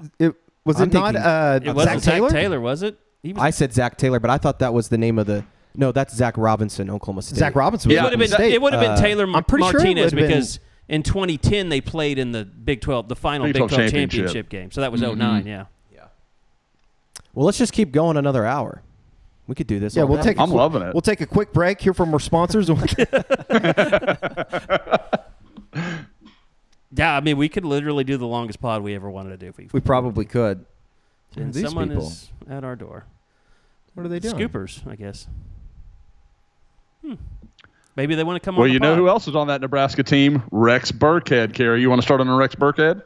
Uh, 0.00 0.04
it 0.18 0.34
was 0.64 0.76
I'm 0.80 0.88
it 0.88 0.92
not 0.94 1.14
thinking- 1.14 1.22
uh, 1.22 1.60
It 1.64 1.74
wasn't 1.74 2.02
Zach 2.02 2.28
Taylor? 2.30 2.60
was 2.60 2.82
it? 2.82 2.98
He 3.22 3.32
was, 3.32 3.42
I 3.42 3.50
said 3.50 3.72
Zach 3.72 3.96
Taylor, 3.98 4.18
but 4.20 4.30
I 4.30 4.38
thought 4.38 4.58
that 4.60 4.72
was 4.72 4.88
the 4.88 4.98
name 4.98 5.18
of 5.18 5.26
the. 5.26 5.44
No, 5.76 5.92
that's 5.92 6.14
Zach 6.14 6.34
Robinson, 6.36 6.90
Oklahoma 6.90 7.22
State. 7.22 7.38
Zach 7.38 7.54
Robinson. 7.54 7.90
it 7.90 7.94
was 7.94 8.02
would 8.04 8.12
have 8.12 8.20
at 8.20 8.24
been. 8.24 8.28
State. 8.28 8.54
It 8.54 8.62
would 8.62 8.72
have 8.72 8.82
been 8.82 8.90
Uh, 8.92 9.00
Taylor 9.00 9.24
I'm 9.32 9.44
pretty 9.44 9.64
sure 9.64 9.70
it 9.70 9.74
Martinez 9.84 10.04
would've 10.06 10.16
been- 10.18 10.26
because 10.28 10.58
in 10.88 11.02
2010 11.02 11.68
they 11.68 11.80
played 11.80 12.18
in 12.18 12.32
the 12.32 12.44
Big 12.44 12.80
12, 12.80 13.08
the 13.08 13.14
final 13.16 13.46
Big 13.46 13.54
Big 13.54 13.60
12, 13.60 13.70
12 13.70 13.82
championship. 13.90 14.18
championship. 14.26 14.48
game. 14.48 14.70
So 14.72 14.80
that 14.80 14.90
was 14.90 15.00
09, 15.02 15.46
Yeah. 15.46 15.66
Yeah. 15.94 16.00
Well, 17.34 17.46
let's 17.46 17.58
just 17.58 17.72
keep 17.72 17.92
going 17.92 18.16
another 18.16 18.44
hour. 18.44 18.82
We 19.46 19.54
could 19.54 19.66
do 19.68 19.78
this. 19.78 19.94
Yeah, 19.96 20.02
we'll 20.04 20.18
day. 20.18 20.24
take. 20.30 20.38
a 20.38 20.42
I'm 20.42 20.48
quick- 20.48 20.56
loving 20.58 20.82
it. 20.82 20.94
We'll 20.94 21.00
take 21.02 21.20
a 21.20 21.26
quick 21.26 21.52
break 21.52 21.80
here 21.80 21.94
from 21.94 22.12
our 22.12 22.20
sponsors. 22.20 22.68
Yeah, 26.92 27.16
I 27.16 27.20
mean, 27.20 27.36
we 27.36 27.48
could 27.48 27.64
literally 27.64 28.02
do 28.02 28.16
the 28.16 28.26
longest 28.26 28.60
pod 28.60 28.82
we 28.82 28.96
ever 28.96 29.08
wanted 29.08 29.30
to 29.30 29.36
do. 29.36 29.46
If 29.50 29.56
we, 29.58 29.68
we 29.72 29.80
probably 29.80 30.24
could. 30.24 30.66
And 31.36 31.52
these 31.54 31.64
someone 31.64 31.88
people? 31.88 32.06
is 32.06 32.30
at 32.48 32.64
our 32.64 32.76
door. 32.76 33.04
What 33.94 34.06
are 34.06 34.08
they 34.08 34.18
doing? 34.20 34.34
Scoopers, 34.36 34.86
I 34.86 34.96
guess. 34.96 35.26
Hmm. 37.04 37.14
Maybe 37.96 38.14
they 38.14 38.24
want 38.24 38.40
to 38.40 38.44
come 38.44 38.56
well, 38.56 38.64
on. 38.64 38.68
the 38.68 38.74
you 38.74 38.80
know 38.80 38.90
pod. 38.92 38.98
who 38.98 39.08
else 39.08 39.28
is 39.28 39.36
on 39.36 39.48
that 39.48 39.60
Nebraska 39.60 40.02
team? 40.02 40.42
Rex 40.50 40.92
Burkhead. 40.92 41.54
Carey. 41.54 41.80
you 41.80 41.90
want 41.90 42.00
to 42.00 42.06
start 42.06 42.20
on 42.20 42.28
a 42.28 42.34
Rex 42.34 42.54
Burkhead? 42.54 43.02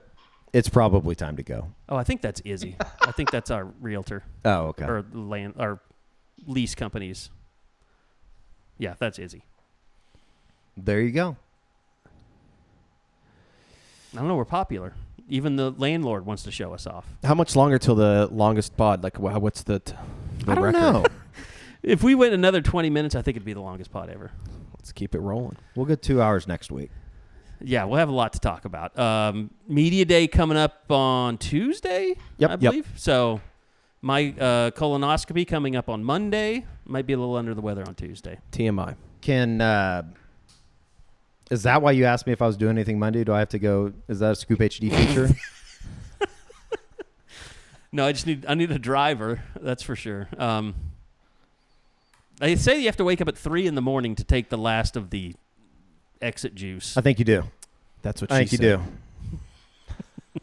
It's 0.52 0.68
probably 0.68 1.14
time 1.14 1.36
to 1.36 1.42
go. 1.42 1.72
Oh, 1.88 1.96
I 1.96 2.05
think 2.05 2.20
that's 2.22 2.40
Izzy. 2.44 2.76
I 3.01 3.10
think 3.12 3.30
that's 3.30 3.51
our 3.51 3.64
realtor 3.80 4.22
Oh, 4.44 4.66
okay. 4.68 4.84
or 4.84 5.05
land 5.12 5.55
or 5.59 5.80
lease 6.46 6.74
companies. 6.74 7.30
Yeah, 8.78 8.94
that's 8.98 9.18
Izzy. 9.18 9.44
There 10.76 11.01
you 11.01 11.10
go. 11.10 11.36
I 14.12 14.18
don't 14.18 14.28
know. 14.28 14.36
We're 14.36 14.44
popular. 14.44 14.94
Even 15.28 15.56
the 15.56 15.70
landlord 15.72 16.26
wants 16.26 16.42
to 16.44 16.51
show 16.51 16.72
us 16.74 16.86
off. 16.86 17.06
How 17.24 17.34
much 17.34 17.56
longer 17.56 17.78
till 17.78 17.94
the 17.94 18.28
longest 18.30 18.76
pod? 18.76 19.02
Like, 19.02 19.18
wha- 19.18 19.38
what's 19.38 19.62
the? 19.62 19.78
T- 19.80 19.94
the 20.44 20.52
I 20.52 20.55
don't 20.55 20.64
record? 20.64 20.80
know. 20.80 21.05
If 21.82 22.02
we 22.02 22.14
went 22.14 22.32
another 22.32 22.62
20 22.62 22.88
minutes, 22.88 23.14
I 23.14 23.20
think 23.20 23.36
it'd 23.36 23.44
be 23.44 23.52
the 23.52 23.60
longest 23.60 23.90
pod 23.92 24.09
ever. 24.09 24.30
Let's 24.72 24.90
keep 24.90 25.14
it 25.14 25.20
rolling. 25.20 25.59
We'll 25.76 25.84
get 25.84 26.01
two 26.01 26.22
hours 26.22 26.48
next 26.48 26.72
week. 26.72 26.90
Yeah, 27.60 27.84
we'll 27.84 27.98
have 27.98 28.09
a 28.09 28.12
lot 28.14 28.32
to 28.32 28.38
talk 28.40 28.64
about. 28.64 28.98
Um, 28.98 29.51
Media 29.68 30.06
Day 30.06 30.26
coming 30.26 30.56
up 30.56 30.90
on 30.90 31.36
Tuesday, 31.36 32.16
Yep, 32.38 32.51
I 32.51 32.52
yep. 32.55 32.60
believe. 32.60 32.88
So 32.96 33.42
my 34.01 34.28
uh, 34.40 34.70
colonoscopy 34.70 35.46
coming 35.46 35.76
up 35.76 35.90
on 35.90 36.02
Monday. 36.02 36.64
Might 36.86 37.06
be 37.06 37.12
a 37.12 37.18
little 37.18 37.36
under 37.36 37.52
the 37.55 37.60
weather 37.60 37.84
on 37.86 37.94
Tuesday. 37.94 38.38
TMI. 38.51 38.96
Can 39.20 39.60
uh, 39.60 40.05
is 41.50 41.62
that 41.64 41.82
why 41.82 41.92
you 41.92 42.04
asked 42.04 42.26
me 42.26 42.32
if 42.32 42.40
I 42.42 42.46
was 42.46 42.56
doing 42.56 42.72
anything 42.76 42.98
Monday? 42.98 43.24
Do 43.24 43.32
I 43.32 43.38
have 43.40 43.48
to 43.50 43.58
go? 43.58 43.92
Is 44.08 44.18
that 44.20 44.32
a 44.32 44.34
Scoop 44.34 44.58
HD 44.60 44.90
feature? 45.06 45.28
No, 47.92 48.06
I 48.06 48.12
just 48.12 48.26
need 48.26 48.44
I 48.48 48.54
need 48.54 48.72
a 48.72 48.78
driver. 48.78 49.42
That's 49.60 49.82
for 49.84 49.94
sure. 49.94 50.28
Um, 50.36 50.74
they 52.40 52.56
say 52.56 52.80
you 52.80 52.86
have 52.86 52.96
to 52.96 53.04
wake 53.04 53.20
up 53.20 53.28
at 53.28 53.38
three 53.38 53.68
in 53.68 53.76
the 53.76 53.82
morning 53.82 54.16
to 54.16 54.24
take 54.24 54.48
the 54.48 54.58
last 54.58 54.96
of 54.96 55.10
the 55.10 55.34
exit 56.20 56.56
juice. 56.56 56.96
I 56.96 57.02
think 57.02 57.20
you 57.20 57.24
do. 57.24 57.44
That's 58.02 58.20
what 58.20 58.30
she 58.30 58.34
does. 58.34 58.40
I 58.40 58.44
she 58.46 58.56
think 58.56 58.62
you 58.62 58.76
do. 58.78 60.40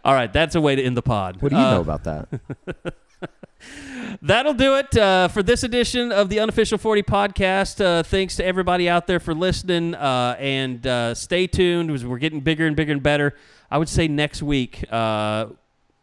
All 0.04 0.14
right, 0.14 0.32
that's 0.32 0.54
a 0.54 0.60
way 0.62 0.76
to 0.76 0.82
end 0.82 0.96
the 0.96 1.02
pod. 1.02 1.42
What 1.42 1.50
do 1.50 1.56
you 1.56 1.62
Uh, 1.62 1.70
know 1.74 1.80
about 1.82 2.04
that? 2.04 2.28
That'll 4.22 4.54
do 4.54 4.76
it 4.76 4.96
uh, 4.96 5.28
for 5.28 5.42
this 5.42 5.62
edition 5.62 6.12
of 6.12 6.28
the 6.28 6.40
Unofficial 6.40 6.78
40 6.78 7.02
podcast. 7.02 7.84
Uh, 7.84 8.02
thanks 8.02 8.36
to 8.36 8.44
everybody 8.44 8.88
out 8.88 9.06
there 9.06 9.20
for 9.20 9.34
listening. 9.34 9.94
Uh, 9.94 10.36
and 10.38 10.86
uh, 10.86 11.14
stay 11.14 11.46
tuned 11.46 11.90
we're 12.04 12.18
getting 12.18 12.40
bigger 12.40 12.66
and 12.66 12.76
bigger 12.76 12.92
and 12.92 13.02
better. 13.02 13.34
I 13.70 13.78
would 13.78 13.88
say 13.88 14.08
next 14.08 14.42
week, 14.42 14.84
uh, 14.90 15.46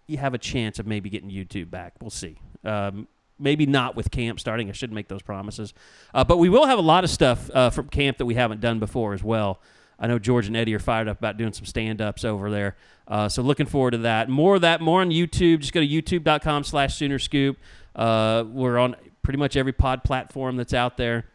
you 0.08 0.18
have 0.18 0.34
a 0.34 0.38
chance 0.38 0.80
of 0.80 0.86
maybe 0.86 1.10
getting 1.10 1.30
YouTube 1.30 1.70
back. 1.70 1.94
We'll 2.00 2.12
see. 2.12 2.38
Um, 2.64 3.08
maybe 3.40 3.66
not 3.66 3.96
with 3.96 4.12
camp 4.12 4.40
starting. 4.40 4.70
I 4.70 4.74
shouldn't 4.74 4.96
make 4.96 5.08
those 5.08 5.22
promises. 5.22 5.74
Uh, 6.14 6.24
but 6.24 6.38
we 6.38 6.50
will 6.50 6.66
have 6.66 6.80
a 6.80 6.84
lot 6.84 7.04
of 7.04 7.10
stuff 7.10 7.50
from 7.74 7.88
camp 7.90 8.18
that 8.20 8.26
we 8.26 8.36
haven't 8.36 8.62
done 8.62 8.80
before 8.80 9.14
as 9.14 9.24
well. 9.24 9.60
I 10.00 10.08
know 10.08 10.20
George 10.20 10.48
and 10.48 10.58
Eddie 10.58 10.76
are 10.76 10.80
fired 10.80 11.08
up 11.08 11.20
about 11.20 11.38
doing 11.38 11.54
some 11.54 11.66
stand 11.66 12.02
ups 12.02 12.26
over 12.26 12.52
there. 12.52 12.76
Uh, 13.08 13.30
so 13.30 13.42
looking 13.42 13.66
forward 13.66 13.92
to 13.92 14.00
that. 14.00 14.30
More 14.30 14.56
of 14.56 14.62
that, 14.62 14.82
more 14.82 15.02
on 15.02 15.10
YouTube. 15.10 15.60
Just 15.60 15.74
go 15.74 15.80
to 15.80 15.88
youtube.com 15.88 16.64
slash 16.64 16.96
Sooner 16.96 17.20
Scoop. 17.20 17.58
Uh, 17.96 18.44
we're 18.48 18.78
on 18.78 18.96
pretty 19.22 19.38
much 19.38 19.56
every 19.56 19.72
pod 19.72 20.04
platform 20.04 20.58
that's 20.58 20.74
out 20.74 20.98
there. 20.98 21.26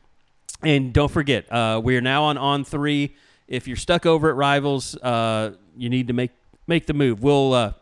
And 0.63 0.93
don't 0.93 1.11
forget, 1.11 1.51
uh, 1.51 1.81
we 1.83 1.97
are 1.97 2.03
now 2.03 2.25
on 2.25 2.37
On 2.37 2.65
Three. 2.65 3.17
If 3.49 3.67
you're 3.67 3.77
stuck 3.79 4.05
over 4.05 4.29
at 4.29 4.37
Rivals, 4.37 4.95
uh, 4.97 5.55
you 5.77 5.89
need 5.89 6.09
to 6.09 6.13
make 6.13 6.33
make 6.67 6.87
the 6.87 6.93
move. 6.93 7.23
We'll 7.23 7.55
uh, 7.55 7.73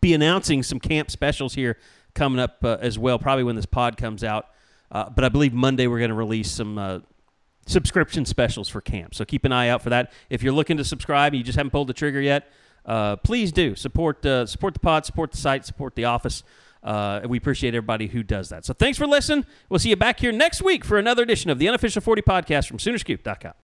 be 0.00 0.14
announcing 0.14 0.62
some 0.62 0.80
camp 0.80 1.10
specials 1.10 1.54
here 1.54 1.76
coming 2.14 2.40
up 2.40 2.64
uh, 2.64 2.78
as 2.80 2.98
well, 2.98 3.18
probably 3.18 3.44
when 3.44 3.54
this 3.54 3.66
pod 3.66 3.96
comes 3.98 4.24
out. 4.24 4.46
but 4.90 5.24
I 5.24 5.28
believe 5.28 5.52
Monday 5.52 5.86
we're 5.86 5.98
going 5.98 6.10
to 6.10 6.16
release 6.16 6.50
some 6.50 7.02
subscription 7.66 8.24
specials 8.24 8.68
for 8.68 8.80
camp. 8.80 9.14
So 9.14 9.24
keep 9.24 9.44
an 9.44 9.52
eye 9.52 9.68
out 9.68 9.82
for 9.82 9.90
that. 9.90 10.12
If 10.30 10.42
you're 10.42 10.52
looking 10.52 10.76
to 10.76 10.84
subscribe 10.84 11.32
and 11.32 11.38
you 11.38 11.44
just 11.44 11.56
haven't 11.56 11.70
pulled 11.70 11.88
the 11.88 11.94
trigger 11.94 12.20
yet, 12.20 12.50
uh, 12.84 13.16
please 13.16 13.52
do 13.52 13.74
support 13.74 14.24
uh, 14.26 14.46
support 14.46 14.74
the 14.74 14.80
pod, 14.80 15.06
support 15.06 15.32
the 15.32 15.38
site, 15.38 15.64
support 15.64 15.94
the 15.94 16.04
office. 16.04 16.42
Uh, 16.82 17.20
we 17.28 17.38
appreciate 17.38 17.74
everybody 17.74 18.08
who 18.08 18.24
does 18.24 18.48
that. 18.48 18.64
So 18.64 18.74
thanks 18.74 18.98
for 18.98 19.06
listening. 19.06 19.46
We'll 19.68 19.78
see 19.78 19.90
you 19.90 19.96
back 19.96 20.18
here 20.18 20.32
next 20.32 20.62
week 20.62 20.84
for 20.84 20.98
another 20.98 21.22
edition 21.22 21.50
of 21.50 21.60
the 21.60 21.68
Unofficial 21.68 22.02
40 22.02 22.22
podcast 22.22 22.66
from 22.66 22.78
Soonerscoop.com. 22.78 23.52